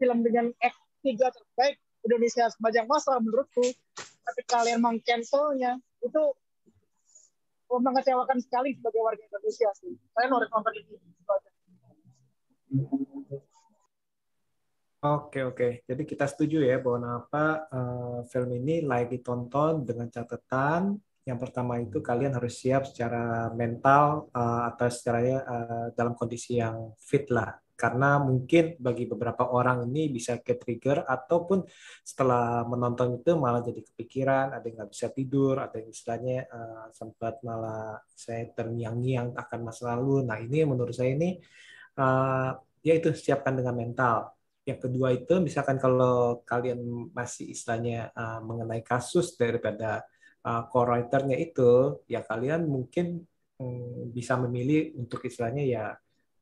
film 0.00 0.18
dengan 0.24 0.46
X 0.62 0.74
3 1.04 1.18
terbaik, 1.18 1.76
Indonesia 2.06 2.44
sepanjang 2.48 2.86
masa 2.88 3.18
menurutku, 3.20 3.66
tapi 3.98 4.40
kalian 4.48 4.80
meng-cancelnya, 4.80 5.76
itu 6.00 6.22
mengecewakan 7.68 8.40
sekali 8.40 8.72
sebagai 8.72 9.00
warga 9.04 9.20
Indonesia 9.20 9.68
sih. 9.76 9.92
Saya 10.16 10.26
harus 10.32 10.48
nonton 10.48 10.72
ini. 10.72 10.96
Oke 14.98 15.46
oke, 15.46 15.86
jadi 15.86 16.02
kita 16.02 16.26
setuju 16.26 16.58
ya 16.66 16.82
bahwa 16.82 17.22
apa 17.22 17.70
uh, 17.70 18.18
film 18.26 18.50
ini 18.50 18.82
layak 18.82 19.14
ditonton 19.14 19.86
dengan 19.86 20.10
catatan 20.10 20.98
yang 21.28 21.36
pertama 21.36 21.76
itu 21.76 22.00
kalian 22.00 22.40
harus 22.40 22.56
siap 22.56 22.88
secara 22.88 23.52
mental 23.52 24.32
uh, 24.32 24.72
atau 24.72 24.88
secara 24.88 25.20
uh, 25.44 25.86
dalam 25.92 26.16
kondisi 26.16 26.56
yang 26.56 26.96
fit 26.96 27.28
lah. 27.28 27.52
Karena 27.78 28.18
mungkin 28.18 28.74
bagi 28.80 29.06
beberapa 29.06 29.54
orang 29.54 29.86
ini 29.86 30.10
bisa 30.10 30.40
ke 30.42 30.58
trigger 30.58 31.04
ataupun 31.06 31.62
setelah 32.02 32.66
menonton 32.66 33.22
itu 33.22 33.38
malah 33.38 33.62
jadi 33.62 33.86
kepikiran 33.86 34.56
ada 34.56 34.64
yang 34.66 34.82
nggak 34.82 34.90
bisa 34.90 35.06
tidur 35.14 35.62
ada 35.62 35.78
yang 35.78 35.86
istilahnya 35.92 36.48
uh, 36.50 36.90
sempat 36.90 37.38
malah 37.46 38.02
saya 38.08 38.50
terngiang-ngiang 38.50 39.36
akan 39.36 39.60
masa 39.62 39.94
lalu. 39.94 40.26
Nah 40.26 40.40
ini 40.42 40.64
menurut 40.64 40.96
saya 40.96 41.12
ini 41.12 41.38
uh, 42.00 42.50
ya 42.82 42.98
itu 42.98 43.12
siapkan 43.12 43.52
dengan 43.52 43.76
mental. 43.76 44.32
Yang 44.64 44.88
kedua 44.88 45.08
itu 45.14 45.38
misalkan 45.44 45.76
kalau 45.76 46.42
kalian 46.48 47.12
masih 47.12 47.52
istilahnya 47.52 48.10
uh, 48.16 48.40
mengenai 48.42 48.82
kasus 48.82 49.38
daripada 49.38 50.02
uh, 50.44 50.62
co-writernya 50.70 51.36
itu, 51.38 52.02
ya 52.06 52.22
kalian 52.22 52.68
mungkin 52.68 53.22
um, 53.58 54.10
bisa 54.12 54.38
memilih 54.38 54.94
untuk 55.00 55.24
istilahnya 55.26 55.64
ya 55.64 55.84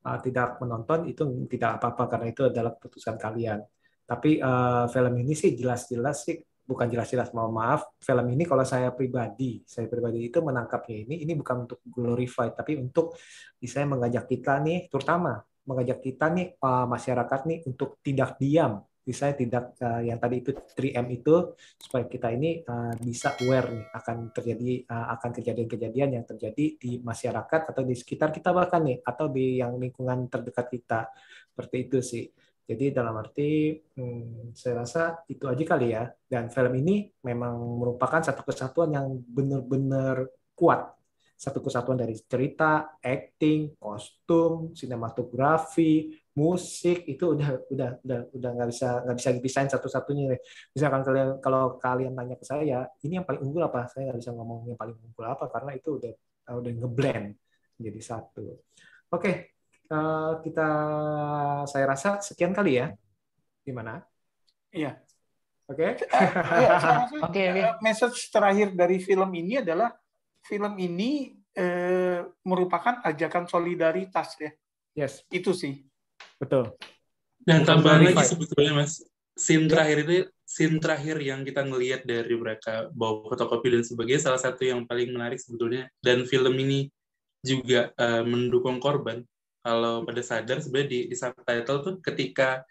uh, 0.06 0.18
tidak 0.20 0.60
menonton 0.60 1.09
itu 1.09 1.23
tidak 1.48 1.81
apa-apa 1.81 2.05
karena 2.16 2.27
itu 2.32 2.43
adalah 2.48 2.73
keputusan 2.77 3.16
kalian. 3.16 3.60
Tapi 4.06 4.39
uh, 4.39 4.86
film 4.86 5.14
ini 5.18 5.35
sih 5.35 5.56
jelas-jelas 5.56 6.28
sih 6.28 6.36
bukan 6.66 6.90
jelas-jelas 6.90 7.31
mohon 7.31 7.55
maaf 7.55 7.94
film 8.02 8.27
ini 8.35 8.43
kalau 8.43 8.66
saya 8.66 8.90
pribadi 8.90 9.62
saya 9.62 9.86
pribadi 9.86 10.27
itu 10.27 10.43
menangkapnya 10.43 11.06
ini 11.06 11.23
ini 11.23 11.39
bukan 11.39 11.62
untuk 11.62 11.78
glorify 11.86 12.51
tapi 12.51 12.74
untuk 12.74 13.14
saya 13.62 13.86
mengajak 13.86 14.27
kita 14.27 14.59
nih 14.66 14.90
terutama 14.90 15.39
mengajak 15.62 16.02
kita 16.02 16.27
nih 16.35 16.59
uh, 16.59 16.90
masyarakat 16.90 17.40
nih 17.47 17.59
untuk 17.70 18.02
tidak 18.02 18.35
diam 18.43 18.82
saya 19.15 19.39
tidak 19.39 19.78
uh, 19.78 20.03
yang 20.03 20.19
tadi 20.19 20.43
itu 20.43 20.51
3M 20.51 21.07
itu 21.15 21.55
supaya 21.78 22.11
kita 22.11 22.35
ini 22.35 22.66
uh, 22.66 22.95
bisa 22.99 23.39
aware 23.39 23.70
nih 23.70 23.87
akan 23.95 24.16
terjadi 24.35 24.73
uh, 24.91 25.07
akan 25.15 25.31
kejadian-kejadian 25.31 26.11
yang 26.19 26.24
terjadi 26.27 26.74
di 26.74 26.99
masyarakat 26.99 27.70
atau 27.70 27.83
di 27.87 27.95
sekitar 27.95 28.35
kita 28.35 28.51
bahkan 28.51 28.83
nih 28.83 28.99
atau 29.07 29.31
di 29.31 29.62
yang 29.62 29.78
lingkungan 29.78 30.27
terdekat 30.27 30.66
kita. 30.70 31.01
Seperti 31.55 31.77
itu 31.87 31.99
sih. 32.03 32.27
Jadi 32.66 32.91
dalam 32.91 33.15
arti 33.15 33.78
hmm, 33.78 34.51
saya 34.51 34.83
rasa 34.83 35.23
itu 35.31 35.47
aja 35.47 35.62
kali 35.62 35.95
ya. 35.95 36.11
Dan 36.27 36.51
film 36.51 36.74
ini 36.83 37.07
memang 37.23 37.78
merupakan 37.78 38.19
satu 38.19 38.43
kesatuan 38.43 38.91
yang 38.91 39.07
benar-benar 39.23 40.27
kuat. 40.59 40.99
Satu 41.39 41.62
kesatuan 41.62 42.01
dari 42.01 42.19
cerita, 42.19 42.99
acting, 42.99 43.78
kostum, 43.78 44.74
sinematografi, 44.74 46.11
musik 46.37 47.09
itu 47.09 47.33
udah 47.33 47.65
udah 47.73 47.91
udah 48.05 48.21
udah 48.29 48.51
nggak 48.61 48.69
bisa 48.69 48.89
nggak 49.09 49.17
bisa 49.17 49.31
dipisahin 49.33 49.71
satu-satunya. 49.73 50.37
Misalkan 50.77 51.01
kalian 51.01 51.41
kalau 51.41 51.81
kalian 51.81 52.13
tanya 52.13 52.37
ke 52.37 52.45
saya, 52.45 52.85
ini 53.01 53.17
yang 53.17 53.25
paling 53.25 53.41
unggul 53.41 53.65
apa? 53.65 53.89
Saya 53.89 54.13
nggak 54.13 54.21
bisa 54.21 54.37
ngomong 54.37 54.69
yang 54.69 54.77
paling 54.77 55.01
unggul 55.01 55.25
apa 55.25 55.49
karena 55.49 55.73
itu 55.73 55.97
udah 55.97 56.13
udah 56.61 56.73
ngeblend 56.77 57.41
jadi 57.81 58.01
satu. 58.05 58.61
Oke, 59.09 59.57
eh, 59.89 60.33
kita 60.45 60.69
saya 61.65 61.85
rasa 61.89 62.21
sekian 62.21 62.53
kali 62.53 62.85
ya. 62.85 62.93
Gimana? 63.65 64.05
Iya. 64.69 65.01
Oke. 65.73 65.97
Oke. 67.27 67.45
Message 67.81 68.29
terakhir 68.29 68.77
dari 68.77 69.01
film 69.01 69.33
ini 69.33 69.65
adalah 69.65 69.89
film 70.45 70.77
ini 70.77 71.33
eh, 71.57 72.21
merupakan 72.45 73.01
ajakan 73.09 73.49
solidaritas 73.49 74.37
ya. 74.37 74.53
Yes. 74.93 75.25
Itu 75.33 75.57
sih. 75.57 75.95
Betul. 76.39 76.75
Dan 77.47 77.63
tambahan 77.63 78.11
lagi 78.11 78.27
sebetulnya 78.27 78.75
mas, 78.75 79.07
scene 79.39 79.71
terakhir 79.71 80.03
itu 80.03 80.27
scene 80.43 80.79
terakhir 80.83 81.17
yang 81.23 81.47
kita 81.47 81.63
ngelihat 81.63 82.03
dari 82.03 82.35
mereka 82.35 82.91
bawa 82.91 83.31
fotokopi 83.31 83.71
dan 83.71 83.83
sebagainya 83.87 84.23
salah 84.31 84.41
satu 84.43 84.67
yang 84.67 84.85
paling 84.85 85.15
menarik 85.15 85.39
sebetulnya. 85.39 85.87
Dan 86.03 86.27
film 86.27 86.55
ini 86.59 86.91
juga 87.47 87.95
uh, 87.97 88.27
mendukung 88.27 88.83
korban. 88.83 89.23
Kalau 89.63 90.07
pada 90.07 90.23
sadar 90.23 90.63
sebenarnya 90.63 90.89
di, 90.91 91.01
di 91.11 91.17
subtitle 91.19 91.79
tuh 91.83 91.95
ketika 91.99 92.63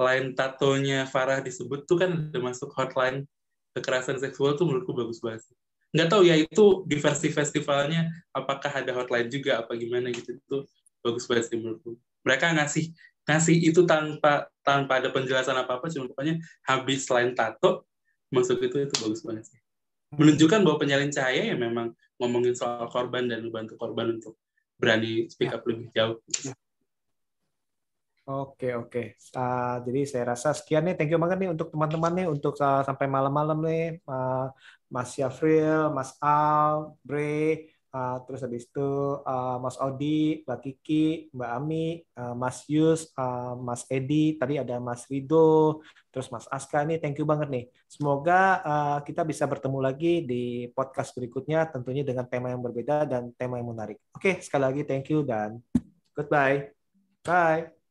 line 0.00 0.34
tatonya 0.34 1.06
Farah 1.06 1.40
disebut 1.40 1.86
tuh 1.86 1.96
kan 2.02 2.10
ada 2.30 2.38
masuk 2.42 2.68
hotline 2.74 3.24
kekerasan 3.74 4.18
seksual 4.18 4.58
tuh 4.58 4.66
menurutku 4.66 4.94
bagus 4.94 5.22
banget 5.22 5.42
nggak 5.94 6.10
tahu 6.10 6.22
ya 6.26 6.34
itu 6.34 6.82
di 6.90 6.98
versi 6.98 7.30
festivalnya 7.30 8.10
apakah 8.34 8.82
ada 8.82 8.90
hotline 8.98 9.30
juga 9.30 9.62
apa 9.62 9.78
gimana 9.78 10.10
gitu 10.10 10.34
itu 10.34 10.56
bagus 11.06 11.30
banget 11.30 11.54
sih 11.54 11.58
menurutku 11.58 11.94
mereka 12.24 12.50
ngasih 12.56 12.90
ngasih 13.24 13.56
itu 13.72 13.80
tanpa 13.88 14.48
tanpa 14.60 15.00
ada 15.00 15.08
penjelasan 15.12 15.56
apa 15.56 15.80
apa 15.80 15.86
cuma 15.92 16.08
pokoknya 16.10 16.40
habis 16.64 17.08
selain 17.08 17.32
tato 17.32 17.88
masuk 18.32 18.60
itu 18.64 18.84
itu 18.84 18.94
bagus 19.00 19.20
banget 19.24 19.44
sih 19.48 19.60
menunjukkan 20.16 20.60
bahwa 20.64 20.76
penyalin 20.80 21.12
cahaya 21.12 21.54
ya 21.54 21.56
memang 21.56 21.92
ngomongin 22.18 22.56
soal 22.56 22.88
korban 22.90 23.28
dan 23.28 23.44
membantu 23.44 23.76
korban 23.80 24.18
untuk 24.20 24.36
berani 24.76 25.30
speak 25.30 25.52
up 25.52 25.62
lebih 25.64 25.88
jauh 25.94 26.18
Oke 28.24 28.72
oke. 28.72 29.20
Uh, 29.36 29.84
jadi 29.84 30.00
saya 30.08 30.24
rasa 30.32 30.56
sekian 30.56 30.88
nih. 30.88 30.96
Thank 30.96 31.12
you 31.12 31.20
banget 31.20 31.44
nih 31.44 31.52
untuk 31.52 31.68
teman-teman 31.68 32.12
nih 32.16 32.26
untuk 32.32 32.56
uh, 32.56 32.80
sampai 32.80 33.04
malam-malam 33.04 33.60
nih. 33.60 34.00
Uh, 34.08 34.48
Mas 34.88 35.12
Syafril, 35.12 35.92
Mas 35.92 36.16
Al, 36.24 36.96
Bre, 37.04 37.73
uh, 37.94 38.18
terus 38.26 38.42
habis 38.42 38.66
itu 38.66 38.90
uh, 39.22 39.56
Mas 39.62 39.78
Odi, 39.78 40.42
Mbak 40.42 40.58
Kiki, 40.58 41.30
Mbak 41.30 41.50
Ami, 41.54 42.02
uh, 42.18 42.34
Mas 42.34 42.66
Yus, 42.66 43.14
uh, 43.14 43.54
Mas 43.54 43.86
Edi, 43.86 44.34
tadi 44.34 44.58
ada 44.58 44.82
Mas 44.82 45.06
Rido, 45.06 45.80
terus 46.10 46.26
Mas 46.34 46.50
Aska 46.50 46.82
nih. 46.82 46.98
Thank 46.98 47.22
you 47.22 47.26
banget 47.26 47.48
nih. 47.48 47.64
Semoga 47.86 48.58
uh, 48.66 48.98
kita 49.06 49.22
bisa 49.22 49.46
bertemu 49.46 49.78
lagi 49.78 50.26
di 50.26 50.66
podcast 50.74 51.14
berikutnya, 51.14 51.70
tentunya 51.70 52.02
dengan 52.02 52.26
tema 52.26 52.50
yang 52.50 52.60
berbeda 52.60 53.06
dan 53.06 53.30
tema 53.38 53.62
yang 53.62 53.70
menarik. 53.70 54.02
Oke, 54.10 54.42
sekali 54.42 54.62
lagi 54.66 54.82
thank 54.82 55.06
you 55.14 55.22
dan 55.22 55.62
goodbye. 56.18 56.74
Bye. 57.24 57.83